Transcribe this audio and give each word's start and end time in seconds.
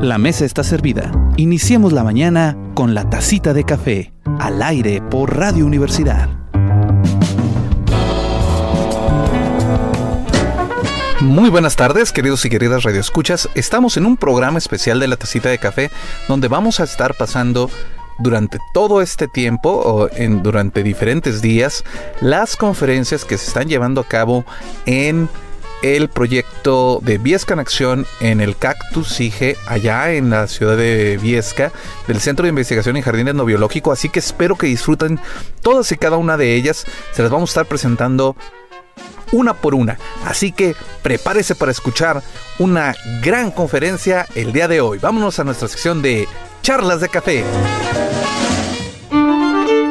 La 0.00 0.16
mesa 0.16 0.46
está 0.46 0.64
servida. 0.64 1.12
Iniciemos 1.36 1.92
la 1.92 2.02
mañana 2.02 2.56
con 2.72 2.94
la 2.94 3.10
tacita 3.10 3.52
de 3.52 3.64
café, 3.64 4.14
al 4.38 4.62
aire 4.62 5.02
por 5.02 5.36
Radio 5.36 5.66
Universidad. 5.66 6.30
Muy 11.20 11.50
buenas 11.50 11.76
tardes, 11.76 12.12
queridos 12.12 12.46
y 12.46 12.48
queridas 12.48 12.82
radioescuchas. 12.82 13.50
Estamos 13.54 13.98
en 13.98 14.06
un 14.06 14.16
programa 14.16 14.56
especial 14.56 15.00
de 15.00 15.08
la 15.08 15.16
tacita 15.16 15.50
de 15.50 15.58
café 15.58 15.90
donde 16.28 16.48
vamos 16.48 16.80
a 16.80 16.84
estar 16.84 17.14
pasando 17.14 17.68
durante 18.18 18.58
todo 18.72 19.02
este 19.02 19.28
tiempo 19.28 19.68
o 19.70 20.08
en, 20.16 20.42
durante 20.42 20.82
diferentes 20.82 21.42
días 21.42 21.84
las 22.22 22.56
conferencias 22.56 23.26
que 23.26 23.36
se 23.36 23.48
están 23.48 23.68
llevando 23.68 24.00
a 24.00 24.08
cabo 24.08 24.46
en 24.86 25.28
el 25.82 26.08
proyecto 26.08 27.00
de 27.02 27.18
Viesca 27.18 27.54
en 27.54 27.60
Acción 27.60 28.06
en 28.20 28.40
el 28.40 28.56
Cactus 28.56 29.08
SIGE, 29.08 29.56
allá 29.66 30.12
en 30.12 30.30
la 30.30 30.46
ciudad 30.46 30.76
de 30.76 31.18
Viesca, 31.20 31.72
del 32.06 32.20
Centro 32.20 32.44
de 32.44 32.50
Investigación 32.50 32.96
en 32.96 33.02
Jardines 33.02 33.34
No 33.34 33.44
Biológico. 33.44 33.92
Así 33.92 34.08
que 34.08 34.18
espero 34.18 34.56
que 34.56 34.66
disfruten 34.66 35.18
todas 35.62 35.90
y 35.92 35.96
cada 35.96 36.16
una 36.16 36.36
de 36.36 36.54
ellas. 36.54 36.86
Se 37.12 37.22
las 37.22 37.30
vamos 37.30 37.50
a 37.50 37.52
estar 37.52 37.66
presentando 37.66 38.36
una 39.32 39.54
por 39.54 39.74
una. 39.74 39.98
Así 40.24 40.52
que 40.52 40.74
prepárese 41.02 41.54
para 41.54 41.72
escuchar 41.72 42.22
una 42.58 42.94
gran 43.22 43.50
conferencia 43.50 44.26
el 44.34 44.52
día 44.52 44.68
de 44.68 44.80
hoy. 44.80 44.98
Vámonos 44.98 45.38
a 45.38 45.44
nuestra 45.44 45.68
sección 45.68 46.02
de 46.02 46.28
charlas 46.62 47.00
de 47.00 47.08
café. 47.08 47.44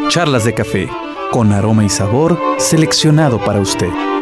Charlas 0.10 0.44
de 0.44 0.54
café, 0.54 0.90
con 1.32 1.54
aroma 1.54 1.84
y 1.86 1.90
sabor 1.90 2.40
seleccionado 2.58 3.44
para 3.44 3.60
usted. 3.60 4.19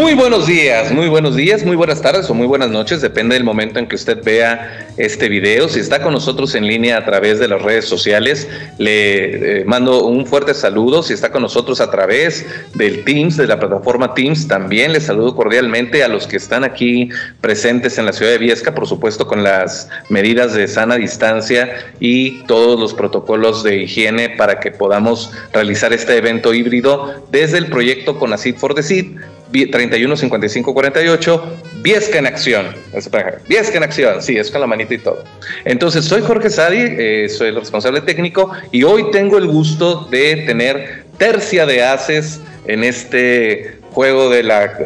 Muy 0.00 0.14
buenos 0.14 0.46
días, 0.46 0.92
muy 0.92 1.08
buenos 1.08 1.36
días, 1.36 1.62
muy 1.62 1.76
buenas 1.76 2.00
tardes 2.00 2.30
o 2.30 2.34
muy 2.34 2.46
buenas 2.46 2.70
noches, 2.70 3.02
depende 3.02 3.34
del 3.34 3.44
momento 3.44 3.78
en 3.78 3.86
que 3.86 3.96
usted 3.96 4.24
vea 4.24 4.88
este 4.96 5.28
video. 5.28 5.68
Si 5.68 5.78
está 5.78 6.02
con 6.02 6.14
nosotros 6.14 6.54
en 6.54 6.66
línea 6.66 6.96
a 6.96 7.04
través 7.04 7.38
de 7.38 7.46
las 7.46 7.60
redes 7.60 7.84
sociales, 7.84 8.48
le 8.78 9.60
eh, 9.60 9.64
mando 9.66 10.06
un 10.06 10.24
fuerte 10.24 10.54
saludo. 10.54 11.02
Si 11.02 11.12
está 11.12 11.30
con 11.30 11.42
nosotros 11.42 11.82
a 11.82 11.90
través 11.90 12.46
del 12.74 13.04
Teams, 13.04 13.36
de 13.36 13.46
la 13.46 13.60
plataforma 13.60 14.14
Teams, 14.14 14.48
también 14.48 14.94
le 14.94 15.02
saludo 15.02 15.36
cordialmente 15.36 16.02
a 16.02 16.08
los 16.08 16.26
que 16.26 16.38
están 16.38 16.64
aquí 16.64 17.10
presentes 17.42 17.98
en 17.98 18.06
la 18.06 18.14
ciudad 18.14 18.32
de 18.32 18.38
Viesca, 18.38 18.74
por 18.74 18.86
supuesto 18.86 19.26
con 19.26 19.44
las 19.44 19.90
medidas 20.08 20.54
de 20.54 20.66
sana 20.66 20.96
distancia 20.96 21.92
y 22.00 22.42
todos 22.44 22.80
los 22.80 22.94
protocolos 22.94 23.62
de 23.62 23.82
higiene 23.82 24.30
para 24.30 24.60
que 24.60 24.70
podamos 24.70 25.30
realizar 25.52 25.92
este 25.92 26.16
evento 26.16 26.54
híbrido 26.54 27.26
desde 27.30 27.58
el 27.58 27.66
proyecto 27.66 28.18
Conacid 28.18 28.56
for 28.56 28.74
the 28.74 28.82
Seed 28.82 29.18
31 29.50 30.16
55 30.16 30.74
48, 30.74 31.56
Viesca 31.82 32.18
en 32.18 32.26
acción. 32.26 32.74
Viesca 33.48 33.76
en 33.78 33.82
acción, 33.84 34.22
sí, 34.22 34.36
es 34.36 34.50
con 34.50 34.60
la 34.60 34.66
manita 34.66 34.94
y 34.94 34.98
todo. 34.98 35.24
Entonces, 35.64 36.04
soy 36.04 36.22
Jorge 36.22 36.50
Sadi, 36.50 36.78
eh, 36.80 37.28
soy 37.28 37.48
el 37.48 37.56
responsable 37.56 38.00
técnico 38.02 38.50
y 38.70 38.82
hoy 38.82 39.10
tengo 39.10 39.38
el 39.38 39.46
gusto 39.46 40.06
de 40.10 40.44
tener 40.46 41.04
tercia 41.16 41.66
de 41.66 41.82
haces 41.82 42.40
en 42.66 42.84
este 42.84 43.78
juego 43.92 44.30
de 44.30 44.42
la, 44.42 44.78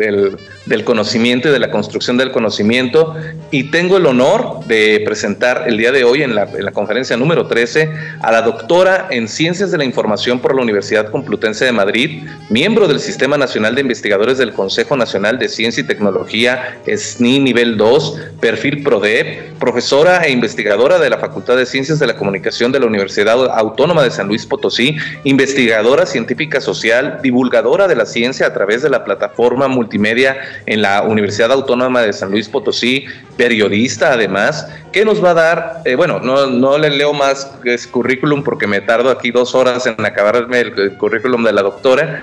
del 0.00 0.36
del 0.66 0.84
conocimiento 0.84 1.48
y 1.48 1.52
de 1.52 1.58
la 1.58 1.70
construcción 1.70 2.16
del 2.16 2.30
conocimiento. 2.30 3.14
Y 3.50 3.64
tengo 3.64 3.96
el 3.96 4.06
honor 4.06 4.64
de 4.66 5.02
presentar 5.04 5.64
el 5.66 5.76
día 5.76 5.92
de 5.92 6.04
hoy 6.04 6.22
en 6.22 6.34
la, 6.34 6.46
conferencia 6.72 7.16
número 7.16 7.46
13 7.46 7.90
a 8.20 8.30
la 8.30 8.42
doctora 8.42 9.08
en 9.10 9.26
Ciencias 9.26 9.72
de 9.72 9.78
la 9.78 9.84
Información 9.84 10.38
por 10.38 10.54
la 10.54 10.62
Universidad 10.62 11.10
Complutense 11.10 11.64
de 11.64 11.72
Madrid, 11.72 12.22
miembro 12.48 12.86
del 12.86 13.00
Sistema 13.00 13.36
Nacional 13.36 13.74
de 13.74 13.80
Investigadores 13.80 14.38
del 14.38 14.52
Consejo 14.52 14.96
Nacional 14.96 15.38
de 15.38 15.48
Ciencia 15.48 15.82
y 15.82 15.86
Tecnología, 15.86 16.78
SNI 16.86 17.40
nivel 17.40 17.76
2, 17.76 18.20
perfil 18.40 18.84
PRODEP, 18.84 19.58
profesora 19.58 20.22
e 20.24 20.30
investigadora 20.30 21.00
de 21.00 21.10
la 21.10 21.18
Facultad 21.18 21.56
de 21.56 21.66
Ciencias 21.66 21.98
de 21.98 22.06
la 22.06 22.16
Comunicación 22.16 22.70
de 22.70 22.78
la 22.78 22.86
Universidad 22.86 23.58
Autónoma 23.58 24.04
de 24.04 24.12
San 24.12 24.28
Luis 24.28 24.46
Potosí, 24.46 24.96
investigadora 25.24 26.06
científica 26.06 26.60
social, 26.60 27.18
divulgadora 27.22 27.88
de 27.88 27.96
la 27.96 28.06
ciencia 28.06 28.46
a 28.46 28.54
través 28.54 28.82
de 28.82 28.90
la 28.90 29.04
plataforma 29.04 29.66
multimedia 29.90 30.36
en 30.66 30.82
la 30.82 31.02
Universidad 31.02 31.50
Autónoma 31.50 32.02
de 32.02 32.12
San 32.12 32.30
Luis 32.30 32.48
Potosí, 32.48 33.06
periodista 33.36 34.12
además, 34.12 34.68
que 34.92 35.04
nos 35.04 35.22
va 35.22 35.30
a 35.30 35.34
dar, 35.34 35.82
eh, 35.84 35.96
bueno, 35.96 36.20
no, 36.20 36.46
no 36.46 36.78
le 36.78 36.90
leo 36.90 37.12
más 37.12 37.50
currículum 37.90 38.44
porque 38.44 38.68
me 38.68 38.80
tardo 38.80 39.10
aquí 39.10 39.32
dos 39.32 39.54
horas 39.56 39.86
en 39.86 40.04
acabarme 40.04 40.60
el, 40.60 40.96
currículum 40.96 41.42
de 41.42 41.52
la 41.52 41.62
doctora, 41.62 42.22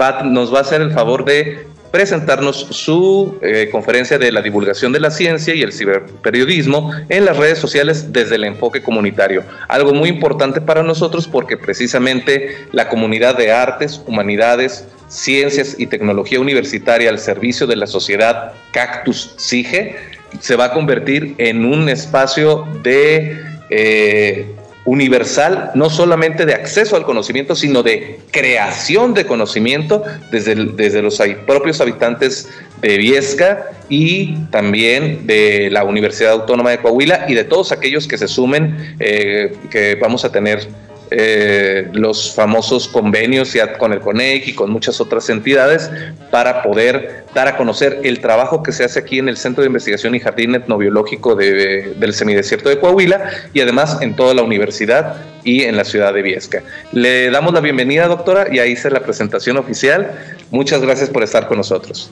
va, 0.00 0.22
nos 0.22 0.52
va 0.52 0.58
a 0.58 0.60
hacer 0.62 0.80
el 0.80 0.92
favor 0.92 1.26
de 1.26 1.66
presentarnos 1.90 2.66
su 2.70 3.38
eh, 3.42 3.68
conferencia 3.70 4.18
de 4.18 4.32
la 4.32 4.42
divulgación 4.42 4.92
de 4.92 5.00
la 5.00 5.10
ciencia 5.10 5.54
y 5.54 5.62
el 5.62 5.72
ciberperiodismo 5.72 6.92
en 7.08 7.24
las 7.24 7.36
redes 7.36 7.58
sociales 7.58 8.12
desde 8.12 8.36
el 8.36 8.44
enfoque 8.44 8.82
comunitario. 8.82 9.44
Algo 9.68 9.92
muy 9.92 10.08
importante 10.08 10.60
para 10.60 10.82
nosotros 10.82 11.28
porque 11.28 11.56
precisamente 11.56 12.66
la 12.72 12.88
comunidad 12.88 13.36
de 13.36 13.52
artes, 13.52 14.02
humanidades, 14.06 14.86
ciencias 15.08 15.76
y 15.78 15.86
tecnología 15.86 16.40
universitaria 16.40 17.10
al 17.10 17.18
servicio 17.18 17.66
de 17.66 17.76
la 17.76 17.86
sociedad 17.86 18.52
Cactus 18.72 19.34
SIGE 19.36 19.96
se 20.40 20.56
va 20.56 20.66
a 20.66 20.72
convertir 20.72 21.34
en 21.38 21.64
un 21.64 21.88
espacio 21.88 22.66
de 22.82 23.40
eh, 23.70 24.46
universal, 24.84 25.72
no 25.74 25.90
solamente 25.90 26.46
de 26.46 26.54
acceso 26.54 26.96
al 26.96 27.04
conocimiento, 27.04 27.56
sino 27.56 27.82
de 27.82 28.20
creación 28.30 29.14
de 29.14 29.26
conocimiento 29.26 30.04
desde, 30.30 30.54
desde 30.54 31.02
los 31.02 31.20
propios 31.44 31.80
habitantes 31.80 32.48
de 32.80 32.96
Viesca 32.96 33.70
y 33.88 34.36
también 34.50 35.26
de 35.26 35.70
la 35.70 35.82
Universidad 35.84 36.32
Autónoma 36.32 36.70
de 36.70 36.78
Coahuila 36.78 37.26
y 37.28 37.34
de 37.34 37.44
todos 37.44 37.72
aquellos 37.72 38.06
que 38.06 38.16
se 38.16 38.28
sumen, 38.28 38.96
eh, 39.00 39.56
que 39.70 39.96
vamos 39.96 40.24
a 40.24 40.30
tener 40.30 40.68
eh, 41.10 41.88
los 41.92 42.34
famosos 42.34 42.88
convenios 42.88 43.52
ya 43.52 43.78
con 43.78 43.92
el 43.92 44.00
CONEC 44.00 44.48
y 44.48 44.54
con 44.54 44.70
muchas 44.70 45.00
otras 45.00 45.28
entidades 45.30 45.90
para 46.30 46.62
poder 46.62 47.24
dar 47.34 47.48
a 47.48 47.56
conocer 47.56 48.00
el 48.02 48.20
trabajo 48.20 48.62
que 48.62 48.72
se 48.72 48.84
hace 48.84 48.98
aquí 48.98 49.18
en 49.18 49.28
el 49.28 49.36
Centro 49.36 49.62
de 49.62 49.68
Investigación 49.68 50.14
y 50.14 50.20
Jardín 50.20 50.54
Etnobiológico 50.54 51.34
de, 51.34 51.94
del 51.98 52.12
Semidesierto 52.12 52.68
de 52.68 52.80
Coahuila 52.80 53.30
y 53.52 53.60
además 53.60 53.98
en 54.00 54.16
toda 54.16 54.34
la 54.34 54.42
universidad 54.42 55.16
y 55.44 55.62
en 55.62 55.76
la 55.76 55.84
ciudad 55.84 56.12
de 56.12 56.22
Viesca. 56.22 56.62
Le 56.92 57.30
damos 57.30 57.54
la 57.54 57.60
bienvenida, 57.60 58.08
doctora, 58.08 58.48
y 58.52 58.58
ahí 58.58 58.72
hice 58.72 58.90
la 58.90 59.00
presentación 59.00 59.56
oficial. 59.56 60.10
Muchas 60.50 60.82
gracias 60.82 61.08
por 61.08 61.22
estar 61.22 61.46
con 61.46 61.58
nosotros. 61.58 62.10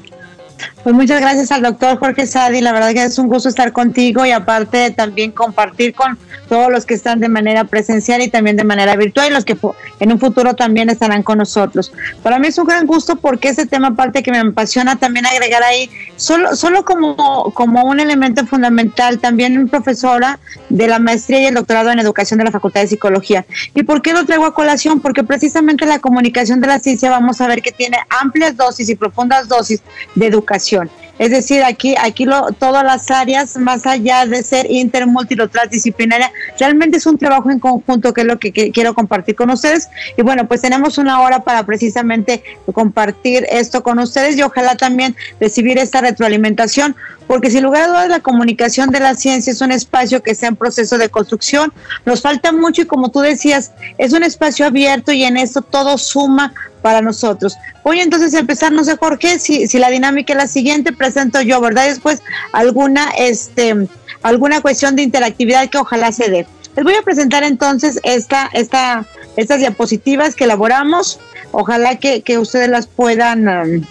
Pues 0.85 0.95
muchas 0.95 1.19
gracias 1.19 1.51
al 1.51 1.63
doctor 1.63 1.99
Jorge 1.99 2.27
Sadi, 2.27 2.61
la 2.61 2.71
verdad 2.71 2.93
que 2.93 3.05
es 3.05 3.19
un 3.19 3.29
gusto 3.29 3.49
estar 3.49 3.73
contigo 3.73 4.27
y 4.27 4.33
aparte 4.33 4.91
también 4.91 5.33
compartir 5.33 5.95
con 5.95 6.19
todos 6.47 6.71
los 6.71 6.85
que 6.85 6.93
están 6.93 7.21
de 7.21 7.31
manera 7.31 7.65
presencial 7.65 8.21
y 8.21 8.29
también 8.29 8.59
de 8.59 8.65
manera 8.65 8.95
virtual 8.95 9.31
y 9.31 9.33
los 9.33 9.47
que 9.47 9.57
en 10.01 10.13
un 10.13 10.21
futuro 10.21 10.53
también 10.53 10.91
estarán 10.91 11.23
con 11.23 11.39
nosotros. 11.39 11.91
Para 12.23 12.39
mí 12.39 12.49
es 12.49 12.59
un 12.59 12.67
gran 12.67 12.87
gusto 12.87 13.17
porque 13.17 13.49
ese 13.49 13.65
tema 13.65 13.89
aparte 13.89 14.23
que 14.23 14.31
me 14.31 14.37
apasiona 14.37 14.97
también 14.97 15.25
agregar 15.25 15.63
ahí, 15.63 15.89
solo, 16.17 16.55
solo 16.55 16.85
como, 16.85 17.51
como 17.55 17.85
un 17.85 17.99
elemento 17.99 18.45
fundamental, 18.47 19.21
también 19.21 19.67
profesora 19.71 20.39
de 20.69 20.87
la 20.87 20.99
maestría 20.99 21.41
y 21.41 21.47
el 21.47 21.55
doctorado 21.55 21.93
en 21.93 21.99
educación 21.99 22.37
de 22.37 22.45
la 22.45 22.51
Facultad 22.51 22.83
de 22.83 22.89
Psicología. 22.89 23.47
¿Y 23.75 23.85
por 23.85 24.03
qué 24.03 24.13
lo 24.13 24.27
traigo 24.27 24.45
a 24.45 24.53
colación? 24.53 25.01
Porque 25.01 25.25
precisamente 25.25 25.87
la 25.87 25.99
comunicación 25.99 26.61
de 26.61 26.67
la 26.67 26.79
ciencia 26.79 27.09
vamos 27.09 27.41
a 27.41 27.47
ver 27.47 27.63
que 27.63 27.73
tiene 27.73 27.97
amplias 28.21 28.55
dosis 28.55 28.91
y 28.91 28.97
profundas 28.97 29.49
dosis 29.49 29.81
de 30.15 30.27
educación 30.27 30.74
información. 30.75 31.04
Es 31.19 31.31
decir, 31.31 31.63
aquí, 31.63 31.95
aquí 32.01 32.25
lo, 32.25 32.49
todas 32.53 32.83
las 32.83 33.11
áreas, 33.11 33.57
más 33.57 33.87
allá 33.87 34.27
de 34.27 34.43
ser 34.43 34.71
inter, 34.71 35.07
multi 35.07 35.37
transdisciplinaria, 35.37 36.33
realmente 36.59 36.97
es 36.97 37.07
un 37.07 37.19
trabajo 37.19 37.51
en 37.51 37.61
conjunto 37.61 38.13
que 38.13 38.23
es 38.23 38.27
lo 38.27 38.39
que, 38.39 38.53
quiero 38.53 38.95
compartir 38.95 39.37
con 39.37 39.51
ustedes. 39.51 39.89
Y 40.17 40.23
bueno, 40.23 40.49
pues 40.49 40.63
tenemos 40.63 40.99
una 40.99 41.21
hora 41.21 41.45
para 41.45 41.65
precisamente 41.65 42.43
compartir 42.73 43.47
esto 43.51 43.83
con 43.83 43.99
ustedes 43.99 44.37
y 44.37 44.43
ojalá 44.43 44.77
también 44.77 45.15
recibir 45.41 45.79
esta 45.79 46.01
retroalimentación, 46.01 46.97
porque 47.27 47.51
sin 47.51 47.63
lugar 47.63 47.85
a 47.85 47.89
dudas 47.89 48.09
la 48.09 48.21
comunicación 48.21 48.91
de 48.91 49.01
la 49.01 49.15
ciencia 49.15 49.53
es 49.53 49.61
un 49.61 49.71
espacio 49.71 50.23
que 50.23 50.33
está 50.33 50.49
en 50.49 50.57
proceso 50.57 50.99
de 50.99 51.09
construcción. 51.09 51.73
Nos 52.05 52.23
falta 52.23 52.51
mucho 52.53 52.83
y 52.83 52.87
como 52.87 53.11
tú 53.11 53.21
decías, 53.21 53.73
es 53.99 54.13
un 54.13 54.25
espacio 54.25 54.67
abierto 54.67 55.13
y 55.13 55.23
en 55.25 55.37
esto 55.37 55.63
todo 55.63 55.97
suma 55.97 56.53
para 56.85 57.01
nosotros. 57.01 57.57
Voy 57.83 58.01
entonces 58.01 58.35
a 58.35 58.41
empezar, 58.41 58.71
no 58.71 58.85
sé 58.85 58.99
Jorge, 58.99 59.39
si, 59.39 59.67
si 59.67 59.79
la 59.79 59.89
dinámica 59.89 60.35
es 60.35 60.37
la 60.37 60.47
siguiente, 60.47 60.93
presento 61.05 61.43
yo, 61.43 61.61
¿verdad? 61.61 61.87
Después 61.87 62.23
alguna, 62.53 63.11
este, 63.19 63.89
alguna 64.23 64.63
cuestión 64.63 64.97
de 64.97 65.03
interactividad 65.03 65.69
que 65.69 65.77
ojalá 65.77 66.13
se 66.13 66.31
dé. 66.31 66.47
Les 66.77 66.85
voy 66.85 66.95
a 66.95 67.03
presentar 67.03 67.45
entonces 67.45 68.01
esta, 68.05 68.49
esta, 68.55 69.05
estas 69.37 69.59
diapositivas 69.59 70.35
que 70.35 70.45
elaboramos. 70.45 71.21
Ojalá 71.53 71.97
que, 71.97 72.39
ustedes 72.39 72.71
las 72.71 72.87
puedan, 72.87 73.47
um, 73.47 73.85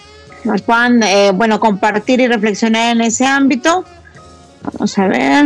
las 0.43 0.63
puedan 0.63 1.03
eh, 1.03 1.31
bueno, 1.33 1.59
compartir 1.59 2.19
y 2.19 2.27
reflexionar 2.27 2.95
en 2.95 3.01
ese 3.01 3.25
ámbito. 3.25 3.85
Vamos 4.63 4.97
a 4.97 5.07
ver. 5.07 5.45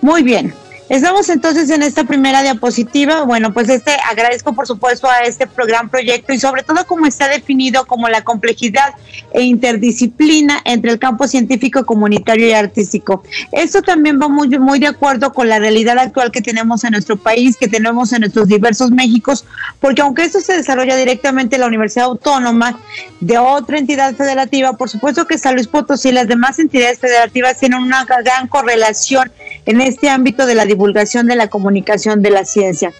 Muy 0.00 0.22
bien. 0.22 0.54
Estamos 0.88 1.28
entonces 1.28 1.68
en 1.68 1.82
esta 1.82 2.04
primera 2.04 2.42
diapositiva. 2.42 3.22
Bueno, 3.24 3.52
pues 3.52 3.68
este 3.68 3.92
agradezco 4.08 4.54
por 4.54 4.66
supuesto 4.66 5.06
a 5.06 5.18
este 5.18 5.46
gran 5.66 5.90
proyecto 5.90 6.32
y 6.32 6.38
sobre 6.38 6.62
todo 6.62 6.86
como 6.86 7.04
está 7.04 7.28
definido 7.28 7.84
como 7.84 8.08
la 8.08 8.24
complejidad 8.24 8.94
e 9.32 9.42
interdisciplina 9.42 10.62
entre 10.64 10.90
el 10.92 10.98
campo 10.98 11.28
científico, 11.28 11.84
comunitario 11.84 12.48
y 12.48 12.52
artístico. 12.52 13.22
Esto 13.52 13.82
también 13.82 14.18
va 14.18 14.28
muy, 14.28 14.48
muy 14.58 14.78
de 14.78 14.86
acuerdo 14.86 15.34
con 15.34 15.50
la 15.50 15.58
realidad 15.58 15.98
actual 15.98 16.32
que 16.32 16.40
tenemos 16.40 16.82
en 16.84 16.92
nuestro 16.92 17.18
país, 17.18 17.58
que 17.58 17.68
tenemos 17.68 18.14
en 18.14 18.20
nuestros 18.20 18.48
diversos 18.48 18.90
Méxicos, 18.90 19.44
porque 19.80 20.00
aunque 20.00 20.22
esto 20.22 20.40
se 20.40 20.56
desarrolla 20.56 20.96
directamente 20.96 21.56
en 21.56 21.60
la 21.60 21.66
Universidad 21.66 22.06
Autónoma 22.06 22.80
de 23.20 23.36
otra 23.36 23.76
entidad 23.76 24.14
federativa, 24.14 24.72
por 24.72 24.88
supuesto 24.88 25.26
que 25.26 25.36
San 25.36 25.54
Luis 25.54 25.66
Potosí 25.66 26.08
y 26.08 26.12
las 26.12 26.28
demás 26.28 26.58
entidades 26.58 26.98
federativas 26.98 27.58
tienen 27.58 27.82
una 27.82 28.06
gran 28.06 28.48
correlación 28.48 29.30
en 29.66 29.82
este 29.82 30.08
ámbito 30.08 30.46
de 30.46 30.54
la 30.54 30.64
divulgación 30.64 30.77
de 30.78 31.36
la 31.36 31.48
comunicación 31.48 32.22
de 32.22 32.30
la 32.30 32.44
ciencia. 32.44 32.92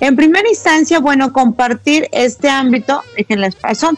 En 0.00 0.16
primera 0.16 0.48
instancia, 0.48 0.98
bueno, 0.98 1.32
compartir 1.32 2.08
este 2.12 2.48
ámbito, 2.48 3.02
déjenles 3.16 3.54
paso. 3.54 3.96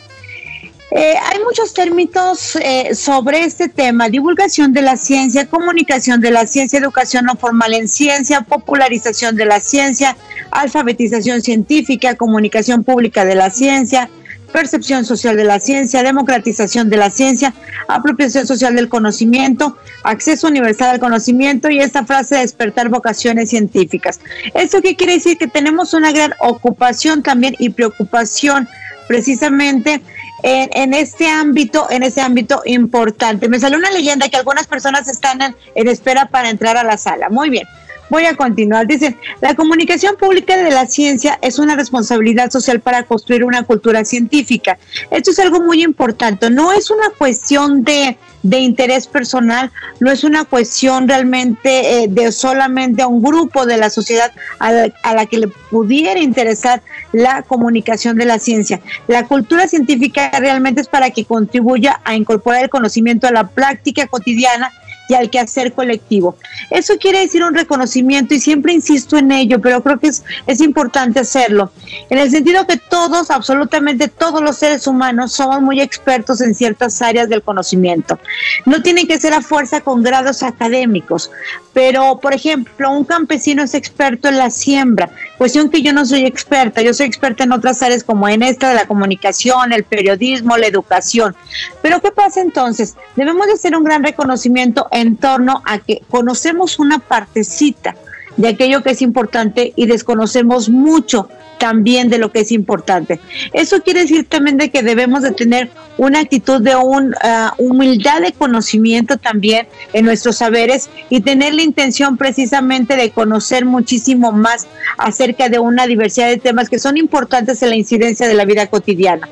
Eh, 0.91 1.15
hay 1.23 1.39
muchos 1.45 1.75
términos 1.75 2.57
eh, 2.57 2.95
sobre 2.95 3.45
este 3.45 3.69
tema, 3.69 4.09
divulgación 4.09 4.73
de 4.73 4.81
la 4.81 4.97
ciencia, 4.97 5.47
comunicación 5.47 6.23
de 6.23 6.31
la 6.31 6.47
ciencia, 6.47 6.79
educación 6.79 7.27
no 7.27 7.37
formal 7.37 7.75
en 7.75 7.89
ciencia, 7.89 8.41
popularización 8.41 9.37
de 9.37 9.45
la 9.45 9.61
ciencia, 9.61 10.17
alfabetización 10.51 11.43
científica, 11.43 12.15
comunicación 12.15 12.85
pública 12.85 13.27
de 13.27 13.35
la 13.35 13.51
ciencia, 13.51 14.09
percepción 14.53 15.05
social 15.05 15.37
de 15.37 15.45
la 15.45 15.61
ciencia, 15.61 16.03
democratización 16.03 16.91
de 16.91 16.97
la 16.97 17.11
ciencia, 17.11 17.55
apropiación 17.89 18.47
social 18.47 18.75
del 18.75 18.89
conocimiento, 18.89 19.77
acceso 20.03 20.49
universal 20.49 20.91
al 20.91 21.01
conocimiento 21.01 21.71
y 21.71 21.81
esta 21.81 22.05
frase 22.05 22.37
de 22.37 22.41
despertar 22.43 22.89
vocaciones 22.89 23.51
científicas. 23.51 24.21
¿Esto 24.55 24.81
qué 24.83 24.97
quiere 24.97 25.15
decir? 25.15 25.39
Que 25.39 25.47
tenemos 25.47 25.95
una 25.95 26.13
gran 26.13 26.35
ocupación 26.41 27.23
también 27.23 27.55
y 27.59 27.71
preocupación 27.71 28.69
precisamente 29.07 30.03
en, 30.43 30.95
este 30.95 31.29
ámbito, 31.29 31.89
en 31.91 32.03
ese 32.03 32.21
ámbito 32.21 32.63
importante. 32.65 33.49
Me 33.49 33.59
salió 33.59 33.79
una 33.79 33.91
leyenda 33.91 34.29
que 34.29 34.37
algunas 34.37 34.67
personas 34.67 35.09
están 35.09 35.57
en 35.75 35.89
espera 35.89 36.27
para 36.27 36.51
entrar 36.51 36.77
a 36.77 36.85
la 36.85 36.97
sala. 36.97 37.29
Muy 37.29 37.51
bien. 37.51 37.67
Voy 38.11 38.25
a 38.25 38.35
continuar. 38.35 38.87
Dicen, 38.87 39.17
la 39.41 39.55
comunicación 39.55 40.17
pública 40.17 40.57
de 40.57 40.71
la 40.71 40.87
ciencia 40.87 41.39
es 41.43 41.59
una 41.59 41.77
responsabilidad 41.77 42.51
social 42.51 42.81
para 42.81 43.03
construir 43.03 43.45
una 43.45 43.63
cultura 43.65 44.05
científica. 44.05 44.79
Esto 45.11 45.31
es 45.31 45.39
algo 45.39 45.61
muy 45.61 45.83
importante. 45.83 46.51
No 46.51 46.73
es 46.73 46.91
una 46.91 47.11
cuestión 47.11 47.85
de, 47.85 48.17
interés 48.43 49.07
personal, 49.07 49.71
no 50.01 50.11
es 50.11 50.25
una 50.25 50.45
cuestión 50.45 51.07
realmente 51.07 52.05
eh, 52.05 52.07
de 52.09 52.33
solamente 52.33 53.03
a 53.03 53.07
un 53.07 53.23
grupo 53.23 53.67
de 53.67 53.77
la 53.77 53.91
sociedad 53.91 54.33
a 54.59 54.73
la, 54.73 54.93
a 55.03 55.15
la 55.15 55.27
que 55.27 55.39
le 55.39 55.49
pudiera 55.49 56.19
interesar 56.19 56.83
la 57.13 57.43
comunicación 57.43 58.17
de 58.17 58.25
la 58.25 58.39
ciencia. 58.39 58.81
La 59.07 59.27
cultura 59.27 59.69
científica 59.69 60.31
realmente 60.39 60.81
es 60.81 60.89
para 60.89 61.11
que 61.11 61.25
contribuya 61.25 62.01
a 62.05 62.15
incorporar 62.15 62.65
el 62.65 62.71
conocimiento 62.71 63.27
a 63.27 63.33
la 63.33 63.49
práctica 63.49 64.07
cotidiana 64.07 64.73
y 65.09 65.15
al 65.15 65.31
quehacer 65.31 65.73
colectivo. 65.73 66.37
Eso 66.71 66.99
quiere 66.99 67.21
decir 67.21 67.43
un 67.43 67.55
reconocimiento 67.55 68.35
y 68.35 68.41
siempre 68.41 68.73
insisto 68.73 69.17
en 69.17 69.33
ello, 69.33 69.61
pero 69.61 69.83
creo 69.83 69.99
que 69.99 70.09
es, 70.09 70.23
es 70.47 70.61
importante 70.61 71.21
hacerlo, 71.21 71.73
en 72.11 72.19
el 72.19 72.31
sentido 72.31 72.67
que 72.67 72.77
todos, 72.77 73.31
absolutamente 73.31 74.09
todos 74.09 74.43
los 74.43 74.59
seres 74.59 74.87
humanos 74.87 75.33
somos 75.33 75.61
muy 75.61 75.81
expertos 75.81 76.41
en 76.41 76.55
ciertas 76.55 77.01
áreas 77.03 77.29
del 77.29 77.43
conocimiento. 77.43 78.19
No 78.67 78.83
tienen 78.83 79.07
que 79.07 79.19
ser 79.19 79.33
a 79.33 79.41
fuerza 79.41 79.81
con 79.81 80.03
grados 80.03 80.43
académicos, 80.43 81.31
pero 81.73 82.19
por 82.21 82.35
ejemplo, 82.35 82.91
un 82.91 83.05
campesino 83.05 83.63
es 83.63 83.75
experto 83.75 84.29
en 84.29 84.39
la 84.39 84.51
siembra, 84.51 85.11
cuestión 85.37 85.71
que 85.71 85.83
yo 85.83 85.93
no 85.93 86.05
soy 86.05 86.27
experta, 86.27 86.83
yo 86.83 86.93
soy 86.93 87.07
experta 87.07 87.45
en 87.45 87.53
otras 87.53 87.83
áreas 87.83 88.05
como 88.05 88.29
en 88.29 88.43
esta 88.43 88.69
de 88.71 88.75
la 88.75 88.87
comunicación, 88.87 89.73
el 89.73 89.85
periodismo, 89.85 90.57
la 90.57 90.67
educación. 90.67 91.37
Pero 91.83 92.01
¿qué 92.01 92.11
pasa 92.11 92.41
entonces? 92.41 92.97
Debemos 93.17 93.47
de 93.47 93.53
hacer 93.53 93.77
un 93.77 93.85
gran 93.85 94.03
reconocimiento 94.03 94.89
en 95.01 95.17
torno 95.17 95.63
a 95.65 95.79
que 95.79 96.03
conocemos 96.09 96.79
una 96.79 96.99
partecita 96.99 97.97
de 98.37 98.49
aquello 98.49 98.83
que 98.83 98.91
es 98.91 99.03
importante 99.03 99.73
y 99.77 99.87
desconocemos 99.87 100.69
mucho 100.69 101.29
también 101.59 102.09
de 102.09 102.19
lo 102.19 102.31
que 102.31 102.41
es 102.41 102.53
importante. 102.53 103.21
Eso 103.53 103.83
quiere 103.83 104.03
decir 104.03 104.27
también 104.29 104.57
de 104.57 104.71
que 104.71 104.83
debemos 104.83 105.23
de 105.23 105.33
tener 105.33 105.71
una 105.99 106.21
actitud 106.21 106.61
de 106.61 106.77
un, 106.77 107.15
ah, 107.21 107.55
humildad 107.59 108.23
de 108.23 108.33
conocimiento 108.33 109.17
también 109.17 109.67
en 109.93 110.05
nuestros 110.05 110.37
saberes 110.37 110.89
y 111.11 111.21
tener 111.21 111.55
la 111.55 111.63
intención 111.63 112.17
precisamente 112.17 112.97
de 112.97 113.11
conocer 113.11 113.65
muchísimo 113.65 114.31
más 114.31 114.69
acerca 114.97 115.49
de 115.49 115.59
una 115.59 115.89
diversidad 115.89 116.29
de 116.29 116.37
temas 116.39 116.71
que 116.71 116.79
son 116.79 116.97
importantes 116.97 117.61
en 117.63 117.71
la 117.71 117.77
incidencia 117.77 118.29
de 118.29 118.35
la 118.35 118.45
vida 118.45 118.69
cotidiana. 118.69 119.29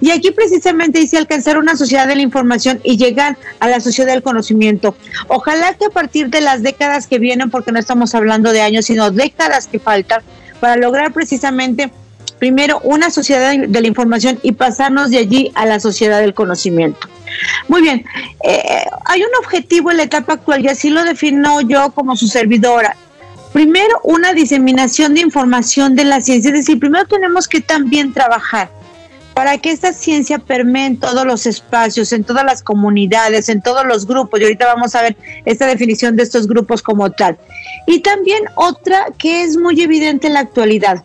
Y 0.00 0.10
aquí 0.10 0.30
precisamente 0.30 0.98
dice 0.98 1.16
alcanzar 1.16 1.58
una 1.58 1.76
sociedad 1.76 2.06
de 2.06 2.16
la 2.16 2.22
información 2.22 2.80
y 2.82 2.96
llegar 2.96 3.36
a 3.60 3.68
la 3.68 3.80
sociedad 3.80 4.12
del 4.12 4.22
conocimiento. 4.22 4.96
Ojalá 5.28 5.74
que 5.74 5.86
a 5.86 5.90
partir 5.90 6.28
de 6.28 6.40
las 6.40 6.62
décadas 6.62 7.06
que 7.06 7.18
vienen, 7.18 7.50
porque 7.50 7.72
no 7.72 7.78
estamos 7.78 8.14
hablando 8.14 8.52
de 8.52 8.62
años, 8.62 8.86
sino 8.86 9.10
décadas 9.10 9.66
que 9.66 9.78
faltan, 9.78 10.22
para 10.60 10.76
lograr 10.76 11.12
precisamente 11.12 11.90
primero 12.38 12.80
una 12.84 13.10
sociedad 13.10 13.56
de 13.56 13.80
la 13.80 13.86
información 13.86 14.38
y 14.42 14.52
pasarnos 14.52 15.10
de 15.10 15.18
allí 15.18 15.52
a 15.54 15.66
la 15.66 15.80
sociedad 15.80 16.20
del 16.20 16.34
conocimiento. 16.34 17.08
Muy 17.68 17.82
bien, 17.82 18.04
eh, 18.44 18.84
hay 19.06 19.22
un 19.22 19.34
objetivo 19.40 19.90
en 19.90 19.98
la 19.98 20.02
etapa 20.04 20.34
actual 20.34 20.64
y 20.64 20.68
así 20.68 20.90
lo 20.90 21.04
defino 21.04 21.60
yo 21.62 21.90
como 21.92 22.16
su 22.16 22.28
servidora. 22.28 22.96
Primero, 23.52 24.00
una 24.02 24.32
diseminación 24.32 25.14
de 25.14 25.20
información 25.20 25.94
de 25.94 26.04
la 26.04 26.20
ciencia, 26.20 26.50
es 26.50 26.56
decir, 26.56 26.78
primero 26.78 27.06
tenemos 27.06 27.46
que 27.46 27.60
también 27.60 28.12
trabajar 28.12 28.68
para 29.34 29.58
que 29.58 29.72
esta 29.72 29.92
ciencia 29.92 30.38
permee 30.38 30.86
en 30.86 30.96
todos 30.98 31.26
los 31.26 31.46
espacios, 31.46 32.12
en 32.12 32.24
todas 32.24 32.44
las 32.44 32.62
comunidades, 32.62 33.48
en 33.48 33.60
todos 33.60 33.84
los 33.84 34.06
grupos. 34.06 34.40
Y 34.40 34.44
ahorita 34.44 34.66
vamos 34.66 34.94
a 34.94 35.02
ver 35.02 35.16
esta 35.44 35.66
definición 35.66 36.16
de 36.16 36.22
estos 36.22 36.46
grupos 36.46 36.82
como 36.82 37.10
tal. 37.10 37.36
Y 37.86 38.00
también 38.00 38.44
otra 38.54 39.06
que 39.18 39.42
es 39.42 39.56
muy 39.56 39.80
evidente 39.80 40.28
en 40.28 40.34
la 40.34 40.40
actualidad. 40.40 41.04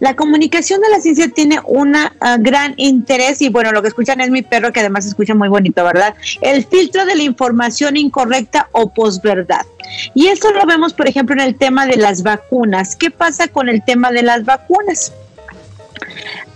La 0.00 0.14
comunicación 0.14 0.80
de 0.80 0.90
la 0.90 1.00
ciencia 1.00 1.28
tiene 1.28 1.58
un 1.64 1.96
ah, 1.96 2.12
gran 2.38 2.74
interés 2.76 3.42
y 3.42 3.48
bueno, 3.48 3.72
lo 3.72 3.82
que 3.82 3.88
escuchan 3.88 4.20
es 4.20 4.30
mi 4.30 4.42
perro 4.42 4.72
que 4.72 4.78
además 4.78 5.06
escucha 5.06 5.34
muy 5.34 5.48
bonito, 5.48 5.82
¿verdad? 5.82 6.14
El 6.40 6.64
filtro 6.64 7.04
de 7.04 7.16
la 7.16 7.24
información 7.24 7.96
incorrecta 7.96 8.68
o 8.72 8.92
posverdad. 8.92 9.66
Y 10.14 10.28
esto 10.28 10.52
lo 10.52 10.66
vemos, 10.66 10.94
por 10.94 11.08
ejemplo, 11.08 11.34
en 11.34 11.40
el 11.40 11.56
tema 11.56 11.86
de 11.86 11.96
las 11.96 12.22
vacunas. 12.22 12.94
¿Qué 12.94 13.10
pasa 13.10 13.48
con 13.48 13.68
el 13.68 13.84
tema 13.84 14.12
de 14.12 14.22
las 14.22 14.44
vacunas? 14.44 15.12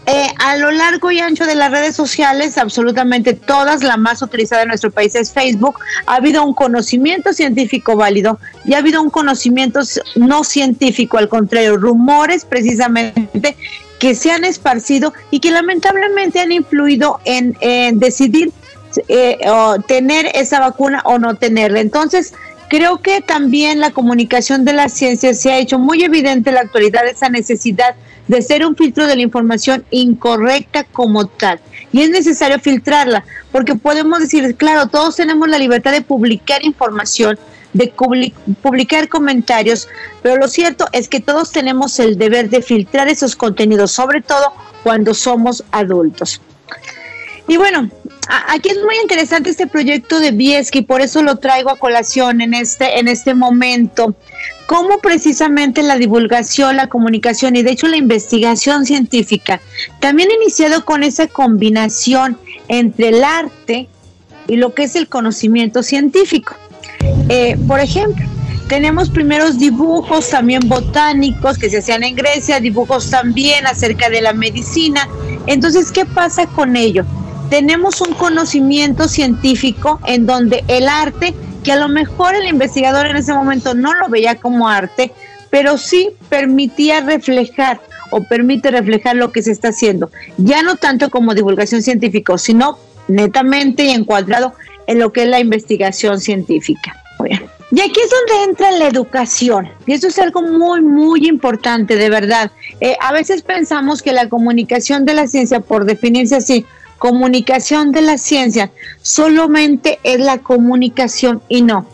Eh, 0.05 0.27
a 0.39 0.57
lo 0.57 0.73
largo 0.73 1.13
y 1.13 1.21
ancho 1.21 1.47
de 1.47 1.55
las 1.55 1.71
redes 1.71 1.95
sociales, 1.95 2.59
absolutamente 2.59 3.35
todas, 3.35 3.85
la 3.85 3.97
más 3.97 4.21
utilizada 4.21 4.63
en 4.63 4.69
nuestro 4.69 4.91
país 4.91 5.15
es 5.15 5.33
Facebook, 5.33 5.79
ha 6.07 6.17
habido 6.17 6.45
un 6.45 6.55
conocimiento 6.55 7.33
científico 7.33 7.95
válido 7.95 8.41
y 8.65 8.75
ha 8.75 8.79
habido 8.79 9.01
un 9.01 9.11
conocimiento 9.11 9.81
no 10.17 10.43
científico, 10.43 11.19
al 11.19 11.29
contrario, 11.29 11.77
rumores 11.77 12.45
precisamente 12.45 13.57
que 14.01 14.17
se 14.17 14.33
han 14.33 14.45
esparcido 14.45 15.13
y 15.31 15.39
que 15.39 15.53
lamentablemente 15.53 16.41
han 16.41 16.51
influido 16.51 17.21
en, 17.25 17.57
decidir 18.01 18.51
eh, 19.07 19.39
tener 19.87 20.33
esa 20.35 20.59
vacuna 20.59 21.03
o 21.05 21.21
no 21.21 21.37
tenerla. 21.37 21.79
Entonces, 21.79 22.35
creo 22.69 23.01
que 23.03 23.21
también 23.21 23.79
la 23.79 23.93
comunicación 23.93 24.65
de 24.65 24.73
la 24.73 24.89
ciencia 24.89 25.33
se 25.35 25.53
ha 25.53 25.59
hecho 25.59 25.79
muy 25.79 26.03
evidente 26.03 26.51
en 26.51 26.57
la 26.57 26.63
actualidad 26.63 27.07
esa 27.07 27.29
necesidad 27.29 27.95
de 28.29 28.43
ser 28.43 28.65
un 28.65 28.77
filtro 28.77 29.07
de 29.07 29.17
la 29.17 29.23
información 29.23 29.85
incorrecta 29.91 30.85
como 30.85 31.27
tal. 31.27 31.61
Y 31.93 32.03
es 32.03 32.11
necesario 32.11 32.59
filtrarla, 32.59 33.25
porque 33.51 33.75
podemos 33.75 34.21
decir, 34.21 34.57
claro, 34.57 34.89
todos 34.89 35.17
tenemos 35.17 35.49
la 35.49 35.59
libertad 35.59 35.93
de 35.93 36.03
publicar 36.03 36.65
información, 36.65 37.39
de 37.73 37.93
publicar 38.63 39.09
comentarios, 39.09 39.89
pero 40.23 40.37
lo 40.37 40.49
cierto 40.49 40.87
es 40.93 41.09
que 41.09 41.21
todos 41.21 41.53
tenemos 41.53 41.99
el 41.99 42.19
deber 42.19 42.51
de 42.51 42.63
filtrar 42.63 43.09
esos 43.09 43.35
contenidos, 43.35 43.93
sobre 43.93 44.21
todo 44.21 44.53
cuando 44.83 45.15
somos 45.15 45.65
adultos. 45.71 46.41
Y 47.49 47.57
bueno, 47.57 47.91
aquí 48.29 48.71
es 48.71 48.79
muy 48.83 48.97
interesante 49.03 49.51
este 49.51 49.67
proyecto 49.67 50.21
de 50.21 50.31
Bieski, 50.31 50.83
por 50.83 51.01
eso 51.01 51.23
lo 51.23 51.37
traigo 51.37 51.71
a 51.71 51.79
colación 51.79 52.41
en 52.41 52.55
este, 52.55 52.99
en 52.99 53.09
este 53.09 53.35
momento. 53.35 54.15
Cómo 54.67 54.99
precisamente 54.99 55.83
la 55.83 55.97
divulgación, 55.97 56.77
la 56.77 56.89
comunicación 56.89 57.57
y 57.57 57.63
de 57.63 57.73
hecho 57.73 57.89
la 57.89 57.97
investigación 57.97 58.87
científica 58.87 59.61
también 60.01 60.31
iniciado 60.31 60.85
con 60.85 61.03
esa 61.03 61.27
combinación 61.27 62.39
entre 62.69 63.09
el 63.09 63.25
arte 63.25 63.89
y 64.47 64.57
lo 64.57 64.73
que 64.75 64.85
es 64.85 64.97
el 64.97 65.09
conocimiento 65.09 65.83
científico. 65.83 66.55
Eh, 67.29 67.57
por 67.67 67.81
ejemplo, 67.81 68.25
tenemos 68.69 69.11
primeros 69.11 69.59
dibujos 69.59 70.31
también 70.31 70.63
botánicos 70.67 71.59
que 71.59 71.69
se 71.69 71.79
hacían 71.79 72.03
en 72.05 72.17
Grecia, 72.17 72.61
dibujos 72.61 73.11
también 73.11 73.67
acerca 73.67 74.09
de 74.09 74.23
la 74.23 74.33
medicina. 74.33 75.07
Entonces, 75.47 75.93
¿qué 75.93 76.07
pasa 76.07 76.47
con 76.47 76.77
ello? 76.77 77.05
Tenemos 77.53 78.01
un 78.01 78.15
conocimiento 78.15 79.09
científico 79.09 80.01
en 80.07 80.25
donde 80.25 80.65
el 80.69 80.89
arte, 80.89 81.35
que 81.63 81.73
a 81.73 81.77
lo 81.77 81.87
mejor 81.87 82.35
el 82.35 82.49
investigador 82.49 83.05
en 83.05 83.17
ese 83.17 83.35
momento 83.35 83.75
no 83.75 83.93
lo 83.93 84.09
veía 84.09 84.37
como 84.37 84.71
arte, 84.71 85.13
pero 85.51 85.77
sí 85.77 86.13
permitía 86.31 87.03
reflejar 87.03 87.79
o 88.11 88.23
permite 88.23 88.71
reflejar 88.71 89.17
lo 89.17 89.33
que 89.33 89.43
se 89.43 89.51
está 89.53 89.69
haciendo, 89.69 90.11
ya 90.39 90.63
no 90.63 90.77
tanto 90.77 91.11
como 91.11 91.35
divulgación 91.35 91.83
científica, 91.83 92.39
sino 92.39 92.79
netamente 93.07 93.93
encuadrado 93.93 94.55
en 94.87 94.99
lo 94.99 95.13
que 95.13 95.25
es 95.25 95.29
la 95.29 95.41
investigación 95.41 96.23
científica. 96.23 96.97
Y 97.75 97.81
aquí 97.81 98.01
es 98.03 98.11
donde 98.11 98.45
entra 98.51 98.71
la 98.71 98.87
educación. 98.87 99.69
Y 99.87 99.93
eso 99.93 100.09
es 100.09 100.19
algo 100.19 100.41
muy, 100.41 100.81
muy 100.81 101.27
importante, 101.27 101.97
de 101.97 102.09
verdad. 102.09 102.51
Eh, 102.81 102.97
a 103.01 103.13
veces 103.13 103.43
pensamos 103.43 104.01
que 104.01 104.13
la 104.13 104.31
comunicación 104.31 105.05
de 105.05 105.15
la 105.15 105.27
ciencia, 105.27 105.61
por 105.61 105.85
definirse 105.85 106.37
así, 106.37 106.67
comunicación 107.03 107.91
de 107.91 108.01
la 108.01 108.17
ciencia, 108.17 108.71
solamente 109.03 109.99
es 110.05 110.21
la 110.21 110.39
comunicación 110.39 111.43
y 111.49 111.63
no. 111.63 111.85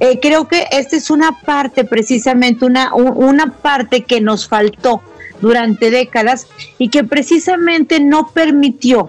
Eh, 0.00 0.18
creo 0.20 0.48
que 0.48 0.66
esta 0.72 0.96
es 0.96 1.08
una 1.08 1.40
parte, 1.42 1.84
precisamente, 1.84 2.64
una, 2.64 2.92
una 2.92 3.52
parte 3.52 4.02
que 4.02 4.20
nos 4.20 4.48
faltó 4.48 5.02
durante 5.40 5.92
décadas 5.92 6.48
y 6.78 6.88
que 6.88 7.04
precisamente 7.04 8.00
no 8.00 8.32
permitió 8.34 9.08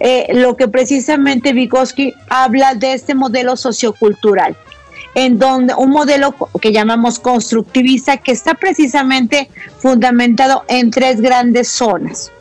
eh, 0.00 0.28
lo 0.32 0.56
que 0.56 0.66
precisamente 0.66 1.52
Vygotsky 1.52 2.14
habla 2.30 2.72
de 2.72 2.94
este 2.94 3.14
modelo 3.14 3.54
sociocultural 3.54 4.56
en 5.14 5.38
donde 5.38 5.74
un 5.74 5.90
modelo 5.90 6.34
que 6.58 6.72
llamamos 6.72 7.18
constructivista 7.18 8.16
que 8.16 8.32
está 8.32 8.54
precisamente 8.54 9.50
fundamentado 9.78 10.64
en 10.68 10.90
tres 10.90 11.20
grandes 11.20 11.68
zonas. 11.68 12.32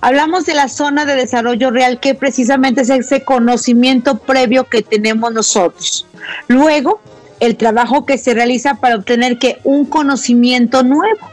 Hablamos 0.00 0.46
de 0.46 0.54
la 0.54 0.68
zona 0.68 1.04
de 1.04 1.14
desarrollo 1.14 1.70
real 1.70 2.00
que 2.00 2.14
precisamente 2.14 2.82
es 2.82 2.90
ese 2.90 3.22
conocimiento 3.22 4.18
previo 4.18 4.64
que 4.64 4.82
tenemos 4.82 5.32
nosotros. 5.32 6.06
Luego, 6.48 7.00
el 7.40 7.56
trabajo 7.56 8.06
que 8.06 8.18
se 8.18 8.34
realiza 8.34 8.74
para 8.74 8.96
obtener 8.96 9.38
que 9.38 9.58
un 9.64 9.84
conocimiento 9.84 10.82
nuevo. 10.82 11.28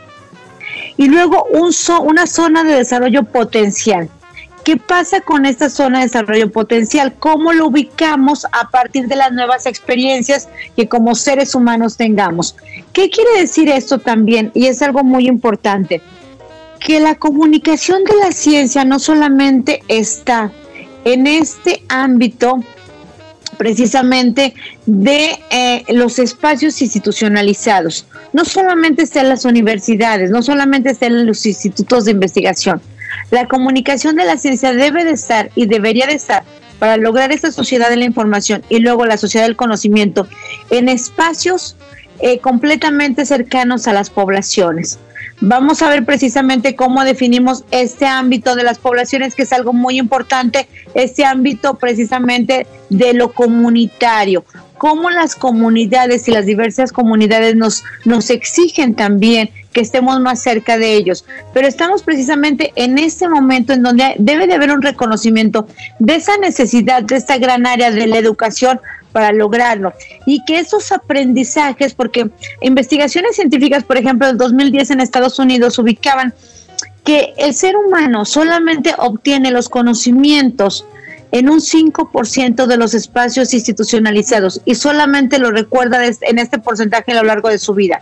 Y 0.97 1.07
luego 1.07 1.45
un 1.51 1.71
una 2.01 2.27
zona 2.27 2.63
de 2.63 2.73
desarrollo 2.73 3.23
potencial 3.23 4.09
¿Qué 4.67 4.75
pasa 4.75 5.21
con 5.21 5.45
esta 5.45 5.69
zona 5.69 5.99
de 5.99 6.07
desarrollo 6.07 6.51
potencial? 6.51 7.13
¿Cómo 7.19 7.53
lo 7.53 7.67
ubicamos 7.67 8.45
a 8.51 8.69
partir 8.69 9.07
de 9.07 9.15
las 9.15 9.31
nuevas 9.31 9.65
experiencias 9.65 10.49
que 10.75 10.89
como 10.89 11.15
seres 11.15 11.55
humanos 11.55 11.95
tengamos? 11.95 12.53
¿Qué 12.91 13.09
quiere 13.09 13.39
decir 13.39 13.69
esto 13.69 13.97
también? 13.99 14.51
Y 14.53 14.65
es 14.65 14.81
algo 14.81 15.05
muy 15.05 15.25
importante. 15.25 16.01
Que 16.79 16.99
la 16.99 17.15
comunicación 17.15 18.03
de 18.03 18.15
la 18.15 18.31
ciencia 18.31 18.85
no 18.85 18.99
solamente 18.99 19.81
está 19.87 20.51
en 21.03 21.27
este 21.27 21.83
ámbito 21.89 22.63
precisamente 23.57 24.53
de 24.85 25.39
eh, 25.49 25.83
los 25.89 26.19
espacios 26.19 26.81
institucionalizados. 26.81 28.05
No 28.33 28.45
solamente 28.45 29.03
está 29.03 29.21
en 29.21 29.29
las 29.29 29.45
universidades, 29.45 30.29
no 30.29 30.41
solamente 30.43 30.91
está 30.91 31.07
en 31.07 31.25
los 31.25 31.45
institutos 31.45 32.05
de 32.05 32.11
investigación, 32.11 32.81
la 33.31 33.47
comunicación 33.47 34.15
de 34.15 34.25
la 34.25 34.37
ciencia 34.37 34.73
debe 34.73 35.03
de 35.03 35.11
estar 35.11 35.49
y 35.55 35.65
debería 35.65 36.07
de 36.07 36.13
estar 36.13 36.43
para 36.79 36.97
lograr 36.97 37.31
esta 37.31 37.51
sociedad 37.51 37.89
de 37.89 37.97
la 37.97 38.05
información 38.05 38.63
y 38.69 38.79
luego 38.79 39.05
la 39.05 39.17
sociedad 39.17 39.45
del 39.45 39.55
conocimiento 39.55 40.27
en 40.69 40.89
espacios 40.89 41.75
eh, 42.19 42.39
completamente 42.39 43.25
cercanos 43.25 43.87
a 43.87 43.93
las 43.93 44.09
poblaciones. 44.09 44.99
Vamos 45.39 45.81
a 45.81 45.89
ver 45.89 46.03
precisamente 46.03 46.75
cómo 46.75 47.03
definimos 47.03 47.63
este 47.71 48.05
ámbito 48.05 48.55
de 48.55 48.63
las 48.63 48.79
poblaciones, 48.79 49.35
que 49.35 49.43
es 49.43 49.53
algo 49.53 49.71
muy 49.71 49.99
importante, 49.99 50.67
este 50.95 51.25
ámbito 51.25 51.75
precisamente 51.75 52.65
de 52.89 53.13
lo 53.13 53.31
comunitario 53.31 54.43
cómo 54.77 55.09
las 55.09 55.35
comunidades 55.35 56.27
y 56.27 56.31
las 56.31 56.45
diversas 56.45 56.91
comunidades 56.91 57.55
nos, 57.55 57.83
nos 58.05 58.29
exigen 58.29 58.95
también 58.95 59.49
que 59.73 59.81
estemos 59.81 60.19
más 60.19 60.41
cerca 60.41 60.77
de 60.77 60.93
ellos. 60.93 61.25
Pero 61.53 61.67
estamos 61.67 62.03
precisamente 62.03 62.71
en 62.75 62.97
este 62.97 63.27
momento 63.27 63.73
en 63.73 63.83
donde 63.83 64.15
debe 64.17 64.47
de 64.47 64.53
haber 64.53 64.71
un 64.71 64.81
reconocimiento 64.81 65.67
de 65.99 66.15
esa 66.15 66.37
necesidad, 66.37 67.03
de 67.03 67.15
esta 67.15 67.37
gran 67.37 67.65
área 67.65 67.91
de 67.91 68.07
la 68.07 68.17
educación 68.17 68.79
para 69.17 69.31
lograrlo. 69.31 69.93
Y 70.27 70.45
que 70.45 70.59
esos 70.59 70.91
aprendizajes, 70.91 71.95
porque 71.95 72.29
investigaciones 72.61 73.35
científicas, 73.35 73.83
por 73.83 73.97
ejemplo, 73.97 74.27
en 74.27 74.37
2010 74.37 74.91
en 74.91 74.99
Estados 75.01 75.39
Unidos 75.39 75.79
ubicaban 75.79 76.35
que 77.03 77.33
el 77.37 77.55
ser 77.55 77.75
humano 77.75 78.25
solamente 78.25 78.93
obtiene 78.99 79.49
los 79.49 79.69
conocimientos 79.69 80.85
en 81.31 81.49
un 81.49 81.61
5% 81.61 82.67
de 82.67 82.77
los 82.77 82.93
espacios 82.93 83.55
institucionalizados 83.55 84.61
y 84.65 84.75
solamente 84.75 85.39
lo 85.39 85.49
recuerda 85.49 86.05
en 86.05 86.37
este 86.37 86.59
porcentaje 86.59 87.13
a 87.13 87.15
lo 87.15 87.23
largo 87.23 87.49
de 87.49 87.57
su 87.57 87.73
vida. 87.73 87.99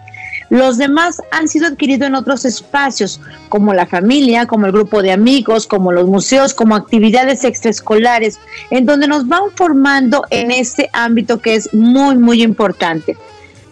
Los 0.49 0.77
demás 0.77 1.21
han 1.31 1.47
sido 1.47 1.67
adquiridos 1.67 2.07
en 2.07 2.15
otros 2.15 2.45
espacios, 2.45 3.19
como 3.49 3.73
la 3.73 3.85
familia, 3.85 4.45
como 4.45 4.65
el 4.65 4.71
grupo 4.71 5.01
de 5.01 5.11
amigos, 5.11 5.65
como 5.67 5.91
los 5.91 6.07
museos, 6.07 6.53
como 6.53 6.75
actividades 6.75 7.43
extraescolares, 7.43 8.39
en 8.69 8.85
donde 8.85 9.07
nos 9.07 9.27
van 9.27 9.51
formando 9.55 10.25
en 10.29 10.51
este 10.51 10.89
ámbito 10.93 11.39
que 11.39 11.55
es 11.55 11.73
muy, 11.73 12.17
muy 12.17 12.43
importante. 12.43 13.17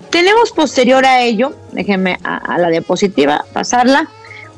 Tenemos 0.09 0.51
posterior 0.51 1.05
a 1.05 1.21
ello, 1.21 1.53
déjenme 1.71 2.19
a 2.23 2.57
la 2.59 2.69
diapositiva 2.69 3.45
pasarla, 3.51 4.07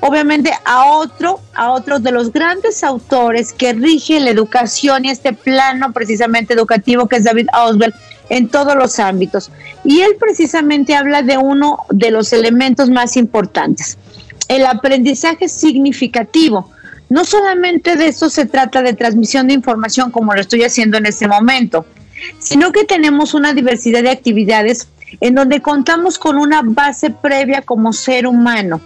obviamente 0.02 0.52
a 0.66 0.86
otro, 0.86 1.40
a 1.54 1.72
otro 1.72 2.00
de 2.00 2.12
los 2.12 2.32
grandes 2.32 2.84
autores 2.84 3.54
que 3.54 3.74
rige 3.74 4.20
la 4.20 4.30
educación 4.30 5.06
y 5.06 5.10
este 5.10 5.34
plano 5.34 5.94
precisamente 5.94 6.54
educativo 6.54 7.08
que 7.08 7.18
es 7.18 7.24
David 7.24 7.48
Auswell 7.54 7.94
en 8.29 8.50
todos 8.50 8.75
los 8.75 9.00
ámbitos. 9.00 9.51
Y 9.84 10.01
él 10.01 10.15
precisamente 10.20 10.96
habla 10.96 11.22
de 11.22 11.38
uno 11.38 11.79
de 11.89 12.12
los 12.12 12.34
elementos 12.34 12.89
más 12.89 13.17
importantes, 13.17 13.98
el 14.48 14.65
aprendizaje 14.65 15.48
significativo. 15.48 16.70
No 17.10 17.24
solamente 17.24 17.96
de 17.96 18.08
eso 18.08 18.29
se 18.29 18.46
trata 18.46 18.82
de 18.82 18.94
transmisión 18.94 19.48
de 19.48 19.53
información 19.53 20.12
como 20.12 20.34
lo 20.34 20.41
estoy 20.41 20.63
haciendo 20.63 20.98
en 20.98 21.05
este 21.05 21.27
momento, 21.27 21.86
sino 22.39 22.72
que 22.72 22.84
tenemos 22.84 23.34
una 23.34 23.53
diversidad 23.53 24.01
de 24.01 24.10
actividades 24.10 24.88
en 25.22 25.36
donde 25.36 25.62
contamos 25.62 26.17
con 26.17 26.38
una 26.38 26.62
base 26.63 27.12
previa 27.12 27.62
como 27.62 27.94
ser 27.94 28.25
humano 28.25 28.82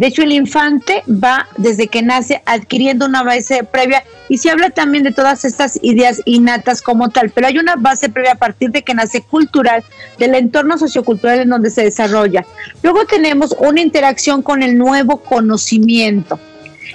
de 0.00 0.06
hecho, 0.06 0.22
el 0.22 0.32
infante 0.32 1.02
va 1.06 1.46
desde 1.58 1.86
que 1.86 2.00
nace 2.00 2.40
adquiriendo 2.46 3.04
una 3.04 3.22
base 3.22 3.64
previa 3.64 4.02
y 4.30 4.38
se 4.38 4.48
habla 4.48 4.70
también 4.70 5.04
de 5.04 5.12
todas 5.12 5.44
estas 5.44 5.78
ideas 5.82 6.22
innatas 6.24 6.80
como 6.80 7.10
tal, 7.10 7.28
pero 7.28 7.48
hay 7.48 7.58
una 7.58 7.76
base 7.76 8.08
previa 8.08 8.32
a 8.32 8.36
partir 8.36 8.70
de 8.70 8.80
que 8.80 8.94
nace 8.94 9.20
cultural, 9.20 9.84
del 10.18 10.36
entorno 10.36 10.78
sociocultural 10.78 11.40
en 11.40 11.50
donde 11.50 11.68
se 11.68 11.84
desarrolla. 11.84 12.46
Luego 12.82 13.04
tenemos 13.04 13.54
una 13.58 13.82
interacción 13.82 14.40
con 14.40 14.62
el 14.62 14.78
nuevo 14.78 15.18
conocimiento. 15.18 16.40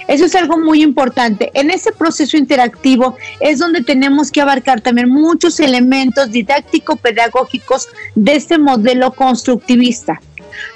Eso 0.08 0.24
es 0.24 0.34
algo 0.34 0.58
muy 0.58 0.82
importante. 0.82 1.52
En 1.54 1.70
ese 1.70 1.92
proceso 1.92 2.36
interactivo 2.36 3.16
es 3.38 3.60
donde 3.60 3.84
tenemos 3.84 4.32
que 4.32 4.40
abarcar 4.40 4.80
también 4.80 5.10
muchos 5.10 5.60
elementos 5.60 6.32
didáctico-pedagógicos 6.32 7.86
de 8.16 8.34
este 8.34 8.58
modelo 8.58 9.12
constructivista. 9.12 10.20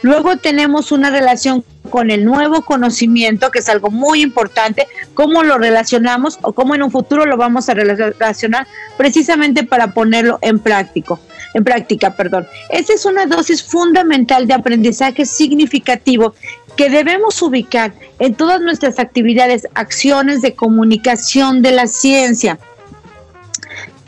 Luego 0.03 0.37
tenemos 0.37 0.93
una 0.93 1.11
relación 1.11 1.65
con 1.89 2.11
el 2.11 2.25
nuevo 2.25 2.63
conocimiento, 2.63 3.51
que 3.51 3.61
es 3.61 3.69
algo 3.69 3.91
muy 3.91 4.23
importante, 4.23 4.87
cómo 5.15 5.43
lo 5.43 5.59
relacionamos 5.59 6.39
o 6.43 6.53
cómo 6.53 6.75
en 6.75 6.83
un 6.83 6.91
futuro 6.91 7.27
lo 7.27 7.37
vamos 7.37 7.69
a 7.69 7.75
relacionar 7.75 8.67
precisamente 8.97 9.65
para 9.65 9.93
ponerlo 9.93 10.39
en 10.43 10.59
práctico. 10.59 11.21
En 11.53 11.65
práctica, 11.65 12.15
perdón. 12.15 12.47
Esa 12.69 12.93
es 12.93 13.05
una 13.05 13.27
dosis 13.27 13.63
fundamental 13.63 14.47
de 14.47 14.55
aprendizaje 14.55 15.27
significativo 15.27 16.35
que 16.77 16.89
debemos 16.89 17.43
ubicar 17.43 17.93
en 18.21 18.35
todas 18.35 18.61
nuestras 18.61 18.99
actividades, 18.99 19.67
acciones 19.75 20.43
de 20.43 20.55
comunicación 20.55 21.61
de 21.63 21.73
la 21.73 21.87
ciencia. 21.87 22.59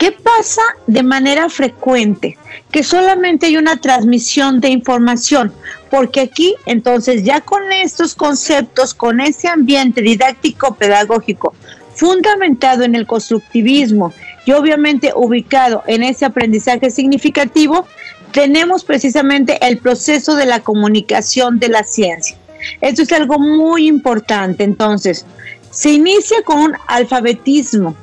¿Qué 0.03 0.11
pasa 0.11 0.61
de 0.85 1.01
manera 1.01 1.47
frecuente? 1.47 2.37
Que 2.71 2.83
solamente 2.83 3.45
hay 3.45 3.55
una 3.55 3.77
transmisión 3.77 4.59
de 4.59 4.67
información, 4.67 5.53
porque 5.89 6.19
aquí 6.19 6.55
entonces 6.65 7.23
ya 7.23 7.39
con 7.39 7.71
estos 7.71 8.13
conceptos, 8.13 8.93
con 8.93 9.21
ese 9.21 9.47
ambiente 9.47 10.01
didáctico 10.01 10.75
pedagógico 10.75 11.55
fundamentado 11.95 12.83
en 12.83 12.95
el 12.95 13.07
constructivismo 13.07 14.11
y 14.43 14.51
obviamente 14.51 15.13
ubicado 15.15 15.83
en 15.87 16.03
ese 16.03 16.25
aprendizaje 16.25 16.91
significativo, 16.91 17.87
tenemos 18.33 18.83
precisamente 18.83 19.57
el 19.65 19.77
proceso 19.77 20.35
de 20.35 20.47
la 20.47 20.59
comunicación 20.59 21.59
de 21.59 21.69
la 21.69 21.85
ciencia. 21.85 22.35
Esto 22.81 23.03
es 23.03 23.11
algo 23.13 23.39
muy 23.39 23.87
importante. 23.87 24.65
Entonces, 24.65 25.25
se 25.71 25.91
inicia 25.91 26.43
con 26.43 26.59
un 26.59 26.73
alfabetismo, 26.87 27.95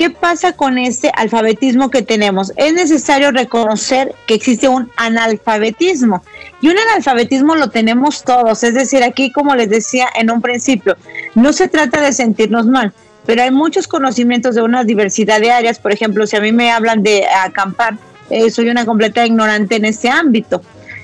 ¿Qué 0.00 0.08
pasa 0.08 0.54
con 0.54 0.78
este 0.78 1.12
alfabetismo 1.14 1.90
que 1.90 2.00
tenemos? 2.00 2.54
Es 2.56 2.72
necesario 2.72 3.32
reconocer 3.32 4.14
que 4.26 4.32
existe 4.32 4.66
un 4.66 4.90
analfabetismo 4.96 6.24
y 6.62 6.68
un 6.68 6.78
analfabetismo 6.78 7.54
lo 7.54 7.68
tenemos 7.68 8.24
todos, 8.24 8.64
es 8.64 8.72
decir, 8.72 9.02
aquí 9.02 9.30
como 9.30 9.54
les 9.54 9.68
decía 9.68 10.06
en 10.14 10.30
un 10.30 10.40
principio, 10.40 10.96
no 11.34 11.52
se 11.52 11.68
trata 11.68 12.00
de 12.00 12.14
sentirnos 12.14 12.64
mal, 12.64 12.94
pero 13.26 13.42
hay 13.42 13.50
muchos 13.50 13.86
conocimientos 13.86 14.54
de 14.54 14.62
una 14.62 14.84
diversidad 14.84 15.38
de 15.38 15.52
áreas, 15.52 15.78
por 15.78 15.92
ejemplo, 15.92 16.26
si 16.26 16.34
a 16.34 16.40
mí 16.40 16.50
me 16.50 16.70
hablan 16.70 17.02
de 17.02 17.26
acampar, 17.26 17.98
eh, 18.30 18.50
soy 18.50 18.70
una 18.70 18.86
completa 18.86 19.26
ignorante 19.26 19.76
en 19.76 19.84
este 19.84 20.08
ámbito. 20.08 20.62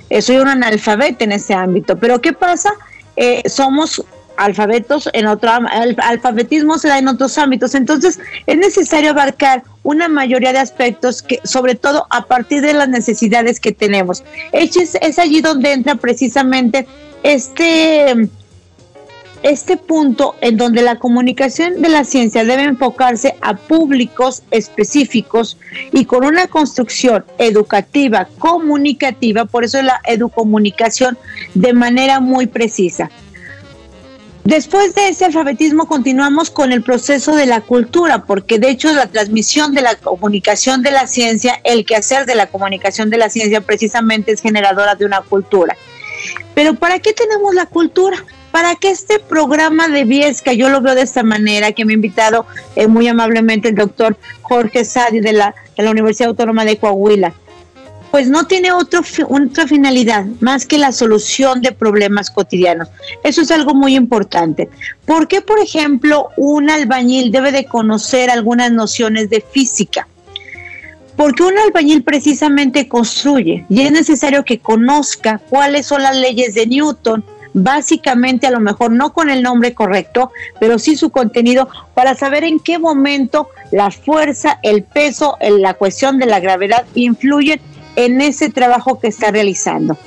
eh, 0.08 0.22
soy 0.22 0.36
un 0.38 0.48
analfabeto 0.48 1.22
en 1.24 1.32
ese 1.32 1.52
ámbito. 1.52 1.98
Pero 1.98 2.22
¿qué 2.22 2.32
pasa? 2.32 2.72
Eh, 3.16 3.42
somos 3.46 4.02
alfabetos 4.36 5.08
en 5.12 5.26
otro 5.26 5.50
alfabetismo 6.02 6.78
se 6.78 6.88
da 6.88 6.98
en 6.98 7.08
otros 7.08 7.38
ámbitos 7.38 7.74
entonces 7.74 8.18
es 8.46 8.56
necesario 8.56 9.10
abarcar 9.10 9.62
una 9.82 10.08
mayoría 10.08 10.52
de 10.52 10.58
aspectos 10.58 11.22
que 11.22 11.40
sobre 11.44 11.74
todo 11.74 12.06
a 12.10 12.26
partir 12.26 12.62
de 12.62 12.72
las 12.72 12.88
necesidades 12.88 13.60
que 13.60 13.72
tenemos 13.72 14.24
es, 14.52 14.76
es 15.00 15.18
allí 15.18 15.40
donde 15.40 15.72
entra 15.72 15.94
precisamente 15.96 16.86
este 17.22 18.28
este 19.42 19.76
punto 19.76 20.34
en 20.40 20.56
donde 20.56 20.82
la 20.82 20.98
comunicación 20.98 21.80
de 21.80 21.88
la 21.88 22.04
ciencia 22.04 22.44
debe 22.44 22.64
enfocarse 22.64 23.36
a 23.40 23.56
públicos 23.56 24.42
específicos 24.50 25.56
y 25.92 26.04
con 26.04 26.24
una 26.24 26.48
construcción 26.48 27.24
educativa, 27.38 28.26
comunicativa, 28.38 29.44
por 29.44 29.64
eso 29.64 29.80
la 29.82 30.00
educomunicación 30.04 31.16
de 31.54 31.72
manera 31.72 32.18
muy 32.18 32.46
precisa. 32.46 33.10
Después 34.46 34.94
de 34.94 35.08
ese 35.08 35.24
alfabetismo 35.24 35.88
continuamos 35.88 36.50
con 36.50 36.70
el 36.70 36.80
proceso 36.80 37.34
de 37.34 37.46
la 37.46 37.62
cultura, 37.62 38.26
porque 38.26 38.60
de 38.60 38.70
hecho 38.70 38.92
la 38.92 39.08
transmisión 39.08 39.74
de 39.74 39.82
la 39.82 39.96
comunicación 39.96 40.82
de 40.82 40.92
la 40.92 41.08
ciencia, 41.08 41.60
el 41.64 41.84
quehacer 41.84 42.26
de 42.26 42.36
la 42.36 42.46
comunicación 42.46 43.10
de 43.10 43.18
la 43.18 43.28
ciencia 43.28 43.60
precisamente 43.60 44.30
es 44.30 44.40
generadora 44.40 44.94
de 44.94 45.04
una 45.04 45.20
cultura. 45.22 45.76
Pero 46.54 46.74
¿para 46.74 47.00
qué 47.00 47.12
tenemos 47.12 47.56
la 47.56 47.66
cultura? 47.66 48.24
Para 48.52 48.76
que 48.76 48.90
este 48.90 49.18
programa 49.18 49.88
de 49.88 50.04
Viesca, 50.04 50.52
yo 50.52 50.68
lo 50.68 50.80
veo 50.80 50.94
de 50.94 51.02
esta 51.02 51.24
manera, 51.24 51.72
que 51.72 51.84
me 51.84 51.94
ha 51.94 51.96
invitado 51.96 52.46
eh, 52.76 52.86
muy 52.86 53.08
amablemente 53.08 53.70
el 53.70 53.74
doctor 53.74 54.16
Jorge 54.42 54.84
Sadi 54.84 55.18
de 55.18 55.32
la, 55.32 55.56
de 55.76 55.82
la 55.82 55.90
Universidad 55.90 56.28
Autónoma 56.28 56.64
de 56.64 56.76
Coahuila, 56.76 57.34
pues 58.16 58.30
no 58.30 58.46
tiene 58.46 58.72
otra 58.72 59.02
finalidad 59.02 60.24
más 60.40 60.64
que 60.64 60.78
la 60.78 60.90
solución 60.90 61.60
de 61.60 61.72
problemas 61.72 62.30
cotidianos. 62.30 62.88
Eso 63.22 63.42
es 63.42 63.50
algo 63.50 63.74
muy 63.74 63.94
importante. 63.94 64.70
¿Por 65.04 65.28
qué, 65.28 65.42
por 65.42 65.58
ejemplo, 65.58 66.30
un 66.38 66.70
albañil 66.70 67.30
debe 67.30 67.52
de 67.52 67.66
conocer 67.66 68.30
algunas 68.30 68.72
nociones 68.72 69.28
de 69.28 69.42
física? 69.42 70.08
Porque 71.14 71.42
un 71.42 71.58
albañil 71.58 72.04
precisamente 72.04 72.88
construye 72.88 73.66
y 73.68 73.82
es 73.82 73.92
necesario 73.92 74.46
que 74.46 74.60
conozca 74.60 75.38
cuáles 75.50 75.84
son 75.84 76.02
las 76.02 76.16
leyes 76.16 76.54
de 76.54 76.66
Newton, 76.66 77.22
básicamente 77.52 78.46
a 78.46 78.50
lo 78.50 78.60
mejor 78.60 78.92
no 78.92 79.12
con 79.12 79.28
el 79.28 79.42
nombre 79.42 79.74
correcto, 79.74 80.30
pero 80.58 80.78
sí 80.78 80.96
su 80.96 81.10
contenido 81.10 81.68
para 81.92 82.14
saber 82.14 82.44
en 82.44 82.60
qué 82.60 82.78
momento 82.78 83.50
la 83.72 83.90
fuerza, 83.90 84.58
el 84.62 84.84
peso, 84.84 85.36
la 85.42 85.74
cuestión 85.74 86.18
de 86.18 86.24
la 86.24 86.40
gravedad 86.40 86.86
influyen 86.94 87.60
en 87.96 88.20
ese 88.20 88.50
trabajo 88.50 88.98
que 88.98 89.08
está 89.08 89.30
realizando. 89.30 89.98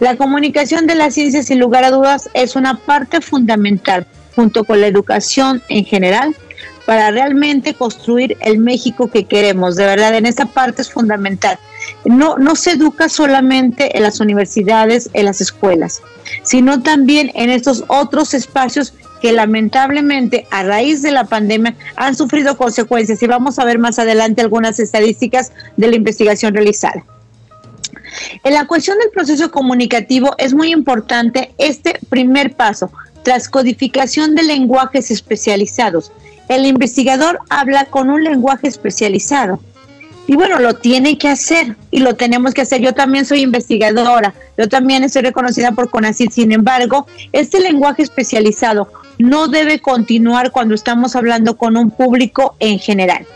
La 0.00 0.16
comunicación 0.16 0.86
de 0.86 0.94
la 0.94 1.10
ciencia, 1.10 1.42
sin 1.42 1.58
lugar 1.58 1.84
a 1.84 1.90
dudas, 1.90 2.28
es 2.34 2.56
una 2.56 2.78
parte 2.78 3.20
fundamental, 3.20 4.06
junto 4.34 4.64
con 4.64 4.80
la 4.80 4.86
educación 4.86 5.62
en 5.68 5.84
general, 5.84 6.34
para 6.86 7.10
realmente 7.10 7.74
construir 7.74 8.36
el 8.40 8.58
México 8.58 9.10
que 9.10 9.24
queremos. 9.24 9.76
De 9.76 9.86
verdad, 9.86 10.14
en 10.14 10.26
esa 10.26 10.46
parte 10.46 10.82
es 10.82 10.90
fundamental. 10.90 11.58
No, 12.04 12.36
no 12.36 12.56
se 12.56 12.72
educa 12.72 13.08
solamente 13.08 13.96
en 13.96 14.02
las 14.02 14.20
universidades, 14.20 15.10
en 15.12 15.26
las 15.26 15.40
escuelas, 15.40 16.02
sino 16.42 16.82
también 16.82 17.30
en 17.34 17.50
estos 17.50 17.84
otros 17.88 18.34
espacios 18.34 18.94
que 19.20 19.32
lamentablemente 19.32 20.46
a 20.50 20.62
raíz 20.62 21.00
de 21.00 21.10
la 21.10 21.24
pandemia 21.24 21.74
han 21.96 22.14
sufrido 22.14 22.58
consecuencias 22.58 23.22
y 23.22 23.26
vamos 23.26 23.58
a 23.58 23.64
ver 23.64 23.78
más 23.78 23.98
adelante 23.98 24.42
algunas 24.42 24.78
estadísticas 24.78 25.52
de 25.78 25.88
la 25.88 25.96
investigación 25.96 26.52
realizada. 26.52 27.04
En 28.42 28.54
la 28.54 28.66
cuestión 28.66 28.98
del 28.98 29.10
proceso 29.10 29.50
comunicativo 29.50 30.34
es 30.38 30.54
muy 30.54 30.72
importante 30.72 31.54
este 31.58 31.98
primer 32.08 32.54
paso, 32.54 32.90
tras 33.22 33.48
codificación 33.48 34.34
de 34.34 34.42
lenguajes 34.42 35.10
especializados. 35.10 36.12
El 36.48 36.66
investigador 36.66 37.40
habla 37.48 37.86
con 37.86 38.10
un 38.10 38.22
lenguaje 38.22 38.68
especializado. 38.68 39.60
Y 40.26 40.36
bueno, 40.36 40.58
lo 40.58 40.74
tiene 40.74 41.18
que 41.18 41.28
hacer 41.28 41.76
y 41.90 41.98
lo 41.98 42.14
tenemos 42.14 42.54
que 42.54 42.62
hacer. 42.62 42.80
Yo 42.80 42.92
también 42.94 43.26
soy 43.26 43.40
investigadora, 43.40 44.34
yo 44.56 44.68
también 44.68 45.04
estoy 45.04 45.22
reconocida 45.22 45.72
por 45.72 45.90
CONACYT. 45.90 46.30
Sin 46.30 46.52
embargo, 46.52 47.06
este 47.32 47.60
lenguaje 47.60 48.02
especializado 48.02 48.88
no 49.18 49.48
debe 49.48 49.80
continuar 49.80 50.50
cuando 50.50 50.74
estamos 50.74 51.14
hablando 51.14 51.56
con 51.56 51.76
un 51.76 51.90
público 51.90 52.56
en 52.58 52.78
general. 52.78 53.26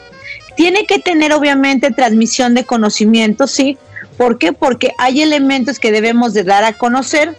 Tiene 0.57 0.87
que 0.87 0.99
tener 0.99 1.33
obviamente 1.33 1.91
transmisión 1.91 2.55
de 2.55 2.65
conocimiento, 2.65 3.47
sí, 3.47 3.79
¿Por 4.19 4.37
qué? 4.37 4.53
Porque 4.53 4.93
hay 4.99 5.23
elementos 5.23 5.79
que 5.79 5.93
debemos 5.93 6.35
de 6.35 6.43
dar 6.43 6.65
a 6.65 6.75
conocer. 6.75 7.39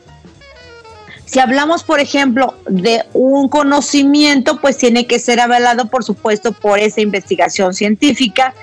Si 1.26 1.40
hablamos, 1.40 1.84
por 1.84 2.00
ejemplo, 2.00 2.56
de 2.68 3.04
un 3.14 3.50
conocimiento, 3.50 4.60
pues 4.62 4.78
tiene 4.78 5.06
que 5.06 5.20
ser 5.20 5.42
avalado, 5.42 5.90
por 5.90 6.04
supuesto, 6.04 6.54
por 6.54 6.80
esa 6.80 7.02
investigación 7.02 7.76
científica, 7.76 8.56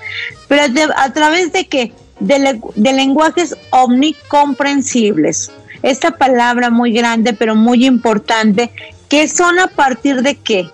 pero 0.49 0.63
a 0.97 1.13
través 1.13 1.53
de 1.53 1.67
qué? 1.67 1.93
De, 2.19 2.59
de 2.75 2.93
lenguajes 2.93 3.55
omnicomprensibles. 3.69 5.51
Esta 5.83 6.11
palabra 6.11 6.71
muy 6.71 6.91
grande, 6.91 7.33
pero 7.33 7.55
muy 7.55 7.85
importante, 7.85 8.71
que 9.07 9.27
son 9.27 9.59
a 9.59 9.67
partir 9.67 10.23
de 10.23 10.35
qué? 10.35 10.69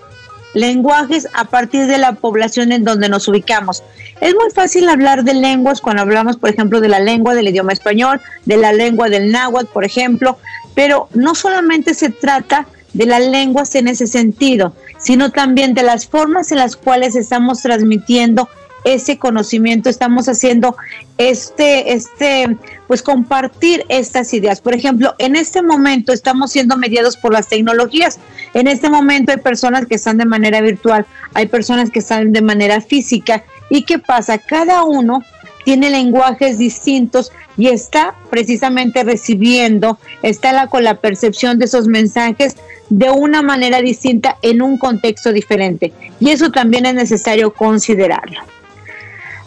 Lenguajes 0.53 1.27
a 1.33 1.45
partir 1.45 1.87
de 1.87 1.97
la 1.97 2.13
población 2.13 2.71
en 2.71 2.83
donde 2.83 3.09
nos 3.09 3.27
ubicamos. 3.27 3.83
Es 4.21 4.33
muy 4.35 4.51
fácil 4.51 4.87
hablar 4.89 5.23
de 5.23 5.33
lenguas 5.33 5.81
cuando 5.81 6.01
hablamos, 6.03 6.37
por 6.37 6.49
ejemplo, 6.49 6.79
de 6.79 6.89
la 6.89 6.99
lengua 6.99 7.35
del 7.35 7.47
idioma 7.47 7.73
español, 7.73 8.21
de 8.45 8.57
la 8.57 8.73
lengua 8.73 9.09
del 9.09 9.31
náhuatl, 9.31 9.71
por 9.71 9.83
ejemplo, 9.83 10.37
pero 10.75 11.09
no 11.13 11.35
solamente 11.35 11.93
se 11.93 12.09
trata 12.09 12.67
de 12.93 13.05
las 13.05 13.27
lenguas 13.27 13.73
en 13.75 13.87
ese 13.87 14.07
sentido, 14.07 14.75
sino 14.99 15.31
también 15.31 15.73
de 15.73 15.83
las 15.83 16.07
formas 16.07 16.51
en 16.51 16.59
las 16.59 16.75
cuales 16.75 17.15
estamos 17.15 17.61
transmitiendo 17.61 18.47
ese 18.83 19.17
conocimiento, 19.17 19.89
estamos 19.89 20.27
haciendo 20.27 20.75
este, 21.17 21.93
este, 21.93 22.57
pues 22.87 23.01
compartir 23.01 23.85
estas 23.89 24.33
ideas. 24.33 24.61
Por 24.61 24.73
ejemplo, 24.73 25.15
en 25.17 25.35
este 25.35 25.61
momento 25.61 26.13
estamos 26.13 26.51
siendo 26.51 26.77
mediados 26.77 27.17
por 27.17 27.33
las 27.33 27.47
tecnologías. 27.47 28.19
En 28.53 28.67
este 28.67 28.89
momento 28.89 29.31
hay 29.31 29.39
personas 29.39 29.85
que 29.85 29.95
están 29.95 30.17
de 30.17 30.25
manera 30.25 30.61
virtual, 30.61 31.05
hay 31.33 31.47
personas 31.47 31.89
que 31.89 31.99
están 31.99 32.31
de 32.31 32.41
manera 32.41 32.81
física. 32.81 33.43
¿Y 33.69 33.83
qué 33.83 33.99
pasa? 33.99 34.37
Cada 34.37 34.83
uno 34.83 35.23
tiene 35.63 35.89
lenguajes 35.89 36.57
distintos 36.57 37.31
y 37.57 37.67
está 37.67 38.15
precisamente 38.29 39.03
recibiendo, 39.03 39.97
está 40.21 40.51
la, 40.51 40.67
con 40.67 40.83
la 40.83 40.95
percepción 40.95 41.59
de 41.59 41.65
esos 41.65 41.87
mensajes 41.87 42.57
de 42.89 43.09
una 43.09 43.41
manera 43.41 43.81
distinta 43.81 44.37
en 44.41 44.61
un 44.61 44.77
contexto 44.77 45.31
diferente. 45.31 45.93
Y 46.19 46.29
eso 46.29 46.51
también 46.51 46.85
es 46.85 46.95
necesario 46.95 47.53
considerarlo. 47.53 48.41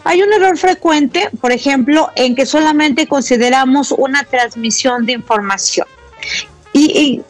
Hay 0.07 0.21
un 0.21 0.31
error 0.31 0.57
frecuente, 0.57 1.29
por 1.41 1.51
ejemplo, 1.51 2.09
en 2.15 2.33
que 2.33 2.45
solamente 2.45 3.07
consideramos 3.07 3.91
una 3.91 4.23
transmisión 4.23 5.05
de 5.05 5.11
información. 5.11 5.85
¿Y, 6.71 7.21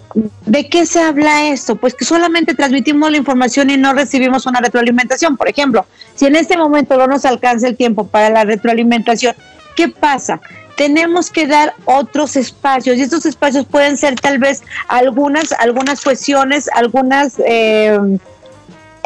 de 0.46 0.70
qué 0.70 0.86
se 0.86 1.02
habla 1.02 1.48
esto? 1.48 1.76
Pues 1.76 1.96
que 1.96 2.06
solamente 2.06 2.54
transmitimos 2.54 3.10
la 3.10 3.18
información 3.18 3.72
y 3.72 3.78
no 3.78 3.94
recibimos 3.94 4.46
una 4.46 4.60
retroalimentación. 4.60 5.38
Por 5.38 5.50
ejemplo, 5.50 5.88
si 6.14 6.28
en 6.28 6.36
este 6.36 6.56
momento 6.56 6.98
no 6.98 7.08
nos 7.08 7.26
alcanza 7.26 7.68
el 7.68 7.76
tiempo 7.76 8.06
para 8.06 8.30
la 8.30 8.44
retroalimentación, 8.44 9.36
¿qué 9.76 9.88
pasa? 9.88 10.40
tenemos 10.76 11.32
que 11.32 11.48
dar 11.48 11.74
otros 11.86 12.36
espacios 12.36 12.98
y 12.98 13.02
estos 13.02 13.26
espacios 13.26 13.66
pueden 13.66 13.98
ser 13.98 14.14
tal 14.14 14.38
vez 14.38 14.62
algunas 14.88 15.52
algunas 15.54 16.04
cuestiones, 16.04 16.70
algunas 16.72 17.42
eh, 17.44 17.98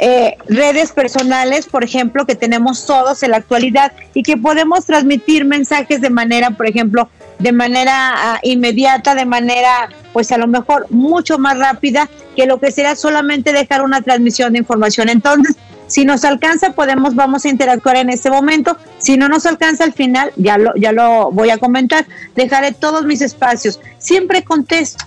eh, 0.03 0.35
redes 0.47 0.91
personales, 0.91 1.67
por 1.67 1.83
ejemplo, 1.83 2.25
que 2.25 2.33
tenemos 2.33 2.87
todos 2.87 3.21
en 3.21 3.29
la 3.31 3.37
actualidad 3.37 3.93
y 4.15 4.23
que 4.23 4.35
podemos 4.35 4.87
transmitir 4.87 5.45
mensajes 5.45 6.01
de 6.01 6.09
manera, 6.09 6.49
por 6.49 6.67
ejemplo, 6.67 7.07
de 7.37 7.51
manera 7.51 7.93
ah, 8.15 8.39
inmediata, 8.41 9.13
de 9.13 9.25
manera, 9.25 9.89
pues 10.11 10.31
a 10.31 10.39
lo 10.39 10.47
mejor 10.47 10.87
mucho 10.89 11.37
más 11.37 11.55
rápida 11.59 12.09
que 12.35 12.47
lo 12.47 12.59
que 12.59 12.71
será 12.71 12.95
solamente 12.95 13.53
dejar 13.53 13.83
una 13.83 14.01
transmisión 14.01 14.53
de 14.53 14.59
información. 14.59 15.07
Entonces, 15.07 15.55
si 15.85 16.03
nos 16.03 16.25
alcanza, 16.25 16.71
podemos, 16.71 17.13
vamos 17.13 17.45
a 17.45 17.49
interactuar 17.49 17.97
en 17.97 18.09
este 18.09 18.31
momento. 18.31 18.77
Si 18.97 19.17
no 19.17 19.29
nos 19.29 19.45
alcanza 19.45 19.83
al 19.83 19.93
final, 19.93 20.31
ya 20.35 20.57
lo, 20.57 20.73
ya 20.77 20.93
lo 20.93 21.29
voy 21.29 21.51
a 21.51 21.59
comentar. 21.59 22.07
Dejaré 22.35 22.71
todos 22.71 23.05
mis 23.05 23.21
espacios. 23.21 23.79
Siempre 23.99 24.43
contesto 24.43 25.05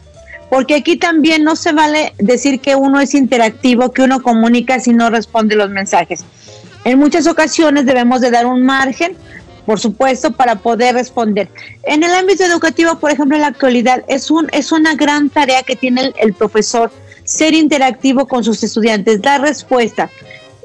porque 0.51 0.75
aquí 0.75 0.97
también 0.97 1.45
no 1.45 1.57
se 1.57 1.73
vale 1.73 2.15
decir 2.19 2.61
que 2.61 2.77
uno 2.77 3.01
es 3.01 3.15
interactivo, 3.15 3.93
que 3.93 4.03
uno 4.03 4.23
comunica 4.23 4.81
si 4.81 4.93
no 4.93 5.11
responde 5.11 5.57
los 5.57 5.71
mensajes. 5.71 6.25
En 6.85 6.99
muchas 6.99 7.27
ocasiones 7.27 7.87
debemos 7.87 8.21
de 8.21 8.31
dar 8.31 8.47
un 8.47 8.63
margen, 8.63 9.17
por 9.67 9.81
supuesto, 9.81 10.33
para 10.33 10.57
poder 10.57 10.95
responder. 10.95 11.49
En 11.85 12.03
el 12.03 12.13
ámbito 12.13 12.45
educativo, 12.45 12.99
por 12.99 13.11
ejemplo, 13.11 13.37
en 13.37 13.43
la 13.43 13.49
actualidad, 13.49 14.05
es, 14.09 14.31
un, 14.31 14.49
es 14.53 14.71
una 14.73 14.95
gran 14.95 15.31
tarea 15.31 15.63
que 15.63 15.77
tiene 15.77 16.03
el, 16.03 16.15
el 16.19 16.35
profesor, 16.35 16.91
ser 17.25 17.55
interactivo 17.55 18.29
con 18.29 18.45
sus 18.45 18.63
estudiantes, 18.63 19.23
dar 19.23 19.41
respuesta. 19.41 20.11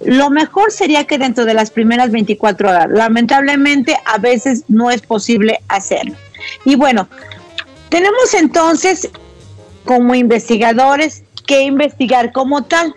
Lo 0.06 0.30
mejor 0.30 0.72
sería 0.72 1.06
que 1.06 1.18
dentro 1.18 1.46
de 1.46 1.54
las 1.54 1.72
primeras 1.72 2.12
24 2.12 2.70
horas, 2.70 2.88
lamentablemente 2.90 3.98
a 4.06 4.18
veces 4.18 4.64
no 4.68 4.92
es 4.92 5.02
posible 5.02 5.62
hacerlo. 5.68 6.16
Y 6.66 6.76
bueno, 6.76 7.08
Tenemos 7.90 8.36
entonces 8.36 9.10
como 9.90 10.14
investigadores 10.14 11.24
que 11.48 11.64
investigar 11.64 12.32
como 12.32 12.64
tal, 12.64 12.94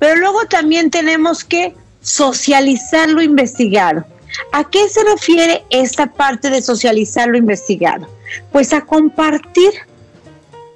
pero 0.00 0.16
luego 0.16 0.44
también 0.46 0.90
tenemos 0.90 1.44
que 1.44 1.72
socializar 2.00 3.08
lo 3.08 3.22
investigado. 3.22 4.04
¿A 4.50 4.68
qué 4.68 4.88
se 4.88 5.04
refiere 5.04 5.62
esta 5.70 6.08
parte 6.08 6.50
de 6.50 6.60
socializar 6.60 7.28
lo 7.28 7.38
investigado? 7.38 8.08
Pues 8.50 8.72
a 8.72 8.80
compartir 8.80 9.70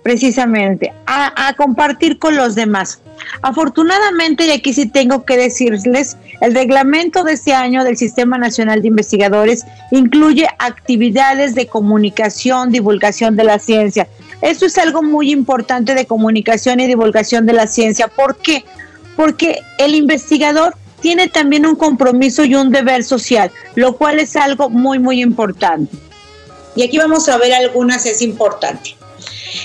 precisamente, 0.04 0.92
a, 1.04 1.52
compartir 1.56 2.20
con 2.20 2.36
los 2.36 2.54
demás. 2.54 3.00
Afortunadamente, 3.42 4.46
y 4.46 4.52
aquí 4.52 4.72
sí 4.72 4.86
tengo 4.86 5.24
que 5.24 5.36
decirles, 5.36 6.16
el 6.42 6.54
reglamento 6.54 7.24
de 7.24 7.32
este 7.32 7.54
año 7.54 7.82
del 7.82 7.96
Sistema 7.96 8.38
Nacional 8.38 8.82
de 8.82 8.88
Investigadores 8.88 9.64
incluye 9.90 10.46
actividades 10.60 11.56
de 11.56 11.66
comunicación, 11.66 12.70
divulgación 12.70 13.34
de 13.34 13.42
la 13.42 13.58
ciencia. 13.58 14.06
Esto 14.42 14.66
es 14.66 14.76
algo 14.78 15.02
muy 15.02 15.32
importante 15.32 15.94
de 15.94 16.06
comunicación 16.06 16.80
y 16.80 16.86
divulgación 16.86 17.46
de 17.46 17.52
la 17.54 17.66
ciencia. 17.66 18.08
¿Por 18.08 18.36
qué? 18.36 18.64
Porque 19.16 19.60
el 19.78 19.94
investigador 19.94 20.74
tiene 21.00 21.28
también 21.28 21.66
un 21.66 21.76
compromiso 21.76 22.44
y 22.44 22.54
un 22.54 22.70
deber 22.70 23.04
social, 23.04 23.50
lo 23.74 23.96
cual 23.96 24.18
es 24.18 24.36
algo 24.36 24.68
muy, 24.68 24.98
muy 24.98 25.22
importante. 25.22 25.96
Y 26.74 26.82
aquí 26.82 26.98
vamos 26.98 27.28
a 27.28 27.38
ver 27.38 27.54
algunas, 27.54 28.04
es 28.06 28.20
importante. 28.22 28.96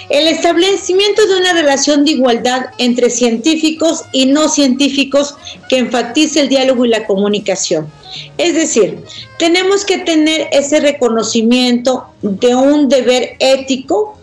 El 0.09 0.27
establecimiento 0.27 1.25
de 1.27 1.37
una 1.37 1.53
relación 1.53 2.05
de 2.05 2.11
igualdad 2.11 2.67
entre 2.77 3.09
científicos 3.09 4.03
y 4.13 4.27
no 4.27 4.47
científicos 4.47 5.35
que 5.67 5.79
enfatice 5.79 6.41
el 6.41 6.49
diálogo 6.49 6.85
y 6.85 6.89
la 6.89 7.05
comunicación. 7.05 7.91
Es 8.37 8.55
decir, 8.55 9.03
tenemos 9.37 9.83
que 9.83 9.97
tener 9.99 10.47
ese 10.51 10.79
reconocimiento 10.79 12.05
de 12.21 12.55
un 12.55 12.87
deber 12.87 13.35
ético 13.39 14.20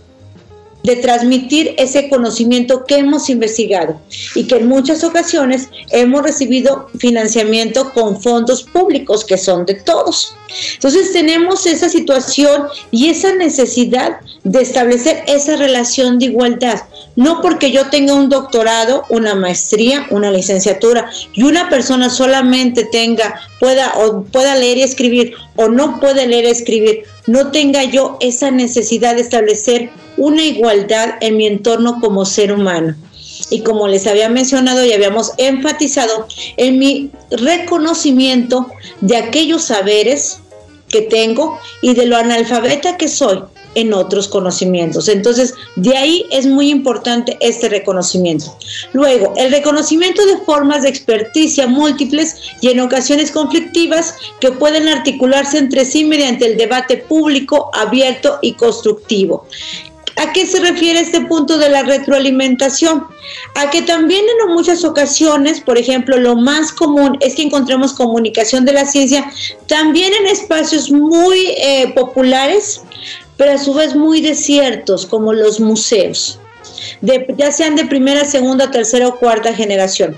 de 0.89 0.97
transmitir 0.97 1.75
ese 1.77 2.09
conocimiento 2.09 2.87
que 2.87 2.97
hemos 2.97 3.29
investigado 3.29 4.01
y 4.35 4.47
que 4.47 4.57
en 4.57 4.69
muchas 4.69 5.05
ocasiones 5.05 5.69
hemos 5.91 6.23
recibido 6.23 6.89
financiamiento 6.99 7.93
con 7.93 8.19
fondos 8.23 8.63
públicos 8.63 9.23
que 9.23 9.37
son 9.37 9.67
de 9.67 9.75
todos. 9.75 10.35
Entonces 10.73 11.13
tenemos 11.13 11.67
esa 11.67 11.91
situación 11.91 12.69
y 12.91 13.11
esa 13.11 13.35
necesidad 13.35 14.21
de 14.45 14.63
establecer 14.63 15.25
esa 15.27 15.57
relación 15.57 16.19
de 16.19 16.27
igualdad. 16.27 16.81
No 17.19 17.43
porque 17.43 17.73
yo 17.73 17.91
tenga 17.91 18.15
un 18.15 18.29
doctorado, 18.29 19.05
una 19.09 19.35
maestría, 19.35 20.07
una 20.11 20.31
licenciatura 20.31 21.11
y 21.33 21.43
una 21.43 21.69
persona 21.69 22.11
solamente 22.11 22.85
tenga, 22.85 23.41
pueda 23.59 23.93
o 23.97 24.23
pueda 24.23 24.55
leer 24.55 24.79
y 24.79 24.83
escribir 24.83 25.35
o 25.57 25.69
no 25.69 25.99
puede 25.99 26.29
leer 26.29 26.45
y 26.45 26.51
escribir, 26.51 27.03
no 27.27 27.51
tenga 27.51 27.83
yo 27.83 28.19
esa 28.21 28.53
necesidad 28.53 29.17
de 29.17 29.23
establecer 29.23 29.91
una 30.17 30.45
igualdad 30.45 31.17
en 31.21 31.39
mi 31.39 31.49
entorno 31.49 31.99
como 32.01 32.25
ser 32.25 32.53
humano. 32.53 32.95
Y 33.51 33.63
como 33.65 33.89
les 33.89 34.07
había 34.07 34.29
mencionado 34.29 34.85
y 34.85 34.93
habíamos 34.93 35.33
enfatizado 35.39 36.29
en 36.57 36.79
mi 36.79 37.11
reconocimiento 37.33 38.69
de 39.01 39.17
aquellos 39.17 39.65
saberes 39.65 40.39
que 40.89 41.03
tengo 41.03 41.59
y 41.83 41.95
de 41.95 42.07
lo 42.07 42.17
analfabeta 42.17 42.97
que 42.97 43.09
soy 43.09 43.41
en 43.75 43.93
otros 43.93 44.29
conocimientos. 44.29 45.09
Entonces, 45.09 45.55
de 45.77 45.97
ahí 45.97 46.27
es 46.31 46.47
muy 46.47 46.71
importante 46.71 47.37
este 47.41 47.69
reconocimiento. 47.69 48.57
Luego, 48.93 49.35
el 49.37 49.51
reconocimiento 49.51 50.25
de 50.27 50.39
formas 50.39 50.83
de 50.83 50.89
experticia 50.89 51.67
múltiples 51.67 52.37
y 52.61 52.69
en 52.69 52.81
ocasiones 52.81 53.31
conflictivas 53.31 54.15
que 54.41 54.53
pueden 54.53 54.89
articularse 54.89 55.59
entre 55.59 55.85
sí 55.85 56.05
mediante 56.05 56.47
el 56.47 56.57
debate 56.57 56.97
público, 56.97 57.71
abierto 57.75 58.39
y 58.43 58.55
constructivo. 58.55 59.47
¿A 60.19 60.33
qué 60.33 60.47
se 60.47 60.59
refiere 60.59 60.99
este 60.99 61.21
punto 61.21 61.59
de 61.59 61.69
la 61.71 61.85
retroalimentación? 61.85 63.05
A 63.55 63.71
que 63.71 63.83
también 63.83 64.25
en 64.25 64.53
muchas 64.53 64.85
ocasiones, 64.85 65.61
por 65.61 65.79
ejemplo, 65.79 66.17
lo 66.17 66.35
más 66.35 66.73
común 66.73 67.17
es 67.21 67.37
que 67.37 67.43
encontremos 67.43 67.93
comunicación 67.93 68.65
de 68.65 68.73
la 68.73 68.85
ciencia 68.85 69.31
también 69.69 70.13
en 70.15 70.27
espacios 70.27 70.91
muy 70.91 71.39
eh, 71.59 71.93
populares, 71.95 72.83
pero 73.39 73.53
a 73.53 73.59
su 73.59 73.73
vez 73.73 73.97
muy 73.97 74.21
desiertos, 74.21 75.07
como 75.07 75.33
los 75.33 75.61
museos, 75.61 76.39
ya 77.01 77.51
sean 77.51 77.77
de 77.77 77.87
primera, 77.87 78.27
segunda, 78.27 78.71
tercera 78.71 79.09
o 79.09 79.19
cuarta 79.19 79.55
generación 79.55 80.15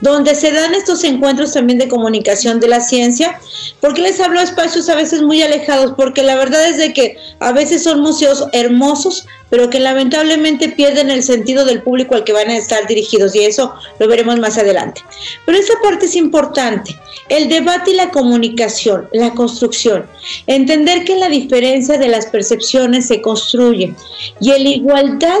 donde 0.00 0.34
se 0.34 0.52
dan 0.52 0.74
estos 0.74 1.04
encuentros 1.04 1.52
también 1.52 1.78
de 1.78 1.88
comunicación 1.88 2.60
de 2.60 2.68
la 2.68 2.80
ciencia. 2.80 3.38
porque 3.80 4.02
les 4.02 4.20
hablo 4.20 4.38
de 4.38 4.46
espacios 4.46 4.88
a 4.88 4.94
veces 4.94 5.22
muy 5.22 5.42
alejados? 5.42 5.94
Porque 5.96 6.22
la 6.22 6.36
verdad 6.36 6.66
es 6.66 6.76
de 6.78 6.92
que 6.92 7.16
a 7.40 7.52
veces 7.52 7.82
son 7.82 8.00
museos 8.00 8.44
hermosos, 8.52 9.26
pero 9.50 9.70
que 9.70 9.80
lamentablemente 9.80 10.70
pierden 10.70 11.10
el 11.10 11.22
sentido 11.22 11.64
del 11.64 11.82
público 11.82 12.14
al 12.14 12.24
que 12.24 12.32
van 12.32 12.48
a 12.48 12.56
estar 12.56 12.86
dirigidos 12.86 13.34
y 13.34 13.44
eso 13.44 13.74
lo 13.98 14.08
veremos 14.08 14.38
más 14.38 14.58
adelante. 14.58 15.02
Pero 15.44 15.58
esa 15.58 15.74
parte 15.82 16.06
es 16.06 16.16
importante, 16.16 16.98
el 17.28 17.48
debate 17.48 17.92
y 17.92 17.94
la 17.94 18.10
comunicación, 18.10 19.08
la 19.12 19.32
construcción, 19.32 20.06
entender 20.46 21.04
que 21.04 21.16
la 21.16 21.28
diferencia 21.28 21.98
de 21.98 22.08
las 22.08 22.26
percepciones 22.26 23.06
se 23.06 23.20
construye 23.20 23.94
y 24.40 24.50
la 24.50 24.68
igualdad 24.68 25.38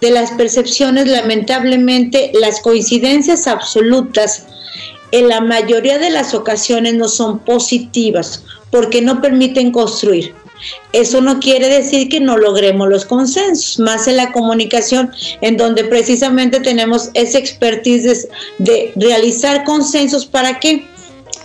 de 0.00 0.10
las 0.10 0.30
percepciones, 0.32 1.06
lamentablemente, 1.08 2.32
las 2.40 2.60
coincidencias 2.60 3.46
absolutas 3.46 4.46
en 5.12 5.28
la 5.28 5.40
mayoría 5.40 5.98
de 5.98 6.10
las 6.10 6.34
ocasiones 6.34 6.94
no 6.94 7.08
son 7.08 7.40
positivas 7.40 8.44
porque 8.70 9.02
no 9.02 9.20
permiten 9.20 9.72
construir. 9.72 10.34
Eso 10.92 11.20
no 11.20 11.40
quiere 11.40 11.68
decir 11.68 12.08
que 12.08 12.20
no 12.20 12.36
logremos 12.36 12.88
los 12.88 13.06
consensos, 13.06 13.78
más 13.78 14.06
en 14.08 14.16
la 14.16 14.30
comunicación, 14.32 15.10
en 15.40 15.56
donde 15.56 15.84
precisamente 15.84 16.60
tenemos 16.60 17.10
esa 17.14 17.38
expertise 17.38 18.28
de, 18.58 18.92
de 18.94 19.08
realizar 19.08 19.64
consensos 19.64 20.26
para 20.26 20.60
qué? 20.60 20.86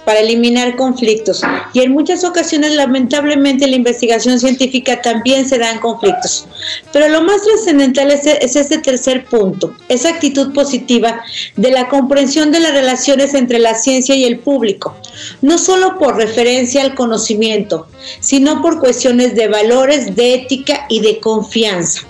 Para 0.06 0.20
eliminar 0.20 0.76
conflictos. 0.76 1.42
Y 1.74 1.82
en 1.82 1.92
muchas 1.92 2.24
ocasiones, 2.24 2.76
lamentablemente, 2.76 3.68
la 3.68 3.76
investigación 3.76 4.40
científica 4.40 5.02
también 5.02 5.48
se 5.50 5.58
dan 5.58 5.80
conflictos. 5.80 6.48
Pero 6.94 7.10
lo 7.10 7.22
más 7.24 7.42
trascendental 7.42 8.12
es, 8.12 8.26
es 8.26 8.56
este 8.56 8.78
tercer 8.78 9.26
punto, 9.26 9.76
esa 9.90 10.10
actitud 10.10 10.54
positiva 10.54 11.24
de 11.56 11.72
la 11.72 11.90
comprensión 11.90 12.52
de 12.52 12.60
las 12.60 12.74
relaciones 12.74 13.34
entre 13.34 13.60
la 13.60 13.76
ciencia 13.76 14.16
y 14.16 14.24
el 14.24 14.40
público, 14.40 14.96
no 15.42 15.58
solo 15.58 15.98
por 15.98 16.16
referencia 16.16 16.84
al 16.84 16.96
conocimiento, 16.96 17.88
sino 18.20 18.62
por 18.62 18.80
cuestiones 18.80 19.36
de 19.36 19.48
valores, 19.48 20.16
de 20.16 20.36
ética 20.36 20.86
y 20.90 21.02
de 21.02 21.20
confianza. 21.20 22.02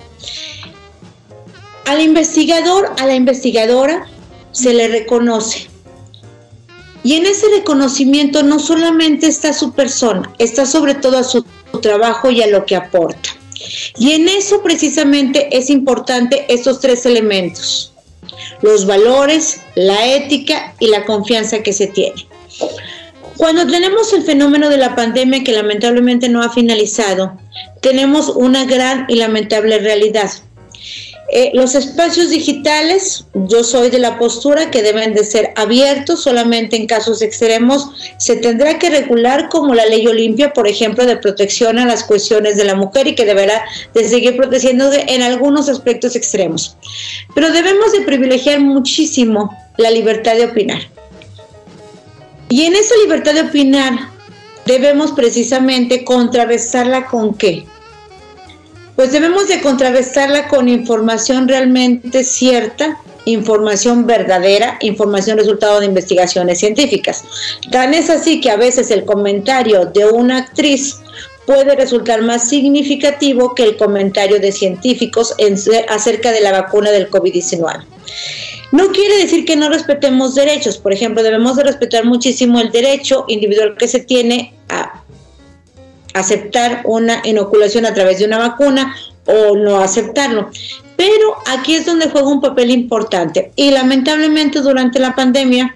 Al 1.85 2.01
investigador, 2.01 2.93
a 2.99 3.05
la 3.05 3.15
investigadora, 3.15 4.07
se 4.51 4.73
le 4.73 4.87
reconoce 4.87 5.74
y 7.05 7.13
en 7.13 7.27
ese 7.27 7.47
reconocimiento 7.49 8.41
no 8.41 8.57
solamente 8.57 9.27
está 9.27 9.53
su 9.53 9.73
persona, 9.73 10.33
está 10.39 10.65
sobre 10.65 10.95
todo 10.95 11.19
a 11.19 11.23
su 11.23 11.45
trabajo 11.79 12.31
y 12.31 12.41
a 12.41 12.47
lo 12.47 12.65
que 12.65 12.75
aporta. 12.75 13.29
Y 13.95 14.13
en 14.13 14.27
eso 14.27 14.63
precisamente 14.63 15.55
es 15.55 15.69
importante 15.69 16.51
estos 16.51 16.79
tres 16.79 17.05
elementos, 17.05 17.93
los 18.63 18.87
valores, 18.87 19.61
la 19.75 20.15
ética 20.15 20.73
y 20.79 20.87
la 20.87 21.05
confianza 21.05 21.61
que 21.61 21.73
se 21.73 21.85
tiene. 21.85 22.25
Cuando 23.37 23.67
tenemos 23.67 24.11
el 24.11 24.23
fenómeno 24.23 24.67
de 24.69 24.77
la 24.77 24.95
pandemia 24.95 25.43
que 25.43 25.51
lamentablemente 25.51 26.27
no 26.27 26.41
ha 26.41 26.49
finalizado, 26.49 27.37
tenemos 27.81 28.29
una 28.29 28.65
gran 28.65 29.05
y 29.09 29.17
lamentable 29.17 29.77
realidad. 29.77 30.31
Eh, 31.27 31.49
los 31.55 31.73
espacios 31.73 32.29
digitales, 32.29 33.25
yo 33.33 33.63
soy 33.63 33.89
de 33.89 33.97
la 33.97 34.19
postura 34.19 34.69
que 34.69 34.83
deben 34.83 35.15
de 35.15 35.23
ser 35.23 35.53
abiertos, 35.55 36.21
solamente 36.21 36.75
en 36.75 36.85
casos 36.85 37.23
extremos 37.23 37.89
se 38.19 38.35
tendrá 38.35 38.77
que 38.77 38.91
regular 38.91 39.49
como 39.49 39.73
la 39.73 39.87
ley 39.87 40.05
Olimpia, 40.05 40.53
por 40.53 40.67
ejemplo, 40.67 41.03
de 41.05 41.17
protección 41.17 41.79
a 41.79 41.85
las 41.85 42.03
cuestiones 42.03 42.57
de 42.57 42.65
la 42.65 42.75
mujer 42.75 43.07
y 43.07 43.15
que 43.15 43.25
deberá 43.25 43.65
de 43.95 44.07
seguir 44.07 44.37
protegiendo 44.37 44.91
en 44.93 45.23
algunos 45.23 45.67
aspectos 45.67 46.15
extremos. 46.15 46.77
Pero 47.33 47.51
debemos 47.51 47.91
de 47.91 48.01
privilegiar 48.01 48.59
muchísimo 48.59 49.49
la 49.77 49.89
libertad 49.89 50.35
de 50.35 50.45
opinar. 50.45 50.81
Y 52.49 52.65
en 52.65 52.75
esa 52.75 52.93
libertad 53.03 53.33
de 53.33 53.41
opinar 53.41 53.93
debemos 54.67 55.11
precisamente 55.11 56.03
contrarrestarla 56.05 57.07
con 57.07 57.33
qué? 57.33 57.65
Pues 58.95 59.11
debemos 59.11 59.47
de 59.47 59.61
contrarrestarla 59.61 60.47
con 60.47 60.69
información 60.69 61.47
realmente 61.47 62.23
cierta, 62.23 62.97
información 63.25 64.05
verdadera, 64.05 64.77
información 64.81 65.37
resultado 65.37 65.79
de 65.79 65.87
investigaciones 65.87 66.59
científicas. 66.59 67.23
Tan 67.71 67.93
es 67.93 68.09
así 68.09 68.39
que 68.39 68.51
a 68.51 68.57
veces 68.57 68.91
el 68.91 69.03
comentario 69.03 69.85
de 69.85 70.05
una 70.05 70.37
actriz 70.37 70.97
puede 71.45 71.75
resultar 71.75 72.21
más 72.21 72.49
significativo 72.49 73.53
que 73.53 73.63
el 73.63 73.77
comentario 73.77 74.39
de 74.39 74.51
científicos 74.51 75.35
acerca 75.89 76.31
de 76.31 76.41
la 76.41 76.51
vacuna 76.51 76.91
del 76.91 77.09
COVID-19. 77.09 77.83
No 78.71 78.91
quiere 78.91 79.17
decir 79.17 79.45
que 79.45 79.55
no 79.55 79.69
respetemos 79.69 80.35
derechos, 80.35 80.77
por 80.77 80.91
ejemplo, 80.91 81.21
debemos 81.21 81.55
de 81.55 81.63
respetar 81.63 82.03
muchísimo 82.05 82.59
el 82.59 82.71
derecho 82.71 83.25
individual 83.27 83.75
que 83.77 83.87
se 83.87 83.99
tiene 83.99 84.53
aceptar 86.15 86.81
una 86.85 87.21
inoculación 87.23 87.85
a 87.85 87.93
través 87.93 88.19
de 88.19 88.25
una 88.25 88.39
vacuna 88.39 88.95
o 89.25 89.55
no 89.55 89.79
aceptarlo. 89.79 90.49
Pero 90.95 91.35
aquí 91.45 91.75
es 91.75 91.85
donde 91.85 92.09
juega 92.09 92.27
un 92.27 92.41
papel 92.41 92.71
importante 92.71 93.51
y 93.55 93.71
lamentablemente 93.71 94.61
durante 94.61 94.99
la 94.99 95.13
pandemia 95.13 95.75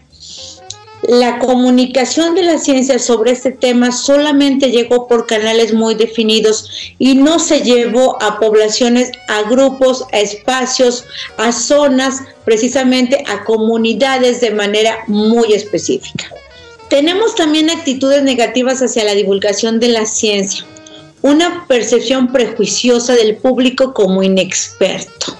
la 1.08 1.40
comunicación 1.40 2.36
de 2.36 2.44
la 2.44 2.58
ciencia 2.58 3.00
sobre 3.00 3.32
este 3.32 3.52
tema 3.52 3.92
solamente 3.92 4.70
llegó 4.70 5.08
por 5.08 5.28
canales 5.28 5.74
muy 5.74 5.96
definidos 5.96 6.70
y 7.00 7.16
no 7.16 7.40
se 7.40 7.62
llevó 7.62 8.22
a 8.22 8.40
poblaciones, 8.40 9.12
a 9.28 9.44
grupos, 9.44 10.06
a 10.12 10.20
espacios, 10.20 11.06
a 11.38 11.52
zonas, 11.52 12.22
precisamente 12.44 13.24
a 13.28 13.44
comunidades 13.46 14.42
de 14.42 14.52
manera 14.52 14.98
muy 15.08 15.54
específica. 15.54 16.26
Tenemos 16.90 17.36
también 17.36 17.70
actitudes 17.70 18.24
negativas 18.24 18.82
hacia 18.82 19.04
la 19.04 19.14
divulgación 19.14 19.80
de 19.80 19.90
la 19.90 20.06
ciencia, 20.06 20.66
una 21.22 21.66
percepción 21.68 22.32
prejuiciosa 22.32 23.14
del 23.14 23.38
público 23.38 23.94
como 23.94 24.24
inexperto 24.24 25.38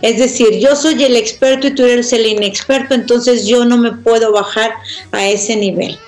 es 0.00 0.18
decir, 0.18 0.58
yo 0.58 0.76
soy 0.76 1.02
el 1.02 1.16
experto 1.16 1.68
y 1.68 1.74
tú 1.74 1.84
eres 1.84 2.12
el 2.12 2.26
inexperto, 2.26 2.94
entonces 2.94 3.46
yo 3.46 3.64
no 3.64 3.78
me 3.78 3.92
puedo 3.92 4.32
bajar 4.32 4.72
a 5.12 5.26
ese 5.26 5.56
nivel. 5.56 5.98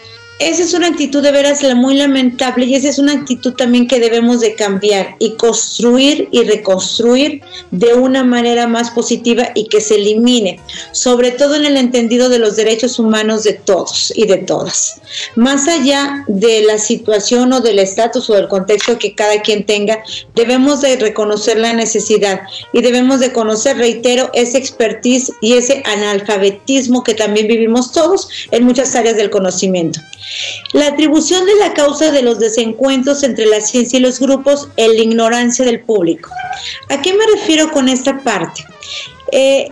Esa 0.41 0.65
es 0.65 0.75
una 0.75 0.89
actitud 0.89 1.23
de 1.23 1.31
veras 1.31 1.63
muy 1.77 1.95
lamentable 1.95 2.67
y 2.67 2.75
esa 2.75 2.89
es 2.89 2.99
una 2.99 3.13
actitud 3.13 3.53
también 3.53 3.87
que 3.87 4.01
debemos 4.01 4.41
de 4.41 4.57
cambiar 4.57 5.15
y 5.21 5.35
construir 5.37 6.29
y 6.33 6.43
reconstruir 6.43 7.41
de 7.71 7.95
una 7.95 8.25
manera 8.25 8.67
más 8.67 8.91
positiva 8.91 9.51
y 9.55 9.69
que 9.69 9.81
se 9.81 9.95
elimine, 9.95 10.59
sobre 10.91 11.31
todo 11.31 11.55
en 11.55 11.67
el 11.67 11.77
entendido 11.77 12.29
de 12.29 12.41
los 12.41 12.57
derechos 12.57 12.99
humanos 12.99 13.45
de 13.45 13.53
todos 13.53 14.13
y 14.17 14.27
de 14.27 14.39
todas. 14.39 15.01
Más 15.37 15.69
allá 15.69 16.25
de 16.27 16.63
la 16.63 16.79
situación 16.79 17.53
o 17.53 17.61
del 17.61 17.79
estatus 17.79 18.29
o 18.29 18.35
del 18.35 18.49
contexto 18.49 18.99
que 18.99 19.15
cada 19.15 19.41
quien 19.41 19.65
tenga, 19.65 20.03
debemos 20.35 20.81
de 20.81 20.97
reconocer 20.97 21.61
la 21.61 21.73
necesidad 21.75 22.41
y 22.73 22.83
debemos 22.83 23.21
de 23.21 23.33
conocer, 23.33 23.79
reitero, 23.79 24.31
ese 24.35 24.59
expertise 24.59 25.33
y 25.41 25.53
ese 25.53 25.85
analfabetismo 25.87 27.05
que 27.05 27.15
también 27.15 27.47
vivimos 27.47 27.93
todos 27.93 28.29
en 28.51 28.65
muchas 28.65 28.97
áreas 28.97 29.17
del 29.17 29.31
conocimiento. 29.31 30.01
La 30.73 30.89
atribución 30.89 31.45
de 31.47 31.55
la 31.57 31.75
causa 31.75 32.11
de 32.11 32.23
los 32.23 32.39
desencuentros 32.39 33.23
entre 33.23 33.47
la 33.47 33.61
ciencia 33.61 33.99
y 33.99 34.03
los 34.03 34.21
grupos 34.21 34.69
en 34.77 34.97
la 34.97 35.03
ignorancia 35.03 35.65
del 35.65 35.81
público. 35.81 36.31
¿A 36.89 37.01
qué 37.01 37.13
me 37.13 37.27
refiero 37.35 37.71
con 37.71 37.89
esta 37.89 38.19
parte? 38.23 38.65
Eh, 39.33 39.69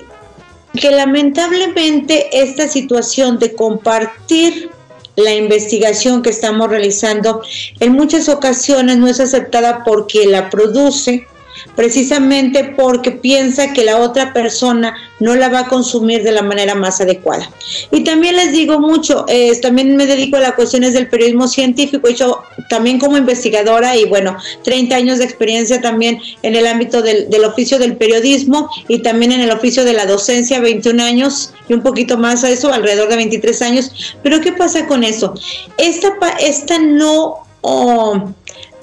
que 0.74 0.90
lamentablemente 0.90 2.28
esta 2.32 2.66
situación 2.68 3.38
de 3.38 3.54
compartir 3.54 4.70
la 5.16 5.34
investigación 5.34 6.22
que 6.22 6.30
estamos 6.30 6.70
realizando 6.70 7.42
en 7.80 7.92
muchas 7.92 8.28
ocasiones 8.28 8.96
no 8.96 9.08
es 9.08 9.20
aceptada 9.20 9.84
porque 9.84 10.26
la 10.26 10.48
produce 10.48 11.26
precisamente 11.76 12.74
porque 12.76 13.12
piensa 13.12 13.72
que 13.72 13.84
la 13.84 13.98
otra 13.98 14.32
persona 14.32 14.94
no 15.20 15.34
la 15.36 15.48
va 15.48 15.60
a 15.60 15.68
consumir 15.68 16.22
de 16.22 16.32
la 16.32 16.42
manera 16.42 16.74
más 16.74 17.00
adecuada. 17.00 17.50
Y 17.90 18.04
también 18.04 18.36
les 18.36 18.52
digo 18.52 18.80
mucho, 18.80 19.24
también 19.60 19.96
me 19.96 20.06
dedico 20.06 20.36
a 20.36 20.40
las 20.40 20.52
cuestiones 20.52 20.92
del 20.94 21.08
periodismo 21.08 21.48
científico, 21.48 22.08
hecho 22.08 22.42
también 22.68 22.98
como 22.98 23.16
investigadora 23.16 23.96
y 23.96 24.04
bueno, 24.04 24.36
30 24.64 24.94
años 24.94 25.18
de 25.18 25.24
experiencia 25.24 25.80
también 25.80 26.20
en 26.42 26.56
el 26.56 26.66
ámbito 26.66 27.02
del, 27.02 27.28
oficio 27.44 27.78
del 27.78 27.96
periodismo 27.96 28.68
y 28.88 29.00
también 29.00 29.32
en 29.32 29.40
el 29.40 29.50
oficio 29.50 29.84
de 29.84 29.92
la 29.92 30.06
docencia, 30.06 30.60
21 30.60 31.02
años 31.02 31.52
y 31.68 31.74
un 31.74 31.82
poquito 31.82 32.18
más 32.18 32.44
a 32.44 32.50
eso, 32.50 32.72
alrededor 32.72 33.08
de 33.08 33.16
23 33.16 33.62
años. 33.62 34.16
Pero 34.22 34.40
¿qué 34.40 34.52
pasa 34.52 34.86
con 34.86 35.04
eso? 35.04 35.34
Esta, 35.78 36.12
esta 36.40 36.78
no 36.78 37.44
oh, 37.62 38.32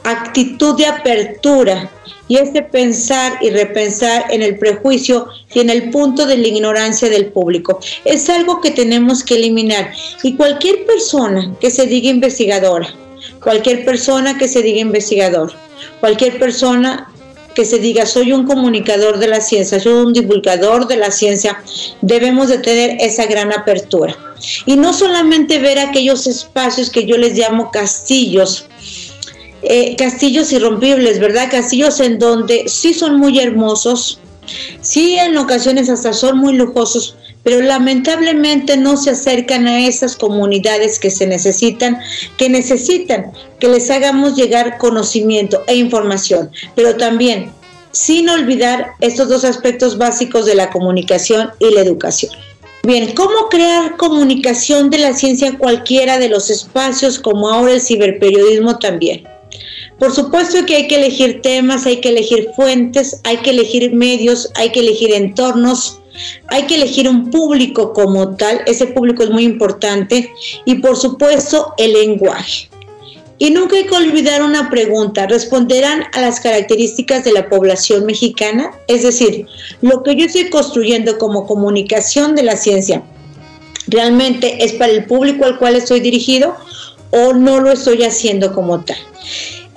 actitud 0.03 0.77
de 0.77 0.85
apertura 0.85 1.91
y 2.27 2.37
este 2.37 2.61
pensar 2.61 3.39
y 3.41 3.49
repensar 3.49 4.25
en 4.29 4.41
el 4.41 4.57
prejuicio 4.57 5.27
y 5.53 5.59
en 5.59 5.69
el 5.69 5.89
punto 5.89 6.25
de 6.25 6.37
la 6.37 6.47
ignorancia 6.47 7.09
del 7.09 7.27
público. 7.27 7.79
Es 8.05 8.29
algo 8.29 8.61
que 8.61 8.71
tenemos 8.71 9.23
que 9.23 9.35
eliminar 9.35 9.91
y 10.23 10.35
cualquier 10.35 10.85
persona 10.85 11.53
que 11.59 11.71
se 11.71 11.87
diga 11.87 12.09
investigadora, 12.09 12.93
cualquier 13.43 13.83
persona 13.83 14.37
que 14.37 14.47
se 14.47 14.61
diga 14.61 14.79
investigador, 14.79 15.53
cualquier 15.99 16.39
persona 16.39 17.11
que 17.55 17.65
se 17.65 17.79
diga 17.79 18.05
soy 18.05 18.31
un 18.31 18.45
comunicador 18.45 19.17
de 19.17 19.27
la 19.27 19.41
ciencia, 19.41 19.79
soy 19.79 19.93
un 19.93 20.13
divulgador 20.13 20.87
de 20.87 20.97
la 20.97 21.11
ciencia, 21.11 21.61
debemos 22.01 22.47
de 22.47 22.59
tener 22.59 22.97
esa 23.01 23.25
gran 23.25 23.51
apertura. 23.51 24.15
Y 24.65 24.77
no 24.77 24.93
solamente 24.93 25.59
ver 25.59 25.79
aquellos 25.79 26.27
espacios 26.27 26.89
que 26.89 27.05
yo 27.05 27.17
les 27.17 27.37
llamo 27.37 27.71
castillos, 27.71 28.68
eh, 29.61 29.95
castillos 29.97 30.51
irrompibles, 30.53 31.19
¿verdad? 31.19 31.49
Castillos 31.51 31.99
en 31.99 32.19
donde 32.19 32.67
sí 32.67 32.93
son 32.93 33.17
muy 33.17 33.39
hermosos, 33.39 34.19
sí 34.81 35.17
en 35.17 35.37
ocasiones 35.37 35.89
hasta 35.89 36.13
son 36.13 36.37
muy 36.37 36.53
lujosos, 36.53 37.15
pero 37.43 37.61
lamentablemente 37.61 38.77
no 38.77 38.97
se 38.97 39.11
acercan 39.11 39.67
a 39.67 39.85
esas 39.85 40.15
comunidades 40.15 40.99
que 40.99 41.09
se 41.09 41.27
necesitan, 41.27 41.99
que 42.37 42.49
necesitan 42.49 43.31
que 43.59 43.67
les 43.67 43.89
hagamos 43.89 44.35
llegar 44.35 44.77
conocimiento 44.77 45.63
e 45.67 45.75
información, 45.75 46.51
pero 46.75 46.95
también 46.95 47.51
sin 47.91 48.29
olvidar 48.29 48.91
estos 48.99 49.29
dos 49.29 49.43
aspectos 49.43 49.97
básicos 49.97 50.45
de 50.45 50.55
la 50.55 50.69
comunicación 50.69 51.49
y 51.59 51.73
la 51.73 51.81
educación. 51.81 52.31
Bien, 52.83 53.13
¿cómo 53.13 53.49
crear 53.49 53.97
comunicación 53.97 54.89
de 54.89 54.99
la 54.99 55.13
ciencia 55.13 55.47
en 55.47 55.57
cualquiera 55.57 56.17
de 56.17 56.29
los 56.29 56.49
espacios 56.49 57.19
como 57.19 57.49
ahora 57.49 57.73
el 57.73 57.81
ciberperiodismo 57.81 58.77
también? 58.79 59.27
Por 59.99 60.15
supuesto 60.15 60.65
que 60.65 60.77
hay 60.77 60.87
que 60.87 60.95
elegir 60.95 61.41
temas, 61.41 61.85
hay 61.85 61.99
que 61.99 62.09
elegir 62.09 62.49
fuentes, 62.55 63.19
hay 63.25 63.37
que 63.37 63.49
elegir 63.49 63.93
medios, 63.93 64.49
hay 64.55 64.71
que 64.71 64.79
elegir 64.79 65.13
entornos, 65.13 65.99
hay 66.47 66.63
que 66.63 66.75
elegir 66.75 67.07
un 67.09 67.29
público 67.29 67.91
como 67.91 68.35
tal, 68.37 68.61
ese 68.65 68.87
público 68.87 69.23
es 69.23 69.29
muy 69.29 69.43
importante, 69.43 70.31
y 70.65 70.75
por 70.75 70.95
supuesto 70.95 71.73
el 71.77 71.93
lenguaje. 71.93 72.69
Y 73.39 73.51
nunca 73.51 73.77
hay 73.77 73.85
que 73.85 73.95
olvidar 73.95 74.41
una 74.41 74.69
pregunta, 74.69 75.25
¿responderán 75.25 76.03
a 76.13 76.21
las 76.21 76.41
características 76.41 77.23
de 77.23 77.31
la 77.31 77.47
población 77.47 78.05
mexicana? 78.05 78.71
Es 78.87 79.03
decir, 79.03 79.47
lo 79.81 80.03
que 80.03 80.15
yo 80.15 80.25
estoy 80.25 80.49
construyendo 80.49 81.17
como 81.17 81.45
comunicación 81.45 82.35
de 82.35 82.43
la 82.43 82.57
ciencia, 82.57 83.01
¿realmente 83.87 84.63
es 84.63 84.73
para 84.73 84.91
el 84.91 85.05
público 85.05 85.45
al 85.45 85.57
cual 85.57 85.77
estoy 85.77 86.01
dirigido 86.01 86.55
o 87.11 87.33
no 87.33 87.61
lo 87.61 87.71
estoy 87.71 88.03
haciendo 88.03 88.53
como 88.53 88.83
tal? 88.83 88.97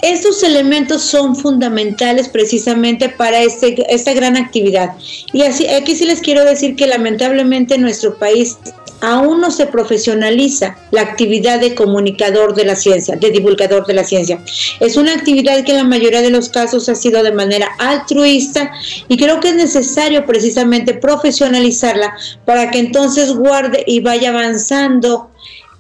Estos 0.03 0.43
elementos 0.43 1.03
son 1.03 1.37
fundamentales 1.37 2.29
precisamente 2.29 3.09
para 3.09 3.41
este, 3.41 3.77
esta 3.89 4.13
gran 4.13 4.37
actividad. 4.37 4.91
Y 5.33 5.43
así, 5.43 5.69
aquí 5.69 5.95
sí 5.95 6.05
les 6.07 6.21
quiero 6.21 6.45
decir 6.45 6.75
que 6.75 6.89
lamentablemente 6.89 7.77
en 7.77 7.83
nuestro 7.83 8.19
país 8.19 8.59
aún 9.01 9.41
no 9.41 9.51
se 9.51 9.67
profesionaliza 9.67 10.77
la 10.93 11.03
actividad 11.03 11.61
de 11.61 11.75
comunicador 11.75 12.55
de 12.55 12.65
la 12.65 12.77
ciencia, 12.77 13.17
de 13.17 13.31
divulgador 13.31 13.85
de 13.87 13.95
la 13.95 14.05
ciencia. 14.05 14.43
Es 14.81 14.97
una 14.97 15.13
actividad 15.13 15.65
que 15.65 15.73
en 15.73 15.79
la 15.79 15.85
mayoría 15.85 16.23
de 16.23 16.31
los 16.31 16.49
casos 16.49 16.89
ha 16.89 16.95
sido 16.95 17.23
de 17.23 17.33
manera 17.33 17.69
altruista 17.79 18.73
y 19.09 19.17
creo 19.17 19.41
que 19.41 19.49
es 19.49 19.55
necesario 19.57 20.25
precisamente 20.25 20.95
profesionalizarla 20.95 22.15
para 22.45 22.71
que 22.71 22.79
entonces 22.79 23.35
guarde 23.35 23.83
y 23.87 24.01
vaya 24.01 24.31
avanzando 24.31 25.31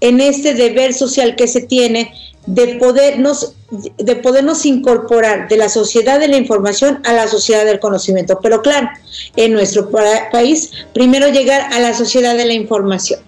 en 0.00 0.20
este 0.20 0.54
deber 0.54 0.92
social 0.92 1.37
que 1.37 1.46
se 1.46 1.61
tiene 1.61 2.12
de 2.46 2.76
podernos, 2.76 3.55
de 3.70 4.16
podernos 4.16 4.66
incorporar 4.66 5.48
de 5.48 5.57
la 5.57 5.68
sociedad 5.68 6.18
de 6.18 6.28
la 6.28 6.37
información 6.37 7.00
a 7.05 7.12
la 7.12 7.28
sociedad 7.28 7.64
del 7.64 7.81
conocimiento. 7.81 8.38
Pero 8.42 8.62
claro, 8.62 8.88
en 9.37 9.52
nuestro 9.52 9.90
país, 9.90 10.70
primero 10.92 11.28
llegar 11.28 11.72
a 11.72 11.78
la 11.78 11.94
sociedad 11.94 12.37
de 12.37 12.46
la 12.46 12.55
información. 12.55 13.20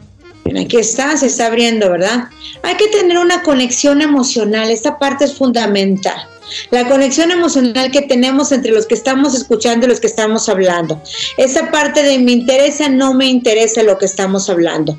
aquí 0.59 0.77
está, 0.77 1.17
se 1.17 1.27
está 1.27 1.47
abriendo, 1.47 1.91
¿verdad? 1.91 2.29
Hay 2.63 2.77
que 2.77 2.89
tener 2.89 3.19
una 3.19 3.43
conexión 3.43 4.03
emocional, 4.03 4.71
esta 4.71 4.99
parte 4.99 5.25
es 5.25 5.35
fundamental. 5.35 6.29
La 6.71 6.89
conexión 6.89 7.31
emocional 7.31 7.91
que 7.91 8.03
tenemos 8.03 8.53
entre 8.53 8.73
los 8.73 8.87
que 8.87 8.95
estamos 8.95 9.35
escuchando 9.35 9.87
y 9.87 9.89
los 9.89 10.01
que 10.01 10.07
estamos 10.07 10.49
hablando. 10.49 11.01
Esa 11.37 11.71
parte 11.71 12.03
de 12.03 12.19
me 12.19 12.33
interesa, 12.33 12.89
no 12.89 13.15
me 13.15 13.27
interesa 13.27 13.83
lo 13.83 13.97
que 13.99 14.05
estamos 14.05 14.51
hablando. 14.51 14.99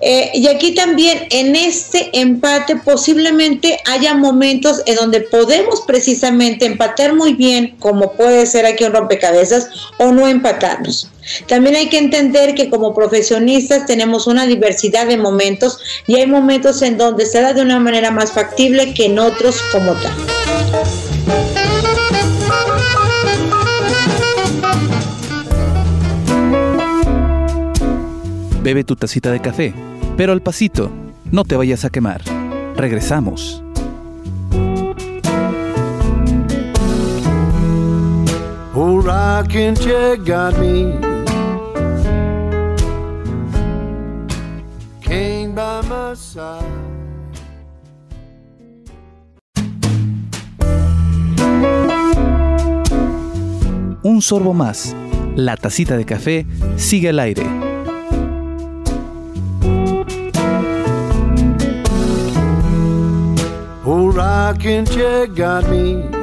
Eh, 0.00 0.30
y 0.34 0.46
aquí 0.46 0.74
también 0.74 1.26
en 1.30 1.56
este 1.56 2.10
empate 2.12 2.76
posiblemente 2.76 3.78
haya 3.86 4.14
momentos 4.14 4.82
en 4.86 4.96
donde 4.96 5.20
podemos 5.20 5.82
precisamente 5.82 6.64
empatar 6.64 7.14
muy 7.14 7.34
bien, 7.34 7.76
como 7.78 8.12
puede 8.12 8.46
ser 8.46 8.66
aquí 8.66 8.84
un 8.84 8.92
rompecabezas, 8.92 9.68
o 9.98 10.12
no 10.12 10.28
empatarnos. 10.28 11.08
También 11.48 11.76
hay 11.76 11.88
que 11.88 11.98
entender 11.98 12.54
que 12.54 12.70
como 12.70 12.94
profesionistas 12.94 13.86
tenemos 13.86 14.26
una 14.26 14.46
diversidad 14.46 15.06
de 15.06 15.16
momentos 15.16 15.78
y 16.06 16.16
hay 16.16 16.26
momentos 16.26 16.82
en 16.82 16.96
donde 16.96 17.26
se 17.26 17.40
da 17.40 17.52
de 17.52 17.62
una 17.62 17.78
manera 17.78 18.10
más 18.10 18.32
factible 18.32 18.94
que 18.94 19.06
en 19.06 19.18
otros 19.18 19.60
como 19.72 19.92
tal. 19.94 20.99
Bebe 28.62 28.84
tu 28.84 28.94
tacita 28.94 29.32
de 29.32 29.40
café, 29.40 29.72
pero 30.18 30.32
al 30.32 30.42
pasito, 30.42 30.90
no 31.32 31.44
te 31.44 31.56
vayas 31.56 31.86
a 31.86 31.90
quemar. 31.90 32.20
Regresamos. 32.76 33.64
Un 54.02 54.20
sorbo 54.20 54.52
más. 54.52 54.94
La 55.34 55.56
tacita 55.56 55.96
de 55.96 56.04
café 56.04 56.46
sigue 56.76 57.08
al 57.08 57.20
aire 57.20 57.59
Chair 64.58 65.26
got 65.28 65.68
me. 65.68 66.20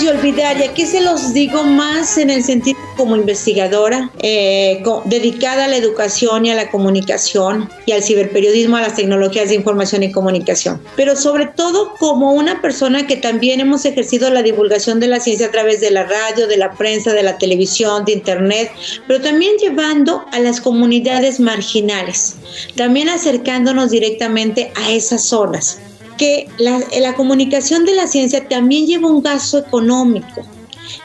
de 0.00 0.10
olvidar, 0.10 0.56
y 0.58 0.64
aquí 0.64 0.86
se 0.86 1.00
los 1.00 1.32
digo 1.34 1.64
más 1.64 2.16
en 2.16 2.30
el 2.30 2.42
sentido 2.42 2.81
como 3.02 3.16
investigadora, 3.16 4.12
eh, 4.20 4.80
dedicada 5.06 5.64
a 5.64 5.68
la 5.68 5.76
educación 5.76 6.46
y 6.46 6.52
a 6.52 6.54
la 6.54 6.70
comunicación 6.70 7.68
y 7.84 7.90
al 7.90 8.04
ciberperiodismo, 8.04 8.76
a 8.76 8.82
las 8.82 8.94
tecnologías 8.94 9.48
de 9.48 9.56
información 9.56 10.04
y 10.04 10.12
comunicación, 10.12 10.80
pero 10.94 11.16
sobre 11.16 11.46
todo 11.46 11.94
como 11.98 12.30
una 12.30 12.62
persona 12.62 13.08
que 13.08 13.16
también 13.16 13.58
hemos 13.58 13.84
ejercido 13.86 14.30
la 14.30 14.42
divulgación 14.42 15.00
de 15.00 15.08
la 15.08 15.18
ciencia 15.18 15.48
a 15.48 15.50
través 15.50 15.80
de 15.80 15.90
la 15.90 16.04
radio, 16.04 16.46
de 16.46 16.58
la 16.58 16.70
prensa, 16.74 17.12
de 17.12 17.24
la 17.24 17.38
televisión, 17.38 18.04
de 18.04 18.12
internet, 18.12 18.70
pero 19.08 19.20
también 19.20 19.56
llevando 19.56 20.24
a 20.30 20.38
las 20.38 20.60
comunidades 20.60 21.40
marginales, 21.40 22.36
también 22.76 23.08
acercándonos 23.08 23.90
directamente 23.90 24.70
a 24.76 24.92
esas 24.92 25.24
zonas 25.24 25.80
que 26.16 26.46
la, 26.58 27.14
comunicación 27.16 27.84
de 27.84 27.96
la 27.96 28.06
ciencia 28.06 28.46
también 28.46 28.86
lleva 28.86 29.08
un 29.08 29.22
gasto 29.22 29.58
económico. 29.58 30.46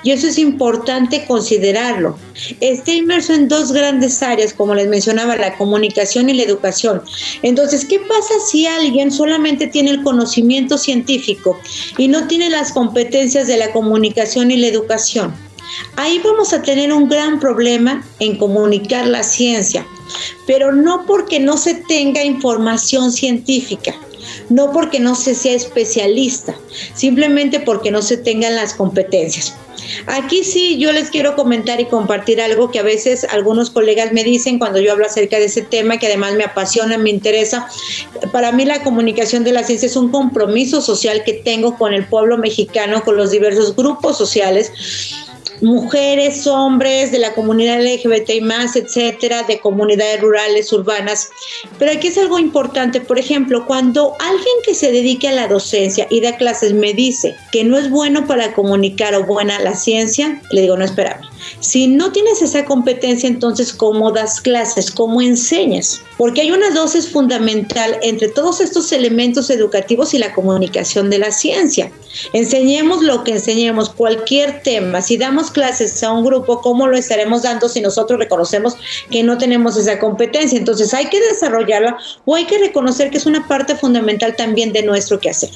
Y 0.04 0.12
eso 0.12 0.28
es 0.28 0.38
importante 0.38 1.26
considerarlo. 1.26 2.18
Está 2.60 2.94
inmerso 2.94 3.34
en 3.34 3.48
dos 3.48 3.72
grandes 3.72 4.22
áreas, 4.22 4.54
como 4.54 4.76
les 4.76 4.88
mencionaba, 4.88 5.36
la 5.36 5.58
comunicación 5.58 6.30
y 6.30 6.34
la 6.34 6.44
educación. 6.44 7.02
Entonces, 7.42 7.86
¿qué 7.86 8.00
pasa 8.00 8.34
si 8.50 8.66
alguien 8.66 9.12
solamente 9.12 9.68
tiene 9.68 9.92
el 9.92 10.04
conocimiento 10.04 10.78
científico 10.78 11.60
y 11.98 12.08
no 12.08 12.28
tiene 12.28 12.50
las 12.50 12.72
competencias 12.72 13.48
de 13.48 13.58
la 13.58 13.72
comunicación 13.72 14.52
y 14.52 14.58
la 14.58 14.68
educación? 14.68 15.34
Ahí 15.96 16.20
vamos 16.24 16.54
a 16.54 16.62
tener 16.62 16.94
un 16.94 17.10
gran 17.10 17.40
problema 17.40 18.04
en 18.20 18.38
comunicar 18.38 19.08
la 19.08 19.24
ciencia, 19.24 19.86
pero 20.46 20.72
no 20.72 21.06
porque 21.06 21.40
no 21.40 21.58
se 21.58 21.76
tenga 21.76 22.24
información 22.24 23.12
científica, 23.12 23.96
no 24.50 24.72
porque 24.72 25.00
no 25.00 25.16
se 25.16 25.36
sea 25.36 25.54
especialista, 25.54 26.56
simplemente 26.94 27.60
porque 27.60 27.92
no 27.92 28.02
se 28.02 28.18
tengan 28.18 28.56
las 28.56 28.74
competencias. 28.74 29.56
Aquí 30.08 30.44
sí 30.44 30.78
yo 30.78 30.92
les 30.92 31.10
quiero 31.10 31.36
comentar 31.36 31.80
y 31.80 31.86
compartir 31.86 32.42
algo 32.42 32.72
que 32.72 32.80
a 32.80 32.84
veces 32.84 33.26
algunos 33.30 33.70
colegas 33.70 34.12
me 34.12 34.24
dicen 34.24 34.60
cuando 34.60 34.80
yo 34.80 34.92
hablo 34.92 35.06
acerca 35.06 35.38
de 35.38 35.46
ese 35.46 35.62
tema, 35.62 35.98
que 35.98 36.08
además 36.08 36.34
me 36.34 36.44
apasiona, 36.44 36.98
me 36.98 37.10
interesa. 37.10 37.68
Para 38.32 38.52
mí 38.52 38.66
la 38.66 38.84
comunicación 38.84 39.44
de 39.44 39.52
la 39.52 39.64
ciencia 39.64 39.88
es 39.88 39.96
un 39.96 40.10
compromiso 40.10 40.82
social 40.82 41.24
que 41.24 41.34
tengo 41.34 41.78
con 41.78 41.94
el 41.94 42.06
pueblo 42.06 42.38
mexicano, 42.38 43.04
con 43.04 43.18
los 43.18 43.32
diversos 43.32 43.76
grupos 43.76 44.18
sociales 44.18 44.72
mujeres, 45.62 46.46
hombres 46.48 47.12
de 47.12 47.20
la 47.20 47.34
comunidad 47.34 47.82
LGBT 47.82 48.30
y 48.30 48.42
más, 48.42 48.76
etcétera, 48.76 49.44
de 49.44 49.60
comunidades 49.60 50.22
rurales, 50.22 50.72
urbanas. 50.74 51.30
Pero 51.80 51.92
aquí 51.92 52.08
es 52.08 52.18
algo 52.18 52.40
importante, 52.40 53.02
por 53.02 53.20
ejemplo, 53.20 53.66
cuando 53.66 54.14
alguien 54.20 54.56
que 54.66 54.74
se 54.74 54.92
dedique 54.92 55.28
a 55.28 55.34
la 55.34 55.48
docencia 55.48 56.08
y 56.10 56.22
da 56.22 56.38
clases 56.38 56.74
me 56.74 56.94
dice 56.94 57.36
que 57.52 57.64
no 57.64 57.78
es 57.78 57.90
bueno 57.90 58.28
para 58.28 58.54
comunicar 58.54 59.16
o 59.16 59.24
buena 59.24 59.60
la 59.60 59.76
ciencia, 59.76 60.42
le 60.52 60.62
digo, 60.62 60.78
no 60.78 60.86
espera. 60.86 61.22
Si 61.60 61.88
no 61.88 62.12
tienes 62.12 62.42
esa 62.42 62.66
competencia, 62.66 63.28
entonces, 63.28 63.74
¿cómo 63.74 64.12
das 64.12 64.42
clases? 64.42 64.92
¿Cómo 64.92 65.22
enseñas? 65.22 66.02
Porque 66.18 66.42
hay 66.42 66.52
una 66.52 66.70
dosis 66.72 67.10
fundamental 67.10 67.98
entre 68.02 68.28
todos 68.28 68.60
estos 68.60 68.92
elementos 68.92 69.50
educativos 69.50 70.14
y 70.14 70.18
la 70.18 70.34
comunicación 70.34 71.10
de 71.10 71.20
la 71.20 71.32
ciencia. 71.32 71.92
Enseñemos 72.34 73.04
lo 73.04 73.24
que 73.24 73.34
enseñemos, 73.34 73.90
cualquier 73.90 74.62
tema. 74.64 75.02
Si 75.02 75.18
damos 75.18 75.52
clases 75.52 76.02
a 76.04 76.12
un 76.12 76.26
grupo, 76.26 76.62
¿cómo 76.62 76.88
lo 76.88 76.98
estaremos 76.98 77.44
dando 77.44 77.70
si 77.70 77.82
nosotros 77.82 78.20
reconocemos 78.20 78.76
que 79.12 79.24
no 79.24 79.38
tenemos 79.38 79.78
esa 79.78 80.00
competencia? 80.00 80.58
Entonces 80.58 80.94
hay 80.94 81.08
que 81.08 81.22
desarrollarla 81.22 81.98
o 82.26 82.36
hay 82.36 82.46
que 82.46 82.58
reconocer 82.58 83.12
que 83.12 83.18
es 83.18 83.26
una 83.26 83.48
parte 83.48 83.76
fundamental 83.76 84.36
también 84.36 84.74
de 84.74 84.84
nuestro 84.84 85.20
quehacer. 85.20 85.52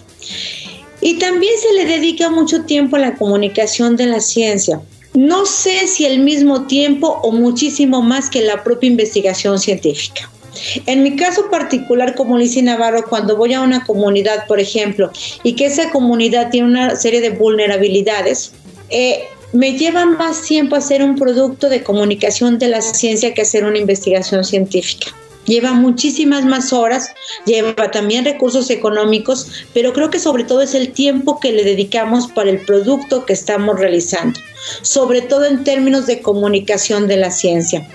Y 1.01 1.17
también 1.17 1.53
se 1.59 1.73
le 1.73 1.85
dedica 1.85 2.29
mucho 2.29 2.63
tiempo 2.63 2.95
a 2.95 2.99
la 2.99 3.15
comunicación 3.15 3.97
de 3.97 4.05
la 4.05 4.19
ciencia. 4.19 4.81
No 5.13 5.45
sé 5.45 5.87
si 5.87 6.05
el 6.05 6.19
mismo 6.19 6.67
tiempo 6.67 7.19
o 7.23 7.31
muchísimo 7.31 8.01
más 8.01 8.29
que 8.29 8.41
la 8.41 8.63
propia 8.63 8.87
investigación 8.87 9.59
científica. 9.59 10.29
En 10.85 11.03
mi 11.03 11.15
caso 11.15 11.49
particular 11.49 12.15
como 12.15 12.37
Lizzie 12.37 12.61
Navarro, 12.61 13.05
cuando 13.09 13.35
voy 13.35 13.53
a 13.53 13.61
una 13.61 13.85
comunidad, 13.85 14.45
por 14.47 14.59
ejemplo, 14.59 15.11
y 15.43 15.53
que 15.53 15.65
esa 15.65 15.89
comunidad 15.91 16.49
tiene 16.49 16.67
una 16.67 16.95
serie 16.95 17.21
de 17.21 17.29
vulnerabilidades, 17.31 18.53
eh, 18.89 19.23
me 19.53 19.77
lleva 19.77 20.05
más 20.05 20.43
tiempo 20.43 20.75
hacer 20.75 21.03
un 21.03 21.15
producto 21.15 21.69
de 21.69 21.83
comunicación 21.83 22.57
de 22.57 22.69
la 22.69 22.81
ciencia 22.81 23.33
que 23.33 23.41
hacer 23.41 23.65
una 23.65 23.77
investigación 23.77 24.43
científica. 24.43 25.07
Lleva 25.51 25.73
muchísimas 25.73 26.45
más 26.45 26.71
horas, 26.71 27.09
lleva 27.45 27.91
también 27.91 28.23
recursos 28.23 28.69
económicos, 28.69 29.47
pero 29.73 29.91
creo 29.91 30.09
que 30.09 30.17
sobre 30.17 30.45
todo 30.45 30.61
es 30.61 30.73
el 30.75 30.93
tiempo 30.93 31.41
que 31.41 31.51
le 31.51 31.65
dedicamos 31.65 32.29
para 32.29 32.49
el 32.49 32.59
producto 32.59 33.25
que 33.25 33.33
estamos 33.33 33.77
realizando, 33.77 34.39
sobre 34.81 35.21
todo 35.21 35.43
en 35.43 35.65
términos 35.65 36.07
de 36.07 36.21
comunicación 36.21 37.09
de 37.09 37.17
la 37.17 37.31
ciencia. 37.31 37.85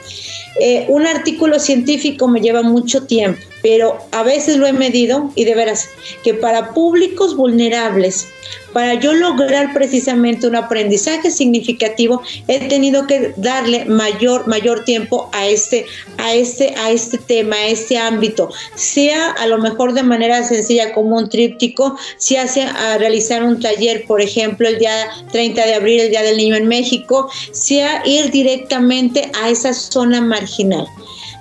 Eh, 0.60 0.84
un 0.88 1.06
artículo 1.06 1.58
científico 1.58 2.28
me 2.28 2.42
lleva 2.42 2.60
mucho 2.60 3.04
tiempo, 3.04 3.40
pero 3.66 3.98
a 4.12 4.22
veces 4.22 4.58
lo 4.58 4.68
he 4.68 4.72
medido 4.72 5.32
y 5.34 5.44
de 5.44 5.56
veras 5.56 5.88
que 6.22 6.34
para 6.34 6.72
públicos 6.72 7.36
vulnerables 7.36 8.28
para 8.72 8.94
yo 8.94 9.12
lograr 9.12 9.72
precisamente 9.72 10.46
un 10.46 10.54
aprendizaje 10.54 11.32
significativo, 11.32 12.22
he 12.46 12.68
tenido 12.68 13.08
que 13.08 13.32
darle 13.36 13.86
mayor, 13.86 14.46
mayor 14.46 14.84
tiempo 14.84 15.30
a 15.32 15.48
este, 15.48 15.86
a 16.18 16.34
este, 16.34 16.74
a 16.76 16.92
este 16.92 17.18
tema, 17.18 17.56
a 17.56 17.66
este 17.66 17.98
ámbito, 17.98 18.50
sea 18.76 19.30
a 19.32 19.46
lo 19.48 19.58
mejor 19.58 19.94
de 19.94 20.04
manera 20.04 20.44
sencilla 20.44 20.92
como 20.92 21.16
un 21.16 21.28
tríptico, 21.28 21.98
si 22.18 22.36
hace 22.36 22.62
a 22.62 22.98
realizar 22.98 23.42
un 23.42 23.58
taller, 23.58 24.04
por 24.06 24.20
ejemplo, 24.20 24.68
el 24.68 24.78
día 24.78 25.08
30 25.32 25.66
de 25.66 25.74
abril, 25.74 26.00
el 26.02 26.10
Día 26.10 26.22
del 26.22 26.36
Niño 26.36 26.54
en 26.54 26.68
México, 26.68 27.28
sea 27.50 28.02
ir 28.06 28.30
directamente 28.30 29.28
a 29.42 29.48
esa 29.48 29.74
zona 29.74 30.20
marginal. 30.20 30.86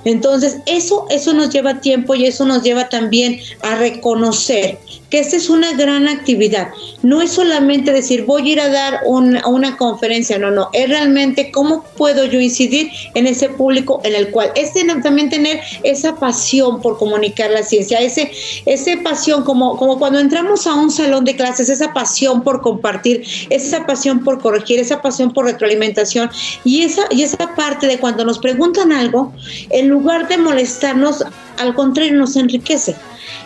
Entonces, 0.05 0.59
eso, 0.67 1.07
eso 1.09 1.33
nos 1.33 1.49
lleva 1.49 1.81
tiempo 1.81 2.15
y 2.15 2.25
eso 2.25 2.45
nos 2.45 2.63
lleva 2.63 2.89
también 2.89 3.39
a 3.61 3.75
reconocer 3.75 4.77
que 5.15 5.21
esta 5.21 5.37
es 5.37 5.49
una 5.49 5.71
gran 5.71 6.09
actividad. 6.09 6.71
No 7.01 7.21
es 7.21 7.31
solamente 7.31 7.93
decir 7.93 8.25
voy 8.25 8.49
a 8.49 8.51
ir 8.51 8.59
a 8.59 8.67
dar 8.67 8.99
una 9.05 9.77
conferencia, 9.77 10.37
no, 10.37 10.51
no, 10.51 10.67
es 10.73 10.89
realmente 10.89 11.51
cómo 11.51 11.85
puedo 11.95 12.25
yo 12.25 12.41
incidir 12.41 12.91
en 13.13 13.25
ese 13.25 13.47
público 13.47 14.01
en 14.03 14.13
el 14.13 14.29
cual 14.31 14.51
es 14.55 14.73
también 15.01 15.29
tener 15.29 15.61
esa 15.83 16.17
pasión 16.17 16.81
por 16.81 16.97
comunicar 16.97 17.49
la 17.49 17.63
ciencia, 17.63 18.01
ese, 18.01 18.29
ese 18.65 18.97
pasión 18.97 19.45
como, 19.45 19.77
como 19.77 19.97
cuando 19.99 20.19
entramos 20.19 20.67
a 20.67 20.73
un 20.73 20.91
salón 20.91 21.23
de 21.23 21.37
clases, 21.37 21.69
esa 21.69 21.93
pasión 21.93 22.43
por 22.43 22.59
compartir, 22.59 23.23
esa 23.49 23.85
pasión 23.85 24.21
por 24.21 24.41
corregir, 24.41 24.81
esa 24.81 25.01
pasión 25.01 25.31
por 25.31 25.45
retroalimentación 25.45 26.29
y 26.65 26.81
esa, 26.81 27.03
y 27.09 27.23
esa 27.23 27.55
parte 27.55 27.87
de 27.87 27.99
cuando 27.99 28.25
nos 28.25 28.39
preguntan 28.39 28.91
algo, 28.91 29.31
en 29.69 29.87
lugar 29.87 30.27
de 30.27 30.37
molestarnos, 30.37 31.23
al 31.57 31.73
contrario, 31.73 32.15
nos 32.15 32.35
enriquece. 32.35 32.97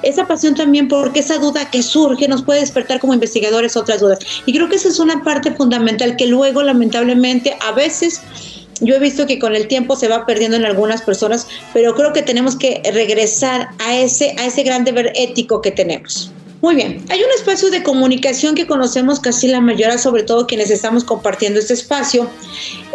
Esa 0.04 0.28
pasión 0.28 0.56
también 0.56 0.88
porque 0.88 1.20
esa 1.20 1.38
duda 1.38 1.70
que 1.70 1.84
surge 1.84 2.28
nos 2.28 2.44
puede 2.44 2.62
despertar 2.62 3.00
como 3.00 3.14
investigadores 3.14 3.76
otras 3.76 4.00
dudas. 4.00 4.20
Y 4.46 4.54
creo 4.54 4.70
que 4.70 4.76
esa 4.76 4.90
es 4.90 5.00
una 5.00 5.24
parte 5.24 5.52
fundamental 5.52 6.16
que 6.16 6.28
luego, 6.28 6.64
lamentablemente, 6.64 7.56
a 7.62 7.72
veces 7.72 8.22
yo 8.82 8.96
he 8.96 9.00
visto 9.00 9.28
que 9.28 9.40
con 9.40 9.56
el 9.56 9.68
tiempo 9.68 9.96
se 9.96 10.08
va 10.08 10.26
perdiendo 10.26 10.58
en 10.58 10.66
algunas 10.66 11.02
personas, 11.02 11.48
pero 11.74 11.96
creo 11.96 12.14
que 12.14 12.22
tenemos 12.22 12.56
que 12.56 12.82
regresar 12.94 13.70
a 13.80 13.98
ese, 13.98 14.36
a 14.38 14.46
ese 14.46 14.64
gran 14.64 14.86
deber 14.86 15.12
ético 15.16 15.62
que 15.62 15.72
tenemos. 15.72 16.32
Muy 16.62 16.76
bien, 16.76 17.06
hay 17.10 17.24
un 17.24 17.32
espacio 17.32 17.70
de 17.70 17.84
comunicación 17.84 18.54
que 18.54 18.68
conocemos 18.68 19.22
casi 19.22 19.48
la 19.48 19.62
mayoría, 19.62 19.98
sobre 19.98 20.24
todo 20.24 20.46
quienes 20.46 20.70
estamos 20.70 21.06
compartiendo 21.06 21.58
este 21.58 21.74
espacio. 21.74 22.30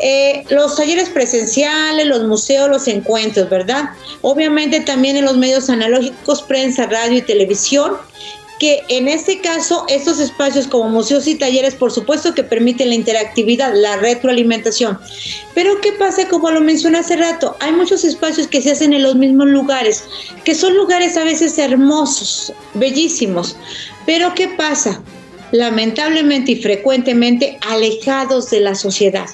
Eh, 0.02 0.44
los 0.50 0.76
talleres 0.76 1.08
presenciales, 1.08 2.06
los 2.06 2.24
museos, 2.24 2.68
los 2.68 2.86
encuentros, 2.88 3.48
¿verdad? 3.48 3.90
Obviamente 4.20 4.80
también 4.80 5.16
en 5.16 5.24
los 5.24 5.38
medios 5.38 5.70
analógicos, 5.70 6.42
prensa, 6.42 6.84
radio 6.86 7.18
y 7.18 7.22
televisión 7.22 7.92
que 8.64 8.82
en 8.88 9.08
este 9.08 9.42
caso 9.42 9.84
estos 9.90 10.18
espacios 10.18 10.66
como 10.66 10.88
museos 10.88 11.26
y 11.26 11.34
talleres 11.34 11.74
por 11.74 11.92
supuesto 11.92 12.32
que 12.32 12.42
permiten 12.42 12.88
la 12.88 12.94
interactividad, 12.94 13.74
la 13.74 13.98
retroalimentación. 13.98 14.98
Pero 15.54 15.82
¿qué 15.82 15.92
pasa? 15.92 16.26
Como 16.28 16.50
lo 16.50 16.62
mencioné 16.62 16.96
hace 16.96 17.16
rato, 17.16 17.58
hay 17.60 17.72
muchos 17.72 18.04
espacios 18.04 18.46
que 18.46 18.62
se 18.62 18.70
hacen 18.70 18.94
en 18.94 19.02
los 19.02 19.16
mismos 19.16 19.48
lugares, 19.48 20.04
que 20.44 20.54
son 20.54 20.74
lugares 20.76 21.18
a 21.18 21.24
veces 21.24 21.58
hermosos, 21.58 22.54
bellísimos. 22.72 23.54
Pero 24.06 24.34
¿qué 24.34 24.48
pasa? 24.48 25.02
Lamentablemente 25.52 26.52
y 26.52 26.62
frecuentemente 26.62 27.58
alejados 27.68 28.48
de 28.48 28.60
la 28.60 28.74
sociedad. 28.74 29.26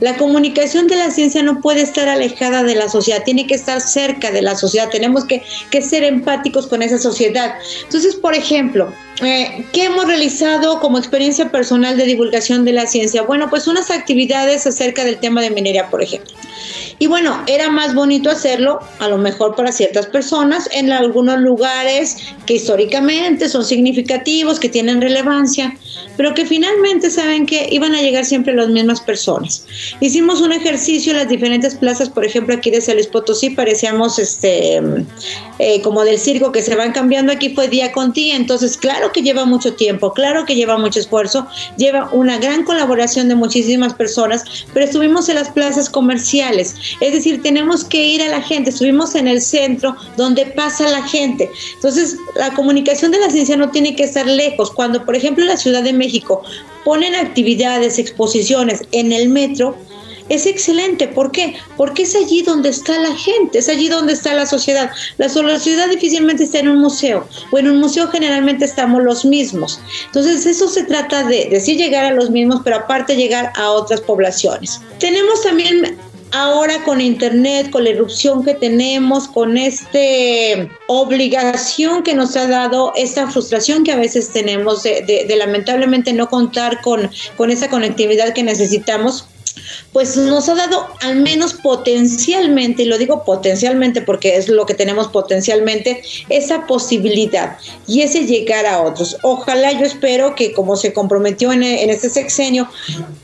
La 0.00 0.16
comunicación 0.16 0.86
de 0.86 0.96
la 0.96 1.10
ciencia 1.10 1.42
no 1.42 1.60
puede 1.60 1.82
estar 1.82 2.08
alejada 2.08 2.62
de 2.62 2.74
la 2.74 2.88
sociedad, 2.88 3.22
tiene 3.24 3.46
que 3.46 3.54
estar 3.54 3.80
cerca 3.80 4.30
de 4.30 4.42
la 4.42 4.56
sociedad, 4.56 4.88
tenemos 4.90 5.24
que, 5.24 5.42
ser 5.82 6.04
empáticos 6.04 6.66
con 6.66 6.82
esa 6.82 6.98
sociedad. 6.98 7.54
Entonces, 7.82 8.14
por 8.14 8.34
ejemplo, 8.34 8.92
eh, 9.22 9.66
¿qué 9.72 9.84
hemos 9.84 10.06
realizado 10.06 10.80
como 10.80 10.98
experiencia 10.98 11.50
personal 11.50 11.96
de 11.96 12.04
divulgación 12.04 12.64
de 12.64 12.72
la 12.72 12.86
ciencia? 12.86 13.22
Bueno, 13.22 13.50
pues 13.50 13.66
unas 13.66 13.90
actividades 13.90 14.66
acerca 14.66 15.04
del 15.04 15.18
tema 15.18 15.42
de 15.42 15.50
minería, 15.50 15.90
por 15.90 16.02
ejemplo. 16.02 16.32
Y 16.98 17.06
bueno, 17.06 17.42
era 17.46 17.70
más 17.70 17.94
bonito 17.94 18.30
hacerlo, 18.30 18.78
a 18.98 19.08
lo 19.08 19.18
mejor 19.18 19.54
para 19.54 19.72
ciertas 19.72 20.06
personas, 20.06 20.68
en 20.72 20.92
algunos 20.92 21.40
lugares 21.40 22.16
que 22.46 22.54
históricamente 22.54 23.48
son 23.48 23.64
significativos, 23.64 24.60
que 24.60 24.68
tienen 24.68 25.00
relevancia, 25.00 25.76
pero 26.16 26.34
que 26.34 26.46
finalmente 26.46 27.10
saben 27.10 27.46
que 27.46 27.68
iban 27.70 27.94
a 27.94 28.00
llegar 28.00 28.24
siempre 28.24 28.54
las 28.54 28.68
mismas 28.68 29.00
personas. 29.00 29.66
Hicimos 30.00 30.40
un 30.40 30.52
ejercicio 30.52 31.12
en 31.12 31.18
las 31.18 31.28
diferentes 31.28 31.74
plazas, 31.74 32.08
por 32.08 32.24
ejemplo, 32.24 32.54
aquí 32.54 32.70
de 32.70 32.80
San 32.80 32.94
Potosí, 33.10 33.50
parecíamos 33.50 34.18
este, 34.18 34.80
eh, 35.58 35.82
como 35.82 36.04
del 36.04 36.18
circo 36.18 36.52
que 36.52 36.62
se 36.62 36.76
van 36.76 36.92
cambiando, 36.92 37.32
aquí 37.32 37.54
fue 37.54 37.68
día 37.68 37.92
con 37.92 38.12
día, 38.12 38.36
entonces 38.36 38.76
claro 38.76 39.10
que 39.12 39.22
lleva 39.22 39.44
mucho 39.44 39.74
tiempo, 39.74 40.12
claro 40.12 40.44
que 40.44 40.54
lleva 40.54 40.78
mucho 40.78 41.00
esfuerzo, 41.00 41.46
lleva 41.76 42.08
una 42.12 42.38
gran 42.38 42.64
colaboración 42.64 43.28
de 43.28 43.34
muchísimas 43.34 43.94
personas, 43.94 44.44
pero 44.72 44.86
estuvimos 44.86 45.28
en 45.28 45.36
las 45.36 45.50
plazas 45.50 45.90
comerciales, 45.90 46.76
es 47.00 47.12
decir, 47.12 47.42
tenemos 47.42 47.84
que 47.84 48.02
ir 48.02 48.22
a 48.22 48.28
la 48.28 48.42
gente, 48.42 48.70
estuvimos 48.70 49.14
en 49.14 49.28
el 49.28 49.40
centro 49.40 49.96
donde 50.16 50.46
pasa 50.46 50.88
la 50.88 51.02
gente. 51.06 51.50
Entonces, 51.74 52.16
la 52.36 52.52
comunicación 52.54 53.10
de 53.12 53.20
la 53.20 53.30
ciencia 53.30 53.56
no 53.56 53.70
tiene 53.70 53.96
que 53.96 54.04
estar 54.04 54.26
lejos. 54.26 54.70
Cuando, 54.70 55.04
por 55.04 55.16
ejemplo, 55.16 55.44
la 55.44 55.56
Ciudad 55.56 55.82
de 55.82 55.92
México 55.92 56.42
ponen 56.84 57.14
actividades, 57.14 57.98
exposiciones 57.98 58.82
en 58.92 59.12
el 59.12 59.28
metro, 59.28 59.76
es 60.28 60.46
excelente. 60.46 61.08
¿Por 61.08 61.30
qué? 61.32 61.54
Porque 61.76 62.02
es 62.04 62.14
allí 62.14 62.42
donde 62.42 62.70
está 62.70 62.98
la 62.98 63.14
gente, 63.14 63.58
es 63.58 63.68
allí 63.68 63.88
donde 63.88 64.14
está 64.14 64.34
la 64.34 64.46
sociedad. 64.46 64.90
La 65.18 65.28
sociedad 65.28 65.88
difícilmente 65.88 66.44
está 66.44 66.60
en 66.60 66.68
un 66.68 66.80
museo, 66.80 67.26
o 67.50 67.58
en 67.58 67.68
un 67.68 67.78
museo 67.78 68.08
generalmente 68.08 68.64
estamos 68.64 69.02
los 69.02 69.24
mismos. 69.24 69.80
Entonces, 70.06 70.46
eso 70.46 70.68
se 70.68 70.84
trata 70.84 71.24
de, 71.24 71.48
de 71.50 71.60
sí 71.60 71.76
llegar 71.76 72.06
a 72.06 72.12
los 72.12 72.30
mismos, 72.30 72.60
pero 72.64 72.76
aparte 72.76 73.16
llegar 73.16 73.52
a 73.54 73.70
otras 73.70 74.00
poblaciones. 74.00 74.80
Tenemos 74.98 75.42
también 75.42 75.98
ahora 76.34 76.82
con 76.82 77.00
internet, 77.00 77.70
con 77.70 77.84
la 77.84 77.90
erupción 77.90 78.44
que 78.44 78.54
tenemos, 78.54 79.28
con 79.28 79.56
esta 79.56 79.98
obligación 80.88 82.02
que 82.02 82.14
nos 82.14 82.36
ha 82.36 82.48
dado, 82.48 82.92
esta 82.96 83.30
frustración 83.30 83.84
que 83.84 83.92
a 83.92 83.96
veces 83.96 84.30
tenemos 84.30 84.82
de, 84.82 85.32
lamentablemente 85.38 86.12
no 86.12 86.28
contar 86.28 86.80
con, 86.82 87.08
con 87.36 87.50
esa 87.50 87.70
conectividad 87.70 88.34
que 88.34 88.42
necesitamos, 88.42 89.28
pues 89.92 90.16
nos 90.16 90.48
ha 90.48 90.54
dado 90.54 90.86
al 91.00 91.16
menos 91.16 91.54
potencialmente, 91.54 92.82
y 92.82 92.86
lo 92.86 92.98
digo 92.98 93.24
potencialmente 93.24 94.02
porque 94.02 94.36
es 94.36 94.48
lo 94.48 94.66
que 94.66 94.74
tenemos 94.74 95.08
potencialmente, 95.08 96.02
esa 96.28 96.66
posibilidad 96.66 97.56
y 97.86 98.02
ese 98.02 98.26
llegar 98.26 98.66
a 98.66 98.82
otros. 98.82 99.16
Ojalá 99.22 99.72
yo 99.72 99.86
espero 99.86 100.34
que 100.34 100.52
como 100.52 100.76
se 100.76 100.92
comprometió 100.92 101.52
en, 101.52 101.62
este 101.62 102.10
sexenio, 102.10 102.68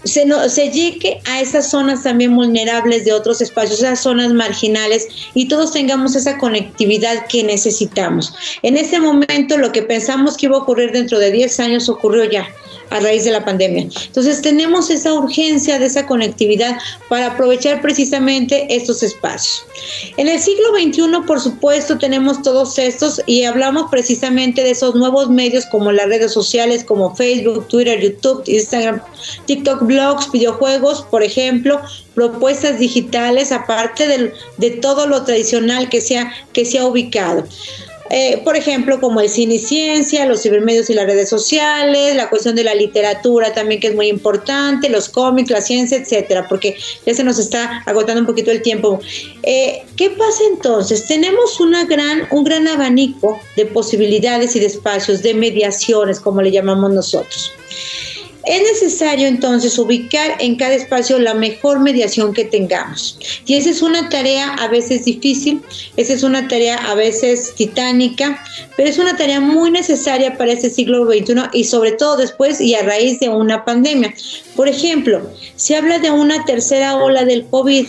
se, 0.05 0.24
llegue 0.70 1.20
a 1.26 1.41
esas 1.41 1.70
zonas 1.70 2.03
también 2.03 2.35
vulnerables 2.35 3.05
de 3.05 3.12
otros 3.12 3.41
espacios, 3.41 3.81
esas 3.81 4.01
zonas 4.01 4.33
marginales 4.33 5.09
y 5.35 5.49
todos 5.49 5.72
tengamos 5.72 6.14
esa 6.14 6.39
conectividad 6.39 7.26
que 7.26 7.43
necesitamos. 7.43 8.33
En 8.62 8.76
este 8.76 9.01
momento 9.01 9.57
lo 9.57 9.72
que 9.72 9.83
pensamos 9.83 10.37
que 10.37 10.47
iba 10.47 10.57
a 10.57 10.61
ocurrir 10.61 10.93
dentro 10.93 11.18
de 11.18 11.31
10 11.33 11.61
años 11.61 11.89
ocurrió 11.89 12.24
ya 12.24 12.49
a 12.91 13.01
raíz 13.01 13.24
de 13.24 13.30
la 13.30 13.45
pandemia. 13.45 13.88
Entonces 14.07 14.43
tenemos 14.43 14.91
esa 14.91 15.14
urgencia 15.14 15.78
de 15.78 15.86
esa 15.86 16.07
conectividad 16.07 16.76
para 17.09 17.28
aprovechar 17.28 17.80
precisamente 17.80 18.66
estos 18.74 19.03
espacios. 19.03 19.64
En 20.16 20.28
el 20.28 20.41
siglo 20.41 20.68
XXI, 20.74 21.26
por 21.26 21.41
supuesto, 21.41 21.99
tenemos 21.99 22.43
todos 22.43 22.78
estos 22.78 23.22
y 23.26 23.45
hablamos 23.45 23.91
precisamente 23.91 24.62
de 24.62 24.70
esos 24.70 24.95
nuevos 24.95 25.30
medios 25.30 25.66
como 25.66 25.93
las 25.93 26.07
redes 26.07 26.32
sociales, 26.32 26.84
como 26.84 27.14
Facebook, 27.14 27.68
Twitter, 27.68 28.01
YouTube, 28.01 28.43
Instagram, 28.47 29.01
TikTok, 29.47 29.82
blogs, 29.82 30.30
videojuegos, 30.32 31.03
por 31.03 31.22
ejemplo, 31.22 31.80
propuestas 32.14 32.78
digitales, 32.78 33.53
aparte 33.53 34.07
de, 34.07 34.32
de 34.59 34.70
todo 34.70 35.07
lo 35.07 35.24
tradicional 35.24 35.88
que 35.88 36.01
sea, 36.01 36.32
que 36.53 36.64
se 36.64 36.78
ha 36.78 36.86
ubicado. 36.86 37.45
Eh, 38.11 38.41
por 38.43 38.57
ejemplo, 38.57 39.01
como 39.01 39.21
el 39.21 39.29
cine 39.29 39.55
y 39.55 39.59
ciencia, 39.61 40.27
los 40.27 40.43
cibermedios 40.43 40.91
y 40.91 40.95
las 40.95 41.07
redes 41.07 41.29
sociales, 41.29 42.17
la 42.17 42.29
cuestión 42.29 42.57
de 42.57 42.65
la 42.65 42.75
literatura 42.75 43.55
también 43.55 43.81
que 43.81 43.87
es 43.87 43.95
muy 43.95 44.09
importante, 44.09 44.89
los 44.89 45.09
cómics, 45.09 45.51
la 45.51 45.61
ciencia, 45.61 45.97
etcétera, 45.97 46.49
porque 46.49 46.77
ya 47.07 47.15
se 47.15 47.23
nos 47.23 47.39
está 47.39 47.83
agotando 47.87 48.21
un 48.23 48.27
poquito 48.27 48.51
el 48.51 48.63
tiempo. 48.63 49.01
Eh, 49.45 49.85
¿Qué 49.97 50.11
pasa 50.11 50.43
entonces? 50.53 51.07
Tenemos 51.07 51.61
una 51.61 51.85
gran, 51.85 52.27
un 52.33 52.43
gran 52.43 52.67
abanico 52.67 53.41
de 53.57 53.67
posibilidades 53.67 54.57
y 54.57 54.61
de 54.61 54.67
espacios, 54.67 55.23
de 55.23 55.35
mediaciones, 55.35 56.19
como 56.19 56.43
le 56.43 56.51
llamamos 56.51 56.93
nosotros. 56.93 57.53
Es 58.45 58.62
necesario 58.62 59.26
entonces 59.26 59.78
ubicar 59.78 60.36
en 60.38 60.57
cada 60.57 60.74
espacio 60.74 61.18
la 61.18 61.34
mejor 61.34 61.80
mediación 61.80 62.32
que 62.32 62.45
tengamos. 62.45 63.18
Y 63.45 63.55
esa 63.55 63.70
es 63.70 63.82
una 63.82 64.09
tarea 64.09 64.55
a 64.55 64.68
veces 64.68 65.05
difícil, 65.05 65.61
esa 65.97 66.14
es 66.14 66.22
una 66.22 66.49
tarea 66.49 66.76
a 66.76 66.95
veces 66.95 67.55
titánica, 67.55 68.43
pero 68.76 68.88
es 68.88 68.99
una 68.99 69.16
tarea 69.16 69.41
muy 69.41 69.70
necesaria 69.70 70.38
para 70.38 70.53
este 70.53 70.70
siglo 70.70 71.05
XXI 71.05 71.34
y 71.53 71.64
sobre 71.64 71.93
todo 71.93 72.16
después 72.16 72.61
y 72.61 72.74
a 72.74 72.82
raíz 72.82 73.20
de 73.20 73.28
una 73.28 73.64
pandemia. 73.64 74.14
Por 74.57 74.68
ejemplo, 74.68 75.30
se 75.57 75.76
habla 75.76 75.99
de 75.99 76.11
una 76.11 76.45
tercera 76.45 76.97
ola 76.97 77.24
del 77.24 77.47
COVID. 77.47 77.88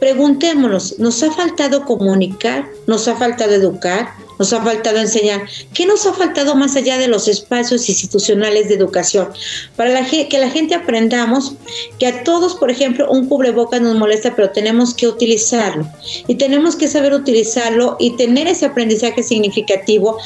Preguntémonos, 0.00 0.98
¿nos 0.98 1.22
ha 1.22 1.30
faltado 1.30 1.84
comunicar? 1.84 2.66
¿Nos 2.86 3.06
ha 3.06 3.16
faltado 3.16 3.52
educar? 3.52 4.14
Nos 4.40 4.54
ha 4.54 4.62
faltado 4.62 4.96
enseñar. 4.96 5.42
¿Qué 5.74 5.84
nos 5.84 6.06
ha 6.06 6.14
faltado 6.14 6.54
más 6.54 6.74
allá 6.74 6.96
de 6.96 7.08
los 7.08 7.28
espacios 7.28 7.90
institucionales 7.90 8.68
de 8.68 8.74
educación? 8.74 9.28
Para 9.76 9.90
la, 9.90 10.06
que 10.08 10.38
la 10.38 10.48
gente 10.48 10.74
aprendamos 10.74 11.52
que 11.98 12.06
a 12.06 12.24
todos, 12.24 12.54
por 12.54 12.70
ejemplo, 12.70 13.10
un 13.10 13.28
cubrebocas 13.28 13.82
nos 13.82 13.96
molesta, 13.96 14.34
pero 14.34 14.48
tenemos 14.48 14.94
que 14.94 15.06
utilizarlo. 15.06 15.86
Y 16.26 16.36
tenemos 16.36 16.74
que 16.74 16.88
saber 16.88 17.12
utilizarlo 17.12 17.98
y 18.00 18.16
tener 18.16 18.48
ese 18.48 18.64
aprendizaje 18.64 19.22
significativo 19.22 20.16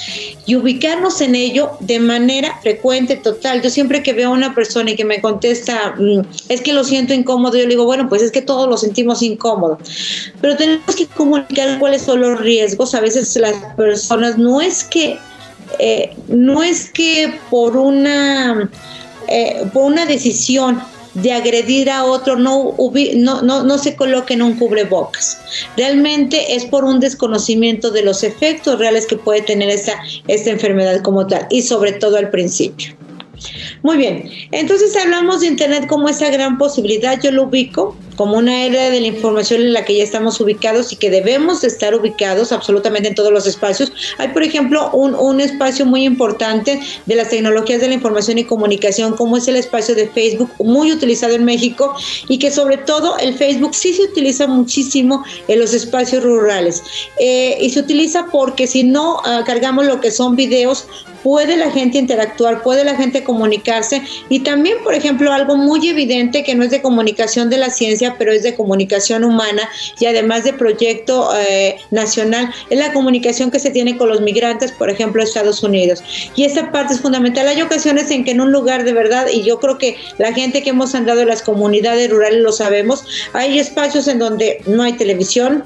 y 0.46 0.54
ubicarnos 0.54 1.20
en 1.20 1.34
ello 1.34 1.72
de 1.80 1.98
manera 1.98 2.60
frecuente, 2.62 3.16
total. 3.16 3.62
Yo 3.62 3.70
siempre 3.70 4.04
que 4.04 4.12
veo 4.12 4.28
a 4.28 4.32
una 4.32 4.54
persona 4.54 4.92
y 4.92 4.96
que 4.96 5.04
me 5.04 5.20
contesta, 5.20 5.96
mm, 5.98 6.20
es 6.48 6.60
que 6.60 6.72
lo 6.72 6.84
siento 6.84 7.14
incómodo, 7.14 7.56
yo 7.56 7.64
le 7.64 7.70
digo, 7.70 7.84
bueno, 7.84 8.08
pues 8.08 8.22
es 8.22 8.30
que 8.30 8.42
todos 8.42 8.68
lo 8.68 8.76
sentimos 8.76 9.22
incómodo. 9.22 9.76
Pero 10.40 10.56
tenemos 10.56 10.94
que 10.94 11.06
comunicar 11.08 11.80
cuáles 11.80 12.02
son 12.02 12.20
los 12.20 12.40
riesgos. 12.40 12.94
A 12.94 13.00
veces 13.00 13.34
las 13.34 13.54
personas 13.74 14.03
no 14.38 14.60
es 14.60 14.84
que 14.84 15.18
eh, 15.78 16.14
no 16.28 16.62
es 16.62 16.90
que 16.90 17.38
por 17.50 17.76
una 17.76 18.70
eh, 19.28 19.64
por 19.72 19.84
una 19.84 20.06
decisión 20.06 20.80
de 21.14 21.32
agredir 21.32 21.90
a 21.90 22.04
otro 22.04 22.36
no, 22.36 22.74
no, 23.16 23.42
no, 23.42 23.62
no 23.62 23.78
se 23.78 23.94
coloquen 23.94 24.42
un 24.42 24.56
cubrebocas. 24.58 25.38
Realmente 25.76 26.56
es 26.56 26.64
por 26.64 26.84
un 26.84 27.00
desconocimiento 27.00 27.90
de 27.90 28.02
los 28.02 28.24
efectos 28.24 28.78
reales 28.78 29.06
que 29.06 29.16
puede 29.16 29.42
tener 29.42 29.70
esta, 29.70 29.94
esta 30.26 30.50
enfermedad 30.50 31.02
como 31.02 31.26
tal 31.26 31.46
y 31.50 31.62
sobre 31.62 31.92
todo 31.92 32.16
al 32.16 32.30
principio. 32.30 32.94
Muy 33.82 33.96
bien, 33.96 34.30
entonces 34.52 34.96
hablamos 34.96 35.40
de 35.40 35.48
Internet 35.48 35.86
como 35.86 36.08
esa 36.08 36.30
gran 36.30 36.56
posibilidad, 36.56 37.20
yo 37.20 37.30
lo 37.30 37.44
ubico 37.44 37.96
como 38.16 38.36
una 38.36 38.64
era 38.64 38.90
de 38.90 39.00
la 39.00 39.06
información 39.06 39.60
en 39.60 39.72
la 39.72 39.84
que 39.84 39.96
ya 39.96 40.04
estamos 40.04 40.40
ubicados 40.40 40.92
y 40.92 40.96
que 40.96 41.10
debemos 41.10 41.64
estar 41.64 41.94
ubicados 41.94 42.52
absolutamente 42.52 43.08
en 43.08 43.14
todos 43.14 43.32
los 43.32 43.46
espacios. 43.46 43.92
Hay, 44.18 44.28
por 44.28 44.42
ejemplo, 44.42 44.90
un, 44.92 45.14
un 45.14 45.40
espacio 45.40 45.86
muy 45.86 46.04
importante 46.04 46.80
de 47.06 47.14
las 47.14 47.30
tecnologías 47.30 47.80
de 47.80 47.88
la 47.88 47.94
información 47.94 48.38
y 48.38 48.44
comunicación, 48.44 49.16
como 49.16 49.36
es 49.36 49.46
el 49.48 49.56
espacio 49.56 49.94
de 49.94 50.08
Facebook, 50.08 50.50
muy 50.58 50.92
utilizado 50.92 51.34
en 51.34 51.44
México 51.44 51.94
y 52.28 52.38
que 52.38 52.50
sobre 52.50 52.78
todo 52.78 53.16
el 53.18 53.34
Facebook 53.34 53.74
sí 53.74 53.92
se 53.92 54.02
utiliza 54.02 54.46
muchísimo 54.46 55.24
en 55.48 55.60
los 55.60 55.74
espacios 55.74 56.22
rurales. 56.22 56.82
Eh, 57.18 57.58
y 57.60 57.70
se 57.70 57.80
utiliza 57.80 58.26
porque 58.32 58.66
si 58.66 58.82
no 58.82 59.18
ah, 59.24 59.42
cargamos 59.46 59.86
lo 59.86 60.00
que 60.00 60.10
son 60.10 60.34
videos, 60.36 60.86
puede 61.22 61.56
la 61.56 61.70
gente 61.70 61.98
interactuar, 61.98 62.62
puede 62.62 62.84
la 62.84 62.96
gente 62.96 63.22
comunicar 63.22 63.44
comunicarse 63.44 64.02
y 64.28 64.40
también, 64.40 64.78
por 64.82 64.94
ejemplo, 64.94 65.32
algo 65.32 65.56
muy 65.56 65.86
evidente 65.88 66.42
que 66.44 66.54
no 66.54 66.64
es 66.64 66.70
de 66.70 66.80
comunicación 66.80 67.50
de 67.50 67.58
la 67.58 67.70
ciencia, 67.70 68.03
pero 68.18 68.32
es 68.32 68.42
de 68.42 68.54
comunicación 68.54 69.24
humana 69.24 69.68
y 69.98 70.06
además 70.06 70.44
de 70.44 70.52
proyecto 70.52 71.30
eh, 71.36 71.76
nacional, 71.90 72.52
es 72.70 72.78
la 72.78 72.92
comunicación 72.92 73.50
que 73.50 73.58
se 73.58 73.70
tiene 73.70 73.96
con 73.96 74.08
los 74.08 74.20
migrantes, 74.20 74.72
por 74.72 74.90
ejemplo, 74.90 75.22
Estados 75.22 75.62
Unidos. 75.62 76.02
Y 76.36 76.44
esta 76.44 76.70
parte 76.70 76.94
es 76.94 77.00
fundamental. 77.00 77.48
Hay 77.48 77.62
ocasiones 77.62 78.10
en 78.10 78.24
que 78.24 78.32
en 78.32 78.40
un 78.40 78.52
lugar 78.52 78.84
de 78.84 78.92
verdad, 78.92 79.28
y 79.32 79.42
yo 79.42 79.58
creo 79.58 79.78
que 79.78 79.96
la 80.18 80.32
gente 80.32 80.62
que 80.62 80.70
hemos 80.70 80.94
andado 80.94 81.20
en 81.22 81.28
las 81.28 81.42
comunidades 81.42 82.10
rurales 82.10 82.40
lo 82.40 82.52
sabemos, 82.52 83.04
hay 83.32 83.58
espacios 83.58 84.08
en 84.08 84.18
donde 84.18 84.62
no 84.66 84.82
hay 84.82 84.94
televisión, 84.94 85.64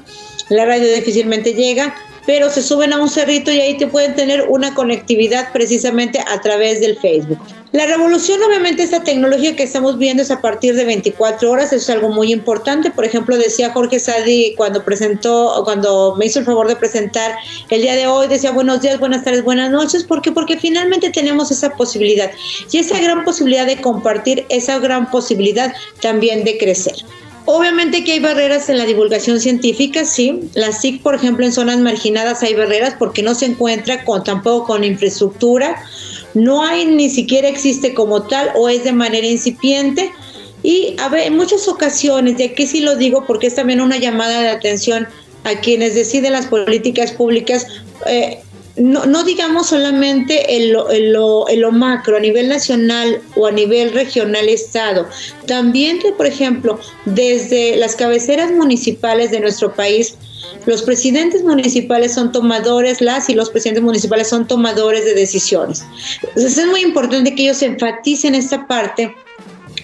la 0.49 0.65
radio 0.65 0.91
difícilmente 0.93 1.53
llega, 1.53 1.95
pero 2.29 2.51
se 2.51 2.61
suben 2.61 2.93
a 2.93 3.01
un 3.01 3.09
cerrito 3.09 3.51
y 3.51 3.59
ahí 3.59 3.75
te 3.75 3.87
pueden 3.87 4.13
tener 4.13 4.45
una 4.49 4.75
conectividad 4.75 5.51
precisamente 5.51 6.19
a 6.27 6.39
través 6.41 6.79
del 6.79 6.95
Facebook. 6.95 7.39
La 7.71 7.87
revolución, 7.87 8.39
obviamente, 8.43 8.83
esta 8.83 9.03
tecnología 9.03 9.55
que 9.55 9.63
estamos 9.63 9.97
viendo 9.97 10.21
es 10.21 10.29
a 10.29 10.39
partir 10.39 10.75
de 10.75 10.85
24 10.85 11.49
horas, 11.49 11.73
eso 11.73 11.77
es 11.77 11.89
algo 11.89 12.09
muy 12.09 12.31
importante. 12.31 12.91
Por 12.91 13.03
ejemplo, 13.03 13.35
decía 13.35 13.71
Jorge 13.71 13.99
Sadi 13.99 14.53
cuando 14.55 14.85
presentó, 14.85 15.63
cuando 15.63 16.13
me 16.19 16.27
hizo 16.27 16.37
el 16.37 16.45
favor 16.45 16.67
de 16.67 16.75
presentar 16.75 17.35
el 17.71 17.81
día 17.81 17.95
de 17.95 18.05
hoy, 18.05 18.27
decía 18.27 18.51
buenos 18.51 18.81
días, 18.81 18.99
buenas 18.99 19.23
tardes, 19.23 19.43
buenas 19.43 19.71
noches. 19.71 20.03
¿Por 20.03 20.21
qué? 20.21 20.31
Porque 20.31 20.55
finalmente 20.55 21.09
tenemos 21.09 21.49
esa 21.49 21.71
posibilidad 21.71 22.29
y 22.71 22.77
esa 22.77 22.99
gran 22.99 23.23
posibilidad 23.23 23.65
de 23.65 23.81
compartir, 23.81 24.45
esa 24.49 24.77
gran 24.77 25.09
posibilidad 25.09 25.73
también 25.99 26.43
de 26.43 26.59
crecer. 26.59 26.93
Obviamente 27.51 28.03
que 28.03 28.11
hay 28.11 28.19
barreras 28.19 28.69
en 28.69 28.77
la 28.77 28.85
divulgación 28.85 29.39
científica, 29.39 30.05
sí. 30.05 30.39
La 30.53 30.71
SIC, 30.71 31.01
por 31.01 31.15
ejemplo, 31.15 31.43
en 31.43 31.51
zonas 31.51 31.79
marginadas 31.79 32.43
hay 32.43 32.53
barreras 32.53 32.93
porque 32.99 33.23
no 33.23 33.33
se 33.33 33.47
encuentra 33.47 34.05
con 34.05 34.23
tampoco 34.23 34.67
con 34.67 34.83
infraestructura, 34.83 35.81
no 36.35 36.63
hay 36.63 36.85
ni 36.85 37.09
siquiera 37.09 37.47
existe 37.47 37.95
como 37.95 38.21
tal 38.27 38.51
o 38.55 38.69
es 38.69 38.83
de 38.83 38.91
manera 38.91 39.25
incipiente. 39.25 40.11
Y 40.61 40.93
a 40.99 41.09
ver, 41.09 41.25
en 41.25 41.37
muchas 41.37 41.67
ocasiones, 41.67 42.39
y 42.39 42.43
aquí 42.43 42.67
sí 42.67 42.81
lo 42.81 42.95
digo 42.95 43.25
porque 43.25 43.47
es 43.47 43.55
también 43.55 43.81
una 43.81 43.97
llamada 43.97 44.41
de 44.41 44.49
atención 44.49 45.07
a 45.43 45.59
quienes 45.59 45.95
deciden 45.95 46.33
las 46.33 46.45
políticas 46.45 47.13
públicas, 47.13 47.65
eh, 48.05 48.43
no, 48.79 49.23
digamos 49.23 49.67
solamente 49.67 50.55
en 50.55 50.73
lo, 50.73 50.87
lo, 51.47 51.71
macro, 51.71 52.17
a 52.17 52.19
nivel 52.19 52.47
nacional 52.47 53.21
o 53.35 53.47
a 53.47 53.51
nivel 53.51 53.91
regional 53.91 54.47
estado, 54.47 55.07
también 55.45 55.99
que, 55.99 56.11
por 56.13 56.25
ejemplo, 56.25 56.79
desde 57.05 57.75
las 57.75 57.95
cabeceras 57.95 58.51
municipales 58.51 59.31
de 59.31 59.41
nuestro 59.41 59.73
país, 59.73 60.15
los 60.65 60.81
presidentes 60.81 61.43
municipales 61.43 62.13
son 62.13 62.31
tomadores, 62.31 63.01
las 63.01 63.29
y 63.29 63.35
los 63.35 63.49
presidentes 63.49 63.83
municipales 63.83 64.29
son 64.29 64.47
tomadores 64.47 65.03
de 65.05 65.13
decisiones. 65.13 65.83
Es 66.35 66.65
muy 66.65 66.81
importante 66.81 67.35
que 67.35 67.43
ellos 67.43 67.61
enfaticen 67.61 68.35
esta 68.35 68.65
parte 68.67 69.13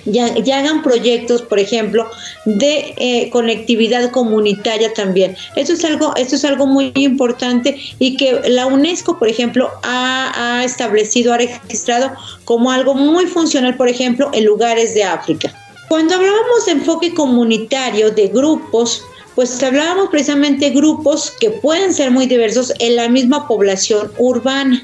ya, 0.05 0.57
hagan 0.57 0.83
proyectos, 0.83 1.41
por 1.41 1.59
ejemplo, 1.59 2.07
de 2.45 2.93
eh, 2.97 3.29
conectividad 3.31 4.11
comunitaria 4.11 4.93
también. 4.93 5.35
Esto 5.55 5.73
es 5.73 5.83
algo, 5.83 6.15
esto 6.15 6.35
es 6.35 6.45
algo 6.45 6.67
muy 6.67 6.91
importante 6.95 7.79
y 7.99 8.17
que 8.17 8.41
la 8.47 8.67
UNESCO, 8.67 9.17
por 9.17 9.27
ejemplo, 9.27 9.69
ha, 9.83 10.59
ha 10.59 10.63
establecido, 10.63 11.33
ha 11.33 11.37
registrado 11.37 12.11
como 12.43 12.71
algo 12.71 12.93
muy 12.93 13.25
funcional, 13.25 13.75
por 13.75 13.89
ejemplo, 13.89 14.29
en 14.33 14.45
lugares 14.45 14.93
de 14.93 15.03
África. 15.03 15.53
Cuando 15.87 16.15
hablábamos 16.15 16.65
de 16.65 16.71
enfoque 16.73 17.13
comunitario, 17.13 18.09
de 18.09 18.27
grupos, 18.27 19.03
pues 19.35 19.61
hablábamos 19.61 20.09
precisamente 20.09 20.65
de 20.65 20.75
grupos 20.75 21.31
que 21.39 21.51
pueden 21.51 21.93
ser 21.93 22.09
muy 22.09 22.25
diversos 22.25 22.73
en 22.79 22.95
la 22.95 23.09
misma 23.09 23.47
población 23.47 24.11
urbana. 24.17 24.83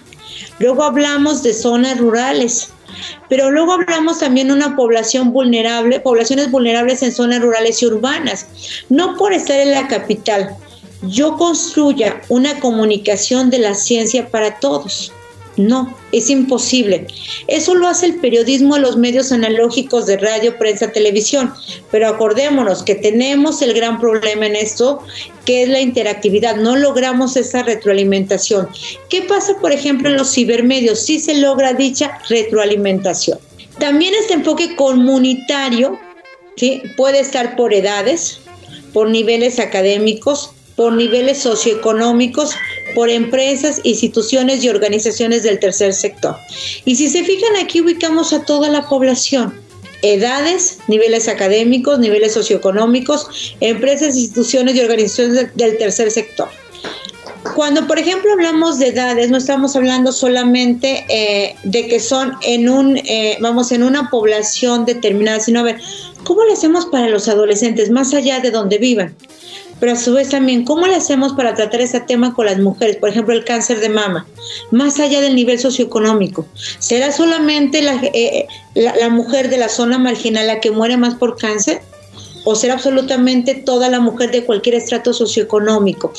Luego 0.60 0.84
hablamos 0.84 1.42
de 1.42 1.54
zonas 1.54 1.98
rurales, 1.98 2.70
pero 3.30 3.52
luego 3.52 3.74
hablamos 3.74 4.20
también 4.20 4.48
de 4.48 4.54
una 4.54 4.76
población 4.76 5.32
vulnerable, 5.32 6.00
poblaciones 6.00 6.52
vulnerables 6.52 7.04
en 7.04 7.12
zonas 7.12 7.42
rurales 7.42 7.82
y 7.82 7.86
urbanas. 7.86 8.48
No 8.90 9.16
por 9.18 9.34
estar 9.34 9.60
en 9.60 9.72
la 9.72 9.88
capital, 9.88 10.56
yo 11.04 11.38
construya 11.38 12.22
una 12.30 12.60
comunicación 12.60 13.50
de 13.50 13.60
la 13.60 13.74
ciencia 13.74 14.30
para 14.30 14.60
todos. 14.60 15.12
No, 15.58 15.94
es 16.14 16.30
imposible. 16.30 17.08
Eso 17.48 17.76
lo 17.76 17.88
hace 17.88 18.06
el 18.06 18.16
periodismo 18.16 18.76
de 18.76 18.82
los 18.82 18.98
medios 18.98 19.32
analógicos 19.32 20.06
de 20.06 20.18
radio, 20.18 20.58
prensa, 20.58 20.92
televisión. 20.92 21.54
Pero 21.92 22.08
acordémonos 22.08 22.84
que 22.84 22.96
tenemos 22.96 23.62
el 23.62 23.74
gran 23.74 24.00
problema 24.00 24.46
en 24.46 24.56
esto, 24.56 25.04
que 25.46 25.64
es 25.64 25.70
la 25.70 25.82
interactividad. 25.82 26.56
No 26.56 26.78
logramos 26.78 27.36
esa 27.36 27.64
retroalimentación. 27.64 28.70
¿Qué 29.10 29.24
pasa, 29.24 29.58
por 29.60 29.74
ejemplo, 29.74 30.10
en 30.10 30.18
los 30.18 30.34
cibermedios? 30.34 31.00
Sí 31.02 31.20
se 31.20 31.36
logra 31.36 31.74
dicha 31.74 32.18
retroalimentación. 32.30 33.38
También 33.78 34.14
este 34.14 34.36
enfoque 34.36 34.76
comunitario 34.76 36.00
¿sí? 36.56 36.82
puede 36.96 37.20
estar 37.20 37.56
por 37.56 37.74
edades, 37.74 38.40
por 38.94 39.10
niveles 39.10 39.60
académicos, 39.60 40.52
por 40.76 40.94
niveles 40.94 41.40
socioeconómicos, 41.40 42.56
por 42.94 43.10
empresas, 43.10 43.82
instituciones 43.84 44.64
y 44.64 44.70
organizaciones 44.70 45.44
del 45.44 45.60
tercer 45.60 45.94
sector. 45.94 46.36
Y 46.86 46.96
si 46.96 47.10
se 47.10 47.24
fijan 47.24 47.56
aquí 47.58 47.82
ubicamos 47.82 48.34
a 48.34 48.44
toda 48.44 48.70
la 48.70 48.88
población, 48.88 49.54
edades, 50.02 50.80
niveles 50.88 51.28
académicos, 51.28 52.00
niveles 52.00 52.34
socioeconómicos, 52.34 53.56
empresas, 53.60 54.16
instituciones 54.16 54.76
y 54.76 54.82
organizaciones 54.82 55.56
del 55.56 55.78
tercer 55.78 56.12
sector. 56.12 56.50
Cuando, 57.56 57.88
por 57.88 57.98
ejemplo, 57.98 58.32
hablamos 58.32 58.78
de 58.78 58.90
edades, 58.90 59.32
no 59.32 59.38
estamos 59.38 59.76
hablando 59.76 60.12
solamente 60.12 61.06
eh, 61.10 61.56
de 61.64 61.88
que 61.88 62.00
son 62.00 62.34
en 62.44 62.70
un, 62.70 62.98
eh, 62.98 63.38
vamos, 63.42 63.72
en 63.72 63.84
una 63.84 64.10
población 64.10 64.86
determinada, 64.86 65.40
sino 65.40 65.62
a 65.62 65.64
ver, 65.64 65.82
¿cómo 66.24 66.44
le 66.44 66.54
hacemos 66.54 66.86
para 66.86 67.10
los 67.10 67.28
adolescentes, 67.28 67.90
más 67.90 68.14
allá 68.14 68.40
de 68.40 68.52
donde 68.52 68.78
vivan? 68.78 69.16
Pero 69.82 69.94
a 69.94 69.96
su 69.96 70.14
vez 70.14 70.30
también, 70.30 70.64
¿cómo 70.64 70.86
le 70.86 70.94
hacemos 70.94 71.34
para 71.34 71.56
tratar 71.56 71.82
ese 71.82 72.00
tema 72.02 72.36
con 72.36 72.46
las 72.46 72.60
mujeres? 72.60 72.98
Por 72.98 73.10
ejemplo, 73.10 73.34
el 73.34 73.44
cáncer 73.44 73.80
de 73.80 73.90
mama, 73.90 74.28
más 74.70 75.00
allá 75.00 75.22
del 75.22 75.36
nivel 75.36 75.58
socioeconómico. 75.58 76.46
¿Será 76.78 77.12
solamente 77.12 77.82
la, 77.82 78.00
eh, 78.14 78.48
la, 78.76 78.96
la 78.96 79.10
mujer 79.10 79.50
de 79.50 79.58
la 79.58 79.70
zona 79.70 79.98
marginal 79.98 80.46
la 80.46 80.60
que 80.60 80.70
muere 80.70 80.98
más 80.98 81.16
por 81.16 81.36
cáncer? 81.36 81.82
O 82.44 82.56
ser 82.56 82.72
absolutamente 82.72 83.56
toda 83.56 83.90
la 83.90 84.00
mujer 84.00 84.32
de 84.32 84.44
cualquier 84.44 84.76
estrato 84.76 85.14
socioeconómico. 85.14 86.14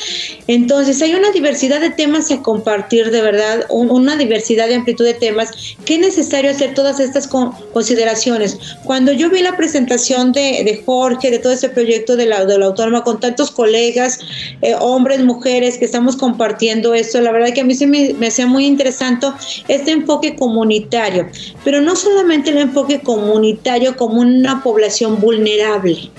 Entonces 0.47 1.01
hay 1.03 1.15
una 1.15 1.31
diversidad 1.31 1.81
de 1.81 1.91
temas 1.91 2.31
a 2.31 2.43
compartir, 2.43 3.11
de 3.11 3.23
verdad, 3.23 3.67
una 3.69 4.17
diversidad 4.17 4.69
de 4.69 4.77
amplitud 4.77 5.05
de 5.05 5.15
temas 5.15 5.51
que 5.85 5.95
es 5.95 6.01
necesario 6.01 6.51
hacer 6.51 6.75
todas 6.75 7.01
estas 7.01 7.27
consideraciones. 7.27 8.59
Cuando 8.85 9.13
yo 9.13 9.31
vi 9.31 9.41
la 9.41 9.57
presentación 9.57 10.33
de, 10.33 10.83
Jorge, 10.85 11.31
de 11.31 11.39
todo 11.39 11.53
este 11.53 11.69
proyecto 11.69 12.17
de 12.17 12.27
la, 12.27 12.45
de 12.45 12.59
la 12.59 12.67
autónoma, 12.67 13.05
con 13.05 13.21
tantos 13.21 13.51
colegas, 13.51 14.21
eh, 14.63 14.75
hombres, 14.79 15.23
mujeres, 15.25 15.79
que 15.79 15.85
estamos 15.85 16.17
compartiendo 16.17 16.95
esto, 16.95 17.21
la 17.21 17.33
verdad 17.33 17.53
que 17.53 17.61
a 17.61 17.65
mí 17.65 17.75
se 17.75 17.87
me, 17.87 18.15
me 18.15 18.29
hacía 18.29 18.47
muy 18.47 18.67
interesante 18.67 19.03
este 19.69 19.91
enfoque 19.93 20.37
comunitario, 20.37 21.29
pero 21.65 21.81
no 21.81 21.97
solamente 21.97 22.51
el 22.51 22.59
enfoque 22.59 23.01
comunitario 23.01 23.97
como 23.97 24.21
una 24.21 24.63
población 24.63 25.21
vulnerable 25.21 26.12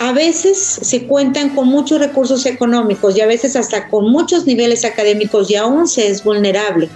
a 0.00 0.12
veces 0.12 0.58
se 0.58 1.04
cuentan 1.04 1.54
con 1.54 1.68
muchos 1.68 2.00
recursos 2.00 2.46
económicos 2.46 3.16
y 3.16 3.20
a 3.20 3.26
veces 3.26 3.54
hasta 3.54 3.88
con 3.88 4.10
muchos 4.10 4.46
niveles 4.46 4.86
académicos 4.86 5.50
y 5.50 5.56
aún 5.56 5.86
se 5.86 6.08
es 6.08 6.24
vulnerable. 6.24 6.88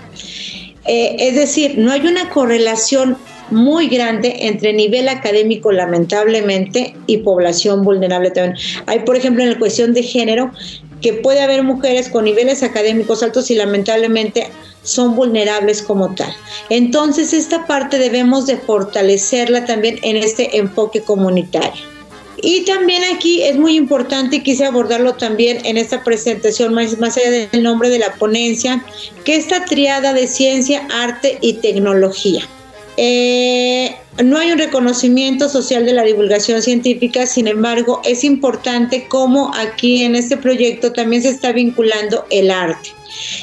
Eh, 0.87 1.17
es 1.19 1.35
decir, 1.37 1.77
no 1.77 1.93
hay 1.93 2.07
una 2.07 2.31
correlación 2.31 3.19
muy 3.51 3.89
grande 3.89 4.35
entre 4.47 4.73
nivel 4.73 5.11
académico, 5.11 5.71
lamentablemente, 5.71 6.95
y 7.07 7.19
población 7.19 7.85
vulnerable 7.85 8.31
también. 8.31 8.57
Hay, 8.87 9.01
por 9.01 9.17
ejemplo, 9.17 9.43
en 9.43 9.51
la 9.51 9.59
cuestión 9.59 9.93
de 9.93 10.03
género, 10.03 10.51
que 11.03 11.13
puede 11.13 11.43
haber 11.43 11.63
mujeres 11.63 12.09
con 12.09 12.25
niveles 12.25 12.63
académicos 12.63 13.23
altos 13.23 13.51
y 13.51 13.55
lamentablemente 13.55 14.49
son 14.83 15.15
vulnerables 15.15 15.83
como 15.83 16.15
tal. 16.15 16.35
Entonces, 16.71 17.35
esta 17.35 17.67
parte 17.67 17.99
debemos 17.99 18.47
de 18.47 18.57
fortalecerla 18.57 19.67
también 19.67 19.99
en 20.03 20.17
este 20.17 20.57
enfoque 20.57 21.03
comunitario. 21.03 21.94
Y 22.47 22.61
también 22.67 23.03
aquí 23.05 23.43
es 23.43 23.57
muy 23.57 23.75
importante, 23.75 24.43
quise 24.43 24.67
abordarlo 24.67 25.15
también 25.15 25.65
en 25.65 25.79
esta 25.79 26.05
presentación, 26.05 26.75
más, 26.75 26.99
más 26.99 27.17
allá 27.17 27.31
del 27.31 27.63
nombre 27.63 27.89
de 27.89 27.99
la 27.99 28.13
ponencia, 28.17 28.85
que 29.25 29.37
esta 29.37 29.65
triada 29.65 30.13
de 30.13 30.27
ciencia, 30.27 30.87
arte 30.93 31.39
y 31.41 31.55
tecnología. 31.55 32.47
Eh, 32.99 33.97
no 34.23 34.37
hay 34.37 34.53
un 34.53 34.59
reconocimiento 34.59 35.49
social 35.49 35.87
de 35.87 35.95
la 35.95 36.03
divulgación 36.03 36.61
científica, 36.61 37.25
sin 37.25 37.49
embargo, 37.49 38.03
es 38.05 38.25
importante 38.25 39.07
cómo 39.09 39.51
aquí 39.55 40.03
en 40.03 40.15
este 40.15 40.37
proyecto 40.37 40.93
también 40.93 41.23
se 41.23 41.31
está 41.31 41.51
vinculando 41.51 42.27
el 42.29 42.51
arte. 42.51 42.91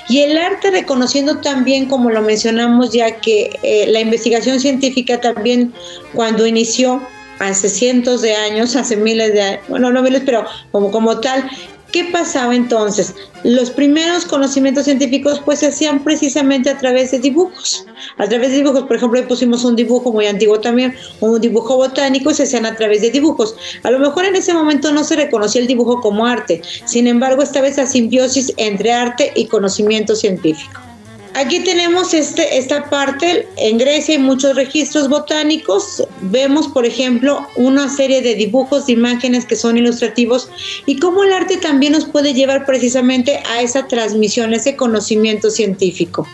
Y 0.09 0.19
el 0.19 0.37
arte 0.37 0.69
reconociendo 0.69 1.39
también, 1.39 1.87
como 1.87 2.11
lo 2.11 2.21
mencionamos 2.21 2.93
ya, 2.93 3.19
que 3.19 3.49
eh, 3.63 3.87
la 3.87 3.99
investigación 3.99 4.59
científica 4.59 5.19
también 5.19 5.73
cuando 6.13 6.45
inició 6.45 7.01
hace 7.41 7.69
cientos 7.69 8.21
de 8.21 8.35
años, 8.35 8.75
hace 8.75 8.95
miles 8.95 9.33
de 9.33 9.41
años, 9.41 9.61
bueno, 9.67 9.91
no 9.91 10.01
miles, 10.01 10.23
pero 10.25 10.45
como, 10.71 10.91
como 10.91 11.19
tal, 11.19 11.49
¿Qué 11.91 12.05
pasaba 12.05 12.55
entonces? 12.55 13.13
Los 13.43 13.69
primeros 13.69 14.23
conocimientos 14.23 14.85
científicos 14.85 15.41
pues 15.43 15.59
se 15.59 15.67
hacían 15.67 16.03
precisamente 16.05 16.69
a 16.69 16.77
través 16.77 17.11
de 17.11 17.19
dibujos. 17.19 17.85
A 18.17 18.27
través 18.27 18.51
de 18.51 18.57
dibujos, 18.57 18.83
por 18.83 18.95
ejemplo, 18.95 19.27
pusimos 19.27 19.65
un 19.65 19.75
dibujo 19.75 20.13
muy 20.13 20.25
antiguo 20.25 20.59
también, 20.61 20.95
un 21.19 21.41
dibujo 21.41 21.75
botánico 21.75 22.33
se 22.33 22.43
hacían 22.43 22.65
a 22.65 22.75
través 22.77 23.01
de 23.01 23.11
dibujos. 23.11 23.57
A 23.83 23.91
lo 23.91 23.99
mejor 23.99 24.23
en 24.23 24.37
ese 24.37 24.53
momento 24.53 24.91
no 24.93 25.03
se 25.03 25.17
reconocía 25.17 25.59
el 25.59 25.67
dibujo 25.67 25.99
como 25.99 26.25
arte, 26.25 26.61
sin 26.85 27.07
embargo, 27.07 27.43
esta 27.43 27.59
vez 27.59 27.75
la 27.75 27.85
simbiosis 27.85 28.53
entre 28.55 28.93
arte 28.93 29.33
y 29.35 29.47
conocimiento 29.47 30.15
científico. 30.15 30.90
Aquí 31.33 31.61
tenemos 31.61 32.13
este, 32.13 32.57
esta 32.57 32.89
parte, 32.89 33.47
en 33.55 33.77
Grecia 33.77 34.15
hay 34.15 34.21
muchos 34.21 34.53
registros 34.53 35.07
botánicos, 35.07 36.03
vemos 36.23 36.67
por 36.67 36.85
ejemplo 36.85 37.47
una 37.55 37.87
serie 37.87 38.21
de 38.21 38.35
dibujos, 38.35 38.85
de 38.85 38.93
imágenes 38.93 39.45
que 39.45 39.55
son 39.55 39.77
ilustrativos 39.77 40.49
y 40.85 40.99
cómo 40.99 41.23
el 41.23 41.31
arte 41.31 41.55
también 41.55 41.93
nos 41.93 42.05
puede 42.05 42.33
llevar 42.33 42.65
precisamente 42.65 43.41
a 43.49 43.61
esa 43.61 43.87
transmisión, 43.87 44.53
ese 44.53 44.75
conocimiento 44.75 45.49
científico. 45.49 46.27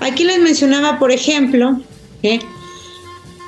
Aquí 0.00 0.24
les 0.24 0.38
mencionaba 0.40 0.98
por 0.98 1.12
ejemplo, 1.12 1.78
que 2.22 2.40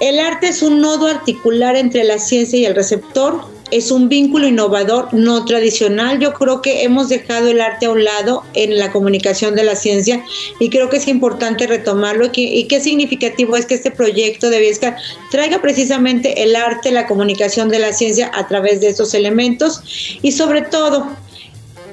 el 0.01 0.18
arte 0.18 0.49
es 0.49 0.61
un 0.62 0.80
nodo 0.80 1.07
articular 1.07 1.76
entre 1.76 2.05
la 2.05 2.18
ciencia 2.18 2.59
y 2.59 2.66
el 2.66 2.74
receptor, 2.74 3.53
es 3.74 3.90
un 3.90 4.08
vínculo 4.08 4.46
innovador, 4.46 5.08
no 5.12 5.44
tradicional. 5.44 6.20
Yo 6.20 6.32
creo 6.32 6.62
que 6.62 6.84
hemos 6.84 7.08
dejado 7.08 7.48
el 7.48 7.60
arte 7.60 7.86
a 7.86 7.90
un 7.90 8.04
lado 8.04 8.44
en 8.54 8.78
la 8.78 8.92
comunicación 8.92 9.56
de 9.56 9.64
la 9.64 9.74
ciencia 9.74 10.24
y 10.60 10.70
creo 10.70 10.88
que 10.88 10.98
es 10.98 11.08
importante 11.08 11.66
retomarlo. 11.66 12.30
Y, 12.32 12.68
qué 12.68 12.80
significativo 12.80 13.56
es 13.56 13.66
que 13.66 13.74
este 13.74 13.90
proyecto 13.90 14.48
de 14.48 14.60
Viesca 14.60 14.96
traiga 15.32 15.60
precisamente 15.60 16.44
el 16.44 16.54
arte, 16.54 16.92
la 16.92 17.08
comunicación 17.08 17.68
de 17.68 17.80
la 17.80 17.92
ciencia 17.92 18.30
a 18.32 18.46
través 18.46 18.80
de 18.80 18.90
estos 18.90 19.12
elementos 19.12 19.82
y 20.22 20.30
sobre 20.30 20.62
todo 20.62 21.08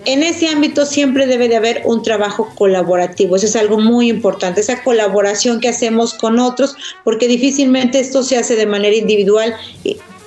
en 0.05 0.21
ese 0.21 0.49
ámbito 0.49 0.85
siempre 0.85 1.25
debe 1.25 1.47
de 1.47 1.55
haber 1.55 1.81
un 1.85 2.03
trabajo 2.03 2.51
colaborativo. 2.55 3.35
Eso 3.35 3.47
es 3.47 3.55
algo 3.55 3.79
muy 3.79 4.07
importante, 4.07 4.61
esa 4.61 4.83
colaboración 4.83 5.59
que 5.59 5.69
hacemos 5.69 6.13
con 6.13 6.37
otros, 6.37 6.75
porque 7.03 7.27
difícilmente 7.27 7.99
esto 7.99 8.21
se 8.21 8.37
hace 8.37 8.55
de 8.55 8.67
manera 8.67 8.95
individual 8.95 9.55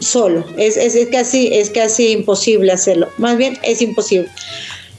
solo. 0.00 0.44
Es, 0.56 0.76
es, 0.76 1.08
casi, 1.08 1.48
es 1.52 1.70
casi 1.70 2.12
imposible 2.12 2.72
hacerlo. 2.72 3.08
Más 3.18 3.36
bien 3.36 3.58
es 3.62 3.82
imposible. 3.82 4.28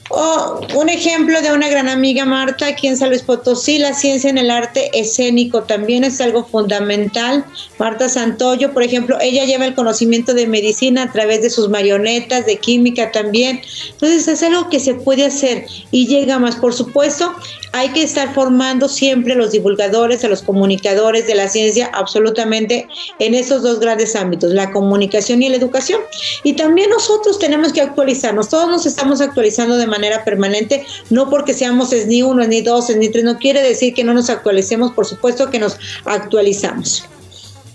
Oh, 0.09 0.61
un 0.75 0.87
ejemplo 0.87 1.41
de 1.41 1.51
una 1.51 1.67
gran 1.67 1.89
amiga, 1.89 2.25
Marta, 2.25 2.67
aquí 2.67 2.85
en 2.85 2.95
San 2.95 3.09
Luis 3.09 3.23
Potosí, 3.23 3.79
la 3.79 3.95
ciencia 3.95 4.29
en 4.29 4.37
el 4.37 4.51
arte 4.51 4.91
escénico 4.93 5.63
también 5.63 6.03
es 6.03 6.21
algo 6.21 6.45
fundamental. 6.45 7.43
Marta 7.79 8.07
Santoyo, 8.07 8.71
por 8.71 8.83
ejemplo, 8.83 9.17
ella 9.19 9.45
lleva 9.45 9.65
el 9.65 9.73
conocimiento 9.73 10.35
de 10.35 10.45
medicina 10.45 11.03
a 11.03 11.11
través 11.11 11.41
de 11.41 11.49
sus 11.49 11.69
marionetas, 11.69 12.45
de 12.45 12.57
química 12.57 13.11
también. 13.11 13.61
Entonces 13.93 14.27
es 14.27 14.43
algo 14.43 14.69
que 14.69 14.79
se 14.79 14.93
puede 14.93 15.25
hacer 15.25 15.65
y 15.89 16.05
llega 16.05 16.37
más. 16.37 16.57
Por 16.57 16.75
supuesto, 16.75 17.33
hay 17.76 17.89
que 17.89 18.03
estar 18.03 18.34
formando 18.34 18.88
siempre 18.88 19.34
a 19.34 19.36
los 19.36 19.51
divulgadores, 19.51 20.23
a 20.23 20.30
los 20.30 20.41
comunicadores 20.41 21.28
de 21.28 21.36
la 21.36 21.49
ciencia, 21.49 21.91
absolutamente 21.93 22.88
en 23.19 23.34
esos 23.34 23.63
dos 23.63 23.82
grandes 23.82 24.15
ámbitos, 24.15 24.51
la 24.51 24.71
comunicación 24.71 25.43
y 25.43 25.49
la 25.49 25.57
educación. 25.57 25.99
Y 26.43 26.53
también 26.53 26.89
nosotros 26.89 27.38
tenemos 27.38 27.73
que 27.73 27.82
actualizarnos, 27.82 28.47
todos 28.47 28.69
nos 28.69 28.86
estamos 28.86 29.19
actualizando 29.19 29.76
de 29.76 29.88
manera 29.88 30.23
permanente, 30.23 30.86
no 31.09 31.30
porque 31.30 31.53
seamos 31.53 31.91
ni 32.07 32.23
uno, 32.23 32.47
ni 32.47 32.61
dos, 32.61 32.89
ni 32.95 33.09
tres, 33.09 33.26
no 33.26 33.38
quiere 33.38 33.61
decir 33.61 33.93
que 33.93 34.05
no 34.05 34.13
nos 34.13 34.30
actualicemos, 34.30 34.93
por 34.93 35.05
supuesto 35.05 35.49
que 35.49 35.59
nos 35.59 35.78
actualizamos. 36.05 37.03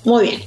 Muy 0.04 0.28
bien. 0.28 0.40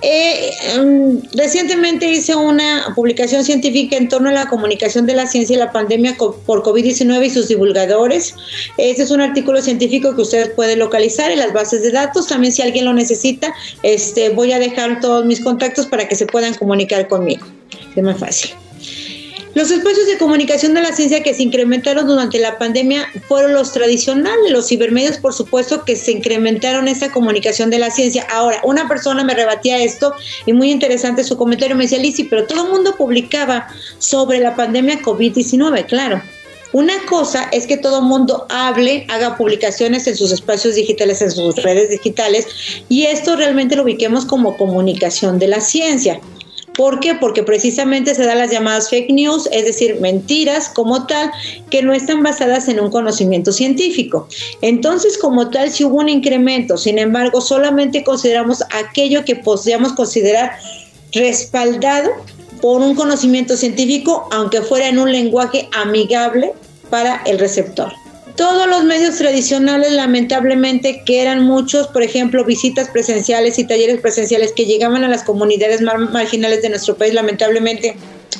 Eh, 0.00 0.52
em, 0.74 1.20
recientemente 1.34 2.10
hice 2.10 2.34
una 2.34 2.92
publicación 2.94 3.44
científica 3.44 3.96
en 3.96 4.08
torno 4.08 4.30
a 4.30 4.32
la 4.32 4.46
comunicación 4.46 5.06
de 5.06 5.14
la 5.14 5.26
ciencia 5.26 5.54
y 5.56 5.58
la 5.58 5.72
pandemia 5.72 6.16
por 6.16 6.62
COVID-19 6.62 7.26
y 7.26 7.30
sus 7.30 7.48
divulgadores. 7.48 8.34
Este 8.78 9.02
es 9.02 9.10
un 9.10 9.20
artículo 9.20 9.60
científico 9.60 10.14
que 10.14 10.22
ustedes 10.22 10.48
pueden 10.50 10.78
localizar 10.78 11.30
en 11.30 11.40
las 11.40 11.52
bases 11.52 11.82
de 11.82 11.90
datos. 11.90 12.26
También 12.28 12.52
si 12.52 12.62
alguien 12.62 12.84
lo 12.86 12.94
necesita, 12.94 13.54
este, 13.82 14.30
voy 14.30 14.52
a 14.52 14.58
dejar 14.58 15.00
todos 15.00 15.26
mis 15.26 15.40
contactos 15.40 15.86
para 15.86 16.08
que 16.08 16.14
se 16.14 16.26
puedan 16.26 16.54
comunicar 16.54 17.06
conmigo. 17.08 17.44
Es 17.94 18.02
más 18.02 18.18
fácil. 18.18 18.50
Los 19.56 19.70
espacios 19.70 20.06
de 20.06 20.18
comunicación 20.18 20.74
de 20.74 20.82
la 20.82 20.92
ciencia 20.92 21.22
que 21.22 21.32
se 21.32 21.42
incrementaron 21.42 22.06
durante 22.06 22.38
la 22.38 22.58
pandemia 22.58 23.08
fueron 23.26 23.54
los 23.54 23.72
tradicionales, 23.72 24.50
los 24.50 24.68
cibermedios, 24.68 25.16
por 25.16 25.32
supuesto, 25.32 25.82
que 25.82 25.96
se 25.96 26.12
incrementaron 26.12 26.88
esa 26.88 27.10
comunicación 27.10 27.70
de 27.70 27.78
la 27.78 27.90
ciencia. 27.90 28.26
Ahora, 28.30 28.60
una 28.64 28.86
persona 28.86 29.24
me 29.24 29.32
rebatía 29.32 29.82
esto 29.82 30.12
y 30.44 30.52
muy 30.52 30.70
interesante 30.70 31.24
su 31.24 31.38
comentario, 31.38 31.74
me 31.74 31.84
decía, 31.84 31.98
Lisi, 31.98 32.24
pero 32.24 32.46
todo 32.46 32.66
el 32.66 32.70
mundo 32.70 32.96
publicaba 32.98 33.66
sobre 33.98 34.40
la 34.40 34.54
pandemia 34.54 35.00
COVID-19, 35.00 35.86
claro. 35.86 36.20
Una 36.74 37.06
cosa 37.08 37.48
es 37.50 37.66
que 37.66 37.78
todo 37.78 38.02
mundo 38.02 38.46
hable, 38.50 39.06
haga 39.08 39.38
publicaciones 39.38 40.06
en 40.06 40.16
sus 40.16 40.32
espacios 40.32 40.74
digitales, 40.74 41.22
en 41.22 41.30
sus 41.30 41.56
redes 41.62 41.88
digitales, 41.88 42.46
y 42.90 43.04
esto 43.04 43.36
realmente 43.36 43.74
lo 43.74 43.84
ubiquemos 43.84 44.26
como 44.26 44.58
comunicación 44.58 45.38
de 45.38 45.48
la 45.48 45.62
ciencia. 45.62 46.20
¿Por 46.76 47.00
qué? 47.00 47.14
Porque 47.14 47.42
precisamente 47.42 48.14
se 48.14 48.24
dan 48.24 48.38
las 48.38 48.50
llamadas 48.50 48.90
fake 48.90 49.10
news, 49.10 49.48
es 49.50 49.64
decir, 49.64 49.98
mentiras 50.00 50.68
como 50.68 51.06
tal, 51.06 51.30
que 51.70 51.82
no 51.82 51.94
están 51.94 52.22
basadas 52.22 52.68
en 52.68 52.80
un 52.80 52.90
conocimiento 52.90 53.50
científico. 53.50 54.28
Entonces, 54.60 55.16
como 55.16 55.48
tal, 55.48 55.70
si 55.70 55.84
hubo 55.84 55.96
un 55.96 56.08
incremento, 56.08 56.76
sin 56.76 56.98
embargo, 56.98 57.40
solamente 57.40 58.04
consideramos 58.04 58.62
aquello 58.72 59.24
que 59.24 59.36
podríamos 59.36 59.94
considerar 59.94 60.52
respaldado 61.12 62.10
por 62.60 62.82
un 62.82 62.94
conocimiento 62.94 63.56
científico, 63.56 64.28
aunque 64.30 64.60
fuera 64.60 64.88
en 64.88 64.98
un 64.98 65.10
lenguaje 65.10 65.68
amigable 65.72 66.52
para 66.90 67.22
el 67.26 67.38
receptor 67.38 67.92
todos 68.36 68.66
los 68.68 68.84
medios 68.84 69.16
tradicionales, 69.16 69.92
lamentablemente, 69.92 71.02
que 71.04 71.22
eran 71.22 71.44
muchos, 71.44 71.88
por 71.88 72.02
ejemplo, 72.02 72.44
visitas 72.44 72.88
presenciales 72.90 73.58
y 73.58 73.64
talleres 73.64 74.00
presenciales 74.00 74.52
que 74.52 74.66
llegaban 74.66 75.04
a 75.04 75.08
las 75.08 75.24
comunidades 75.24 75.80
marginales 75.80 76.62
de 76.62 76.68
nuestro 76.68 76.96
país, 76.96 77.14
lamentablemente, 77.14 77.96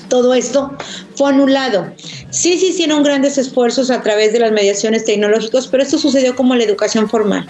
todo 0.08 0.34
esto 0.34 0.76
fue 1.16 1.30
anulado. 1.30 1.92
Sí 2.30 2.58
se 2.58 2.66
hicieron 2.66 3.02
grandes 3.02 3.38
esfuerzos 3.38 3.90
a 3.90 4.02
través 4.02 4.32
de 4.32 4.40
las 4.40 4.52
mediaciones 4.52 5.04
tecnológicas, 5.04 5.66
pero 5.66 5.82
esto 5.82 5.98
sucedió 5.98 6.36
como 6.36 6.54
la 6.54 6.64
educación 6.64 7.08
formal. 7.08 7.46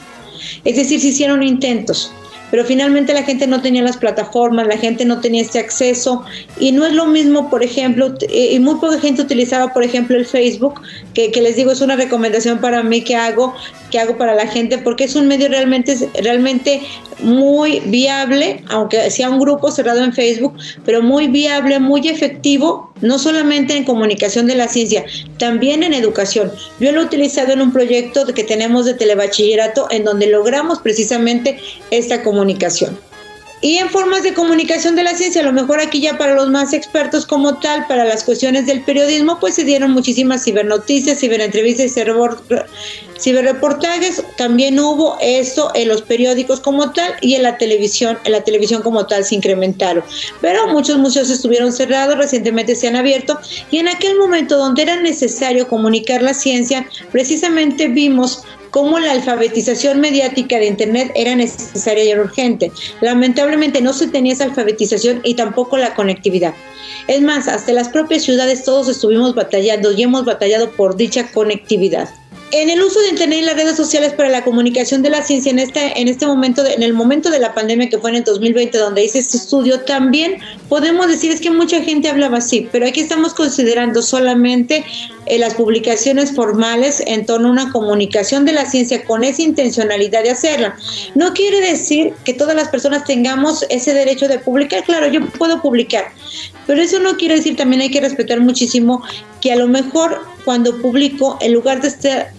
Es 0.65 0.77
decir, 0.77 1.01
se 1.01 1.09
hicieron 1.09 1.43
intentos 1.43 2.13
pero 2.51 2.65
finalmente 2.65 3.13
la 3.13 3.23
gente 3.23 3.47
no 3.47 3.61
tenía 3.61 3.83
las 3.83 3.97
plataformas, 3.97 4.67
la 4.67 4.77
gente 4.77 5.05
no 5.05 5.21
tenía 5.21 5.43
este 5.43 5.59
acceso. 5.59 6.25
Y 6.59 6.73
no 6.73 6.87
es 6.87 6.93
lo 6.93 7.07
mismo, 7.07 7.51
por 7.51 7.63
ejemplo, 7.63 8.15
y 8.33 8.59
muy 8.61 8.77
poca 8.77 8.99
gente 9.01 9.23
utilizaba, 9.23 9.73
por 9.73 9.83
ejemplo, 9.83 10.17
el 10.17 10.27
Facebook, 10.27 10.81
que, 11.15 11.31
les 11.41 11.57
digo 11.57 11.73
es 11.73 11.81
una 11.81 11.97
recomendación 11.97 12.59
para 12.59 12.83
mí 12.83 13.03
que 13.03 13.17
hago, 13.17 13.55
que 13.91 13.99
hago 13.99 14.17
para 14.17 14.35
la 14.35 14.47
gente, 14.47 14.79
porque 14.79 15.05
es 15.05 15.17
un 15.17 15.27
medio 15.29 15.49
realmente, 15.49 15.97
realmente 16.23 16.83
muy 17.21 17.81
viable, 17.87 18.63
aunque 18.69 19.11
sea 19.11 19.31
un 19.31 19.41
grupo 19.41 19.71
cerrado 19.71 20.05
en 20.05 20.13
Facebook, 20.13 20.55
pero 20.85 21.03
muy 21.03 21.29
viable, 21.29 21.81
muy 21.81 22.09
efectivo, 22.09 22.93
no 23.01 23.19
solamente 23.19 23.77
en 23.77 23.85
comunicación 23.85 24.47
de 24.47 24.55
la 24.55 24.69
ciencia, 24.69 25.05
también 25.39 25.83
en 25.83 25.95
educación. 25.95 26.53
Yo 26.81 26.93
lo 26.93 27.03
he 27.03 27.05
utilizado 27.05 27.53
en 27.53 27.61
un 27.61 27.73
proyecto 27.73 28.27
que 28.27 28.45
tenemos 28.45 28.85
de 28.85 28.95
telebachillerato 28.95 29.89
en 29.91 30.05
donde 30.05 30.27
logramos 30.27 30.81
precisamente 30.81 31.59
esta 31.91 32.23
comunicación. 32.23 32.99
Y 33.63 33.79
en 33.79 33.89
formas 33.89 34.23
de 34.23 34.35
comunicación 34.35 34.97
de 34.97 35.03
la 35.03 35.15
ciencia, 35.15 35.41
a 35.41 35.45
lo 35.45 35.53
mejor 35.53 35.81
aquí 35.81 36.01
ya 36.01 36.19
para 36.19 36.35
los 36.35 36.51
más 36.51 36.75
expertos 36.75 37.25
como 37.25 37.59
tal, 37.59 37.87
para 37.87 38.05
las 38.05 38.23
cuestiones 38.23 38.67
del 38.67 38.83
periodismo, 38.83 39.41
pues 39.41 39.55
se 39.55 39.65
dieron 39.65 39.93
muchísimas 39.93 40.45
cibernoticias, 40.45 41.19
ciberentrevistas 41.21 41.87
y 41.87 41.89
ciberreportajes. 43.19 44.23
También 44.37 44.79
hubo 44.79 45.17
eso 45.23 45.71
en 45.75 45.89
los 45.89 46.03
periódicos 46.03 46.61
como 46.61 46.93
tal 46.93 47.15
y 47.23 47.35
en 47.35 47.45
la 47.45 47.57
televisión, 47.57 48.19
en 48.25 48.33
la 48.33 48.45
televisión 48.45 48.83
como 48.83 49.07
tal 49.07 49.25
se 49.25 49.35
incrementaron. 49.35 50.05
Pero 50.43 50.69
muchos 50.69 50.99
museos 50.99 51.31
estuvieron 51.31 51.73
cerrados, 51.73 52.19
recientemente 52.19 52.77
se 52.77 52.89
han 52.89 52.97
abierto 52.97 53.39
y 53.71 53.79
en 53.79 53.89
aquel 53.89 54.19
momento 54.19 54.59
donde 54.59 54.83
era 54.83 55.01
necesario 55.01 55.67
comunicar 55.67 56.21
la 56.21 56.35
ciencia, 56.35 56.87
precisamente 57.11 57.89
vimos 57.89 58.43
cómo 58.77 58.99
la 58.99 59.13
alfabetización 59.13 60.01
mediática 60.01 60.59
de 60.59 60.67
Internet 60.67 61.11
era 61.15 61.35
necesaria 61.35 62.05
y 62.05 62.15
urgente. 62.15 62.71
Lamentablemente 63.01 63.81
no 63.81 63.95
se 63.95 64.07
tenía 64.07 64.35
esa 64.35 64.45
alfabetización 64.45 65.23
y 65.25 65.33
tampoco 65.33 65.79
la 65.79 65.95
conectividad. 65.95 66.53
Es 67.09 67.23
más, 67.23 67.49
hasta 67.49 67.73
las 67.73 67.89
propias 67.89 68.25
ciudades 68.25 68.65
todos 68.65 68.91
estuvimos 68.91 69.35
batallando 69.35 69.93
y 69.93 70.03
hemos 70.03 70.27
batallado 70.27 70.73
por 70.73 70.95
dicha 70.95 71.27
conectividad. 71.33 72.11
En 72.53 72.69
el 72.69 72.83
uso 72.83 73.01
de 73.01 73.09
Internet 73.09 73.39
y 73.41 73.45
las 73.47 73.57
redes 73.57 73.77
sociales 73.77 74.13
para 74.13 74.29
la 74.29 74.45
comunicación 74.45 75.03
de 75.03 75.09
la 75.09 75.23
ciencia 75.23 75.51
en 75.51 75.59
este, 75.59 75.99
en 75.99 76.09
este 76.09 76.27
momento, 76.27 76.63
en 76.65 76.83
el 76.83 76.93
momento 76.93 77.31
de 77.31 77.39
la 77.39 77.55
pandemia 77.55 77.89
que 77.89 77.99
fue 77.99 78.11
en 78.11 78.17
el 78.17 78.25
2020, 78.25 78.77
donde 78.77 79.05
hice 79.05 79.21
este 79.21 79.39
estudio, 79.39 79.81
también 79.81 80.37
podemos 80.69 81.09
decir 81.09 81.33
es 81.33 81.41
que 81.41 81.51
mucha 81.51 81.81
gente 81.81 82.09
hablaba 82.09 82.39
así, 82.39 82.69
pero 82.71 82.87
aquí 82.87 83.01
estamos 83.01 83.33
considerando 83.33 84.03
solamente 84.03 84.85
en 85.27 85.41
las 85.41 85.55
publicaciones 85.55 86.35
formales 86.35 87.03
en 87.07 87.27
torno 87.27 87.49
a 87.49 87.53
una 87.53 87.73
comunicación 87.73 88.45
de 88.45 88.53
la 88.53 88.65
ciencia 88.65 89.05
con 89.05 89.25
esa 89.25 89.43
intencionalidad 89.43 90.23
de 90.23 90.31
hacerla. 90.31 90.77
No 91.15 91.35
quiere 91.35 91.61
decir 91.61 92.15
que 92.25 92.33
todas 92.33 92.57
las 92.57 92.69
personas 92.69 93.05
tengamos 93.05 93.65
ese 93.69 93.95
derecho 93.95 94.29
de 94.29 94.39
publicar, 94.39 94.85
claro, 94.85 95.09
yo 95.09 95.27
puedo 95.31 95.61
publicar, 95.61 96.13
pero 96.67 96.81
eso 96.81 96.99
no 97.01 97.17
quiere 97.17 97.37
decir 97.37 97.57
también 97.57 97.83
hay 97.83 97.91
que 97.91 98.01
respetar 98.01 98.41
muchísimo 98.41 99.03
que 99.41 99.53
a 99.53 99.57
lo 99.57 99.69
mejor 99.69 100.21
cuando 100.45 100.81
publico, 100.81 101.39
en 101.41 101.53
lugar 101.53 101.81
de 101.83 101.89
estar 101.89 102.33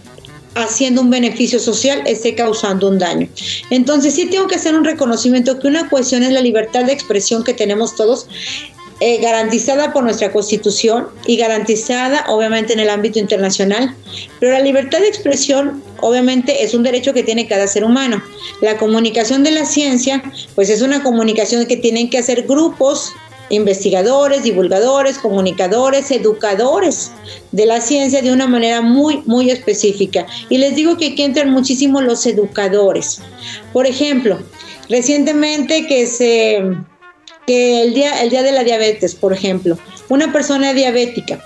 haciendo 0.55 1.01
un 1.01 1.09
beneficio 1.09 1.59
social 1.59 2.01
esté 2.05 2.35
causando 2.35 2.87
un 2.87 2.97
daño. 2.97 3.27
Entonces 3.69 4.15
sí 4.15 4.25
tengo 4.25 4.47
que 4.47 4.55
hacer 4.55 4.75
un 4.75 4.83
reconocimiento 4.83 5.59
que 5.59 5.67
una 5.67 5.87
cuestión 5.89 6.23
es 6.23 6.31
la 6.31 6.41
libertad 6.41 6.85
de 6.85 6.93
expresión 6.93 7.43
que 7.43 7.53
tenemos 7.53 7.95
todos 7.95 8.27
eh, 8.99 9.19
garantizada 9.19 9.93
por 9.93 10.03
nuestra 10.03 10.31
constitución 10.31 11.07
y 11.27 11.37
garantizada 11.37 12.25
obviamente 12.29 12.73
en 12.73 12.79
el 12.79 12.89
ámbito 12.89 13.19
internacional, 13.19 13.95
pero 14.39 14.53
la 14.53 14.59
libertad 14.59 14.99
de 14.99 15.07
expresión 15.07 15.83
obviamente 16.01 16.63
es 16.63 16.73
un 16.73 16.81
derecho 16.81 17.13
que 17.13 17.21
tiene 17.21 17.47
cada 17.47 17.67
ser 17.67 17.83
humano. 17.83 18.23
La 18.61 18.77
comunicación 18.77 19.43
de 19.43 19.51
la 19.51 19.65
ciencia 19.65 20.23
pues 20.55 20.69
es 20.69 20.81
una 20.81 21.03
comunicación 21.03 21.67
que 21.67 21.77
tienen 21.77 22.09
que 22.09 22.17
hacer 22.17 22.47
grupos 22.47 23.13
investigadores, 23.49 24.43
divulgadores, 24.43 25.19
comunicadores, 25.19 26.11
educadores 26.11 27.11
de 27.51 27.65
la 27.65 27.81
ciencia 27.81 28.21
de 28.21 28.31
una 28.31 28.47
manera 28.47 28.81
muy, 28.81 29.21
muy 29.25 29.51
específica. 29.51 30.25
Y 30.49 30.57
les 30.57 30.75
digo 30.75 30.97
que 30.97 31.07
aquí 31.07 31.23
entran 31.23 31.51
muchísimo 31.51 32.01
los 32.01 32.25
educadores. 32.25 33.21
Por 33.73 33.85
ejemplo, 33.85 34.39
recientemente 34.89 35.87
que 35.87 36.07
se 36.07 36.63
que 37.47 37.81
el 37.81 37.93
día, 37.93 38.21
el 38.21 38.29
día 38.29 38.43
de 38.43 38.51
la 38.51 38.63
diabetes, 38.63 39.15
por 39.15 39.33
ejemplo, 39.33 39.79
una 40.09 40.31
persona 40.31 40.73
diabética 40.73 41.41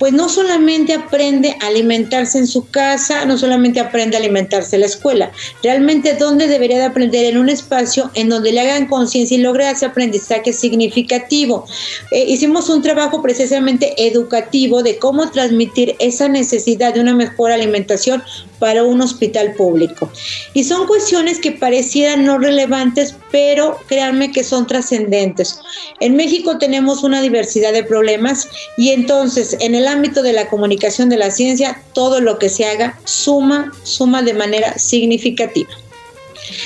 pues 0.00 0.14
no 0.14 0.30
solamente 0.30 0.94
aprende 0.94 1.54
a 1.60 1.66
alimentarse 1.66 2.38
en 2.38 2.46
su 2.46 2.66
casa, 2.70 3.26
no 3.26 3.36
solamente 3.36 3.80
aprende 3.80 4.16
a 4.16 4.20
alimentarse 4.20 4.76
en 4.76 4.80
la 4.80 4.86
escuela, 4.86 5.30
realmente 5.62 6.14
dónde 6.14 6.48
debería 6.48 6.78
de 6.78 6.84
aprender 6.84 7.26
en 7.26 7.36
un 7.36 7.50
espacio 7.50 8.10
en 8.14 8.30
donde 8.30 8.50
le 8.50 8.60
hagan 8.60 8.86
conciencia 8.88 9.36
y 9.36 9.42
logre 9.42 9.70
ese 9.70 9.84
aprendizaje 9.84 10.54
significativo. 10.54 11.66
Eh, 12.12 12.24
hicimos 12.26 12.70
un 12.70 12.80
trabajo 12.80 13.20
precisamente 13.20 14.06
educativo 14.06 14.82
de 14.82 14.96
cómo 14.96 15.30
transmitir 15.30 15.96
esa 15.98 16.28
necesidad 16.28 16.94
de 16.94 17.00
una 17.00 17.14
mejor 17.14 17.52
alimentación 17.52 18.22
para 18.60 18.84
un 18.84 19.00
hospital 19.00 19.54
público. 19.54 20.08
Y 20.54 20.62
son 20.62 20.86
cuestiones 20.86 21.40
que 21.40 21.50
parecieran 21.50 22.24
no 22.24 22.38
relevantes, 22.38 23.16
pero 23.32 23.76
créanme 23.88 24.30
que 24.30 24.44
son 24.44 24.68
trascendentes. 24.68 25.58
En 25.98 26.14
México 26.14 26.58
tenemos 26.58 27.02
una 27.02 27.20
diversidad 27.20 27.72
de 27.72 27.82
problemas 27.82 28.48
y 28.76 28.90
entonces 28.90 29.56
en 29.58 29.74
el 29.74 29.88
ámbito 29.88 30.22
de 30.22 30.34
la 30.34 30.48
comunicación 30.48 31.08
de 31.08 31.16
la 31.16 31.32
ciencia, 31.32 31.82
todo 31.94 32.20
lo 32.20 32.38
que 32.38 32.48
se 32.48 32.66
haga 32.66 33.00
suma, 33.04 33.72
suma 33.82 34.22
de 34.22 34.34
manera 34.34 34.78
significativa. 34.78 35.70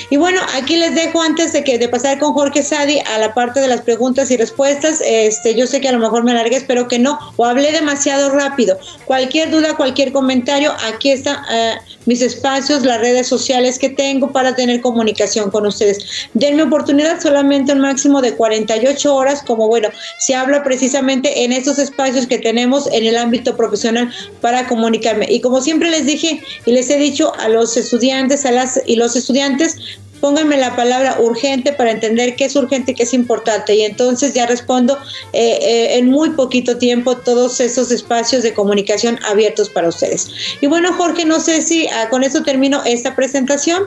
Y 0.09 0.17
bueno, 0.17 0.39
aquí 0.55 0.75
les 0.75 0.95
dejo 0.95 1.21
antes 1.21 1.53
de 1.53 1.63
que 1.63 1.77
de 1.77 1.89
pasar 1.89 2.19
con 2.19 2.33
Jorge 2.33 2.63
Sadi 2.63 2.99
a 2.99 3.17
la 3.17 3.33
parte 3.33 3.59
de 3.59 3.67
las 3.67 3.81
preguntas 3.81 4.31
y 4.31 4.37
respuestas. 4.37 5.01
Este, 5.05 5.55
yo 5.55 5.67
sé 5.67 5.81
que 5.81 5.89
a 5.89 5.91
lo 5.91 5.99
mejor 5.99 6.23
me 6.23 6.31
alargué, 6.31 6.55
espero 6.57 6.87
que 6.87 6.99
no, 6.99 7.17
o 7.37 7.45
hablé 7.45 7.71
demasiado 7.71 8.29
rápido. 8.29 8.77
Cualquier 9.05 9.49
duda, 9.51 9.75
cualquier 9.75 10.11
comentario, 10.11 10.73
aquí 10.87 11.11
está. 11.11 11.43
Eh, 11.51 11.75
mis 12.05 12.21
espacios, 12.21 12.83
las 12.83 13.01
redes 13.01 13.27
sociales 13.27 13.79
que 13.79 13.89
tengo 13.89 14.31
para 14.31 14.55
tener 14.55 14.81
comunicación 14.81 15.49
con 15.51 15.65
ustedes. 15.65 16.27
Denme 16.33 16.63
oportunidad 16.63 17.19
solamente 17.19 17.73
un 17.73 17.79
máximo 17.79 18.21
de 18.21 18.35
48 18.35 19.15
horas, 19.15 19.43
como 19.43 19.67
bueno, 19.67 19.89
se 20.19 20.35
habla 20.35 20.63
precisamente 20.63 21.43
en 21.43 21.51
estos 21.51 21.79
espacios 21.79 22.27
que 22.27 22.37
tenemos 22.37 22.87
en 22.91 23.05
el 23.05 23.17
ámbito 23.17 23.57
profesional 23.57 24.11
para 24.41 24.67
comunicarme. 24.67 25.27
Y 25.29 25.41
como 25.41 25.61
siempre 25.61 25.89
les 25.89 26.05
dije 26.05 26.41
y 26.65 26.71
les 26.71 26.89
he 26.89 26.97
dicho 26.97 27.33
a 27.39 27.49
los 27.49 27.75
estudiantes 27.77 28.45
a 28.45 28.51
las, 28.51 28.81
y 28.85 28.95
los 28.95 29.15
estudiantes, 29.15 29.74
pónganme 30.19 30.57
la 30.57 30.75
palabra 30.75 31.17
urgente 31.19 31.73
para 31.73 31.91
entender 31.91 32.35
qué 32.35 32.45
es 32.45 32.55
urgente 32.55 32.91
y 32.91 32.95
qué 32.95 33.03
es 33.03 33.13
importante. 33.13 33.75
Y 33.75 33.83
entonces 33.83 34.33
ya 34.33 34.45
respondo 34.45 34.97
eh, 35.33 35.59
eh, 35.61 35.97
en 35.97 36.09
muy 36.09 36.31
poquito 36.31 36.77
tiempo 36.77 37.17
todos 37.17 37.59
esos 37.59 37.91
espacios 37.91 38.43
de 38.43 38.53
comunicación 38.53 39.19
abiertos 39.23 39.69
para 39.69 39.87
ustedes. 39.87 40.29
Y 40.61 40.67
bueno, 40.67 40.93
Jorge, 40.93 41.25
no 41.25 41.39
sé 41.39 41.61
si 41.61 41.87
ah, 41.87 42.09
con 42.09 42.23
eso 42.23 42.43
termino 42.43 42.83
esta 42.85 43.15
presentación. 43.15 43.83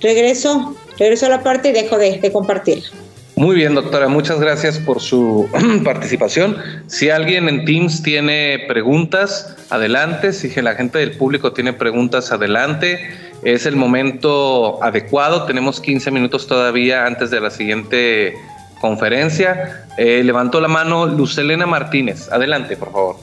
Regreso, 0.00 0.74
regreso 0.98 1.26
a 1.26 1.30
la 1.30 1.42
parte 1.42 1.70
y 1.70 1.72
dejo 1.72 1.98
de, 1.98 2.18
de 2.18 2.32
compartirla. 2.32 2.88
Muy 3.38 3.54
bien, 3.54 3.76
doctora, 3.76 4.08
muchas 4.08 4.40
gracias 4.40 4.80
por 4.80 5.00
su 5.00 5.48
participación. 5.84 6.56
Si 6.88 7.08
alguien 7.08 7.48
en 7.48 7.64
Teams 7.64 8.02
tiene 8.02 8.64
preguntas, 8.66 9.54
adelante. 9.70 10.32
Si 10.32 10.48
la 10.60 10.74
gente 10.74 10.98
del 10.98 11.12
público 11.12 11.52
tiene 11.52 11.72
preguntas, 11.72 12.32
adelante. 12.32 12.98
Es 13.44 13.64
el 13.64 13.76
momento 13.76 14.82
adecuado. 14.82 15.44
Tenemos 15.44 15.80
15 15.80 16.10
minutos 16.10 16.48
todavía 16.48 17.06
antes 17.06 17.30
de 17.30 17.40
la 17.40 17.50
siguiente 17.50 18.34
conferencia. 18.80 19.86
Eh, 19.98 20.22
levantó 20.24 20.60
la 20.60 20.66
mano 20.66 21.06
Lucelena 21.06 21.64
Martínez. 21.64 22.28
Adelante, 22.32 22.76
por 22.76 22.90
favor. 22.90 23.16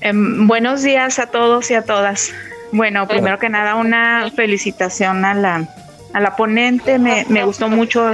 Em, 0.00 0.46
buenos 0.46 0.82
días 0.82 1.18
a 1.18 1.26
todos 1.26 1.70
y 1.70 1.74
a 1.74 1.82
todas. 1.82 2.32
Bueno, 2.72 3.06
primero 3.06 3.38
que 3.38 3.50
nada, 3.50 3.74
una 3.74 4.30
felicitación 4.34 5.26
a 5.26 5.34
la, 5.34 5.68
a 6.14 6.20
la 6.20 6.36
ponente. 6.36 6.98
Me, 6.98 7.26
me 7.28 7.44
gustó 7.44 7.68
mucho 7.68 8.12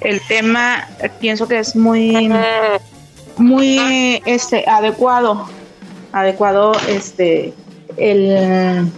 el 0.00 0.20
tema 0.26 0.88
pienso 1.20 1.46
que 1.46 1.58
es 1.58 1.76
muy 1.76 2.30
muy 3.36 4.22
este 4.26 4.64
adecuado 4.68 5.48
adecuado 6.12 6.72
este 6.88 7.52
el 7.96 8.90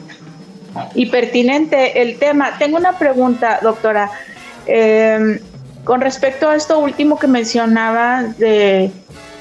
y 0.94 1.06
pertinente 1.06 2.02
el 2.02 2.18
tema. 2.18 2.58
Tengo 2.58 2.76
una 2.76 2.98
pregunta 2.98 3.58
doctora. 3.62 4.10
Em, 4.66 5.38
con 5.84 6.00
respecto 6.00 6.48
a 6.48 6.54
esto 6.54 6.78
último 6.78 7.18
que 7.18 7.26
mencionaba 7.26 8.22
de 8.38 8.92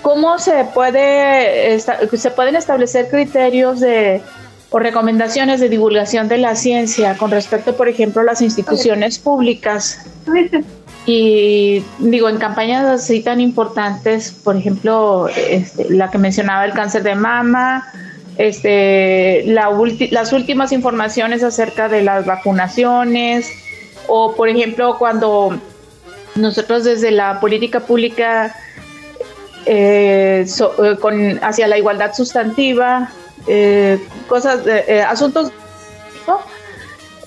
cómo 0.02 0.40
se 0.40 0.66
puede 0.74 1.80
se 1.80 2.32
pueden 2.32 2.56
establecer 2.56 3.10
criterios 3.10 3.80
de 3.80 4.22
o 4.72 4.80
recomendaciones 4.80 5.60
de 5.60 5.70
divulgación 5.70 6.28
de 6.28 6.40
la 6.40 6.56
ciencia 6.56 7.16
con 7.18 7.30
respecto 7.30 7.76
por 7.76 7.88
ejemplo 7.88 8.24
a 8.24 8.26
las 8.26 8.42
instituciones 8.42 9.20
públicas 9.20 10.00
y 11.06 11.84
digo, 12.00 12.30
en 12.30 12.38
campañas 12.38 12.86
así 12.86 13.22
tan 13.22 13.42
importantes, 13.42 14.32
por 14.32 14.56
ejemplo, 14.56 15.28
este, 15.30 15.90
la 15.90 16.12
que 16.12 16.18
mencionaba 16.18 16.64
el 16.66 16.74
cáncer 16.74 17.04
de 17.04 17.16
mama, 17.16 17.92
este, 18.38 19.44
las 19.46 20.32
últimas 20.32 20.72
informaciones 20.72 21.44
acerca 21.44 21.90
de 21.90 22.04
las 22.04 22.26
vacunaciones, 22.26 23.52
o 24.08 24.36
por 24.36 24.50
ejemplo, 24.50 24.98
cuando 25.00 25.60
nosotros 26.36 26.84
desde 26.84 27.12
la 27.12 27.40
política 27.40 27.82
pública 27.82 28.56
eh, 29.66 30.46
eh, 30.46 30.96
con, 31.00 31.40
hacia 31.44 31.68
la 31.68 31.78
igualdad 31.78 32.14
sustantiva, 32.14 33.12
eh, 33.48 34.00
cosas, 34.28 34.60
asuntos 35.08 35.52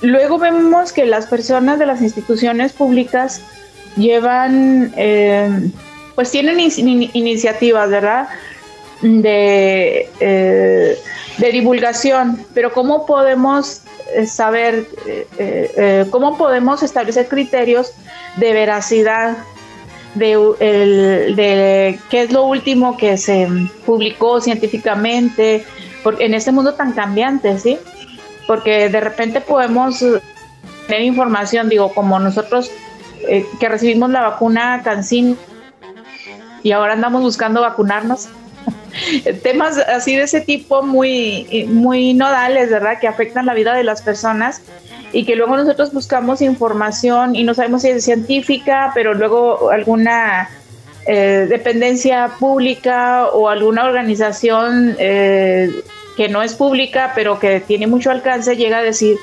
luego 0.01 0.39
vemos 0.39 0.93
que 0.93 1.07
las 1.07 1.27
personas 1.27 1.79
de 1.79 1.87
las 1.87 2.03
instituciones 2.03 2.72
públicas 2.72 3.41
llevan, 3.97 4.92
eh, 4.97 5.70
pues 6.14 6.30
tienen 6.30 6.61
iniciativas, 6.61 7.90
¿verdad? 7.90 8.28
De, 9.03 10.09
eh, 10.20 10.99
de 11.38 11.53
divulgación, 11.53 12.45
pero 12.55 12.72
¿cómo 12.72 13.07
podemos 13.07 13.82
eh, 14.14 14.26
saber, 14.26 14.86
cómo 16.11 16.38
podemos 16.38 16.82
establecer 16.82 17.28
criterios 17.28 17.92
de 18.36 18.53
veracidad 18.53 19.36
de, 20.14 20.36
de, 21.34 21.99
qué 22.09 22.22
es 22.22 22.32
lo 22.32 22.45
último 22.45 22.97
que 22.97 23.16
se 23.16 23.49
publicó 23.84 24.40
científicamente 24.40 25.64
porque 26.05 26.26
en 26.26 26.34
este 26.34 26.53
mundo 26.53 26.74
tan 26.74 26.92
cambiante, 26.92 27.59
¿sí? 27.59 27.78
Porque 28.47 28.90
de 28.90 29.01
repente 29.01 29.40
podemos 29.40 30.05
tener 30.86 31.03
información, 31.03 31.68
digo, 31.68 31.92
como 31.92 32.20
nosotros 32.20 32.70
eh, 33.29 33.47
que 33.61 33.68
recibimos 33.68 34.11
la 34.11 34.22
vacuna 34.22 34.83
CanSIN 34.83 35.37
y 36.62 36.72
ahora 36.72 36.95
andamos 36.95 37.22
buscando 37.22 37.61
vacunarnos. 37.61 38.29
Temas 39.43 39.79
así 39.79 40.16
de 40.16 40.22
ese 40.22 40.41
tipo 40.41 40.83
muy, 40.83 41.66
muy 41.68 42.14
nodales, 42.14 42.70
¿verdad? 42.70 42.99
Que 43.01 43.09
afectan 43.09 43.47
la 43.47 43.55
vida 43.55 43.75
de 43.75 43.85
las 43.85 44.03
personas 44.03 44.62
y 45.12 45.25
que 45.25 45.37
luego 45.37 45.57
nosotros 45.57 45.93
buscamos 45.93 46.43
información 46.43 47.37
y 47.37 47.45
no 47.45 47.55
sabemos 47.55 47.83
si 47.83 47.89
es 47.91 48.05
científica, 48.05 48.91
pero 48.95 49.14
luego 49.14 49.70
alguna 49.70 50.49
eh, 51.07 51.47
dependencia 51.49 52.33
pública 52.41 53.29
o 53.29 53.49
alguna 53.49 53.85
organización 53.85 54.97
eh, 54.99 55.70
que 56.16 56.29
no 56.29 56.43
es 56.43 56.55
pública, 56.55 57.12
pero 57.14 57.39
que 57.39 57.61
tiene 57.61 57.87
mucho 57.87 58.11
alcance, 58.11 58.57
llega 58.57 58.79
a 58.79 58.83
decir, 58.83 59.16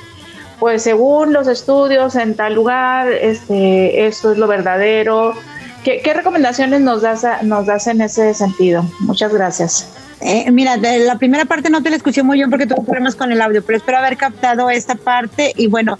pues 0.62 0.84
según 0.84 1.32
los 1.32 1.48
estudios 1.48 2.14
en 2.14 2.36
tal 2.36 2.54
lugar, 2.54 3.10
este, 3.10 4.06
esto 4.06 4.30
es 4.30 4.38
lo 4.38 4.46
verdadero. 4.46 5.34
¿Qué, 5.82 6.00
recomendaciones 6.14 6.80
nos 6.82 7.02
das, 7.02 7.26
nos 7.42 7.66
das 7.66 7.88
en 7.88 8.00
ese 8.00 8.32
sentido? 8.32 8.88
Muchas 9.00 9.34
gracias. 9.34 9.88
Eh, 10.20 10.48
mira, 10.52 10.76
de 10.76 11.00
la 11.00 11.18
primera 11.18 11.46
parte 11.46 11.68
no 11.68 11.82
te 11.82 11.90
la 11.90 11.96
escuché 11.96 12.22
muy 12.22 12.38
bien 12.38 12.48
porque 12.48 12.68
tuve 12.68 12.84
problemas 12.84 13.16
con 13.16 13.32
el 13.32 13.42
audio, 13.42 13.60
pero 13.64 13.78
espero 13.78 13.98
haber 13.98 14.16
captado 14.16 14.70
esta 14.70 14.94
parte 14.94 15.52
y 15.56 15.66
bueno, 15.66 15.98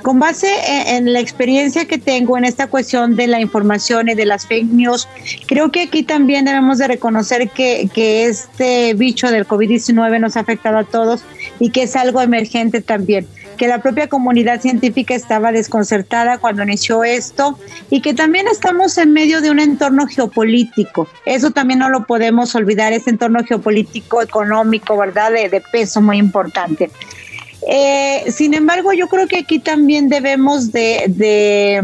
con 0.00 0.18
base 0.18 0.48
en, 0.86 1.12
la 1.12 1.20
experiencia 1.20 1.84
que 1.84 1.98
tengo 1.98 2.38
en 2.38 2.46
esta 2.46 2.66
cuestión 2.66 3.14
de 3.14 3.26
la 3.26 3.40
información 3.40 4.08
y 4.08 4.14
de 4.14 4.24
las 4.24 4.46
fake 4.46 4.72
news, 4.72 5.06
creo 5.46 5.70
que 5.70 5.82
aquí 5.82 6.02
también 6.02 6.46
debemos 6.46 6.78
de 6.78 6.88
reconocer 6.88 7.50
que, 7.50 7.90
que 7.92 8.24
este 8.24 8.94
bicho 8.94 9.30
del 9.30 9.46
COVID-19 9.46 10.18
nos 10.18 10.38
ha 10.38 10.40
afectado 10.40 10.78
a 10.78 10.84
todos 10.84 11.24
y 11.60 11.68
que 11.68 11.82
es 11.82 11.94
algo 11.94 12.22
emergente 12.22 12.80
también 12.80 13.26
que 13.58 13.68
la 13.68 13.82
propia 13.82 14.08
comunidad 14.08 14.62
científica 14.62 15.14
estaba 15.14 15.52
desconcertada 15.52 16.38
cuando 16.38 16.62
inició 16.62 17.04
esto 17.04 17.58
y 17.90 18.00
que 18.00 18.14
también 18.14 18.48
estamos 18.48 18.96
en 18.96 19.12
medio 19.12 19.42
de 19.42 19.50
un 19.50 19.60
entorno 19.60 20.06
geopolítico. 20.06 21.06
Eso 21.26 21.50
también 21.50 21.80
no 21.80 21.90
lo 21.90 22.06
podemos 22.06 22.54
olvidar, 22.54 22.94
ese 22.94 23.10
entorno 23.10 23.44
geopolítico, 23.44 24.22
económico, 24.22 24.96
¿verdad? 24.96 25.32
De, 25.32 25.62
peso 25.72 26.00
muy 26.00 26.16
importante. 26.16 26.90
Eh, 27.68 28.24
sin 28.30 28.54
embargo, 28.54 28.92
yo 28.92 29.08
creo 29.08 29.26
que 29.26 29.38
aquí 29.38 29.58
también 29.58 30.08
debemos 30.08 30.72
de, 30.72 31.04
de, 31.08 31.82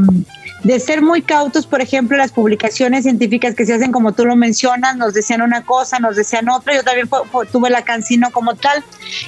ser 0.80 1.02
muy 1.02 1.22
cautos, 1.22 1.66
por 1.66 1.80
ejemplo, 1.80 2.16
las 2.16 2.32
publicaciones 2.32 3.04
científicas 3.04 3.54
que 3.54 3.66
se 3.66 3.74
hacen, 3.74 3.92
como 3.92 4.12
tú 4.12 4.24
lo 4.24 4.34
mencionas, 4.34 4.96
nos 4.96 5.12
decían 5.14 5.42
una 5.42 5.64
cosa, 5.64 5.98
nos 5.98 6.16
decían 6.16 6.48
otra, 6.48 6.74
yo 6.74 6.82
también 6.82 7.08
tuve 7.52 7.70
la 7.70 7.82
cancino 7.82 8.30
como 8.30 8.54
tal. 8.54 8.82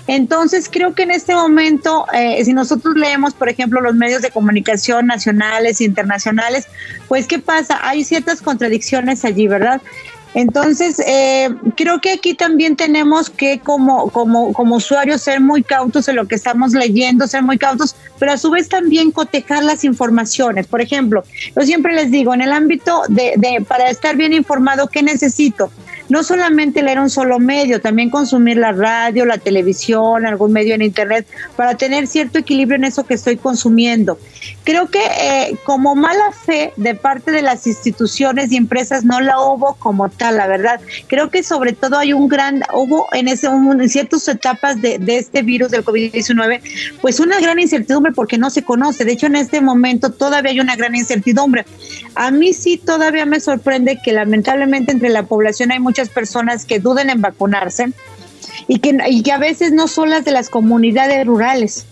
Entonces, 0.07 0.69
creo 0.71 0.95
que 0.95 1.03
en 1.03 1.11
este 1.11 1.35
momento, 1.35 2.07
eh, 2.13 2.43
si 2.45 2.53
nosotros 2.53 2.95
leemos, 2.97 3.35
por 3.35 3.49
ejemplo, 3.49 3.81
los 3.81 3.95
medios 3.95 4.23
de 4.23 4.31
comunicación 4.31 5.07
nacionales 5.07 5.81
e 5.81 5.85
internacionales, 5.85 6.67
pues, 7.09 7.27
¿qué 7.27 7.39
pasa? 7.39 7.79
Hay 7.83 8.05
ciertas 8.05 8.41
contradicciones 8.41 9.25
allí, 9.25 9.47
¿verdad? 9.47 9.83
Entonces, 10.37 10.99
eh, 10.99 11.49
creo 11.79 11.99
que 11.99 12.13
aquí 12.13 12.35
también 12.35 12.77
tenemos 12.77 13.31
que 13.31 13.59
como, 13.59 14.11
como, 14.11 14.53
como 14.53 14.77
usuarios 14.77 15.23
ser 15.23 15.41
muy 15.41 15.63
cautos 15.63 16.09
en 16.09 16.17
lo 16.17 16.29
que 16.29 16.35
estamos 16.35 16.73
leyendo, 16.73 17.27
ser 17.27 17.43
muy 17.43 17.57
cautos, 17.57 17.97
pero 18.19 18.33
a 18.33 18.37
su 18.37 18.51
vez 18.51 18.69
también 18.69 19.13
cotejar 19.13 19.65
las 19.65 19.83
informaciones. 19.83 20.67
Por 20.67 20.83
ejemplo, 20.83 21.25
yo 21.57 21.63
siempre 21.63 21.95
les 21.95 22.11
digo, 22.11 22.35
en 22.35 22.43
el 22.43 22.53
ámbito 22.53 23.01
de, 23.09 23.33
de 23.39 23.65
para 23.67 23.89
estar 23.89 24.15
bien 24.15 24.35
informado, 24.35 24.89
¿qué 24.89 25.03
necesito? 25.03 25.71
no 26.09 26.23
solamente 26.23 26.83
leer 26.83 27.01
un 27.01 27.11
solo 27.11 27.39
medio, 27.39 27.81
también 27.81 28.11
consumir 28.11 28.57
la 28.59 28.73
radio, 28.73 29.25
la 29.25 29.39
televisión, 29.39 30.27
algún 30.27 30.53
medio 30.53 30.75
en 30.75 30.83
internet, 30.83 31.27
para 31.57 31.77
tener 31.77 32.07
cierto 32.07 32.39
equilibrio 32.39 32.77
en 32.77 32.85
eso 32.85 33.05
que 33.05 33.15
estoy 33.15 33.37
consumiendo. 33.37 34.19
Creo 34.65 34.89
que 34.89 35.01
eh, 35.05 35.57
como 35.65 35.95
mala 35.95 36.33
fe 36.33 36.73
de 36.77 36.95
parte 36.95 37.31
de 37.31 37.43
las 37.43 37.67
instituciones 37.67 38.51
y 38.51 38.57
empresas 38.57 39.05
no 39.05 39.21
la 39.21 39.41
hubo 39.41 39.75
como 39.75 40.09
tal, 40.09 40.37
la 40.37 40.47
verdad. 40.47 40.81
Creo 41.07 41.31
que 41.31 41.43
sobre 41.43 41.73
todo 41.73 41.99
hay 41.99 42.13
un 42.13 42.29
gran, 42.29 42.63
hubo 42.75 43.07
en, 43.13 43.29
ese, 43.29 43.47
en 43.47 43.89
ciertas 43.89 44.27
etapas 44.29 44.81
de, 44.81 44.99
este 45.07 45.43
virus 45.43 45.71
del 45.71 45.85
COVID-19, 45.85 46.61
pues 47.01 47.21
una 47.21 47.41
gran 47.41 47.59
incertidumbre 47.59 48.13
porque 48.13 48.39
no 48.39 48.51
se 48.51 48.63
conoce. 48.63 49.05
De 49.05 49.13
hecho, 49.13 49.27
en 49.27 49.37
este 49.37 49.61
momento 49.61 50.11
todavía 50.11 50.51
hay 50.51 50.61
una 50.61 50.77
gran 50.77 50.95
incertidumbre. 50.95 51.65
A 52.15 52.31
mí 52.31 52.53
sí 52.53 52.77
todavía 52.77 53.27
me 53.27 53.41
sorprende 53.41 53.99
que 54.03 54.13
lamentablemente 54.13 54.93
entre 54.93 55.11
la 55.11 55.25
población 55.25 55.71
hay 55.71 55.79
muchas 55.79 56.09
personas 56.09 56.65
que 56.65 56.81
duden 56.81 57.11
en 57.11 57.21
vacunarse 57.21 57.93
y 58.69 58.79
que, 58.79 58.97
y 59.09 59.23
que 59.23 59.33
a 59.33 59.39
veces 59.39 59.73
no 59.73 59.89
son 59.89 60.11
las 60.11 60.25
de 60.25 60.33
las 60.33 60.51
comunidades 60.51 61.27
rurales, 61.27 61.87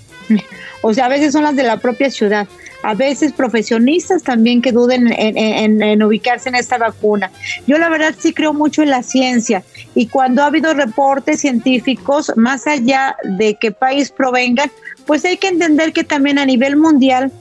o 0.85 0.93
sea, 0.93 1.07
a 1.07 1.09
veces 1.09 1.33
son 1.33 1.45
las 1.45 1.57
de 1.57 1.63
la 1.63 1.79
propia 1.79 2.11
ciudad 2.11 2.47
a 2.85 2.95
veces 2.95 3.33
profesionistas 3.33 4.23
también 4.23 4.61
que 4.61 4.71
duden 4.71 5.11
en, 5.11 6.03
ubicarse 6.03 6.51
en 6.51 6.55
esta 6.55 6.77
vacuna. 6.77 7.31
Yo 7.67 7.79
la 7.79 7.89
verdad 7.89 8.15
sí 8.19 8.35
creo 8.35 8.53
mucho 8.53 8.83
en 8.83 8.91
la 8.91 9.03
ciencia 9.03 9.65
y 9.95 10.07
cuando 10.07 10.43
ha 10.43 10.47
habido 10.47 10.75
reportes 10.75 11.41
científicos, 11.41 12.31
más 12.37 12.67
allá 12.67 13.17
de 13.25 13.55
qué 13.55 13.73
país 13.73 14.11
provengan, 14.11 14.71
pues 15.07 15.25
hay 15.25 15.39
que 15.39 15.49
entender 15.49 15.95
que 15.95 16.05
también 16.05 16.39
a 16.39 16.45
nivel 16.45 16.77
mundial 16.77 17.33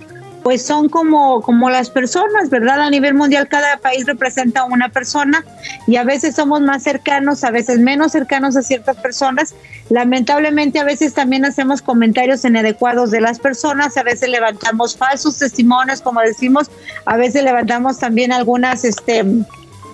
pues 0.43 0.65
son 0.65 0.89
como, 0.89 1.41
como 1.41 1.69
las 1.69 1.89
personas, 1.89 2.49
¿verdad? 2.49 2.81
A 2.81 2.89
nivel 2.89 3.13
mundial 3.13 3.47
cada 3.47 3.77
país 3.77 4.05
representa 4.05 4.65
una 4.65 4.89
persona 4.89 5.45
y 5.87 5.95
a 5.95 6.03
veces 6.03 6.35
somos 6.35 6.59
más 6.61 6.83
cercanos, 6.83 7.45
a 7.45 7.51
veces 7.51 7.79
menos 7.79 8.11
cercanos 8.11 8.57
a 8.57 8.61
ciertas 8.61 8.97
personas. 8.97 9.55
Lamentablemente 9.89 10.79
a 10.79 10.83
veces 10.83 11.13
también 11.13 11.45
hacemos 11.45 11.81
comentarios 11.81 12.43
inadecuados 12.43 13.09
de 13.09 13.21
las 13.21 13.39
personas, 13.39 13.95
a 13.95 14.03
veces 14.03 14.29
levantamos 14.29 14.97
falsos 14.97 15.37
testimonios, 15.37 16.01
como 16.01 16.19
decimos, 16.19 16.69
a 17.05 17.15
veces 17.15 17.43
levantamos 17.43 17.99
también 17.99 18.33
algunas, 18.33 18.83
este, 18.83 19.25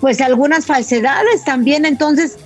pues 0.00 0.20
algunas 0.20 0.66
falsedades 0.66 1.44
también. 1.44 1.84
Entonces, 1.84 2.38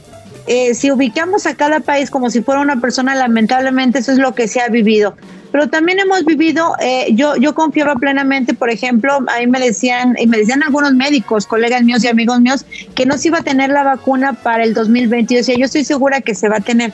eh, 0.46 0.74
si 0.74 0.90
ubicamos 0.90 1.46
a 1.46 1.54
cada 1.54 1.80
país 1.80 2.10
como 2.10 2.28
si 2.28 2.42
fuera 2.42 2.60
una 2.60 2.80
persona, 2.82 3.14
lamentablemente 3.14 4.00
eso 4.00 4.12
es 4.12 4.18
lo 4.18 4.34
que 4.34 4.46
se 4.46 4.60
ha 4.60 4.68
vivido 4.68 5.16
pero 5.54 5.68
también 5.68 6.00
hemos 6.00 6.24
vivido, 6.24 6.74
eh, 6.80 7.06
yo, 7.12 7.36
yo 7.36 7.54
confiaba 7.54 7.94
plenamente, 7.94 8.54
por 8.54 8.70
ejemplo, 8.70 9.20
ahí 9.28 9.46
me 9.46 9.60
decían, 9.60 10.16
y 10.18 10.26
me 10.26 10.38
decían 10.38 10.64
algunos 10.64 10.94
médicos, 10.94 11.46
colegas 11.46 11.84
míos 11.84 12.02
y 12.02 12.08
amigos 12.08 12.40
míos, 12.40 12.66
que 12.96 13.06
no 13.06 13.16
se 13.16 13.28
iba 13.28 13.38
a 13.38 13.42
tener 13.42 13.70
la 13.70 13.84
vacuna 13.84 14.32
para 14.32 14.64
el 14.64 14.74
2020. 14.74 15.32
Yo 15.32 15.38
decía, 15.38 15.54
yo 15.56 15.66
estoy 15.66 15.84
segura 15.84 16.22
que 16.22 16.34
se 16.34 16.48
va 16.48 16.56
a 16.56 16.60
tener 16.60 16.92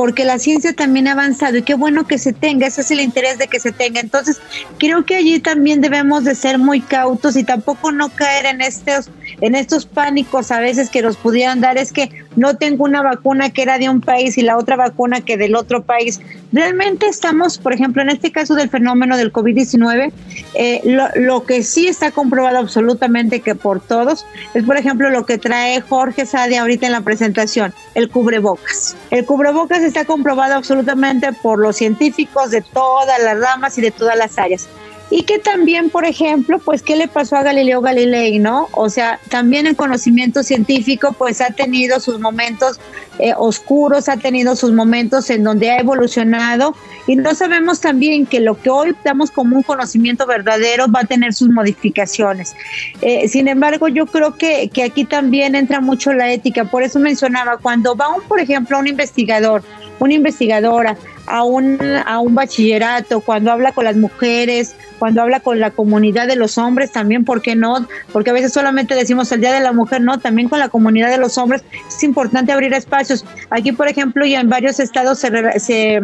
porque 0.00 0.24
la 0.24 0.38
ciencia 0.38 0.72
también 0.72 1.08
ha 1.08 1.12
avanzado 1.12 1.58
y 1.58 1.62
qué 1.62 1.74
bueno 1.74 2.06
que 2.06 2.16
se 2.16 2.32
tenga, 2.32 2.66
ese 2.66 2.80
es 2.80 2.90
el 2.90 3.00
interés 3.00 3.36
de 3.36 3.48
que 3.48 3.60
se 3.60 3.70
tenga. 3.70 4.00
Entonces, 4.00 4.40
creo 4.78 5.04
que 5.04 5.14
allí 5.14 5.40
también 5.40 5.82
debemos 5.82 6.24
de 6.24 6.34
ser 6.34 6.56
muy 6.56 6.80
cautos 6.80 7.36
y 7.36 7.44
tampoco 7.44 7.92
no 7.92 8.08
caer 8.08 8.46
en 8.46 8.62
estos 8.62 9.10
en 9.40 9.54
estos 9.54 9.86
pánicos 9.86 10.50
a 10.50 10.60
veces 10.60 10.90
que 10.90 11.02
nos 11.02 11.16
pudieran 11.16 11.60
dar 11.60 11.78
es 11.78 11.92
que 11.92 12.10
no 12.36 12.56
tengo 12.56 12.84
una 12.84 13.02
vacuna 13.02 13.50
que 13.50 13.62
era 13.62 13.78
de 13.78 13.88
un 13.88 14.00
país 14.00 14.38
y 14.38 14.42
la 14.42 14.56
otra 14.56 14.76
vacuna 14.76 15.20
que 15.20 15.36
del 15.36 15.54
otro 15.54 15.82
país. 15.82 16.20
Realmente 16.52 17.06
estamos, 17.06 17.58
por 17.58 17.72
ejemplo, 17.72 18.02
en 18.02 18.10
este 18.10 18.32
caso 18.32 18.54
del 18.54 18.70
fenómeno 18.70 19.16
del 19.16 19.32
COVID-19, 19.32 20.12
eh, 20.54 20.80
lo, 20.84 21.08
lo, 21.16 21.44
que 21.44 21.62
sí 21.62 21.86
está 21.86 22.10
comprobado 22.10 22.58
absolutamente 22.58 23.40
que 23.40 23.54
por 23.54 23.80
todos 23.80 24.26
es, 24.54 24.64
por 24.64 24.76
ejemplo, 24.76 25.10
lo 25.10 25.26
que 25.26 25.38
trae 25.38 25.80
Jorge 25.80 26.26
Sade 26.26 26.58
ahorita 26.58 26.86
en 26.86 26.92
la 26.92 27.02
presentación, 27.02 27.72
el 27.94 28.08
cubrebocas. 28.08 28.96
El 29.10 29.24
cubrebocas 29.24 29.82
está 29.90 30.04
comprobado 30.04 30.54
absolutamente 30.54 31.32
por 31.32 31.58
los 31.58 31.76
científicos 31.76 32.50
de 32.50 32.62
todas 32.62 33.22
las 33.22 33.38
ramas 33.38 33.76
y 33.76 33.82
de 33.82 33.90
todas 33.90 34.16
las 34.16 34.38
áreas 34.38 34.68
y 35.10 35.22
que 35.24 35.40
también, 35.40 35.90
por 35.90 36.04
ejemplo, 36.04 36.60
pues, 36.60 36.82
¿qué 36.82 36.94
le 36.94 37.08
pasó 37.08 37.36
a 37.36 37.42
Galileo 37.42 37.80
Galilei, 37.80 38.38
no? 38.38 38.68
O 38.72 38.88
sea, 38.88 39.18
también 39.28 39.66
el 39.66 39.74
conocimiento 39.74 40.44
científico, 40.44 41.14
pues, 41.18 41.40
ha 41.40 41.50
tenido 41.50 41.98
sus 41.98 42.20
momentos 42.20 42.78
eh, 43.18 43.34
oscuros, 43.36 44.08
ha 44.08 44.16
tenido 44.16 44.54
sus 44.54 44.72
momentos 44.72 45.28
en 45.30 45.42
donde 45.42 45.70
ha 45.70 45.80
evolucionado 45.80 46.76
y 47.08 47.16
no 47.16 47.34
sabemos 47.34 47.80
también 47.80 48.24
que 48.24 48.38
lo 48.38 48.60
que 48.60 48.70
hoy 48.70 48.94
damos 49.04 49.32
como 49.32 49.56
un 49.56 49.62
conocimiento 49.64 50.26
verdadero 50.26 50.86
va 50.90 51.00
a 51.00 51.04
tener 51.04 51.34
sus 51.34 51.50
modificaciones. 51.50 52.54
Eh, 53.02 53.28
sin 53.28 53.48
embargo, 53.48 53.88
yo 53.88 54.06
creo 54.06 54.36
que, 54.36 54.70
que 54.72 54.84
aquí 54.84 55.04
también 55.04 55.56
entra 55.56 55.80
mucho 55.80 56.12
la 56.12 56.30
ética, 56.30 56.64
por 56.66 56.84
eso 56.84 57.00
mencionaba, 57.00 57.58
cuando 57.58 57.96
va 57.96 58.14
un, 58.14 58.22
por 58.22 58.38
ejemplo, 58.38 58.78
un 58.78 58.86
investigador, 58.86 59.64
una 60.00 60.14
investigadora 60.14 60.96
a 61.26 61.44
un, 61.44 61.78
a 62.06 62.18
un 62.18 62.34
bachillerato, 62.34 63.20
cuando 63.20 63.52
habla 63.52 63.72
con 63.72 63.84
las 63.84 63.96
mujeres, 63.96 64.74
cuando 64.98 65.22
habla 65.22 65.40
con 65.40 65.60
la 65.60 65.70
comunidad 65.70 66.26
de 66.26 66.36
los 66.36 66.58
hombres, 66.58 66.90
también, 66.90 67.24
¿por 67.24 67.40
qué 67.40 67.54
no? 67.54 67.86
Porque 68.12 68.30
a 68.30 68.32
veces 68.32 68.52
solamente 68.52 68.94
decimos 68.94 69.30
el 69.32 69.40
Día 69.40 69.52
de 69.52 69.60
la 69.60 69.72
Mujer, 69.72 70.00
no, 70.00 70.18
también 70.18 70.48
con 70.48 70.58
la 70.58 70.68
comunidad 70.68 71.10
de 71.10 71.18
los 71.18 71.38
hombres 71.38 71.62
es 71.88 72.02
importante 72.02 72.52
abrir 72.52 72.72
espacios. 72.74 73.24
Aquí, 73.50 73.72
por 73.72 73.88
ejemplo, 73.88 74.26
y 74.26 74.34
en 74.34 74.48
varios 74.48 74.80
estados 74.80 75.18
se, 75.18 75.30
se, 75.60 76.00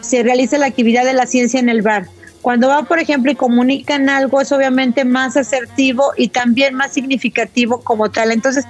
se 0.00 0.22
realiza 0.22 0.58
la 0.58 0.66
actividad 0.66 1.04
de 1.04 1.12
la 1.12 1.26
ciencia 1.26 1.60
en 1.60 1.68
el 1.68 1.82
bar. 1.82 2.06
Cuando 2.46 2.68
va, 2.68 2.84
por 2.84 3.00
ejemplo, 3.00 3.32
y 3.32 3.34
comunican 3.34 4.08
algo, 4.08 4.40
es 4.40 4.52
obviamente 4.52 5.04
más 5.04 5.36
asertivo 5.36 6.12
y 6.16 6.28
también 6.28 6.76
más 6.76 6.92
significativo 6.92 7.80
como 7.80 8.08
tal. 8.08 8.30
Entonces, 8.30 8.64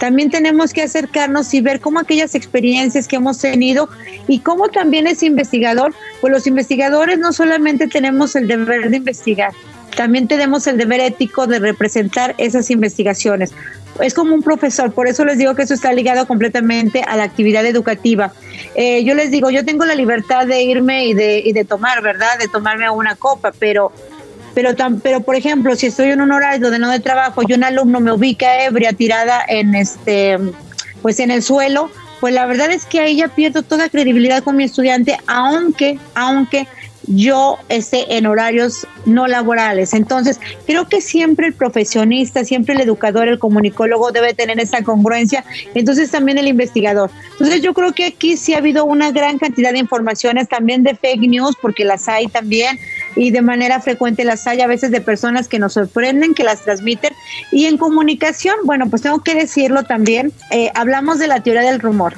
también 0.00 0.30
tenemos 0.30 0.72
que 0.72 0.82
acercarnos 0.82 1.54
y 1.54 1.60
ver 1.60 1.78
cómo 1.78 2.00
aquellas 2.00 2.34
experiencias 2.34 3.06
que 3.06 3.14
hemos 3.14 3.38
tenido 3.38 3.88
y 4.26 4.40
cómo 4.40 4.66
también 4.66 5.06
es 5.06 5.22
investigador, 5.22 5.94
pues 6.20 6.32
los 6.32 6.48
investigadores 6.48 7.20
no 7.20 7.32
solamente 7.32 7.86
tenemos 7.86 8.34
el 8.34 8.48
deber 8.48 8.90
de 8.90 8.96
investigar, 8.96 9.52
también 9.96 10.26
tenemos 10.26 10.66
el 10.66 10.76
deber 10.76 10.98
ético 10.98 11.46
de 11.46 11.60
representar 11.60 12.34
esas 12.36 12.68
investigaciones 12.68 13.52
es 14.00 14.14
como 14.14 14.34
un 14.34 14.42
profesor, 14.42 14.92
por 14.92 15.06
eso 15.08 15.24
les 15.24 15.38
digo 15.38 15.54
que 15.54 15.62
eso 15.62 15.74
está 15.74 15.92
ligado 15.92 16.26
completamente 16.26 17.02
a 17.06 17.16
la 17.16 17.24
actividad 17.24 17.66
educativa. 17.66 18.32
Eh, 18.74 19.04
yo 19.04 19.14
les 19.14 19.30
digo, 19.30 19.50
yo 19.50 19.64
tengo 19.64 19.84
la 19.84 19.94
libertad 19.94 20.46
de 20.46 20.62
irme 20.62 21.06
y 21.06 21.14
de, 21.14 21.42
y 21.44 21.52
de 21.52 21.64
tomar, 21.64 22.02
¿verdad? 22.02 22.38
De 22.38 22.48
tomarme 22.48 22.88
una 22.90 23.16
copa, 23.16 23.52
pero 23.58 23.92
pero, 24.54 24.74
tan, 24.74 25.00
pero 25.00 25.20
por 25.20 25.36
ejemplo, 25.36 25.76
si 25.76 25.86
estoy 25.86 26.10
en 26.10 26.20
un 26.20 26.32
horario 26.32 26.60
donde 26.60 26.78
no 26.78 26.90
de 26.90 27.00
trabajo 27.00 27.42
y 27.46 27.52
un 27.52 27.62
alumno 27.62 28.00
me 28.00 28.12
ubica 28.12 28.64
ebria 28.64 28.92
tirada 28.92 29.44
en 29.46 29.74
este, 29.74 30.38
pues 31.02 31.20
en 31.20 31.30
el 31.30 31.42
suelo, 31.42 31.90
pues 32.20 32.34
la 32.34 32.46
verdad 32.46 32.70
es 32.70 32.84
que 32.84 33.00
ahí 33.00 33.16
ya 33.16 33.28
pierdo 33.28 33.62
toda 33.62 33.88
credibilidad 33.88 34.42
con 34.42 34.56
mi 34.56 34.64
estudiante, 34.64 35.18
aunque, 35.26 35.98
aunque 36.14 36.66
yo 37.06 37.58
esté 37.68 38.16
en 38.16 38.26
horarios 38.26 38.86
no 39.06 39.26
laborales. 39.26 39.94
Entonces, 39.94 40.40
creo 40.66 40.88
que 40.88 41.00
siempre 41.00 41.46
el 41.46 41.54
profesionista, 41.54 42.44
siempre 42.44 42.74
el 42.74 42.80
educador, 42.80 43.28
el 43.28 43.38
comunicólogo 43.38 44.12
debe 44.12 44.34
tener 44.34 44.60
esa 44.60 44.82
congruencia. 44.82 45.44
Entonces, 45.74 46.10
también 46.10 46.38
el 46.38 46.48
investigador. 46.48 47.10
Entonces, 47.32 47.62
yo 47.62 47.74
creo 47.74 47.92
que 47.92 48.06
aquí 48.06 48.36
sí 48.36 48.54
ha 48.54 48.58
habido 48.58 48.84
una 48.84 49.10
gran 49.10 49.38
cantidad 49.38 49.72
de 49.72 49.78
informaciones, 49.78 50.48
también 50.48 50.82
de 50.82 50.94
fake 50.94 51.28
news, 51.28 51.56
porque 51.60 51.84
las 51.84 52.08
hay 52.08 52.26
también 52.26 52.78
y 53.16 53.30
de 53.30 53.42
manera 53.42 53.80
frecuente 53.80 54.24
las 54.24 54.46
hay 54.46 54.60
a 54.60 54.66
veces 54.66 54.90
de 54.90 55.00
personas 55.00 55.48
que 55.48 55.58
nos 55.58 55.74
sorprenden, 55.74 56.34
que 56.34 56.44
las 56.44 56.62
transmiten. 56.62 57.12
Y 57.52 57.66
en 57.66 57.78
comunicación, 57.78 58.56
bueno, 58.64 58.88
pues 58.88 59.02
tengo 59.02 59.20
que 59.20 59.34
decirlo 59.34 59.84
también, 59.84 60.32
eh, 60.50 60.70
hablamos 60.74 61.18
de 61.18 61.26
la 61.26 61.42
teoría 61.42 61.62
del 61.62 61.80
rumor. 61.80 62.14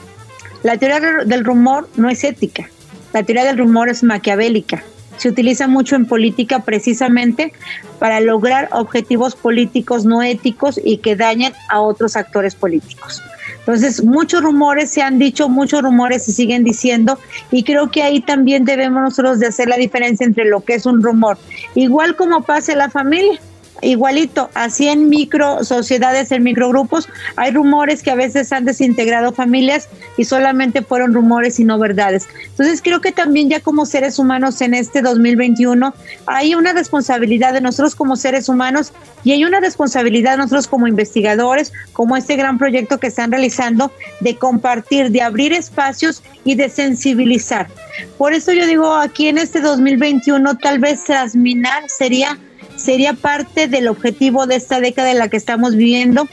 La 0.63 0.77
teoría 0.77 1.01
del 1.25 1.45
rumor 1.45 1.89
no 1.97 2.09
es 2.09 2.23
ética, 2.23 2.69
la 3.13 3.23
teoría 3.23 3.45
del 3.45 3.59
rumor 3.59 3.89
es 3.89 4.03
maquiavélica. 4.03 4.83
Se 5.17 5.29
utiliza 5.29 5.69
mucho 5.69 5.95
en 5.95 6.07
política 6.07 6.61
precisamente 6.61 7.53
para 7.99 8.21
lograr 8.21 8.69
objetivos 8.73 9.37
políticos 9.37 10.05
no 10.05 10.23
éticos 10.23 10.81
y 10.83 10.99
que 10.99 11.15
dañen 11.15 11.53
a 11.69 11.81
otros 11.81 12.17
actores 12.17 12.55
políticos. 12.55 13.23
Entonces, 13.59 14.03
muchos 14.03 14.43
rumores 14.43 14.91
se 14.91 15.03
han 15.03 15.19
dicho, 15.19 15.49
muchos 15.49 15.83
rumores 15.83 16.25
se 16.25 16.33
siguen 16.33 16.65
diciendo 16.65 17.19
y 17.53 17.63
creo 17.63 17.91
que 17.91 18.03
ahí 18.03 18.21
también 18.21 18.65
debemos 18.65 19.03
nosotros 19.03 19.39
de 19.39 19.47
hacer 19.47 19.69
la 19.69 19.77
diferencia 19.77 20.27
entre 20.27 20.47
lo 20.47 20.63
que 20.63 20.75
es 20.75 20.87
un 20.87 21.03
rumor, 21.03 21.39
igual 21.75 22.17
como 22.17 22.43
pasa 22.43 22.73
en 22.73 22.79
la 22.79 22.91
familia 22.91 23.39
igualito, 23.83 24.51
así 24.55 24.89
en 24.89 25.09
micro 25.09 25.65
sociedades, 25.65 26.33
en 26.33 26.43
microgrupos, 26.43 27.09
hay 27.37 27.51
rumores 27.51 28.03
que 28.03 28.11
a 28.11 28.15
veces 28.15 28.53
han 28.53 28.65
desintegrado 28.65 29.33
familias 29.33 29.89
y 30.17 30.25
solamente 30.25 30.83
fueron 30.83 31.13
rumores 31.13 31.59
y 31.61 31.65
no 31.65 31.79
verdades. 31.79 32.29
Entonces 32.47 32.81
creo 32.83 33.01
que 33.01 33.13
también 33.13 33.51
ya 33.51 33.61
como 33.61 33.85
seres 33.85 34.19
humanos 34.19 34.61
en 34.61 34.75
este 34.75 35.03
2021 35.03 35.95
hay 36.27 36.55
una 36.55 36.73
responsabilidad 36.73 37.53
de 37.53 37.61
nosotros 37.61 37.95
como 37.95 38.17
seres 38.17 38.49
humanos 38.49 38.93
y 39.25 39.33
hay 39.33 39.45
una 39.45 39.61
responsabilidad 39.61 40.33
de 40.33 40.39
nosotros 40.39 40.67
como 40.67 40.87
investigadores, 40.87 41.73
como 41.93 42.17
este 42.17 42.37
gran 42.37 42.59
proyecto 42.59 42.99
que 42.99 43.09
están 43.09 43.31
realizando 43.31 43.91
de 44.21 44.37
compartir, 44.37 45.11
de 45.11 45.23
abrir 45.23 45.53
espacios 45.53 46.23
y 46.45 46.55
de 46.55 46.69
sensibilizar. 46.69 47.69
Por 48.17 48.33
eso 48.33 48.53
yo 48.53 48.67
digo, 48.67 48.95
aquí 48.95 49.29
en 49.29 49.39
este 49.39 49.61
2021 49.61 50.57
tal 50.59 50.79
vez 50.79 51.05
trasminar 51.05 51.85
sería 51.89 52.39
sería 52.83 53.15
parte 53.15 53.69
del 53.69 53.89
objetivo 53.89 54.47
de 54.47 54.57
esta 54.57 54.81
década 54.81 55.11
en 55.11 55.19
la 55.19 55.29
que 55.29 55.37
estamos 55.37 55.77
viviendo, 55.77 56.29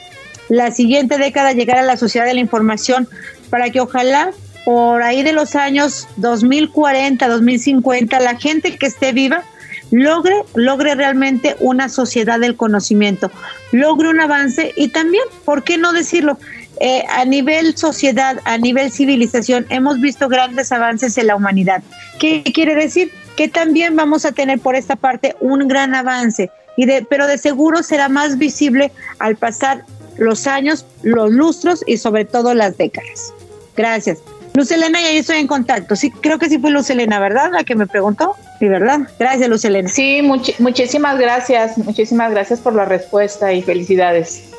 la 0.50 0.72
siguiente 0.72 1.18
década 1.18 1.54
llegar 1.54 1.78
a 1.78 1.84
la 1.84 1.98
sociedad 1.98 2.26
de 2.26 2.34
la 2.34 2.40
información 2.40 3.08
para 3.50 3.70
que 3.70 3.80
ojalá 3.80 4.32
por 4.66 5.04
ahí 5.04 5.24
de 5.24 5.32
los 5.32 5.56
años 5.56 6.08
2040, 6.18 7.28
2050, 7.28 8.20
la 8.20 8.36
gente 8.36 8.78
que 8.78 8.88
esté 8.88 9.14
viva 9.14 9.44
logre, 9.92 10.44
logre 10.56 10.96
realmente 10.96 11.56
una 11.60 11.90
sociedad 11.90 12.40
del 12.40 12.56
conocimiento, 12.56 13.32
logre 13.72 14.10
un 14.10 14.20
avance 14.20 14.74
y 14.76 14.90
también, 14.90 15.24
¿por 15.46 15.64
qué 15.64 15.78
no 15.78 15.94
decirlo? 15.94 16.38
Eh, 16.82 17.04
a 17.10 17.26
nivel 17.26 17.76
sociedad, 17.76 18.40
a 18.46 18.58
nivel 18.58 18.92
civilización, 18.92 19.66
hemos 19.70 20.00
visto 20.00 20.30
grandes 20.30 20.72
avances 20.72 21.18
en 21.18 21.28
la 21.28 21.36
humanidad. 21.36 21.84
¿Qué 22.20 22.44
quiere 22.44 22.76
decir? 22.76 23.12
Que 23.40 23.48
también 23.48 23.96
vamos 23.96 24.26
a 24.26 24.34
tener 24.34 24.60
por 24.60 24.76
esta 24.76 24.98
parte 24.98 25.34
un 25.40 25.66
gran 25.70 25.96
avance, 25.96 26.52
y 26.76 26.86
de, 26.86 27.08
pero 27.10 27.26
de 27.26 27.38
seguro 27.38 27.84
será 27.84 28.10
más 28.10 28.38
visible 28.38 28.92
al 29.18 29.38
pasar 29.38 29.86
los 30.18 30.46
años, 30.46 30.86
los 31.04 31.32
lustros 31.32 31.82
y 31.88 31.96
sobre 31.96 32.26
todo 32.26 32.54
las 32.54 32.78
décadas. 32.78 33.34
Gracias. 33.78 34.18
Luz 34.56 34.70
Elena, 34.72 35.02
y 35.02 35.06
ahí 35.06 35.18
estoy 35.20 35.38
en 35.38 35.48
contacto. 35.48 35.96
Sí, 35.96 36.12
creo 36.12 36.38
que 36.38 36.50
sí 36.50 36.60
fue 36.60 36.70
Luz 36.70 36.90
Elena, 36.90 37.18
¿verdad? 37.22 37.50
La 37.54 37.64
que 37.64 37.76
me 37.76 37.88
preguntó. 37.88 38.36
Sí, 38.60 38.68
¿verdad? 38.68 39.08
Gracias, 39.18 39.48
Luz 39.48 39.64
Elena. 39.64 39.88
Sí, 39.88 40.22
muchísimas 40.22 41.18
gracias. 41.18 41.78
Muchísimas 41.78 42.32
gracias 42.32 42.60
por 42.60 42.76
la 42.76 42.84
respuesta 42.84 43.54
y 43.54 43.62
felicidades. 43.62 44.50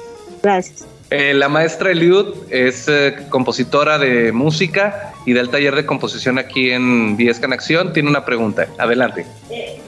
Gracias. 0.42 0.86
Eh, 1.10 1.34
la 1.34 1.48
maestra 1.48 1.90
Eliud 1.90 2.36
es 2.50 2.86
eh, 2.86 3.16
compositora 3.30 3.98
de 3.98 4.30
música 4.30 5.12
y 5.26 5.32
del 5.32 5.50
taller 5.50 5.74
de 5.74 5.84
composición 5.84 6.38
aquí 6.38 6.70
en 6.70 7.16
Viesca 7.16 7.46
en 7.46 7.52
Acción. 7.52 7.92
Tiene 7.92 8.08
una 8.08 8.24
pregunta. 8.24 8.68
Adelante. 8.78 9.26
Eh, 9.50 9.80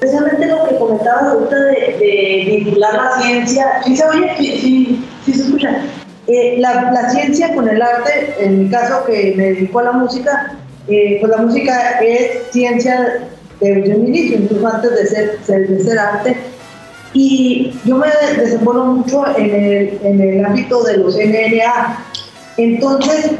precisamente 0.00 0.44
lo 0.46 0.68
que 0.68 0.76
comentabas 0.76 1.22
ahorita 1.22 1.56
de, 1.56 2.62
vincular 2.64 2.94
la 2.94 3.22
ciencia. 3.22 3.80
¿Sí 3.84 3.96
se 3.96 4.04
oye? 4.06 4.34
Sí, 4.38 5.00
sí, 5.24 5.32
se 5.32 5.42
escucha. 5.42 5.82
La, 6.58 6.90
la, 6.90 7.10
ciencia 7.10 7.54
con 7.54 7.68
el 7.68 7.80
arte, 7.80 8.34
en 8.40 8.64
mi 8.64 8.68
caso 8.68 9.04
que 9.04 9.34
me 9.36 9.44
dedico 9.52 9.78
a 9.78 9.84
la 9.84 9.92
música, 9.92 10.56
pues 10.88 11.30
la 11.30 11.36
música 11.36 12.00
es 12.00 12.50
ciencia 12.50 13.28
desde 13.60 13.94
un 13.94 14.08
inicio, 14.08 14.38
incluso 14.38 14.66
antes 14.66 14.90
de 14.90 15.06
ser, 15.06 15.68
de 15.68 15.84
ser 15.84 15.98
arte 16.00 16.36
y 17.18 17.72
yo 17.86 17.96
me 17.96 18.08
desenvuelvo 18.36 18.84
mucho 18.84 19.24
en 19.38 19.50
el, 19.50 19.98
en 20.02 20.20
el 20.20 20.44
ámbito 20.44 20.82
de 20.82 20.98
los 20.98 21.16
NNA. 21.16 22.04
Entonces, 22.58 23.30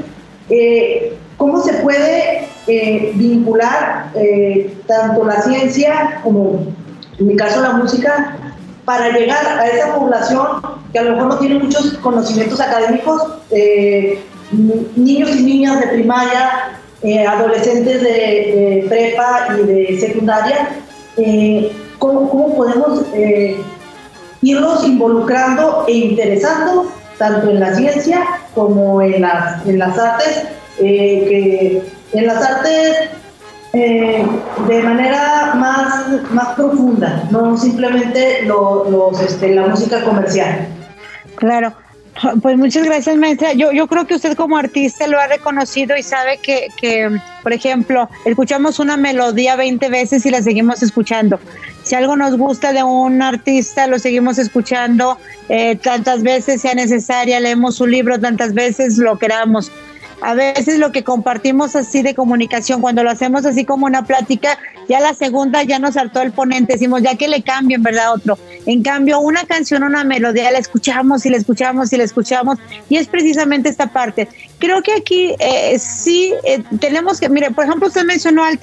eh, 0.49 1.15
¿cómo 1.37 1.63
se 1.63 1.75
puede 1.75 2.49
eh, 2.69 3.13
vincular 3.17 4.13
eh, 4.15 4.75
tanto 4.87 5.27
la 5.27 5.43
ciencia 5.43 6.23
como, 6.25 6.65
en 7.19 7.27
mi 7.27 7.37
caso, 7.37 7.61
la 7.61 7.73
música, 7.73 8.39
para 8.87 9.11
llegar 9.11 9.47
a 9.47 9.67
esa 9.67 9.95
población 9.95 10.47
que 10.91 10.99
a 10.99 11.03
lo 11.03 11.11
mejor 11.13 11.29
no 11.29 11.39
tiene 11.39 11.59
muchos 11.59 11.99
conocimientos 11.99 12.59
académicos, 12.61 13.21
niños 14.97 15.37
y 15.37 15.43
niñas 15.43 15.81
de 15.81 15.89
primaria, 15.89 16.81
adolescentes 17.29 18.01
de, 18.01 18.87
prepa 18.89 19.49
y 19.59 19.67
de 19.67 20.01
secundaria? 20.01 20.71
Cómo, 21.99 22.57
podemos 22.57 23.03
eh, 23.15 23.61
irnos 24.43 24.85
involucrando 24.85 25.85
e 25.89 25.93
interesando 25.93 26.91
tanto 27.19 27.51
en 27.51 27.61
la 27.61 27.75
ciencia 27.75 28.25
como 28.55 29.01
en 29.03 29.23
las, 29.23 29.67
en 29.67 29.79
las 29.79 29.99
artes, 29.99 30.45
eh, 30.79 31.83
que 32.13 32.19
en 32.19 32.27
las 32.27 32.43
artes 32.43 33.11
eh, 33.73 34.27
de 34.69 34.83
manera 34.83 35.55
más, 35.55 36.31
más 36.31 36.55
profunda, 36.55 37.25
no 37.31 37.57
simplemente 37.57 38.43
los, 38.45 39.21
este, 39.21 39.55
la 39.55 39.67
música 39.67 40.03
comercial. 40.03 40.69
Claro. 41.37 41.75
Pues 42.41 42.57
muchas 42.57 42.87
gracias, 42.87 43.15
maestra. 43.17 43.53
Yo, 43.53 43.73
yo 43.73 43.87
creo 43.89 44.07
que 44.07 44.15
usted 44.15 44.35
como 44.37 44.57
artista 44.57 45.07
lo 45.07 45.21
ha 45.21 45.27
reconocido 45.27 45.95
y 45.99 46.03
sabe 46.03 46.39
que, 46.43 46.69
que, 46.79 47.11
por 47.43 47.53
ejemplo, 47.53 48.09
escuchamos 48.25 48.79
una 48.79 48.97
melodía 48.97 49.55
20 49.55 49.91
veces 49.91 50.25
y 50.25 50.31
la 50.31 50.41
seguimos 50.41 50.83
escuchando. 50.83 51.39
Si 51.87 51.95
algo 51.95 52.17
nos 52.17 52.37
gusta 52.37 52.73
de 52.73 52.83
un 52.83 53.23
artista, 53.23 53.87
lo 53.87 54.01
seguimos 54.01 54.39
escuchando 54.39 55.19
eh, 55.49 55.77
tantas 55.77 56.25
veces 56.25 56.61
sea 56.61 56.75
necesaria, 56.75 57.39
leemos 57.39 57.77
su 57.77 57.87
libro 57.87 58.19
tantas 58.19 58.55
veces 58.55 58.99
lo 58.99 59.17
queramos. 59.21 59.71
A 60.21 60.35
veces 60.35 60.81
lo 60.81 60.91
que 60.91 61.05
compartimos 61.05 61.77
así 61.77 62.03
de 62.03 62.17
comunicación, 62.17 62.81
cuando 62.81 63.05
lo 63.05 63.11
hacemos 63.11 63.47
así 63.47 63.65
como 63.65 63.87
una 63.87 64.05
plática, 64.05 64.59
ya 64.89 64.99
la 64.99 65.15
segunda 65.15 65.63
ya 65.63 65.79
nos 65.79 65.95
saltó 65.95 66.23
el 66.23 66.33
ponente, 66.33 66.73
decimos 66.73 67.03
ya 67.03 67.15
que 67.15 67.29
le 67.29 67.45
cambien, 67.45 67.85
¿verdad? 67.85 68.15
Otro. 68.15 68.37
En 68.65 68.83
cambio, 68.83 69.21
una 69.21 69.45
canción, 69.45 69.85
una 69.85 70.03
melodía, 70.03 70.51
la 70.51 70.59
escuchamos 70.59 71.25
y 71.25 71.31
la 71.31 71.37
escuchamos 71.37 71.93
y 71.93 71.99
la 71.99 72.03
escuchamos, 72.03 72.59
y 72.89 72.97
es 72.97 73.07
precisamente 73.07 73.69
esta 73.69 73.87
parte. 73.87 74.27
Creo 74.59 74.83
que 74.83 74.93
aquí 74.93 75.37
eh, 75.39 75.79
sí 75.79 76.35
eh, 76.43 76.65
tenemos 76.81 77.21
que, 77.21 77.29
mire, 77.29 77.53
por 77.53 77.65
ejemplo, 77.65 77.87
usted 77.87 78.05
mencionó 78.05 78.43
al, 78.43 78.59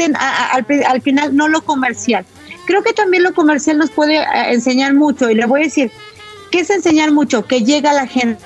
al, 0.51 0.65
al 0.85 1.01
final 1.01 1.33
no 1.33 1.47
lo 1.47 1.63
comercial. 1.63 2.25
Creo 2.65 2.83
que 2.83 2.93
también 2.93 3.23
lo 3.23 3.33
comercial 3.33 3.77
nos 3.77 3.91
puede 3.91 4.17
eh, 4.17 4.25
enseñar 4.47 4.93
mucho 4.93 5.29
y 5.29 5.35
le 5.35 5.45
voy 5.45 5.61
a 5.61 5.63
decir, 5.65 5.91
¿qué 6.51 6.59
es 6.59 6.69
enseñar 6.69 7.11
mucho? 7.11 7.45
Que 7.45 7.63
llega 7.63 7.93
la 7.93 8.07
gente 8.07 8.43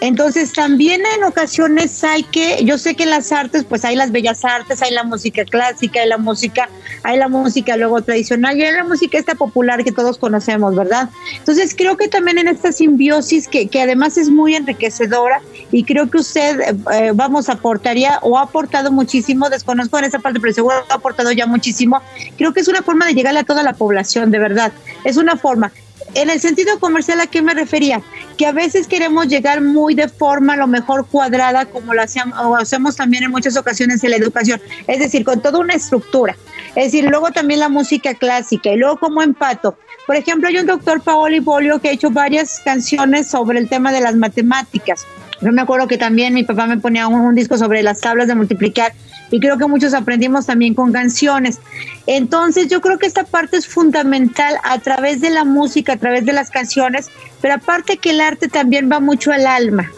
entonces 0.00 0.52
también 0.52 1.02
en 1.16 1.24
ocasiones 1.24 2.04
hay 2.04 2.22
que, 2.24 2.64
yo 2.64 2.76
sé 2.76 2.94
que 2.94 3.04
en 3.04 3.10
las 3.10 3.32
artes, 3.32 3.64
pues 3.64 3.84
hay 3.84 3.96
las 3.96 4.12
bellas 4.12 4.44
artes, 4.44 4.82
hay 4.82 4.92
la 4.92 5.04
música 5.04 5.44
clásica, 5.44 6.00
hay 6.00 6.08
la 6.08 6.18
música, 6.18 6.68
hay 7.02 7.18
la 7.18 7.28
música 7.28 7.76
luego 7.76 8.02
tradicional 8.02 8.58
y 8.58 8.64
hay 8.64 8.72
la 8.72 8.84
música 8.84 9.18
esta 9.18 9.34
popular 9.34 9.82
que 9.84 9.92
todos 9.92 10.18
conocemos, 10.18 10.74
¿verdad? 10.74 11.08
Entonces 11.38 11.74
creo 11.74 11.96
que 11.96 12.08
también 12.08 12.38
en 12.38 12.48
esta 12.48 12.72
simbiosis 12.72 13.48
que, 13.48 13.68
que 13.68 13.80
además 13.80 14.18
es 14.18 14.28
muy 14.28 14.54
enriquecedora 14.54 15.40
y 15.72 15.84
creo 15.84 16.10
que 16.10 16.18
usted, 16.18 16.76
eh, 16.92 17.12
vamos, 17.14 17.48
aportaría 17.48 18.18
o 18.22 18.36
ha 18.38 18.42
aportado 18.42 18.92
muchísimo, 18.92 19.48
desconozco 19.48 19.98
en 19.98 20.04
esa 20.04 20.18
parte, 20.18 20.40
pero 20.40 20.52
seguro 20.52 20.74
ha 20.90 20.94
aportado 20.94 21.32
ya 21.32 21.46
muchísimo, 21.46 22.02
creo 22.36 22.52
que 22.52 22.60
es 22.60 22.68
una 22.68 22.82
forma 22.82 23.06
de 23.06 23.14
llegarle 23.14 23.40
a 23.40 23.44
toda 23.44 23.62
la 23.62 23.72
población, 23.72 24.30
de 24.30 24.38
verdad, 24.38 24.72
es 25.04 25.16
una 25.16 25.36
forma 25.36 25.72
en 26.16 26.30
el 26.30 26.40
sentido 26.40 26.78
comercial, 26.78 27.20
¿a 27.20 27.26
qué 27.26 27.42
me 27.42 27.52
refería? 27.52 28.00
Que 28.38 28.46
a 28.46 28.52
veces 28.52 28.88
queremos 28.88 29.28
llegar 29.28 29.60
muy 29.60 29.94
de 29.94 30.08
forma 30.08 30.54
a 30.54 30.56
lo 30.56 30.66
mejor 30.66 31.06
cuadrada, 31.06 31.66
como 31.66 31.92
lo 31.92 32.02
hacemos, 32.02 32.96
también 32.96 33.24
en 33.24 33.30
muchas 33.30 33.56
ocasiones 33.56 34.02
en 34.02 34.10
la 34.10 34.16
educación, 34.16 34.60
es 34.86 34.98
decir, 34.98 35.24
con 35.24 35.42
toda 35.42 35.58
una 35.58 35.74
estructura. 35.74 36.36
Es 36.74 36.92
decir, 36.92 37.04
luego 37.08 37.30
también 37.30 37.60
la 37.60 37.68
música 37.68 38.14
clásica 38.14 38.70
y 38.70 38.76
luego 38.76 38.98
como 38.98 39.22
empato. 39.22 39.76
Por 40.06 40.16
ejemplo, 40.16 40.48
hay 40.48 40.56
un 40.56 40.66
doctor 40.66 41.02
Paoli 41.02 41.40
Bolio 41.40 41.80
que 41.80 41.88
ha 41.88 41.92
hecho 41.92 42.10
varias 42.10 42.60
canciones 42.64 43.28
sobre 43.28 43.58
el 43.58 43.68
tema 43.68 43.92
de 43.92 44.00
las 44.00 44.14
matemáticas. 44.14 45.06
Yo 45.40 45.52
me 45.52 45.62
acuerdo 45.62 45.86
que 45.86 45.98
también 45.98 46.32
mi 46.32 46.44
papá 46.44 46.66
me 46.66 46.78
ponía 46.78 47.08
un, 47.08 47.34
disco 47.34 47.58
sobre 47.58 47.82
las 47.82 48.00
tablas 48.00 48.26
de 48.26 48.34
multiplicar 48.34 48.92
y 49.30 49.40
creo 49.40 49.58
que 49.58 49.66
muchos 49.66 49.94
aprendimos 49.94 50.46
también 50.46 50.74
con 50.74 50.92
canciones. 50.92 51.58
Entonces 52.06 52.68
yo 52.68 52.80
creo 52.80 52.98
que 52.98 53.06
esta 53.06 53.24
parte 53.24 53.56
es 53.56 53.66
fundamental 53.66 54.56
a 54.64 54.78
través 54.78 55.20
de 55.20 55.30
la 55.30 55.44
música, 55.44 55.94
a 55.94 55.96
través 55.96 56.24
de 56.24 56.32
las 56.32 56.50
canciones, 56.50 57.08
pero 57.40 57.54
aparte 57.54 57.96
que 57.96 58.10
el 58.10 58.20
arte 58.20 58.48
también 58.48 58.90
va 58.90 59.00
mucho 59.00 59.32
al 59.32 59.46
alma. 59.46 59.90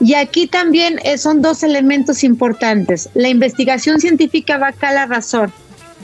Y 0.00 0.14
aquí 0.14 0.46
también 0.48 0.98
eh, 1.04 1.18
son 1.18 1.40
dos 1.40 1.62
elementos 1.62 2.24
importantes. 2.24 3.08
La 3.14 3.28
investigación 3.28 4.00
científica 4.00 4.58
va 4.58 4.68
acá 4.68 4.88
a 4.88 4.94
la 4.94 5.06
razón 5.06 5.52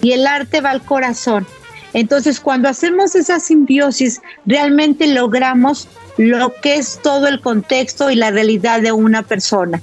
y 0.01 0.13
el 0.13 0.27
arte 0.27 0.61
va 0.61 0.71
al 0.71 0.83
corazón. 0.83 1.47
Entonces, 1.93 2.39
cuando 2.39 2.69
hacemos 2.69 3.17
esa 3.17 3.41
simbiosis, 3.41 4.21
realmente 4.47 5.09
logramos 5.09 5.89
lo 6.19 6.55
que 6.61 6.77
es 6.77 7.01
todo 7.03 7.27
el 7.27 7.41
contexto 7.41 8.11
y 8.11 8.15
la 8.15 8.31
realidad 8.31 8.81
de 8.81 8.93
una 8.93 9.23
persona. 9.23 9.81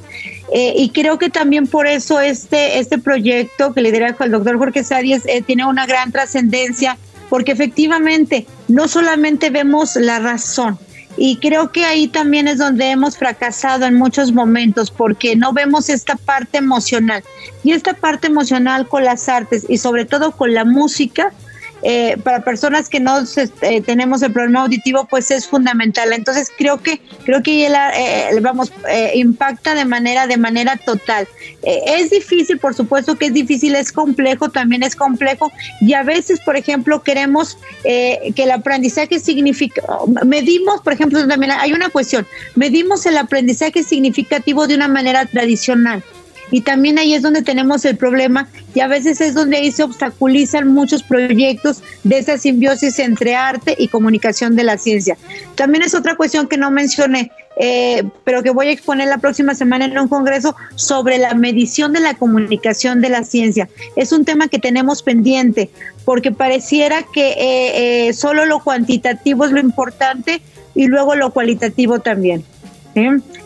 Eh, 0.53 0.73
y 0.77 0.89
creo 0.89 1.17
que 1.17 1.29
también 1.29 1.67
por 1.67 1.87
eso 1.87 2.19
este, 2.19 2.79
este 2.79 2.97
proyecto 2.97 3.73
que 3.73 3.81
lidera 3.81 4.15
el 4.19 4.31
doctor 4.31 4.57
Jorge 4.57 4.83
Sádiez 4.83 5.25
eh, 5.25 5.41
tiene 5.41 5.65
una 5.65 5.85
gran 5.85 6.11
trascendencia, 6.11 6.97
porque 7.29 7.51
efectivamente 7.51 8.47
no 8.67 8.87
solamente 8.87 9.49
vemos 9.49 9.97
la 9.97 10.19
razón, 10.19 10.79
y 11.17 11.37
creo 11.37 11.71
que 11.71 11.83
ahí 11.83 12.07
también 12.07 12.47
es 12.47 12.59
donde 12.59 12.91
hemos 12.91 13.17
fracasado 13.17 13.85
en 13.85 13.95
muchos 13.95 14.31
momentos 14.31 14.91
porque 14.91 15.35
no 15.35 15.51
vemos 15.51 15.89
esta 15.89 16.15
parte 16.15 16.59
emocional. 16.59 17.23
Y 17.63 17.71
esta 17.71 17.95
parte 17.95 18.27
emocional 18.27 18.87
con 18.87 19.03
las 19.03 19.27
artes 19.27 19.65
y 19.67 19.79
sobre 19.79 20.05
todo 20.05 20.31
con 20.31 20.53
la 20.53 20.63
música 20.63 21.33
eh, 21.89 22.17
para 22.21 22.43
personas 22.43 22.89
que 22.89 22.99
no 22.99 23.17
eh, 23.61 23.81
tenemos 23.81 24.21
el 24.21 24.33
problema 24.33 24.63
auditivo, 24.63 25.07
pues 25.09 25.31
es 25.31 25.47
fundamental. 25.47 26.11
Entonces 26.11 26.51
creo 26.57 26.81
que 26.83 26.99
creo 27.23 27.41
que 27.41 27.65
eh, 27.65 28.39
vamos 28.41 28.73
impacta 29.15 29.73
de 29.73 29.85
manera 29.85 30.27
de 30.27 30.35
manera 30.35 30.75
total. 30.75 31.25
es 31.63 32.09
difícil, 32.09 32.59
por 32.59 32.73
supuesto 32.73 33.17
que 33.17 33.27
es 33.27 33.33
difícil, 33.33 33.73
es 33.73 33.93
complejo, 33.93 34.49
también 34.49 34.83
es 34.83 34.97
complejo 34.97 35.49
y 35.79 35.93
a 35.93 36.03
veces, 36.03 36.41
por 36.41 36.57
ejemplo, 36.57 37.01
queremos 37.03 37.57
que 37.83 38.43
el 38.43 38.51
aprendizaje 38.51 39.21
significa 39.21 39.81
medimos, 40.25 40.81
por 40.81 40.91
ejemplo, 40.91 41.25
también 41.25 41.53
hay 41.53 41.71
una 41.71 41.87
cuestión, 41.87 42.27
medimos 42.55 43.05
el 43.05 43.17
aprendizaje 43.17 43.81
significativo 43.81 44.67
de 44.67 44.75
una 44.75 44.89
manera 44.89 45.25
tradicional 45.25 46.03
y 46.51 46.61
también 46.61 46.97
ahí 46.97 47.13
es 47.13 47.21
donde 47.21 47.41
tenemos 47.41 47.83
el 47.85 47.97
problema 47.97 48.47
y 48.73 48.79
a 48.79 48.87
veces 48.87 49.21
es 49.21 49.33
donde 49.33 49.57
ahí 49.57 49.71
se 49.71 49.83
obstaculizan 49.83 50.67
muchos 50.67 51.03
proyectos 51.03 51.81
de 52.03 52.19
esa 52.19 52.37
simbiosis 52.37 52.99
entre 52.99 53.35
arte 53.35 53.75
y 53.77 53.87
comunicación 53.87 54.55
de 54.55 54.63
la 54.63 54.77
ciencia. 54.77 55.17
También 55.55 55.83
es 55.83 55.95
otra 55.95 56.15
cuestión 56.15 56.47
que 56.47 56.57
no 56.57 56.71
mencioné, 56.71 57.31
eh, 57.59 58.03
pero 58.23 58.43
que 58.43 58.51
voy 58.51 58.67
a 58.67 58.71
exponer 58.71 59.07
la 59.07 59.17
próxima 59.17 59.55
semana 59.55 59.85
en 59.85 59.97
un 59.97 60.07
congreso 60.07 60.55
sobre 60.75 61.17
la 61.17 61.33
medición 61.33 61.91
de 61.93 61.99
la 61.99 62.13
comunicación 62.13 63.01
de 63.01 63.09
la 63.09 63.23
ciencia. 63.23 63.67
Es 63.95 64.11
un 64.11 64.25
tema 64.25 64.47
que 64.47 64.59
tenemos 64.59 65.03
pendiente 65.03 65.69
porque 66.05 66.31
pareciera 66.31 67.03
que 67.03 67.31
eh, 67.31 68.07
eh, 68.07 68.13
solo 68.13 68.45
lo 68.45 68.63
cuantitativo 68.63 69.45
es 69.45 69.51
lo 69.51 69.59
importante 69.59 70.41
y 70.75 70.85
luego 70.85 71.15
lo 71.15 71.31
cualitativo 71.31 71.99
también. 71.99 72.45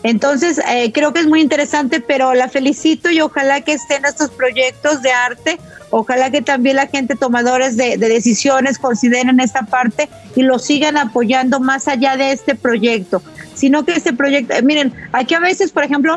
Entonces, 0.02 0.60
eh, 0.68 0.92
creo 0.92 1.12
que 1.12 1.20
es 1.20 1.26
muy 1.26 1.40
interesante, 1.40 2.00
pero 2.00 2.34
la 2.34 2.48
felicito 2.48 3.10
y 3.10 3.20
ojalá 3.20 3.60
que 3.60 3.72
estén 3.72 4.04
estos 4.04 4.30
proyectos 4.30 5.02
de 5.02 5.12
arte, 5.12 5.58
ojalá 5.90 6.30
que 6.30 6.42
también 6.42 6.76
la 6.76 6.86
gente 6.86 7.14
tomadores 7.16 7.76
de, 7.76 7.98
decisiones 7.98 8.78
consideren 8.78 9.40
esta 9.40 9.62
parte 9.62 10.08
y 10.34 10.42
lo 10.42 10.58
sigan 10.58 10.96
apoyando 10.96 11.60
más 11.60 11.86
allá 11.86 12.16
de 12.16 12.32
este 12.32 12.54
proyecto, 12.54 13.22
sino 13.54 13.84
que 13.84 13.92
este 13.92 14.12
proyecto, 14.12 14.54
eh, 14.54 14.62
miren, 14.62 14.92
aquí 15.12 15.34
a 15.34 15.40
veces, 15.40 15.70
por 15.70 15.84
ejemplo, 15.84 16.16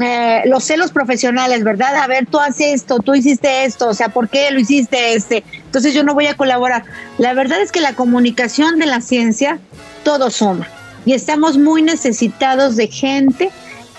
eh, 0.00 0.42
los 0.46 0.64
celos 0.64 0.92
profesionales, 0.92 1.64
¿verdad? 1.64 1.96
A 1.96 2.06
ver, 2.06 2.26
tú 2.26 2.38
haces 2.38 2.74
esto, 2.74 3.00
tú 3.00 3.14
hiciste 3.14 3.64
esto, 3.64 3.88
o 3.88 3.94
sea, 3.94 4.08
¿por 4.08 4.28
qué 4.28 4.50
lo 4.50 4.60
hiciste 4.60 5.14
este? 5.14 5.44
Entonces 5.66 5.92
yo 5.92 6.04
no 6.04 6.14
voy 6.14 6.26
a 6.26 6.36
colaborar. 6.36 6.84
La 7.18 7.34
verdad 7.34 7.60
es 7.60 7.72
que 7.72 7.80
la 7.80 7.94
comunicación 7.94 8.78
de 8.78 8.86
la 8.86 9.00
ciencia, 9.00 9.58
todo 10.04 10.30
suma 10.30 10.68
y 11.04 11.12
estamos 11.12 11.58
muy 11.58 11.82
necesitados 11.82 12.76
de 12.76 12.86
gente 12.88 13.50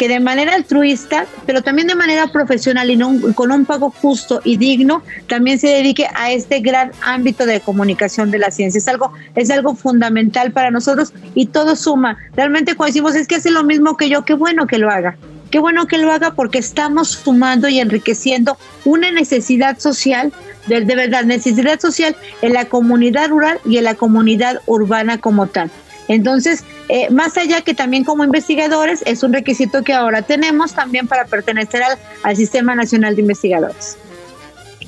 que 0.02 0.08
de 0.08 0.20
manera 0.20 0.56
altruista, 0.56 1.28
pero 1.46 1.62
también 1.62 1.88
de 1.88 1.94
manera 1.94 2.26
profesional 2.26 2.90
y 2.90 2.98
con 3.36 3.52
un 3.52 3.66
pago 3.66 3.92
justo 3.92 4.42
y 4.44 4.58
digno, 4.58 5.04
también 5.28 5.60
se 5.60 5.68
dedique 5.68 6.08
a 6.16 6.32
este 6.32 6.60
gran 6.60 6.92
ámbito 7.04 7.46
de 7.46 7.60
comunicación 7.60 8.32
de 8.32 8.40
la 8.40 8.50
ciencia. 8.50 8.80
Es 8.80 8.88
algo, 8.88 9.12
es 9.36 9.52
algo 9.52 9.76
fundamental 9.76 10.54
para 10.54 10.72
nosotros 10.72 11.14
y 11.36 11.46
todo 11.46 11.76
suma. 11.76 12.18
Realmente 12.36 12.76
cuando 12.76 12.94
decimos 12.94 13.14
es 13.14 13.28
que 13.28 13.36
hace 13.36 13.52
lo 13.52 13.64
mismo 13.64 13.96
que 13.96 14.10
yo, 14.10 14.26
qué 14.26 14.34
bueno 14.34 14.66
que 14.66 14.80
lo 14.80 14.90
haga. 14.90 15.18
Qué 15.52 15.60
bueno 15.60 15.86
que 15.86 16.00
lo 16.00 16.12
haga 16.12 16.34
porque 16.34 16.58
estamos 16.58 17.10
sumando 17.10 17.68
y 17.68 17.80
enriqueciendo 17.80 18.58
una 18.86 19.12
necesidad 19.12 19.78
social, 19.78 20.34
de, 20.66 20.82
de 20.82 20.96
verdad, 20.96 21.26
necesidad 21.26 21.80
social 21.80 22.16
en 22.42 22.54
la 22.54 22.66
comunidad 22.66 23.30
rural 23.30 23.60
y 23.66 23.78
en 23.78 23.84
la 23.84 23.94
comunidad 23.94 24.62
urbana 24.66 25.20
como 25.20 25.46
tal. 25.46 25.70
Entonces, 26.08 26.64
eh, 26.90 27.10
más 27.10 27.38
allá 27.38 27.62
que 27.62 27.74
también 27.74 28.04
como 28.04 28.24
investigadores, 28.24 29.02
es 29.06 29.24
un 29.24 29.34
requisito 29.34 29.84
que 29.84 29.94
ahora 29.94 30.22
tenemos 30.22 30.74
también 30.74 31.08
para 31.08 31.26
pertenecer 31.26 31.84
al, 32.24 32.36
Sistema 32.36 32.76
Nacional 32.76 33.16
de 33.16 33.22
Investigadores. 33.22 33.98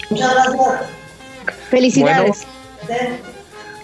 Muchas 0.09 0.33
gracias. 0.33 0.67
Felicidades. 1.69 2.47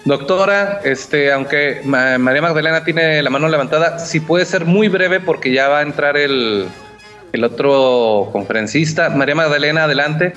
doctora, 0.04 0.80
este, 0.84 1.32
aunque 1.32 1.80
María 1.84 2.42
Magdalena 2.42 2.84
tiene 2.84 3.22
la 3.22 3.30
mano 3.30 3.48
levantada, 3.48 3.98
si 3.98 4.20
puede 4.20 4.44
ser 4.44 4.64
muy 4.64 4.88
breve 4.88 5.20
porque 5.20 5.52
ya 5.52 5.68
va 5.68 5.80
a 5.80 5.82
entrar 5.82 6.16
el, 6.16 6.68
el 7.32 7.44
otro 7.44 8.28
conferencista. 8.32 9.10
María 9.10 9.34
Magdalena, 9.34 9.84
adelante. 9.84 10.32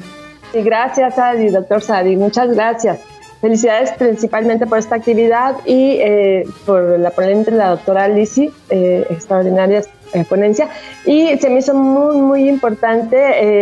Sí, 0.51 0.61
gracias, 0.61 1.17
Adi, 1.17 1.49
doctor 1.49 1.81
Sadi, 1.81 2.15
muchas 2.15 2.53
gracias. 2.53 2.99
Felicidades 3.43 3.91
principalmente 3.97 4.65
por 4.65 4.77
esta 4.77 4.95
actividad 4.95 5.57
y 5.65 5.97
eh, 5.99 6.45
por 6.65 6.97
la 6.97 7.09
ponente, 7.09 7.51
la 7.51 7.71
doctora 7.71 8.07
Lisi, 8.07 8.49
eh, 8.69 9.05
extraordinaria 9.09 9.83
eh, 10.13 10.23
ponencia. 10.29 10.69
Y 11.05 11.37
se 11.39 11.49
me 11.49 11.59
hizo 11.59 11.73
muy, 11.73 12.15
muy 12.15 12.47
importante, 12.47 13.17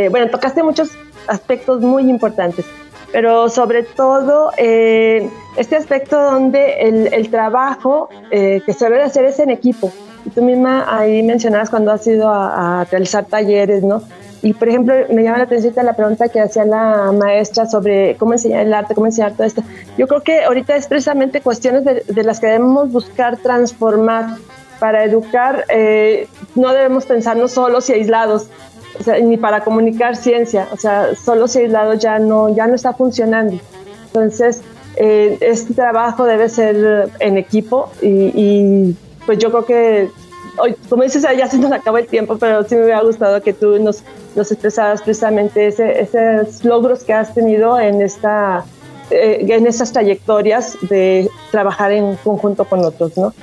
eh, 0.06 0.10
bueno, 0.10 0.30
tocaste 0.30 0.62
muchos 0.62 0.92
aspectos 1.26 1.82
muy 1.82 2.08
importantes, 2.12 2.64
pero 3.12 3.50
sobre 3.50 3.82
todo 3.82 4.52
este 4.58 5.76
aspecto 5.76 6.22
donde 6.22 6.82
el, 6.82 7.12
el 7.12 7.32
trabajo 7.32 8.08
que 8.30 8.74
se 8.78 8.86
debe 8.86 9.02
hacer 9.02 9.26
es 9.26 9.40
en 9.40 9.50
equipo. 9.50 9.92
Y 10.26 10.30
tú 10.30 10.44
misma 10.44 10.86
ahí 10.96 11.24
mencionabas 11.24 11.72
cuando 11.72 11.92
has 11.92 12.06
ido 12.06 12.30
a, 12.30 12.82
a 12.82 12.84
realizar 12.86 13.26
talleres, 13.26 13.82
¿no? 13.82 14.04
Y, 14.44 14.54
por 14.54 14.70
ejemplo, 14.70 14.96
me 15.10 15.24
llama 15.24 15.38
la 15.38 15.44
atención 15.44 15.74
la 15.86 15.94
pregunta 15.94 16.30
que 16.30 16.40
hacía 16.40 16.66
la 16.66 17.12
maestra 17.12 17.68
sobre 17.68 18.16
cómo 18.16 18.34
enseñar 18.34 18.66
el 18.66 18.74
arte, 18.74 18.96
cómo 18.96 19.06
enseñar 19.06 19.34
todo 19.34 19.46
esto. 19.46 19.64
Yo 19.98 20.08
creo 20.08 20.22
que 20.22 20.44
ahorita 20.44 20.76
es 20.76 20.88
precisamente 20.88 21.42
cuestiones 21.42 21.86
de, 21.86 22.24
las 22.24 22.40
que 22.40 22.48
debemos 22.48 22.92
buscar 22.92 23.38
transformar 23.38 24.38
para 24.80 25.04
educar. 25.04 25.66
Eh, 25.70 26.28
no 26.56 26.74
debemos 26.74 27.06
pensarnos 27.06 27.52
solos 27.52 27.90
y 27.92 27.94
aislados, 27.94 28.48
ni 29.22 29.38
para 29.38 29.64
comunicar 29.64 30.16
ciencia. 30.16 30.68
O 30.72 30.78
sea, 30.78 31.16
solos 31.16 31.56
y 31.56 31.60
aislados 31.60 32.00
ya 32.00 32.18
no, 32.18 32.50
ya 32.50 32.66
no 32.66 32.74
está 32.74 32.94
funcionando. 32.94 33.60
Entonces, 34.08 34.62
eh, 34.96 35.38
este 35.40 35.76
trabajo 35.76 36.26
debe 36.26 36.50
ser 36.50 37.12
en 37.20 37.38
equipo 37.38 37.92
y, 38.02 38.32
y 38.34 38.98
pues 39.26 39.38
yo 39.38 39.52
creo 39.52 39.66
que 39.66 40.10
hoy, 40.58 40.76
como 40.90 41.04
dices, 41.04 41.24
ya 41.38 41.48
se 41.48 41.58
nos 41.58 41.72
acaba 41.72 42.00
el 42.00 42.08
tiempo, 42.08 42.38
pero 42.38 42.64
sí 42.64 42.76
me 42.76 42.84
hubiera 42.84 43.02
gustado 43.02 43.42
que 43.42 43.54
tú 43.54 43.80
nos, 43.80 44.04
nos 44.36 44.52
expresaras 44.52 45.02
precisamente 45.02 45.68
ese, 45.68 46.02
esos 46.02 46.64
logros 46.64 47.04
que 47.04 47.14
has 47.14 47.34
tenido 47.34 47.80
en, 47.80 48.02
esta, 48.02 48.66
eh, 49.10 49.46
en 49.48 49.68
esas 49.68 49.92
trayectorias 49.92 50.78
de 50.82 51.30
trabajar 51.52 51.92
en 51.92 52.16
conjunto 52.18 52.66
con 52.66 52.84
otros, 52.84 53.18
¿no? 53.18 53.34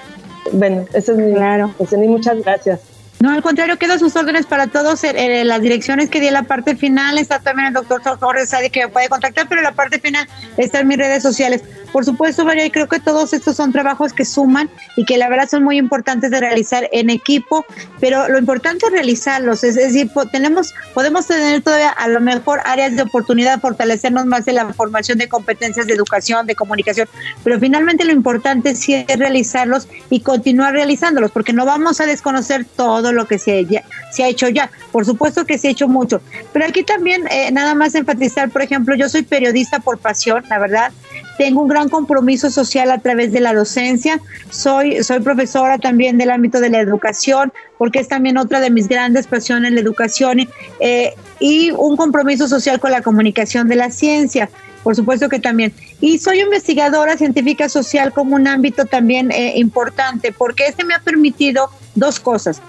Bueno, 0.53 0.85
eso 0.95 1.13
es 1.13 1.19
mi, 1.19 1.35
claro. 1.35 1.75
Pues, 1.77 1.93
muchas 1.93 2.43
gracias. 2.43 2.81
No, 3.21 3.33
al 3.33 3.43
contrario, 3.43 3.77
quedo 3.79 3.99
sus 3.99 4.14
órdenes 4.14 4.47
para 4.47 4.69
todos. 4.69 5.03
Eh, 5.03 5.45
las 5.45 5.61
direcciones 5.61 6.09
que 6.09 6.21
di 6.21 6.29
en 6.29 6.35
la 6.35 6.45
parte 6.45 6.77
final 6.77 7.19
está 7.19 7.41
también 7.41 7.69
el 7.69 7.75
doctor 7.75 8.01
Jorge 8.21 8.47
Sadi 8.47 8.71
que 8.71 8.87
me 8.87 8.89
puede 8.89 9.09
contactar, 9.09 9.49
pero 9.49 9.61
la 9.61 9.73
parte 9.73 9.99
final 9.99 10.29
está 10.57 10.81
en 10.81 10.89
mis 10.89 10.99
redes 10.99 11.23
sociales. 11.23 11.62
Por 11.93 12.05
supuesto, 12.05 12.45
María, 12.45 12.66
y 12.66 12.71
creo 12.71 12.87
que 12.87 13.01
todos 13.01 13.33
estos 13.33 13.57
son 13.57 13.72
trabajos 13.72 14.13
que 14.13 14.25
suman 14.25 14.71
y 14.97 15.05
que 15.05 15.17
la 15.17 15.29
verdad 15.29 15.49
son 15.49 15.64
muy 15.64 15.79
importantes 15.79 16.30
de 16.30 16.38
realizar 16.38 16.88
en 16.92 17.11
equipo, 17.11 17.64
pero 17.99 18.29
lo 18.29 18.38
importante 18.38 18.87
es 18.87 18.92
realizarlos, 18.92 19.64
es 19.64 19.75
decir, 19.75 20.11
tenemos, 20.30 20.75
podemos 20.92 21.26
tener 21.26 21.63
todavía 21.63 21.88
a 21.88 22.09
lo 22.09 22.21
mejor 22.21 22.61
áreas 22.67 22.95
de 22.95 23.03
oportunidad, 23.03 23.61
fortalecernos 23.61 24.26
más 24.26 24.47
en 24.49 24.57
la 24.57 24.72
formación 24.75 25.18
de 25.18 25.29
competencias 25.29 25.87
de 25.87 25.95
educación, 25.95 26.47
de 26.47 26.55
comunicación, 26.55 27.09
pero 27.42 27.59
finalmente 27.59 28.05
lo 28.05 28.13
importante 28.13 28.75
sí 28.75 28.95
es 29.09 29.18
realizarlos 29.18 29.88
y 30.11 30.21
continuar 30.21 30.75
realizándolos, 30.75 31.30
porque 31.30 31.55
no 31.55 31.64
vamos 31.64 32.01
a 32.01 32.07
desconocer 32.07 32.67
todo 32.67 33.08
lo 33.13 33.26
que 33.26 33.39
se, 33.39 33.67
se 34.11 34.25
ha 34.25 34.29
hecho 34.29 34.49
ya. 34.49 34.71
Por 34.93 35.05
supuesto 35.05 35.45
que 35.45 35.59
se 35.59 35.68
ha 35.68 35.71
hecho 35.71 35.89
mucho, 35.89 36.21
pero 36.53 36.67
aquí 36.67 36.83
también 36.83 37.25
eh, 37.30 37.51
nada 37.53 37.75
más 37.75 37.95
enfatizar, 37.95 38.51
por 38.51 38.63
ejemplo, 38.63 38.95
yo 38.95 39.09
soy 39.09 39.22
periodista 39.22 39.79
por 39.80 39.99
pasión, 39.99 40.45
la 40.49 40.59
verdad, 40.59 40.93
tengo 41.37 41.63
un 41.63 41.68
gran 41.68 41.89
compromiso 41.89 42.51
social 42.51 42.91
a 42.91 42.99
través 42.99 43.33
de 43.33 43.41
la 43.41 43.55
docencia, 43.55 44.21
soy, 44.51 45.03
soy 45.05 45.21
profesora 45.21 45.79
también 45.79 46.18
del 46.18 46.30
ámbito 46.30 46.61
de 46.61 46.71
la 46.71 46.80
educación, 46.80 47.53
porque 47.79 48.01
es 48.01 48.09
también 48.09 48.39
otra 48.39 48.61
de 48.61 48.71
mis 48.71 48.89
grandes 48.89 49.26
pasiones 49.26 49.72
la 49.72 49.80
educación, 49.80 50.49
eh, 50.80 51.14
y 51.39 51.71
un 51.71 51.97
compromiso 51.97 52.49
social 52.49 52.80
con 52.80 52.91
la 52.91 53.03
comunicación 53.03 53.68
de 53.68 53.76
la 53.76 53.91
ciencia 53.91 54.51
por 54.83 54.97
supuesto 54.97 55.29
que 55.29 55.39
también. 55.39 55.75
Y 56.01 56.18
soy 56.18 56.41
investigadora 56.41 57.17
científica 57.17 57.68
social 57.68 58.13
como 58.13 58.37
un 58.37 58.47
ámbito 58.47 58.87
también 58.87 59.30
eh, 59.30 59.53
importante, 59.57 60.33
porque 60.33 60.67
este 60.67 60.85
me 60.85 60.95
ha 60.95 61.01
permitido 61.01 61.68
dos 61.95 62.21
cosas. 62.21 62.63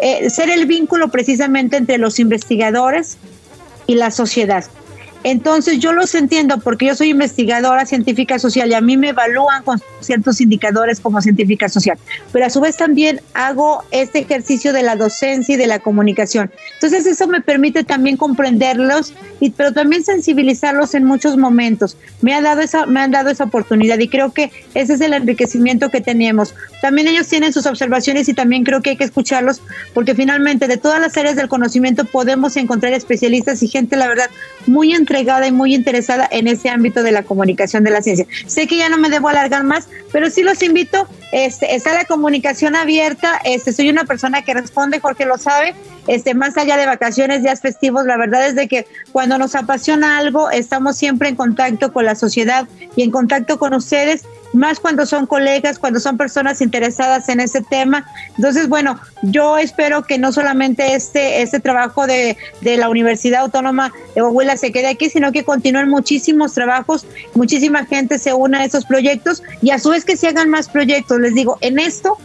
Eh, 0.00 0.30
ser 0.30 0.50
el 0.50 0.66
vínculo 0.66 1.08
precisamente 1.08 1.76
entre 1.76 1.98
los 1.98 2.18
investigadores 2.18 3.18
y 3.86 3.94
la 3.94 4.10
sociedad. 4.10 4.64
Entonces 5.26 5.80
yo 5.80 5.92
los 5.92 6.14
entiendo 6.14 6.58
porque 6.60 6.86
yo 6.86 6.94
soy 6.94 7.10
investigadora 7.10 7.84
científica 7.84 8.38
social 8.38 8.70
y 8.70 8.74
a 8.74 8.80
mí 8.80 8.96
me 8.96 9.08
evalúan 9.08 9.64
con 9.64 9.82
ciertos 9.98 10.40
indicadores 10.40 11.00
como 11.00 11.20
científica 11.20 11.68
social, 11.68 11.98
pero 12.30 12.46
a 12.46 12.50
su 12.50 12.60
vez 12.60 12.76
también 12.76 13.20
hago 13.34 13.82
este 13.90 14.20
ejercicio 14.20 14.72
de 14.72 14.84
la 14.84 14.94
docencia 14.94 15.56
y 15.56 15.58
de 15.58 15.66
la 15.66 15.80
comunicación. 15.80 16.52
Entonces 16.74 17.06
eso 17.06 17.26
me 17.26 17.40
permite 17.40 17.82
también 17.82 18.16
comprenderlos 18.16 19.14
y 19.40 19.50
pero 19.50 19.72
también 19.72 20.04
sensibilizarlos 20.04 20.94
en 20.94 21.02
muchos 21.02 21.36
momentos. 21.36 21.96
Me 22.22 22.32
ha 22.32 22.40
dado 22.40 22.60
esa 22.60 22.86
me 22.86 23.00
han 23.00 23.10
dado 23.10 23.30
esa 23.30 23.42
oportunidad 23.42 23.98
y 23.98 24.06
creo 24.06 24.32
que 24.32 24.52
ese 24.74 24.94
es 24.94 25.00
el 25.00 25.12
enriquecimiento 25.12 25.90
que 25.90 26.00
tenemos. 26.00 26.54
También 26.80 27.08
ellos 27.08 27.26
tienen 27.26 27.52
sus 27.52 27.66
observaciones 27.66 28.28
y 28.28 28.34
también 28.34 28.62
creo 28.62 28.80
que 28.80 28.90
hay 28.90 28.96
que 28.96 29.02
escucharlos 29.02 29.60
porque 29.92 30.14
finalmente 30.14 30.68
de 30.68 30.76
todas 30.76 31.00
las 31.00 31.16
áreas 31.16 31.34
del 31.34 31.48
conocimiento 31.48 32.04
podemos 32.04 32.56
encontrar 32.56 32.92
especialistas 32.92 33.60
y 33.64 33.66
gente 33.66 33.96
la 33.96 34.06
verdad 34.06 34.30
muy 34.68 34.94
entregada 35.16 35.46
y 35.46 35.52
muy 35.52 35.74
interesada 35.74 36.28
en 36.30 36.46
ese 36.46 36.68
ámbito 36.68 37.02
de 37.02 37.10
la 37.10 37.22
comunicación 37.22 37.84
de 37.84 37.90
la 37.90 38.02
ciencia. 38.02 38.26
Sé 38.46 38.66
que 38.66 38.76
ya 38.76 38.90
no 38.90 38.98
me 38.98 39.08
debo 39.08 39.28
alargar 39.28 39.64
más, 39.64 39.88
pero 40.12 40.28
sí 40.28 40.42
los 40.42 40.62
invito, 40.62 41.08
este, 41.32 41.74
está 41.74 41.94
la 41.94 42.04
comunicación 42.04 42.76
abierta, 42.76 43.40
este, 43.44 43.72
soy 43.72 43.88
una 43.88 44.04
persona 44.04 44.42
que 44.42 44.52
responde, 44.52 45.00
Jorge 45.00 45.24
lo 45.24 45.38
sabe, 45.38 45.74
este, 46.06 46.34
más 46.34 46.58
allá 46.58 46.76
de 46.76 46.84
vacaciones, 46.84 47.42
días 47.42 47.62
festivos, 47.62 48.04
la 48.04 48.18
verdad 48.18 48.46
es 48.46 48.54
de 48.56 48.68
que 48.68 48.86
cuando 49.10 49.38
nos 49.38 49.54
apasiona 49.54 50.18
algo, 50.18 50.50
estamos 50.50 50.98
siempre 50.98 51.30
en 51.30 51.36
contacto 51.36 51.92
con 51.94 52.04
la 52.04 52.14
sociedad 52.14 52.68
y 52.94 53.02
en 53.02 53.10
contacto 53.10 53.58
con 53.58 53.72
ustedes 53.72 54.24
más 54.56 54.80
cuando 54.80 55.06
son 55.06 55.26
colegas, 55.26 55.78
cuando 55.78 56.00
son 56.00 56.16
personas 56.16 56.60
interesadas 56.60 57.28
en 57.28 57.40
ese 57.40 57.60
tema. 57.60 58.06
Entonces, 58.36 58.68
bueno, 58.68 58.98
yo 59.22 59.58
espero 59.58 60.04
que 60.04 60.18
no 60.18 60.32
solamente 60.32 60.94
este, 60.94 61.42
este 61.42 61.60
trabajo 61.60 62.06
de, 62.06 62.36
de 62.62 62.76
la 62.76 62.88
Universidad 62.88 63.42
Autónoma 63.42 63.92
de 64.14 64.20
Coahuila 64.20 64.56
se 64.56 64.72
quede 64.72 64.88
aquí, 64.88 65.10
sino 65.10 65.30
que 65.32 65.44
continúen 65.44 65.88
muchísimos 65.88 66.54
trabajos, 66.54 67.06
muchísima 67.34 67.84
gente 67.84 68.18
se 68.18 68.32
una 68.32 68.60
a 68.60 68.64
esos 68.64 68.84
proyectos 68.84 69.42
y 69.62 69.70
a 69.70 69.78
su 69.78 69.90
vez 69.90 70.04
que 70.04 70.16
se 70.16 70.28
hagan 70.28 70.50
más 70.50 70.68
proyectos. 70.68 71.20
Les 71.20 71.34
digo, 71.34 71.58
en 71.60 71.78
esto, 71.78 72.16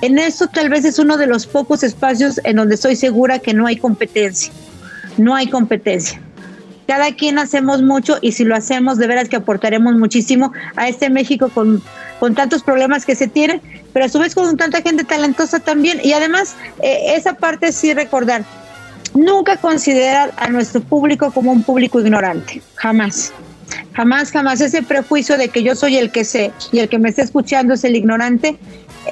en 0.00 0.18
esto 0.18 0.46
tal 0.48 0.68
vez 0.70 0.84
es 0.84 0.98
uno 0.98 1.16
de 1.16 1.26
los 1.26 1.46
pocos 1.46 1.82
espacios 1.82 2.40
en 2.44 2.56
donde 2.56 2.76
estoy 2.76 2.96
segura 2.96 3.38
que 3.38 3.52
no 3.52 3.66
hay 3.66 3.76
competencia. 3.76 4.52
No 5.18 5.34
hay 5.34 5.50
competencia 5.50 6.20
cada 6.86 7.14
quien 7.14 7.38
hacemos 7.38 7.82
mucho 7.82 8.18
y 8.20 8.32
si 8.32 8.44
lo 8.44 8.54
hacemos, 8.54 8.98
de 8.98 9.06
veras 9.06 9.28
que 9.28 9.36
aportaremos 9.36 9.94
muchísimo 9.94 10.52
a 10.76 10.88
este 10.88 11.10
México 11.10 11.48
con, 11.48 11.82
con 12.20 12.34
tantos 12.34 12.62
problemas 12.62 13.04
que 13.04 13.14
se 13.14 13.28
tienen, 13.28 13.60
pero 13.92 14.06
a 14.06 14.08
su 14.08 14.18
vez 14.18 14.34
con 14.34 14.56
tanta 14.56 14.82
gente 14.82 15.04
talentosa 15.04 15.60
también. 15.60 16.00
Y 16.02 16.12
además, 16.12 16.56
eh, 16.82 17.14
esa 17.16 17.34
parte 17.34 17.72
sí 17.72 17.94
recordar, 17.94 18.44
nunca 19.14 19.56
considerar 19.56 20.32
a 20.36 20.48
nuestro 20.48 20.80
público 20.80 21.30
como 21.32 21.52
un 21.52 21.62
público 21.62 22.00
ignorante, 22.00 22.62
jamás. 22.74 23.32
Jamás, 23.94 24.30
jamás 24.30 24.60
ese 24.60 24.82
prejuicio 24.82 25.38
de 25.38 25.48
que 25.48 25.62
yo 25.62 25.74
soy 25.74 25.96
el 25.96 26.10
que 26.10 26.24
sé 26.24 26.52
y 26.72 26.78
el 26.78 26.88
que 26.88 26.98
me 26.98 27.08
está 27.08 27.22
escuchando 27.22 27.74
es 27.74 27.84
el 27.84 27.96
ignorante, 27.96 28.58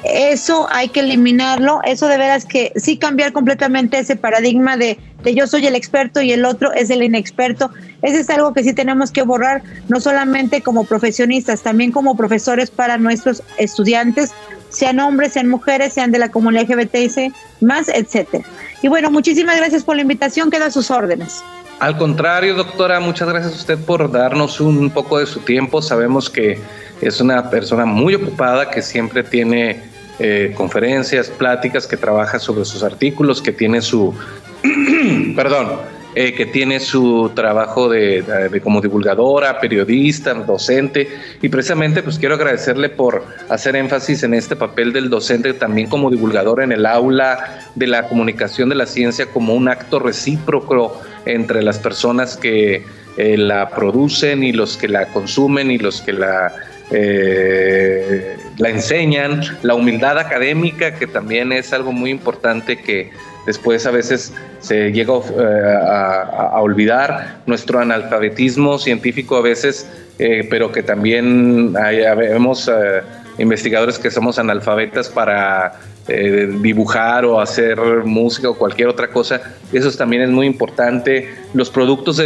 eso 0.03 0.67
hay 0.71 0.89
que 0.89 1.01
eliminarlo, 1.01 1.81
eso 1.83 2.07
de 2.07 2.17
veras 2.17 2.45
que 2.45 2.71
sí 2.75 2.97
cambiar 2.97 3.33
completamente 3.33 3.99
ese 3.99 4.15
paradigma 4.15 4.77
de, 4.77 4.97
de, 5.23 5.35
yo 5.35 5.47
soy 5.47 5.65
el 5.67 5.75
experto 5.75 6.21
y 6.21 6.31
el 6.31 6.45
otro 6.45 6.71
es 6.73 6.89
el 6.89 7.03
inexperto. 7.03 7.71
Eso 8.01 8.17
es 8.17 8.29
algo 8.29 8.53
que 8.53 8.63
sí 8.63 8.73
tenemos 8.73 9.11
que 9.11 9.21
borrar, 9.21 9.61
no 9.89 9.99
solamente 9.99 10.61
como 10.61 10.85
profesionistas, 10.85 11.61
también 11.61 11.91
como 11.91 12.15
profesores 12.15 12.71
para 12.71 12.97
nuestros 12.97 13.43
estudiantes, 13.57 14.31
sean 14.69 14.99
hombres, 14.99 15.33
sean 15.33 15.49
mujeres, 15.49 15.93
sean 15.93 16.11
de 16.11 16.19
la 16.19 16.29
comunidad 16.29 16.63
LGBTIC, 16.69 17.33
más, 17.59 17.89
etcétera. 17.89 18.45
Y 18.81 18.87
bueno, 18.87 19.11
muchísimas 19.11 19.57
gracias 19.57 19.83
por 19.83 19.95
la 19.95 20.01
invitación, 20.01 20.49
queda 20.49 20.67
a 20.67 20.71
sus 20.71 20.89
órdenes. 20.89 21.43
Al 21.81 21.97
contrario, 21.97 22.53
doctora, 22.53 22.99
muchas 22.99 23.27
gracias 23.27 23.53
a 23.53 23.55
usted 23.55 23.79
por 23.79 24.11
darnos 24.11 24.61
un 24.61 24.91
poco 24.91 25.17
de 25.17 25.25
su 25.25 25.39
tiempo. 25.39 25.81
Sabemos 25.81 26.29
que 26.29 26.59
es 27.01 27.19
una 27.19 27.49
persona 27.49 27.85
muy 27.85 28.13
ocupada 28.13 28.69
que 28.69 28.83
siempre 28.83 29.23
tiene 29.23 29.81
eh, 30.19 30.53
conferencias, 30.55 31.31
pláticas, 31.31 31.87
que 31.87 31.97
trabaja 31.97 32.37
sobre 32.37 32.65
sus 32.65 32.83
artículos, 32.83 33.41
que 33.41 33.51
tiene 33.51 33.81
su, 33.81 34.13
perdón, 35.35 35.69
eh, 36.13 36.35
que 36.35 36.45
tiene 36.45 36.79
su 36.79 37.31
trabajo 37.33 37.89
de, 37.89 38.61
como 38.61 38.79
divulgadora, 38.79 39.59
periodista, 39.59 40.35
docente, 40.35 41.09
y 41.41 41.49
precisamente 41.49 42.03
pues 42.03 42.19
quiero 42.19 42.35
agradecerle 42.35 42.89
por 42.89 43.25
hacer 43.49 43.75
énfasis 43.75 44.21
en 44.21 44.35
este 44.35 44.55
papel 44.55 44.93
del 44.93 45.09
docente 45.09 45.55
también 45.55 45.89
como 45.89 46.11
divulgador 46.11 46.61
en 46.61 46.73
el 46.73 46.85
aula 46.85 47.61
de 47.73 47.87
la 47.87 48.07
comunicación 48.07 48.69
de 48.69 48.75
la 48.75 48.85
ciencia 48.85 49.25
como 49.27 49.55
un 49.55 49.67
acto 49.67 49.97
recíproco 49.97 51.01
entre 51.25 51.61
las 51.61 51.79
personas 51.79 52.37
que 52.37 52.83
eh, 53.17 53.37
la 53.37 53.69
producen 53.69 54.43
y 54.43 54.51
los 54.53 54.77
que 54.77 54.87
la 54.87 55.07
consumen 55.07 55.69
y 55.69 55.77
los 55.77 56.01
que 56.01 56.13
la 56.13 56.53
eh, 56.91 58.37
la 58.57 58.69
enseñan, 58.69 59.41
la 59.63 59.75
humildad 59.75 60.17
académica, 60.17 60.95
que 60.95 61.07
también 61.07 61.51
es 61.51 61.71
algo 61.71 61.93
muy 61.93 62.09
importante 62.09 62.77
que 62.77 63.11
después 63.45 63.85
a 63.85 63.91
veces 63.91 64.33
se 64.59 64.91
llega 64.91 65.13
eh, 65.13 65.75
a, 65.87 66.59
olvidar, 66.61 67.41
nuestro 67.45 67.79
analfabetismo 67.79 68.77
científico 68.77 69.37
a 69.37 69.41
veces, 69.41 69.89
pero 70.49 70.71
que 70.71 70.83
también 70.83 71.73
hay, 71.81 71.97
vemos 72.15 72.69
investigadores 73.39 73.97
que 73.97 74.11
somos 74.11 74.37
analfabetas 74.37 75.09
para 75.09 75.73
eh, 76.07 76.49
dibujar 76.61 77.25
o 77.25 77.39
hacer 77.39 77.77
música 78.03 78.49
o 78.49 78.55
cualquier 78.55 78.87
otra 78.87 79.09
cosa. 79.09 79.39
Eso 79.71 79.91
también 79.91 80.23
es 80.23 80.29
muy 80.29 80.47
importante. 80.47 81.33
Los 81.53 81.69
productos 81.69 82.17
de 82.17 82.23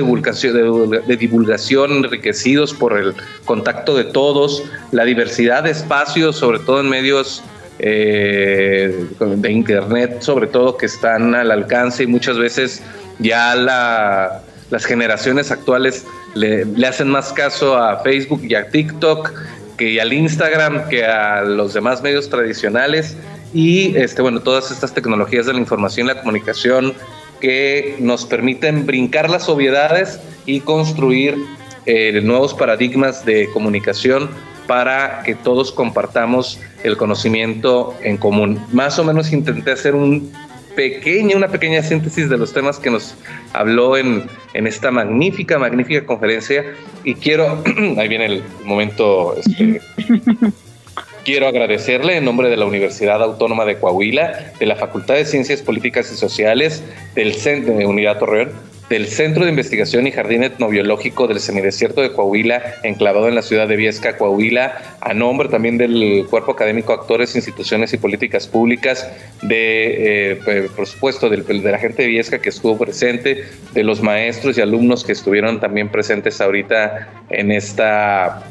divulgación, 1.18 1.92
enriquecidos 1.92 2.74
por 2.74 2.98
el 2.98 3.14
contacto 3.44 3.96
de 3.96 4.06
todos, 4.06 4.64
la 4.92 5.04
diversidad 5.04 5.64
de 5.64 5.72
espacios, 5.72 6.38
sobre 6.38 6.60
todo 6.60 6.80
en 6.80 6.90
medios 6.90 7.44
eh, 7.80 9.08
de 9.20 9.52
Internet, 9.52 10.22
sobre 10.22 10.48
todo 10.48 10.78
que 10.78 10.86
están 10.86 11.36
al 11.36 11.52
alcance 11.52 12.04
y 12.04 12.08
muchas 12.08 12.38
veces 12.38 12.82
ya 13.20 13.56
las 13.56 14.86
generaciones 14.86 15.52
actuales 15.52 16.06
le, 16.34 16.64
le 16.64 16.88
hacen 16.88 17.10
más 17.10 17.34
caso 17.34 17.78
a 17.78 18.00
Facebook 18.00 18.42
y 18.44 18.56
a 18.56 18.70
TikTok 18.70 19.34
que 19.78 20.00
al 20.00 20.14
Instagram 20.14 20.88
que 20.88 21.06
a 21.06 21.44
los 21.44 21.74
demás 21.74 22.02
medios 22.02 22.30
tradicionales 22.30 23.18
y 23.56 23.96
este, 23.96 24.22
bueno, 24.22 24.42
todas 24.42 24.70
estas 24.70 24.94
tecnologías 24.94 25.46
de 25.46 25.54
la 25.54 25.60
información 25.60 26.08
y 26.08 26.10
la 26.10 26.20
comunicación 26.20 26.94
que 27.40 27.96
nos 28.00 28.26
permiten 28.26 28.86
brincar 28.86 29.30
las 29.30 29.48
obviedades 29.48 30.20
y 30.46 30.60
construir 30.60 31.38
eh, 31.86 32.20
nuevos 32.22 32.54
paradigmas 32.54 33.24
de 33.24 33.50
comunicación 33.52 34.30
para 34.68 35.24
que 35.24 35.36
todos 35.36 35.72
compartamos 35.72 36.60
el 36.84 36.98
conocimiento 36.98 37.96
en 38.04 38.18
común. 38.18 38.60
Más 38.74 39.00
o 39.00 39.06
menos 39.06 39.32
intenté 39.32 39.72
hacer 39.72 39.96
un 39.96 40.34
pequeña, 40.76 41.38
una 41.38 41.48
pequeña 41.48 41.82
síntesis 41.82 42.30
de 42.30 42.38
los 42.38 42.52
temas 42.52 42.78
que 42.78 42.90
nos 42.90 43.16
habló 43.54 43.96
en, 43.96 44.24
en 44.54 44.68
esta 44.68 44.92
magnífica, 44.92 45.58
magnífica 45.58 46.06
conferencia. 46.06 46.66
Y 47.06 47.16
quiero, 47.16 47.64
ahí 47.98 48.10
viene 48.10 48.26
el 48.26 48.44
momento 48.66 49.34
este, 49.38 49.80
Quiero 51.24 51.48
agradecerle 51.48 52.18
en 52.18 52.26
nombre 52.26 52.50
de 52.50 52.58
la 52.58 52.66
Universidad 52.66 53.22
Autónoma 53.24 53.66
de 53.66 53.80
Coahuila, 53.80 54.54
de 54.60 54.66
la 54.66 54.76
Facultad 54.76 55.16
de 55.16 55.26
Ciencias 55.26 55.62
Políticas 55.62 56.12
y 56.12 56.16
Sociales, 56.16 56.84
del 57.16 57.34
Centro 57.34 57.74
de 57.74 57.86
Unidad 57.88 58.20
Torreón, 58.20 58.52
del 58.90 59.08
Centro 59.08 59.44
de 59.44 59.50
Investigación 59.50 60.06
y 60.06 60.12
Jardín 60.12 60.44
Etnobiológico 60.44 61.28
del 61.28 61.40
Semidesierto 61.40 62.02
de 62.02 62.12
Coahuila, 62.12 62.62
enclavado 62.84 63.28
en 63.28 63.36
la 63.36 63.42
ciudad 63.42 63.68
de 63.68 63.76
Viesca, 63.76 64.18
Coahuila, 64.18 64.98
a 65.02 65.14
nombre 65.14 65.50
también 65.50 65.78
del 65.78 66.28
Cuerpo 66.30 66.52
Académico 66.52 66.94
Actores, 66.94 67.36
Instituciones 67.36 67.94
y 67.94 67.98
Políticas 67.98 68.48
Públicas, 68.48 69.10
de, 69.42 70.34
eh, 70.34 70.70
por 70.76 70.86
supuesto, 70.86 71.30
del, 71.30 71.46
de 71.46 71.72
la 71.72 71.80
gente 71.80 72.04
de 72.04 72.10
Viesca 72.10 72.40
que 72.40 72.50
estuvo 72.50 72.78
presente, 72.78 73.46
de 73.74 73.84
los 73.84 74.02
maestros 74.02 74.58
y 74.58 74.62
alumnos 74.62 75.04
que 75.04 75.14
estuvieron 75.14 75.60
también 75.60 75.90
presentes 75.90 76.40
ahorita 76.40 77.10
en 77.30 77.52
esta 77.52 78.44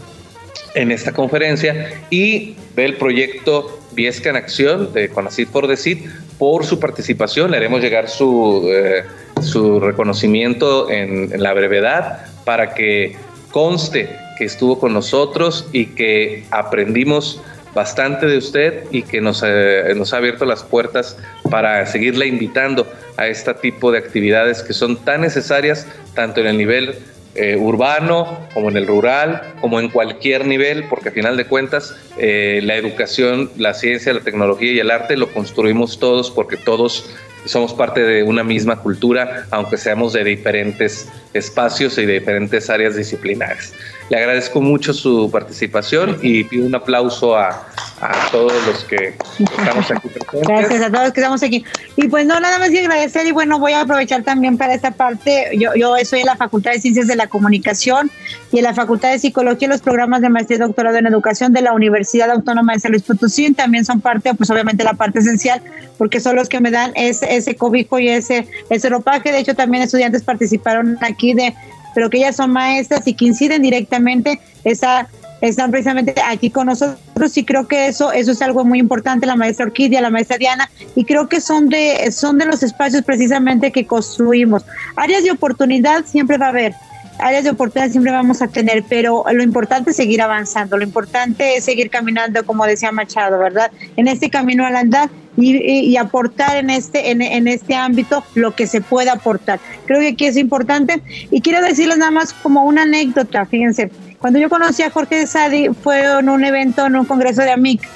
en 0.75 0.91
esta 0.91 1.13
conferencia 1.13 2.01
y 2.11 2.57
del 2.75 2.97
proyecto 2.97 3.81
Viesca 3.93 4.31
en 4.31 4.37
Acción 4.37 4.93
de 4.93 5.09
Conacid 5.09 5.49
for 5.49 5.69
the 5.69 5.77
Seed 5.77 5.99
por 6.39 6.65
su 6.65 6.81
participación. 6.81 7.51
Le 7.51 7.59
haremos 7.59 7.81
llegar 7.81 8.09
su, 8.09 8.69
eh, 8.71 9.05
su 9.41 9.81
reconocimiento 9.81 10.91
en, 10.91 11.31
la 11.41 11.53
brevedad 11.53 12.27
para 12.45 12.75
que 12.75 13.17
conste 13.51 14.11
que 14.37 14.45
estuvo 14.45 14.81
con 14.81 14.93
nosotros 14.93 15.69
y 15.73 15.87
que 15.87 16.45
aprendimos 16.51 17.41
bastante 17.73 18.27
de 18.27 18.39
usted 18.39 18.85
y 18.91 19.03
que 19.03 19.21
nos, 19.21 19.43
eh, 19.45 19.93
nos 19.97 20.13
ha 20.13 20.19
abierto 20.19 20.45
las 20.45 20.63
puertas 20.63 21.17
para 21.51 21.87
seguirle 21.87 22.27
invitando 22.27 22.87
a 23.17 23.29
este 23.29 23.55
tipo 23.55 23.93
de 23.93 23.99
actividades 23.99 24.63
que 24.63 24.73
son 24.73 24.97
tan 24.97 25.21
necesarias 25.21 25.87
tanto 26.15 26.41
en 26.41 26.49
el 26.49 26.59
nivel 26.59 26.99
eh, 27.35 27.57
urbano, 27.57 28.47
como 28.55 28.69
en 28.69 28.77
el 28.77 28.87
rural, 28.87 29.55
como 29.61 29.81
en 29.81 29.89
cualquier 29.89 30.47
nivel, 30.47 30.85
porque 30.85 31.09
a 31.09 31.13
final 31.13 31.37
de 31.37 31.47
cuentas 31.47 31.97
eh, 32.17 32.61
la 32.63 32.77
educación, 32.77 33.51
la 33.57 33.75
ciencia, 33.75 34.13
la 34.13 34.21
tecnología 34.21 34.73
y 34.73 34.79
el 34.79 34.91
arte 34.91 35.17
lo 35.17 35.33
construimos 35.33 35.99
todos 35.99 36.31
porque 36.31 36.57
todos 36.57 37.11
somos 37.45 37.75
parte 37.75 38.03
de 38.03 38.23
una 38.23 38.43
misma 38.43 38.77
cultura, 38.81 39.47
aunque 39.51 39.77
seamos 39.77 40.13
de 40.13 40.25
diferentes 40.25 41.09
espacios 41.35 41.99
y 41.99 42.07
de 42.07 42.15
diferentes 42.15 42.71
áreas 42.71 42.97
disciplinares. 42.97 43.75
Le 44.09 44.17
agradezco 44.17 44.61
mucho 44.61 44.93
su 44.93 45.31
participación 45.31 46.19
y 46.23 46.45
pido 46.45 46.67
un 46.67 46.75
aplauso 46.75 47.37
a, 47.37 47.69
a 48.01 48.31
todos 48.31 48.53
los 48.67 48.85
que 48.85 49.15
estamos 49.39 49.91
aquí 49.91 50.09
presentes. 50.09 50.49
Gracias 50.49 50.83
a 50.83 50.91
todos 50.91 51.05
los 51.05 51.13
que 51.13 51.21
estamos 51.21 51.43
aquí. 51.43 51.65
Y 51.97 52.09
pues 52.09 52.27
no, 52.27 52.39
nada 52.41 52.59
más 52.59 52.71
que 52.71 52.81
agradecer 52.81 53.27
y 53.27 53.33
bueno, 53.33 53.59
voy 53.59 53.73
a 53.73 53.83
aprovechar 53.83 54.23
también 54.23 54.59
para 54.59 54.75
esta 54.75 54.91
parte. 54.91 55.51
Yo, 55.59 55.75
yo 55.75 55.95
soy 56.05 56.21
en 56.21 56.27
la 56.27 56.37
Facultad 56.37 56.73
de 56.73 56.81
Ciencias 56.81 57.07
de 57.07 57.17
la 57.17 57.29
Comunicación 57.29 58.11
y 58.53 58.59
en 58.59 58.65
la 58.65 58.75
Facultad 58.75 59.11
de 59.11 59.19
Psicología 59.19 59.69
los 59.69 59.81
programas 59.81 60.21
de 60.21 60.29
maestría 60.29 60.57
y 60.57 60.61
doctorado 60.61 60.97
en 60.97 61.07
educación 61.07 61.53
de 61.53 61.63
la 61.63 61.73
Universidad 61.73 62.31
Autónoma 62.31 62.75
de 62.75 62.81
San 62.81 62.91
Luis 62.91 63.03
Potosí 63.03 63.53
también 63.53 63.85
son 63.85 64.01
parte, 64.01 64.35
pues 64.35 64.51
obviamente 64.51 64.85
la 64.85 64.95
parte 64.95 65.21
esencial, 65.21 65.63
porque 65.99 66.21
son 66.21 66.37
los 66.37 66.49
que 66.49 66.61
me 66.61 66.71
dan 66.71 66.93
ese, 66.95 67.35
ese 67.37 67.57
cobijo 67.57 67.99
y 67.99 68.09
ese, 68.09 68.49
ese 68.71 68.89
ropaje. 68.89 69.33
De 69.33 69.39
hecho, 69.39 69.55
también 69.55 69.83
estudiantes 69.83 70.23
participaron 70.23 70.99
aquí 71.01 71.35
de 71.35 71.55
pero 71.95 72.11
que 72.11 72.19
ellas 72.19 72.37
son 72.37 72.51
maestras 72.51 73.07
y 73.07 73.15
que 73.15 73.27
inciden 73.27 73.63
directamente, 73.63 74.41
esa, 74.65 75.09
están 75.41 75.71
precisamente 75.71 76.15
aquí 76.27 76.51
con 76.51 76.67
nosotros 76.67 77.37
y 77.37 77.45
creo 77.45 77.67
que 77.67 77.89
eso, 77.89 78.13
eso 78.13 78.33
es 78.33 78.43
algo 78.43 78.65
muy 78.65 78.79
importante, 78.79 79.27
la 79.27 79.37
maestra 79.37 79.67
Orquídea, 79.67 80.01
la 80.01 80.11
maestra 80.11 80.39
Diana, 80.39 80.71
y 80.95 81.05
creo 81.05 81.29
que 81.29 81.41
son 81.41 81.69
de, 81.69 82.11
son 82.13 82.39
de 82.39 82.47
los 82.47 82.63
espacios 82.63 83.03
precisamente 83.03 83.71
que 83.71 83.87
construimos. 83.87 84.65
Áreas 84.97 85.25
de 85.25 85.31
oportunidad 85.31 86.05
siempre 86.07 86.39
va 86.39 86.47
a 86.47 86.51
haber, 86.51 86.75
áreas 87.19 87.45
de 87.45 87.51
oportunidad 87.51 87.91
siempre 87.91 88.13
vamos 88.13 88.43
a 88.43 88.49
tener, 88.49 88.85
pero 88.89 89.25
lo 89.33 89.43
importante 89.43 89.91
es 89.91 89.97
seguir 89.97 90.23
avanzando, 90.23 90.77
lo 90.77 90.85
importante 90.85 91.57
es 91.57 91.65
seguir 91.65 91.91
caminando, 91.91 92.45
como 92.45 92.67
decía 92.67 92.93
Machado, 92.93 93.39
¿verdad? 93.39 93.71
En 93.97 94.09
este 94.09 94.31
camino 94.31 94.67
al 94.67 94.77
andar 94.77 95.11
y, 95.37 95.97
aportar 95.97 96.57
en 96.57 96.71
este, 96.71 97.11
en, 97.11 97.21
en, 97.21 97.49
este 97.49 97.75
ámbito 97.75 98.23
lo 98.35 98.55
que 98.55 98.67
se 98.67 98.81
pueda 98.81 99.15
aportar. 99.15 99.59
Creo 99.85 100.01
que 100.01 100.09
aquí 100.09 100.27
es 100.27 100.37
importante 100.37 101.03
y 101.31 101.41
quiero 101.41 101.61
decirles 101.61 101.99
nada 101.99 102.13
más 102.13 102.33
como 102.33 102.65
una 102.65 102.83
anécdota, 102.83 103.45
fíjense, 103.45 103.91
cuando 104.25 104.39
yo 104.39 104.49
conocí 104.49 104.83
a 104.83 104.89
Jorge 104.89 105.27
Sadi 105.27 105.69
fue 105.69 106.01
en 106.01 106.31
un 106.31 106.47
evento, 106.47 106.87
en 106.87 106.97
un 106.97 107.05
congreso 107.05 107.43
de 107.43 107.51
AMIC 107.51 107.87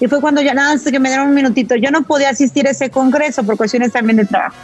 y 0.00 0.08
fue 0.08 0.20
cuando 0.20 0.42
ya 0.42 0.52
nada 0.52 0.74
más 0.74 0.82
que 0.82 0.98
me 0.98 1.10
dieron 1.10 1.28
un 1.28 1.34
minutito, 1.34 1.76
yo 1.76 1.92
no 1.92 2.02
podía 2.02 2.30
asistir 2.30 2.66
a 2.66 2.72
ese 2.72 2.90
congreso 2.90 3.44
por 3.44 3.56
cuestiones 3.56 3.92
también 3.92 4.16
de 4.16 4.24
trabajo. 4.24 4.56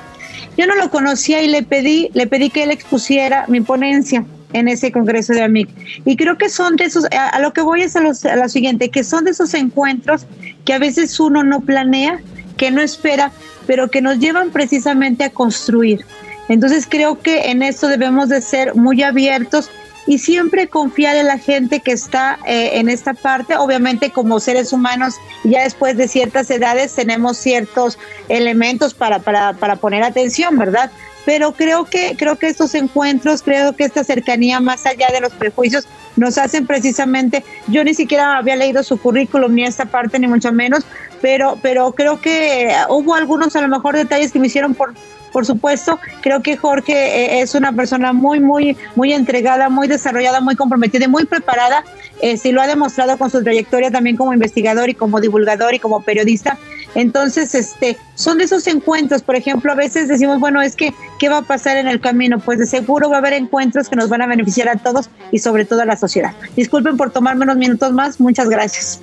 Yo 0.56 0.66
no 0.66 0.74
lo 0.74 0.90
conocía 0.90 1.40
y 1.40 1.46
le 1.46 1.62
pedí, 1.62 2.10
le 2.12 2.26
pedí 2.26 2.50
que 2.50 2.64
él 2.64 2.72
expusiera 2.72 3.44
mi 3.46 3.60
ponencia 3.60 4.24
en 4.52 4.66
ese 4.66 4.90
congreso 4.90 5.32
de 5.32 5.42
AMIC. 5.42 5.68
Y 6.04 6.16
creo 6.16 6.38
que 6.38 6.48
son 6.48 6.74
de 6.74 6.86
esos, 6.86 7.04
a, 7.12 7.38
lo 7.38 7.52
que 7.52 7.60
voy 7.60 7.82
es 7.82 7.94
a, 7.94 8.00
a 8.00 8.36
lo 8.36 8.48
siguiente, 8.48 8.90
que 8.90 9.04
son 9.04 9.24
de 9.24 9.30
esos 9.30 9.54
encuentros 9.54 10.26
que 10.64 10.72
a 10.72 10.80
veces 10.80 11.20
uno 11.20 11.44
no 11.44 11.60
planea, 11.60 12.20
que 12.56 12.72
no 12.72 12.82
espera, 12.82 13.30
pero 13.68 13.92
que 13.92 14.02
nos 14.02 14.18
llevan 14.18 14.50
precisamente 14.50 15.22
a 15.22 15.30
construir. 15.30 16.04
Entonces 16.48 16.84
creo 16.90 17.20
que 17.20 17.52
en 17.52 17.62
esto 17.62 17.86
debemos 17.86 18.28
de 18.28 18.40
ser 18.40 18.74
muy 18.74 19.04
abiertos 19.04 19.70
y 20.06 20.18
siempre 20.18 20.68
confiar 20.68 21.16
en 21.16 21.26
la 21.26 21.38
gente 21.38 21.80
que 21.80 21.92
está 21.92 22.38
eh, 22.46 22.70
en 22.74 22.88
esta 22.88 23.14
parte. 23.14 23.56
Obviamente 23.56 24.10
como 24.10 24.40
seres 24.40 24.72
humanos, 24.72 25.14
ya 25.44 25.62
después 25.62 25.96
de 25.96 26.08
ciertas 26.08 26.50
edades 26.50 26.94
tenemos 26.94 27.38
ciertos 27.38 27.98
elementos 28.28 28.94
para, 28.94 29.20
para, 29.20 29.52
para 29.54 29.76
poner 29.76 30.02
atención, 30.02 30.58
¿verdad? 30.58 30.90
pero 31.24 31.52
creo 31.52 31.84
que 31.84 32.16
creo 32.16 32.36
que 32.36 32.48
estos 32.48 32.74
encuentros, 32.74 33.42
creo 33.42 33.74
que 33.74 33.84
esta 33.84 34.04
cercanía 34.04 34.60
más 34.60 34.86
allá 34.86 35.08
de 35.12 35.20
los 35.20 35.32
prejuicios 35.32 35.86
nos 36.16 36.36
hacen 36.38 36.66
precisamente, 36.66 37.44
yo 37.68 37.84
ni 37.84 37.94
siquiera 37.94 38.36
había 38.38 38.56
leído 38.56 38.82
su 38.82 38.98
currículum 38.98 39.54
ni 39.54 39.64
esta 39.64 39.86
parte 39.86 40.18
ni 40.18 40.26
mucho 40.26 40.52
menos, 40.52 40.84
pero 41.20 41.58
pero 41.62 41.92
creo 41.92 42.20
que 42.20 42.74
hubo 42.88 43.14
algunos 43.14 43.54
a 43.56 43.60
lo 43.60 43.68
mejor 43.68 43.96
detalles 43.96 44.32
que 44.32 44.38
me 44.38 44.48
hicieron 44.48 44.74
por 44.74 44.94
por 45.32 45.46
supuesto, 45.46 45.98
creo 46.20 46.42
que 46.42 46.56
Jorge 46.56 46.92
eh, 46.92 47.40
es 47.40 47.54
una 47.54 47.72
persona 47.72 48.12
muy, 48.12 48.40
muy, 48.40 48.76
muy 48.94 49.12
entregada, 49.12 49.68
muy 49.68 49.88
desarrollada, 49.88 50.40
muy 50.40 50.56
comprometida 50.56 51.06
y 51.06 51.08
muy 51.08 51.24
preparada. 51.24 51.84
Eh, 52.20 52.36
sí 52.36 52.52
lo 52.52 52.60
ha 52.60 52.66
demostrado 52.66 53.16
con 53.18 53.30
su 53.30 53.42
trayectoria 53.42 53.90
también 53.90 54.16
como 54.16 54.32
investigador 54.32 54.90
y 54.90 54.94
como 54.94 55.20
divulgador 55.20 55.74
y 55.74 55.78
como 55.78 56.02
periodista. 56.02 56.58
Entonces, 56.94 57.54
este, 57.54 57.96
son 58.14 58.38
de 58.38 58.44
esos 58.44 58.66
encuentros, 58.66 59.22
por 59.22 59.34
ejemplo, 59.34 59.72
a 59.72 59.74
veces 59.74 60.08
decimos, 60.08 60.38
bueno, 60.38 60.60
es 60.60 60.76
que, 60.76 60.92
¿qué 61.18 61.28
va 61.28 61.38
a 61.38 61.42
pasar 61.42 61.78
en 61.78 61.88
el 61.88 62.00
camino? 62.00 62.38
Pues 62.38 62.58
de 62.58 62.66
seguro 62.66 63.08
va 63.08 63.16
a 63.16 63.18
haber 63.18 63.32
encuentros 63.32 63.88
que 63.88 63.96
nos 63.96 64.08
van 64.08 64.22
a 64.22 64.26
beneficiar 64.26 64.68
a 64.68 64.76
todos 64.76 65.08
y 65.30 65.38
sobre 65.38 65.64
todo 65.64 65.80
a 65.80 65.86
la 65.86 65.96
sociedad. 65.96 66.32
Disculpen 66.54 66.96
por 66.96 67.10
tomarme 67.10 67.44
unos 67.44 67.56
minutos 67.56 67.92
más, 67.92 68.20
muchas 68.20 68.48
gracias. 68.48 69.00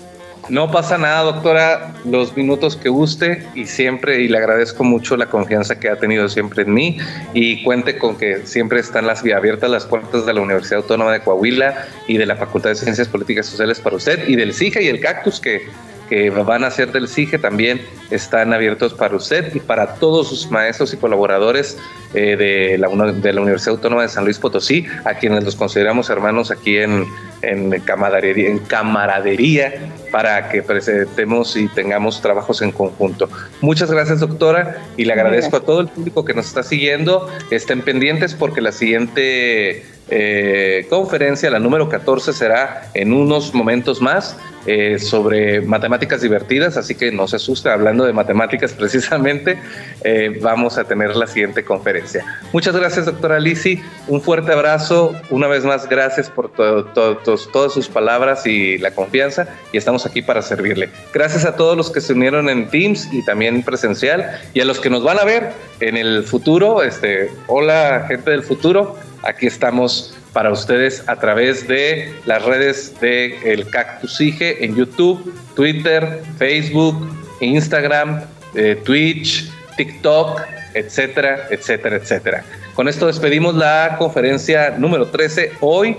No 0.49 0.71
pasa 0.71 0.97
nada, 0.97 1.21
doctora, 1.23 1.93
los 2.05 2.35
minutos 2.35 2.75
que 2.75 2.89
guste 2.89 3.45
y 3.53 3.65
siempre, 3.65 4.21
y 4.21 4.27
le 4.27 4.37
agradezco 4.37 4.83
mucho 4.83 5.15
la 5.15 5.27
confianza 5.27 5.79
que 5.79 5.89
ha 5.89 5.97
tenido 5.97 6.27
siempre 6.27 6.63
en 6.63 6.73
mí 6.73 6.97
y 7.33 7.63
cuente 7.63 7.97
con 7.97 8.17
que 8.17 8.45
siempre 8.45 8.79
están 8.79 9.05
las 9.05 9.23
abiertas 9.23 9.69
las 9.69 9.85
puertas 9.85 10.25
de 10.25 10.33
la 10.33 10.41
Universidad 10.41 10.81
Autónoma 10.81 11.11
de 11.11 11.19
Coahuila 11.21 11.85
y 12.07 12.17
de 12.17 12.25
la 12.25 12.35
Facultad 12.35 12.71
de 12.71 12.75
Ciencias 12.75 13.07
Políticas 13.07 13.45
Sociales 13.45 13.79
para 13.79 13.95
usted 13.95 14.27
y 14.27 14.35
del 14.35 14.53
CIGE 14.53 14.83
y 14.83 14.87
el 14.87 14.99
Cactus 14.99 15.39
que 15.39 15.67
que 16.09 16.31
van 16.31 16.63
a 16.63 16.71
ser 16.71 16.91
del 16.91 17.07
CIGE 17.07 17.37
también 17.37 17.81
están 18.09 18.51
abiertos 18.51 18.95
para 18.95 19.15
usted 19.15 19.55
y 19.55 19.59
para 19.59 19.95
todos 19.95 20.27
sus 20.27 20.49
maestros 20.49 20.91
y 20.93 20.97
colaboradores 20.97 21.77
eh, 22.15 22.35
de, 22.35 22.77
la, 22.79 22.89
de 23.11 23.33
la 23.33 23.41
Universidad 23.41 23.75
Autónoma 23.75 24.01
de 24.01 24.09
San 24.09 24.25
Luis 24.25 24.39
Potosí, 24.39 24.87
a 25.05 25.13
quienes 25.13 25.43
los 25.43 25.55
consideramos 25.55 26.09
hermanos 26.09 26.49
aquí 26.49 26.77
en, 26.77 27.05
en, 27.41 27.71
camaradería, 27.81 28.49
en 28.49 28.59
camaradería 28.59 29.73
para 30.11 30.49
que 30.49 30.61
presentemos 30.61 31.55
y 31.55 31.67
tengamos 31.67 32.21
trabajos 32.21 32.61
en 32.61 32.71
conjunto. 32.71 33.29
Muchas 33.61 33.91
gracias, 33.91 34.19
doctora, 34.19 34.81
y 34.97 35.05
le 35.05 35.13
agradezco 35.13 35.57
a 35.57 35.61
todo 35.61 35.81
el 35.81 35.87
público 35.87 36.25
que 36.25 36.33
nos 36.33 36.47
está 36.47 36.63
siguiendo. 36.63 37.29
Estén 37.51 37.81
pendientes 37.81 38.33
porque 38.33 38.61
la 38.61 38.71
siguiente 38.71 39.85
eh, 40.11 40.87
conferencia, 40.89 41.49
la 41.49 41.59
número 41.59 41.87
14, 41.87 42.33
será 42.33 42.89
en 42.93 43.13
unos 43.13 43.53
momentos 43.53 44.01
más 44.01 44.35
eh, 44.65 44.99
sobre 44.99 45.61
matemáticas 45.61 46.21
divertidas, 46.21 46.77
así 46.77 46.93
que 46.93 47.11
no 47.11 47.27
se 47.27 47.37
asuste, 47.37 47.69
hablando 47.69 48.05
de 48.05 48.11
matemáticas 48.11 48.73
precisamente, 48.77 49.59
eh, 50.03 50.37
vamos 50.41 50.77
a 50.77 50.83
tener 50.83 51.15
la 51.15 51.27
siguiente 51.27 51.63
conferencia. 51.63 52.25
Muchas 52.51 52.75
gracias, 52.75 53.05
doctora 53.05 53.39
Lisi, 53.39 53.81
un 54.07 54.21
fuerte 54.21 54.51
abrazo, 54.51 55.15
una 55.29 55.47
vez 55.47 55.63
más 55.63 55.87
gracias 55.87 56.29
por 56.29 56.51
todas 56.51 57.73
sus 57.73 57.87
palabras 57.87 58.45
y 58.45 58.77
la 58.79 58.91
confianza, 58.91 59.47
y 59.71 59.77
estamos 59.77 60.05
aquí 60.05 60.21
para 60.21 60.41
servirle. 60.41 60.89
Gracias 61.13 61.45
a 61.45 61.55
todos 61.55 61.77
los 61.77 61.89
que 61.89 62.01
se 62.01 62.13
unieron 62.13 62.49
en 62.49 62.69
Teams 62.69 63.07
y 63.13 63.23
también 63.23 63.63
presencial, 63.63 64.39
y 64.53 64.59
a 64.59 64.65
los 64.65 64.79
que 64.79 64.89
nos 64.89 65.03
van 65.03 65.19
a 65.19 65.23
ver 65.23 65.51
en 65.79 65.97
el 65.97 66.23
futuro, 66.23 66.83
este, 66.83 67.31
hola 67.47 68.05
gente 68.07 68.31
del 68.31 68.43
futuro, 68.43 68.97
aquí 69.23 69.47
estamos 69.47 70.15
para 70.33 70.51
ustedes 70.51 71.03
a 71.07 71.15
través 71.15 71.67
de 71.67 72.13
las 72.25 72.43
redes 72.43 72.99
de 72.99 73.51
El 73.51 73.69
Cactus 73.69 74.19
en 74.19 74.75
YouTube, 74.75 75.33
Twitter, 75.55 76.21
Facebook, 76.37 77.09
Instagram, 77.41 78.21
eh, 78.55 78.79
Twitch, 78.83 79.49
TikTok, 79.77 80.41
etcétera, 80.73 81.47
etcétera, 81.49 81.95
etcétera. 81.97 82.43
Con 82.75 82.87
esto 82.87 83.07
despedimos 83.07 83.55
la 83.55 83.95
conferencia 83.97 84.71
número 84.77 85.07
13 85.07 85.53
hoy, 85.61 85.97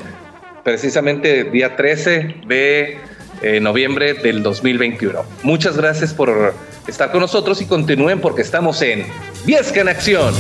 precisamente 0.65 1.45
día 1.45 1.77
13 1.77 2.37
de 2.47 2.99
eh, 3.43 3.61
noviembre 3.61 4.15
del 4.15 4.43
2021. 4.43 5.25
Muchas 5.43 5.77
gracias 5.77 6.15
por 6.15 6.55
estar 6.87 7.11
con 7.11 7.21
nosotros 7.21 7.61
y 7.61 7.67
continúen 7.67 8.21
porque 8.21 8.43
estamos 8.43 8.81
en 8.83 9.07
Viesca 9.45 9.81
en 9.81 9.89
Acción. 9.89 10.35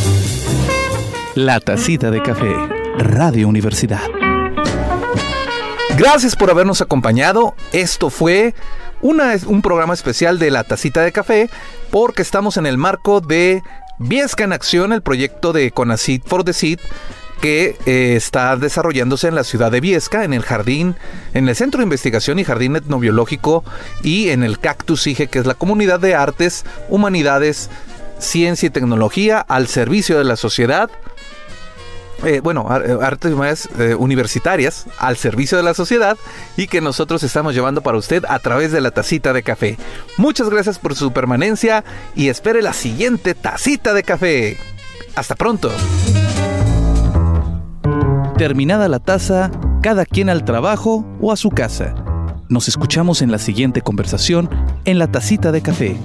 La 1.42 1.58
tacita 1.58 2.10
de 2.10 2.20
café, 2.20 2.54
Radio 2.98 3.48
Universidad. 3.48 4.02
Gracias 5.96 6.36
por 6.36 6.50
habernos 6.50 6.82
acompañado. 6.82 7.54
Esto 7.72 8.10
fue 8.10 8.54
un 9.00 9.62
programa 9.62 9.94
especial 9.94 10.38
de 10.38 10.50
La 10.50 10.64
tacita 10.64 11.00
de 11.00 11.12
café 11.12 11.48
porque 11.90 12.20
estamos 12.20 12.58
en 12.58 12.66
el 12.66 12.76
marco 12.76 13.22
de 13.22 13.62
Viesca 13.98 14.44
en 14.44 14.52
Acción, 14.52 14.92
el 14.92 15.00
proyecto 15.00 15.54
de 15.54 15.70
Conacid 15.70 16.20
for 16.26 16.44
the 16.44 16.52
Seed 16.52 16.78
que 17.40 17.78
eh, 17.86 18.16
está 18.16 18.54
desarrollándose 18.58 19.26
en 19.26 19.34
la 19.34 19.44
ciudad 19.44 19.72
de 19.72 19.80
Viesca, 19.80 20.24
en 20.24 20.34
el 20.34 20.42
jardín, 20.42 20.94
en 21.32 21.48
el 21.48 21.56
Centro 21.56 21.78
de 21.78 21.84
Investigación 21.84 22.38
y 22.38 22.44
Jardín 22.44 22.76
Etnobiológico 22.76 23.64
y 24.02 24.28
en 24.28 24.42
el 24.42 24.58
Cactus 24.58 25.06
IGE, 25.06 25.28
que 25.28 25.38
es 25.38 25.46
la 25.46 25.54
comunidad 25.54 26.00
de 26.00 26.14
artes, 26.14 26.66
humanidades, 26.90 27.70
ciencia 28.18 28.66
y 28.66 28.70
tecnología 28.70 29.40
al 29.40 29.68
servicio 29.68 30.18
de 30.18 30.24
la 30.24 30.36
sociedad 30.36 30.90
eh, 32.24 32.40
bueno, 32.40 32.68
eh, 32.84 32.98
artes 33.02 33.32
humanidades 33.32 33.68
eh, 33.78 33.94
universitarias 33.94 34.86
al 34.98 35.16
servicio 35.16 35.56
de 35.56 35.64
la 35.64 35.74
sociedad 35.74 36.18
y 36.56 36.66
que 36.66 36.80
nosotros 36.80 37.22
estamos 37.22 37.54
llevando 37.54 37.80
para 37.80 37.96
usted 37.96 38.24
a 38.28 38.38
través 38.38 38.72
de 38.72 38.80
la 38.80 38.90
tacita 38.90 39.32
de 39.32 39.42
café. 39.42 39.78
Muchas 40.18 40.50
gracias 40.50 40.78
por 40.78 40.94
su 40.94 41.12
permanencia 41.12 41.84
y 42.14 42.28
espere 42.28 42.62
la 42.62 42.72
siguiente 42.72 43.34
tacita 43.34 43.94
de 43.94 44.02
café. 44.02 44.58
Hasta 45.14 45.34
pronto. 45.34 45.70
Terminada 48.36 48.88
la 48.88 48.98
taza, 48.98 49.50
cada 49.82 50.04
quien 50.04 50.28
al 50.28 50.44
trabajo 50.44 51.06
o 51.20 51.32
a 51.32 51.36
su 51.36 51.50
casa. 51.50 51.94
Nos 52.48 52.68
escuchamos 52.68 53.22
en 53.22 53.30
la 53.30 53.38
siguiente 53.38 53.80
conversación 53.80 54.50
en 54.84 54.98
la 54.98 55.10
tacita 55.10 55.52
de 55.52 55.62
café 55.62 55.96